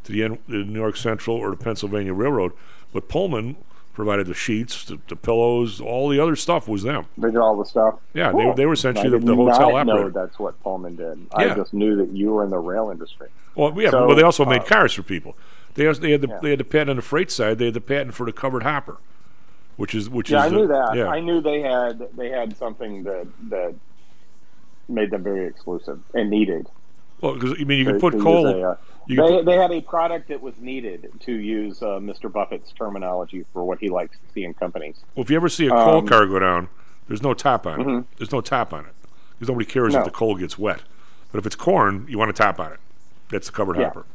to 0.03 0.11
the, 0.11 0.23
N- 0.23 0.39
the 0.47 0.57
New 0.63 0.79
York 0.79 0.97
Central 0.97 1.37
or 1.37 1.51
the 1.51 1.57
Pennsylvania 1.57 2.13
Railroad, 2.13 2.53
but 2.91 3.07
Pullman 3.07 3.55
provided 4.01 4.25
the 4.25 4.33
sheets, 4.33 4.83
the, 4.85 4.97
the 5.09 5.15
pillows, 5.15 5.79
all 5.79 6.09
the 6.09 6.19
other 6.19 6.35
stuff 6.35 6.67
was 6.67 6.81
them. 6.81 7.05
They 7.19 7.27
did 7.27 7.37
all 7.37 7.55
the 7.55 7.65
stuff. 7.65 7.99
Yeah, 8.15 8.31
they- 8.31 8.51
they 8.55 8.65
were 8.65 8.73
essentially 8.73 9.09
the- 9.09 9.19
the 9.19 9.35
hotel 9.35 9.71
not 9.73 9.85
know 9.85 9.93
operator. 9.93 10.09
that's 10.09 10.39
what 10.39 10.59
Pullman 10.63 10.95
did. 10.95 11.19
Yeah. 11.37 11.51
I 11.51 11.55
just 11.55 11.71
knew 11.71 11.95
that 11.97 12.09
you 12.09 12.31
were 12.31 12.43
in 12.43 12.49
the 12.49 12.57
rail 12.57 12.89
industry. 12.89 13.27
Well, 13.53 13.79
yeah, 13.79 13.91
So, 13.91 14.07
but 14.07 14.15
they 14.15 14.23
also 14.23 14.43
made 14.43 14.61
uh, 14.61 14.65
cars 14.65 14.91
for 14.93 15.03
people. 15.03 15.37
They 15.75 15.85
also, 15.85 16.01
they 16.01 16.11
had 16.11 16.21
the 16.21 16.29
Yeah. 16.29 16.39
they 16.41 16.49
had 16.49 16.59
the 16.59 16.63
patent 16.63 16.89
on 16.89 16.95
the 16.95 17.01
freight 17.03 17.29
side. 17.29 17.59
They 17.59 17.65
had 17.65 17.75
the 17.75 17.81
patent 17.81 18.15
for 18.15 18.25
the 18.25 18.33
covered 18.33 18.63
hopper, 18.63 18.97
which 19.77 19.93
is 19.93 20.09
which 20.09 20.31
yeah, 20.31 20.39
is 20.47 20.51
I 20.51 20.55
knew 20.55 20.61
the- 20.67 20.73
that. 20.73 20.95
Yeah, 20.95 21.07
I 21.09 21.19
knew 21.19 21.41
they 21.41 21.61
had 21.61 22.07
they 22.17 22.29
had 22.29 22.57
something 22.57 23.03
that 23.03 23.27
that 23.49 23.75
made 24.89 25.11
them 25.11 25.21
very 25.23 25.45
exclusive 25.45 25.99
and 26.15 26.29
needed. 26.31 26.67
Well, 27.21 27.33
because 27.35 27.55
I 27.59 27.63
mean, 27.63 27.79
you 27.79 27.85
can 27.85 27.99
put 27.99 28.19
coal. 28.19 28.47
a, 28.47 28.71
uh, 28.71 28.75
you 29.07 29.15
they, 29.15 29.21
put- 29.21 29.45
they 29.45 29.55
had 29.55 29.71
a 29.71 29.81
product 29.81 30.29
that 30.29 30.41
was 30.41 30.57
needed 30.59 31.09
to 31.21 31.31
use 31.33 31.81
uh, 31.81 31.99
Mr. 31.99 32.31
Buffett's 32.31 32.71
terminology 32.73 33.45
for 33.53 33.63
what 33.63 33.79
he 33.79 33.89
likes 33.89 34.17
to 34.17 34.33
see 34.33 34.43
in 34.43 34.53
companies. 34.53 34.97
well, 35.15 35.23
if 35.23 35.29
you 35.29 35.35
ever 35.35 35.49
see 35.49 35.67
a 35.67 35.69
coal 35.71 35.97
um, 35.99 36.07
car 36.07 36.25
go 36.25 36.39
down, 36.39 36.67
there's 37.07 37.21
no 37.23 37.33
top 37.33 37.65
on 37.67 37.81
it. 37.81 37.87
Mhm. 37.87 38.05
There's 38.17 38.31
no 38.31 38.41
top 38.41 38.73
on 38.73 38.85
it 38.85 38.93
because 39.33 39.49
nobody 39.49 39.65
cares 39.65 39.93
No. 39.93 39.99
if 39.99 40.05
the 40.05 40.11
coal 40.11 40.35
gets 40.35 40.57
wet. 40.57 40.81
But 41.31 41.39
if 41.39 41.45
it's 41.45 41.55
corn, 41.55 42.05
you 42.09 42.17
want 42.17 42.29
a 42.29 42.33
top 42.33 42.59
on 42.59 42.71
it. 42.73 42.79
That's 43.29 43.47
the 43.47 43.53
covered 43.53 43.77
Yeah. 43.77 43.85
hopper. 43.85 44.05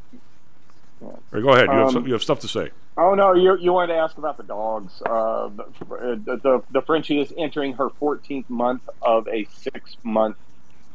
All 1.01 1.19
right, 1.31 1.43
go 1.43 1.49
ahead. 1.49 1.65
You, 1.67 1.71
have 1.73 1.87
Um, 1.87 1.93
some, 1.93 2.07
you 2.07 2.13
have 2.13 2.23
stuff 2.23 2.39
to 2.39 2.47
say. 2.47 2.71
Oh 2.99 3.13
no, 3.13 3.33
you 3.33 3.55
you 3.57 3.71
wanted 3.73 3.93
to 3.93 3.99
ask 3.99 4.17
about 4.17 4.37
the 4.37 4.43
dogs. 4.43 4.99
Uh, 5.05 5.49
the, 5.49 6.39
the 6.41 6.63
the 6.71 6.81
Frenchie 6.81 7.19
is 7.21 7.31
entering 7.37 7.73
her 7.73 7.89
14th 7.89 8.49
month 8.49 8.81
of 9.03 9.27
a 9.27 9.45
six 9.53 9.97
month 10.03 10.37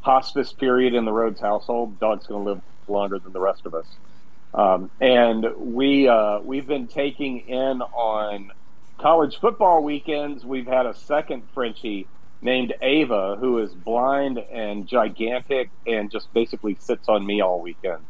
hospice 0.03 0.51
period 0.53 0.93
in 0.93 1.05
the 1.05 1.13
Rhodes 1.13 1.39
household. 1.39 1.99
Dog's 1.99 2.27
going 2.27 2.43
to 2.43 2.51
live 2.51 2.61
longer 2.87 3.19
than 3.19 3.31
the 3.31 3.39
rest 3.39 3.65
of 3.65 3.73
us, 3.73 3.87
um, 4.53 4.91
and 4.99 5.45
we 5.57 6.07
uh, 6.07 6.39
we've 6.41 6.67
been 6.67 6.87
taking 6.87 7.39
in 7.39 7.81
on 7.81 8.51
college 8.99 9.39
football 9.39 9.81
weekends. 9.81 10.45
We've 10.45 10.67
had 10.67 10.85
a 10.85 10.93
second 10.93 11.43
Frenchie 11.53 12.07
named 12.41 12.73
Ava 12.81 13.37
who 13.39 13.59
is 13.59 13.73
blind 13.73 14.37
and 14.37 14.85
gigantic 14.85 15.69
and 15.87 16.11
just 16.11 16.31
basically 16.33 16.75
sits 16.75 17.07
on 17.07 17.25
me 17.25 17.41
all 17.41 17.61
weekend. 17.61 18.03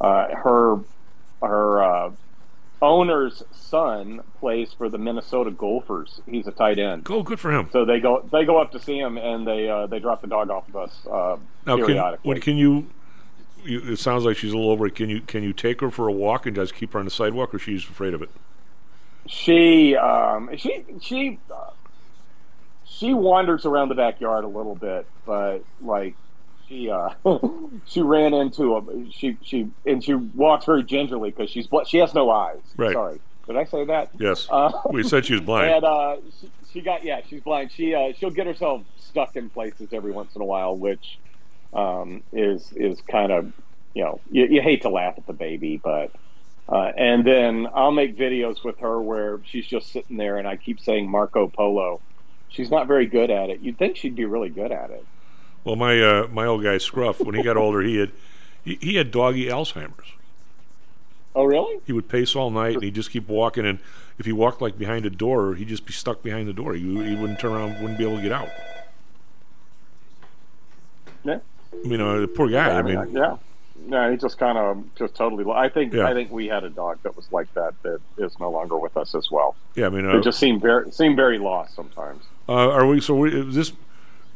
Uh, 0.00 0.34
her 0.34 0.80
her 1.42 1.82
uh, 1.82 2.10
owner's 2.82 3.42
son 3.52 4.20
plays 4.38 4.72
for 4.72 4.88
the 4.88 4.98
Minnesota 4.98 5.50
Gophers. 5.50 6.20
He's 6.26 6.46
a 6.46 6.52
tight 6.52 6.78
end. 6.78 7.06
Oh, 7.10 7.22
good 7.22 7.40
for 7.40 7.50
him. 7.52 7.68
So 7.72 7.84
they 7.84 8.00
go 8.00 8.26
they 8.32 8.44
go 8.44 8.58
up 8.58 8.72
to 8.72 8.80
see 8.80 8.98
him, 8.98 9.18
and 9.18 9.46
they 9.46 9.68
uh, 9.68 9.86
they 9.86 9.98
drop 9.98 10.20
the 10.22 10.26
dog 10.28 10.50
off 10.50 10.68
of 10.68 10.76
us 10.76 11.06
uh, 11.06 11.36
Now, 11.66 11.76
can, 11.76 11.86
periodically. 11.86 12.28
when, 12.28 12.40
can 12.40 12.56
you, 12.56 12.88
you? 13.64 13.80
It 13.92 13.98
sounds 13.98 14.24
like 14.24 14.36
she's 14.36 14.52
a 14.52 14.56
little 14.56 14.70
over. 14.70 14.86
it. 14.86 14.94
Can 14.94 15.10
you 15.10 15.20
can 15.20 15.42
you 15.42 15.52
take 15.52 15.80
her 15.80 15.90
for 15.90 16.08
a 16.08 16.12
walk 16.12 16.46
and 16.46 16.56
just 16.56 16.74
keep 16.74 16.92
her 16.94 16.98
on 16.98 17.04
the 17.04 17.10
sidewalk, 17.10 17.54
or 17.54 17.58
she's 17.58 17.84
afraid 17.84 18.14
of 18.14 18.22
it? 18.22 18.30
She 19.26 19.94
um, 19.96 20.50
she 20.56 20.84
she 21.00 21.38
uh, 21.50 21.70
she 22.84 23.14
wanders 23.14 23.66
around 23.66 23.88
the 23.90 23.94
backyard 23.94 24.44
a 24.44 24.48
little 24.48 24.74
bit, 24.74 25.06
but 25.26 25.64
like 25.80 26.16
she 26.70 26.88
uh, 26.88 27.10
she 27.86 28.00
ran 28.00 28.32
into 28.32 28.76
him. 28.76 29.10
she 29.10 29.36
she 29.42 29.68
and 29.84 30.02
she 30.02 30.14
walks 30.14 30.64
very 30.64 30.84
gingerly 30.84 31.30
because 31.30 31.50
she's 31.50 31.66
bl- 31.66 31.82
she 31.82 31.98
has 31.98 32.14
no 32.14 32.30
eyes. 32.30 32.60
Right. 32.76 32.92
Sorry, 32.92 33.20
did 33.46 33.56
I 33.56 33.64
say 33.64 33.84
that? 33.86 34.10
Yes. 34.18 34.46
Uh, 34.48 34.70
we 34.90 35.02
said 35.02 35.26
she 35.26 35.34
was 35.34 35.42
blind. 35.42 35.70
And 35.74 35.84
uh, 35.84 36.16
she, 36.40 36.50
she 36.72 36.80
got 36.80 37.04
yeah, 37.04 37.20
she's 37.28 37.42
blind. 37.42 37.72
She 37.72 37.94
uh, 37.94 38.12
she'll 38.16 38.30
get 38.30 38.46
herself 38.46 38.82
stuck 38.98 39.36
in 39.36 39.50
places 39.50 39.88
every 39.92 40.12
once 40.12 40.34
in 40.36 40.42
a 40.42 40.44
while, 40.44 40.76
which 40.76 41.18
um, 41.74 42.22
is 42.32 42.72
is 42.74 43.00
kind 43.02 43.32
of 43.32 43.52
you 43.92 44.04
know 44.04 44.20
you, 44.30 44.46
you 44.46 44.62
hate 44.62 44.82
to 44.82 44.88
laugh 44.88 45.14
at 45.18 45.26
the 45.26 45.32
baby, 45.32 45.80
but 45.82 46.12
uh, 46.68 46.92
and 46.96 47.26
then 47.26 47.66
I'll 47.74 47.90
make 47.90 48.16
videos 48.16 48.62
with 48.62 48.78
her 48.78 49.00
where 49.02 49.40
she's 49.44 49.66
just 49.66 49.92
sitting 49.92 50.16
there, 50.16 50.38
and 50.38 50.46
I 50.46 50.56
keep 50.56 50.80
saying 50.80 51.10
Marco 51.10 51.48
Polo. 51.48 52.00
She's 52.48 52.70
not 52.70 52.88
very 52.88 53.06
good 53.06 53.30
at 53.30 53.48
it. 53.50 53.60
You'd 53.60 53.78
think 53.78 53.96
she'd 53.96 54.16
be 54.16 54.24
really 54.24 54.48
good 54.48 54.72
at 54.72 54.90
it. 54.90 55.04
Well, 55.64 55.76
my 55.76 56.00
uh, 56.02 56.28
my 56.32 56.46
old 56.46 56.62
guy 56.62 56.78
Scruff, 56.78 57.20
when 57.20 57.34
he 57.34 57.42
got 57.42 57.56
older, 57.56 57.80
he 57.82 57.96
had 57.98 58.12
he, 58.64 58.78
he 58.80 58.94
had 58.96 59.10
doggy 59.10 59.46
Alzheimer's. 59.46 60.12
Oh, 61.34 61.44
really? 61.44 61.80
He 61.86 61.92
would 61.92 62.08
pace 62.08 62.34
all 62.34 62.50
night, 62.50 62.74
and 62.74 62.82
he'd 62.82 62.94
just 62.94 63.10
keep 63.10 63.28
walking. 63.28 63.64
And 63.64 63.78
if 64.18 64.26
he 64.26 64.32
walked 64.32 64.60
like 64.60 64.76
behind 64.78 65.06
a 65.06 65.10
door, 65.10 65.54
he'd 65.54 65.68
just 65.68 65.86
be 65.86 65.92
stuck 65.92 66.22
behind 66.22 66.48
the 66.48 66.52
door. 66.52 66.74
He, 66.74 66.80
he 66.82 67.14
wouldn't 67.14 67.38
turn 67.38 67.52
around, 67.52 67.80
wouldn't 67.80 67.98
be 67.98 68.04
able 68.04 68.16
to 68.16 68.22
get 68.22 68.32
out. 68.32 68.48
Yeah. 71.24 71.38
I 71.72 71.86
mean, 71.88 72.00
uh, 72.00 72.20
the 72.20 72.28
poor 72.28 72.48
guy. 72.48 72.70
I 72.76 72.82
mean, 72.82 73.12
yeah. 73.12 73.36
No, 73.86 74.10
he 74.10 74.16
just 74.16 74.38
kind 74.38 74.58
of 74.58 74.82
just 74.96 75.14
totally. 75.14 75.44
I 75.50 75.68
think 75.68 75.92
Yeah. 75.94 76.06
I 76.06 76.12
think 76.14 76.30
we 76.30 76.48
had 76.48 76.64
a 76.64 76.68
dog 76.70 76.98
that 77.02 77.16
was 77.16 77.30
like 77.32 77.52
that 77.54 77.74
that 77.82 78.00
is 78.18 78.38
no 78.38 78.50
longer 78.50 78.76
with 78.76 78.96
us 78.96 79.14
as 79.14 79.30
well. 79.30 79.56
yeah. 79.74 79.86
I 79.86 79.88
mean, 79.90 80.04
uh, 80.06 80.18
It 80.18 80.24
just 80.24 80.38
seemed 80.38 80.60
very 80.60 80.90
seemed 80.90 81.16
very 81.16 81.38
lost 81.38 81.74
sometimes. 81.76 82.24
uh, 82.48 82.52
are 82.70 82.86
we? 82.86 83.00
So 83.00 83.14
we, 83.14 83.34
is 83.34 83.54
this? 83.54 83.72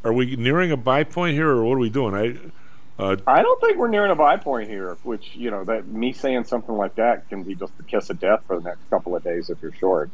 Are 0.05 0.13
we 0.13 0.35
nearing 0.35 0.71
a 0.71 0.77
buy 0.77 1.03
point 1.03 1.33
here, 1.35 1.49
or 1.49 1.65
what 1.65 1.73
are 1.75 1.79
we 1.79 1.89
doing? 1.89 2.13
I. 2.13 2.37
Uh, 2.97 3.17
I 3.27 3.41
don't 3.41 3.59
think 3.59 3.77
we're 3.77 3.89
nearing 3.89 4.11
a 4.11 4.15
buy 4.15 4.37
point 4.37 4.69
here. 4.69 4.95
Which 5.03 5.35
you 5.35 5.49
know 5.51 5.63
that 5.65 5.87
me 5.87 6.13
saying 6.13 6.45
something 6.45 6.75
like 6.77 6.95
that 6.95 7.27
can 7.27 7.43
be 7.43 7.55
just 7.55 7.75
the 7.75 7.83
kiss 7.83 8.09
of 8.11 8.19
death 8.19 8.41
for 8.47 8.57
the 8.57 8.63
next 8.69 8.87
couple 8.89 9.15
of 9.15 9.23
days 9.23 9.49
if 9.49 9.61
you're 9.61 9.73
short. 9.73 10.09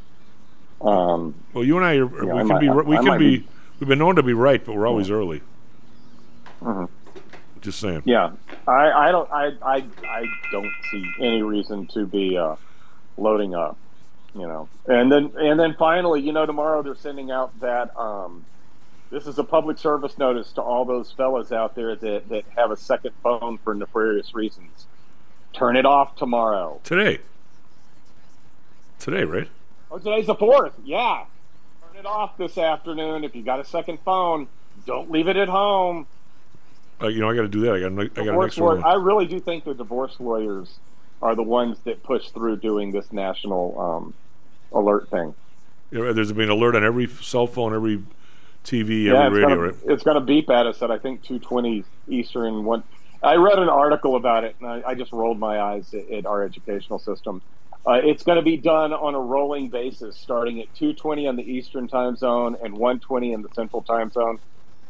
Um, 0.80 1.36
well, 1.54 1.64
you 1.64 1.78
and 1.78 1.86
I, 1.86 1.98
are, 1.98 2.26
Yeah, 2.26 2.34
we 2.34 2.40
I 2.40 2.40
can 2.40 2.48
might- 2.48 2.60
be. 2.62 2.70
We 2.70 2.98
I 2.98 3.04
can 3.04 3.20
be, 3.20 3.38
be- 3.40 3.48
We've 3.80 3.88
been 3.88 4.00
known 4.00 4.16
to 4.16 4.24
be 4.24 4.34
right, 4.34 4.64
but 4.64 4.76
we're 4.76 4.88
always 4.88 5.10
early. 5.12 5.42
mhm. 6.62 6.88
Just 7.62 7.80
saying. 7.80 8.02
Yeah, 8.06 8.32
I, 8.68 8.92
I 8.92 9.12
don't 9.12 9.30
I, 9.32 9.52
I 9.62 9.84
I 10.08 10.26
don't 10.52 10.72
see 10.90 11.06
any 11.20 11.44
reason 11.44 11.86
to 11.88 12.06
be 12.08 12.38
uh, 12.38 12.56
loading 13.18 13.54
up, 13.54 13.78
you 14.34 14.48
know. 14.48 14.70
And 14.88 15.12
then 15.12 15.34
and 15.38 15.60
then 15.60 15.76
finally, 15.78 16.22
you 16.22 16.32
know, 16.32 16.46
tomorrow 16.48 16.82
they're 16.82 16.96
sending 16.96 17.30
out 17.30 17.60
that 17.60 17.96
um, 17.98 18.46
this 19.12 19.28
is 19.28 19.38
a 19.38 19.44
public 19.44 19.78
service 19.78 20.18
notice 20.18 20.54
to 20.54 20.62
all 20.62 20.86
those 20.86 21.12
fellas 21.12 21.52
out 21.52 21.76
there 21.76 21.96
that 21.96 22.30
that 22.30 22.46
have 22.56 22.72
a 22.72 22.78
second 22.78 23.12
phone 23.22 23.60
for 23.60 23.76
nefarious 23.76 24.34
reasons. 24.34 24.88
Turn 25.54 25.76
it 25.76 25.86
off 25.86 26.16
tomorrow. 26.16 26.80
Today. 26.84 27.20
Today, 29.00 29.26
right? 29.26 29.50
Oh, 29.92 29.98
today's 29.98 30.28
the 30.28 30.36
fourth. 30.36 30.74
Yeah, 30.86 31.26
turn 31.86 32.00
it 32.00 32.06
off 32.06 32.38
this 32.38 32.58
afternoon. 32.58 33.24
If 33.24 33.36
you 33.36 33.44
got 33.44 33.60
a 33.60 33.66
second 33.66 34.00
phone, 34.06 34.48
don't 34.86 35.12
leave 35.12 35.28
it 35.28 35.36
at 35.36 35.50
home. 35.50 36.08
Uh, 37.02 37.08
you 37.08 37.20
know, 37.20 37.30
I 37.30 37.36
got 37.36 37.42
to 37.42 37.48
do 37.48 37.62
that. 37.62 37.76
I 37.76 37.80
got. 37.80 37.92
I 37.92 38.26
got 38.26 38.36
an 38.36 38.44
extra 38.44 38.64
lawyer, 38.64 38.76
one. 38.78 38.86
I 38.86 38.94
really 38.94 39.26
do 39.26 39.40
think 39.40 39.66
the 39.66 39.74
divorce 39.74 40.16
lawyers 40.20 40.80
are 41.22 41.36
the 41.36 41.44
ones 41.44 41.78
that 41.84 42.02
push 42.04 42.30
through 42.30 42.58
doing 42.58 42.92
this 42.92 43.12
national 43.12 43.80
um, 43.80 44.14
alert 44.72 45.10
thing. 45.10 45.34
Yeah, 45.92 46.14
There's 46.14 46.32
been 46.32 46.46
an 46.46 46.52
alert 46.52 46.76
on 46.76 46.86
every 46.86 47.08
cell 47.08 47.48
phone, 47.48 47.76
every 47.76 48.02
TV, 48.64 49.06
yeah, 49.06 49.26
every 49.26 49.40
it's 49.40 49.46
radio, 49.46 49.50
gonna, 49.50 49.62
right? 49.62 49.76
it's 49.86 50.04
going 50.04 50.16
to 50.16 50.22
beep 50.22 50.50
at 50.50 50.68
us 50.68 50.82
at 50.82 50.92
I 50.92 50.98
think 50.98 51.24
two 51.24 51.40
twenty 51.40 51.84
Eastern. 52.08 52.64
One, 52.64 52.84
I 53.24 53.36
read 53.36 53.60
an 53.60 53.70
article 53.70 54.16
about 54.16 54.44
it, 54.44 54.56
and 54.60 54.70
I, 54.70 54.90
I 54.90 54.96
just 54.96 55.12
rolled 55.12 55.40
my 55.40 55.60
eyes 55.60 55.94
at, 55.94 56.10
at 56.10 56.26
our 56.26 56.44
educational 56.44 57.00
system. 57.00 57.42
Uh, 57.88 57.94
it's 57.94 58.24
going 58.24 58.36
to 58.36 58.44
be 58.44 58.58
done 58.58 58.94
on 58.94 59.16
a 59.16 59.20
rolling 59.20 59.70
basis, 59.70 60.16
starting 60.16 60.62
at 60.62 60.74
two 60.76 60.94
twenty 60.94 61.28
on 61.28 61.36
the 61.36 61.44
Eastern 61.44 61.88
time 61.88 62.16
zone 62.16 62.56
and 62.64 62.78
one 62.78 63.00
twenty 63.00 63.34
in 63.34 63.42
the 63.42 63.50
Central 63.56 63.82
time 63.82 64.12
zone. 64.12 64.40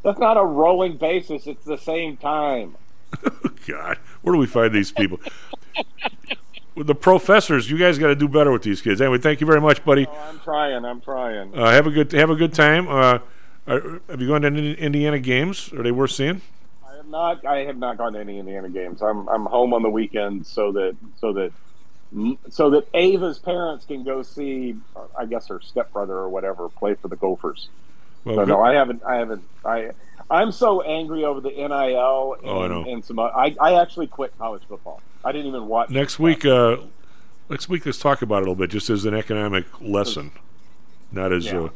That's 0.04 0.20
not 0.20 0.38
a 0.38 0.44
rolling 0.44 0.98
basis; 0.98 1.48
it's 1.48 1.64
the 1.64 1.78
same 1.78 2.18
time. 2.18 2.76
God, 3.68 3.98
where 4.22 4.34
do 4.34 4.40
we 4.40 4.48
find 4.48 4.74
these 4.74 4.92
people? 4.92 5.20
The 6.78 6.96
professors, 6.96 7.70
you 7.70 7.78
guys 7.78 8.00
got 8.00 8.08
to 8.08 8.16
do 8.16 8.30
better 8.30 8.50
with 8.50 8.64
these 8.64 8.82
kids. 8.82 9.02
Anyway, 9.02 9.18
thank 9.18 9.42
you 9.42 9.46
very 9.46 9.60
much, 9.60 9.84
buddy. 9.84 10.08
I'm 10.08 10.40
trying. 10.40 10.86
I'm 10.86 11.02
trying. 11.02 11.54
Uh, 11.54 11.70
have 11.70 11.86
a 11.86 11.92
good 11.92 12.14
have 12.14 12.30
a 12.30 12.36
good 12.36 12.54
time. 12.54 12.88
Uh, 12.88 13.20
are, 13.68 14.02
have 14.10 14.22
you 14.22 14.28
gone 14.28 14.42
to 14.42 14.48
any 14.48 14.74
Indiana 14.74 15.20
games? 15.20 15.72
Are 15.74 15.84
they 15.84 15.92
worth 15.92 16.12
seeing? 16.12 16.42
I 16.88 16.96
have 16.98 17.08
not. 17.08 17.46
I 17.46 17.58
have 17.66 17.78
not 17.78 17.98
gone 17.98 18.14
to 18.14 18.20
any 18.20 18.40
Indiana 18.40 18.70
games. 18.70 19.02
I'm 19.02 19.28
I'm 19.30 19.46
home 19.46 19.74
on 19.74 19.82
the 19.84 19.90
weekends 19.90 20.48
so 20.50 20.72
that 20.74 20.96
so 21.20 21.34
that 21.34 21.52
so 22.50 22.70
that 22.72 22.88
Ava's 22.94 23.40
parents 23.40 23.86
can 23.86 24.04
go 24.04 24.22
see. 24.24 24.76
uh, 24.96 25.02
I 25.18 25.26
guess 25.26 25.48
her 25.48 25.62
stepbrother 25.62 26.14
or 26.16 26.30
whatever 26.30 26.70
play 26.70 26.96
for 26.96 27.08
the 27.08 27.16
Gophers. 27.16 27.70
Well, 28.26 28.36
so 28.36 28.46
no, 28.46 28.62
I 28.62 28.74
haven't. 28.74 29.04
I 29.04 29.16
haven't. 29.16 29.44
I 29.66 29.92
I'm 30.30 30.52
so 30.52 30.82
angry 30.82 31.26
over 31.26 31.42
the 31.42 31.50
NIL 31.50 32.34
and, 32.36 32.74
Oh, 32.74 32.84
and 32.88 33.04
some. 33.04 33.20
o- 33.20 33.24
I 33.24 33.56
I 33.60 33.82
actually 33.82 34.08
quit 34.08 34.38
college 34.38 34.62
football. 34.68 35.02
I 35.24 35.32
didn't 35.32 35.48
even 35.48 35.68
watch. 35.68 35.90
Next 35.90 36.20
week, 36.20 36.46
uh, 36.46 36.78
next 37.50 37.70
week, 37.70 37.86
let's 37.86 38.00
talk 38.00 38.22
about 38.22 38.38
it 38.38 38.40
a 38.40 38.40
little 38.42 38.56
bit, 38.56 38.70
just 38.72 38.90
as 38.90 39.06
an 39.06 39.14
economic 39.14 39.66
lesson, 39.82 40.32
not 41.12 41.32
as. 41.34 41.46
Yeah. 41.46 41.60
Uh, 41.60 41.70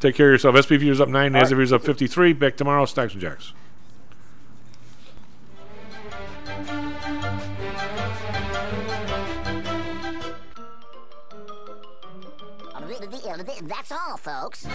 take 0.00 0.14
care 0.14 0.28
of 0.28 0.34
yourself. 0.34 0.56
SP 0.56 0.80
Futures 0.80 1.00
up 1.00 1.08
nine, 1.08 1.34
All 1.34 1.42
NASDAQ 1.42 1.44
right. 1.44 1.48
Futures 1.48 1.72
up 1.72 1.82
fifty-three. 1.82 2.32
Back 2.32 2.56
tomorrow, 2.56 2.84
Stocks 2.86 3.12
and 3.12 3.22
Jocks. 3.22 3.52
That's 13.66 13.92
all, 13.92 14.16
folks. 14.16 14.66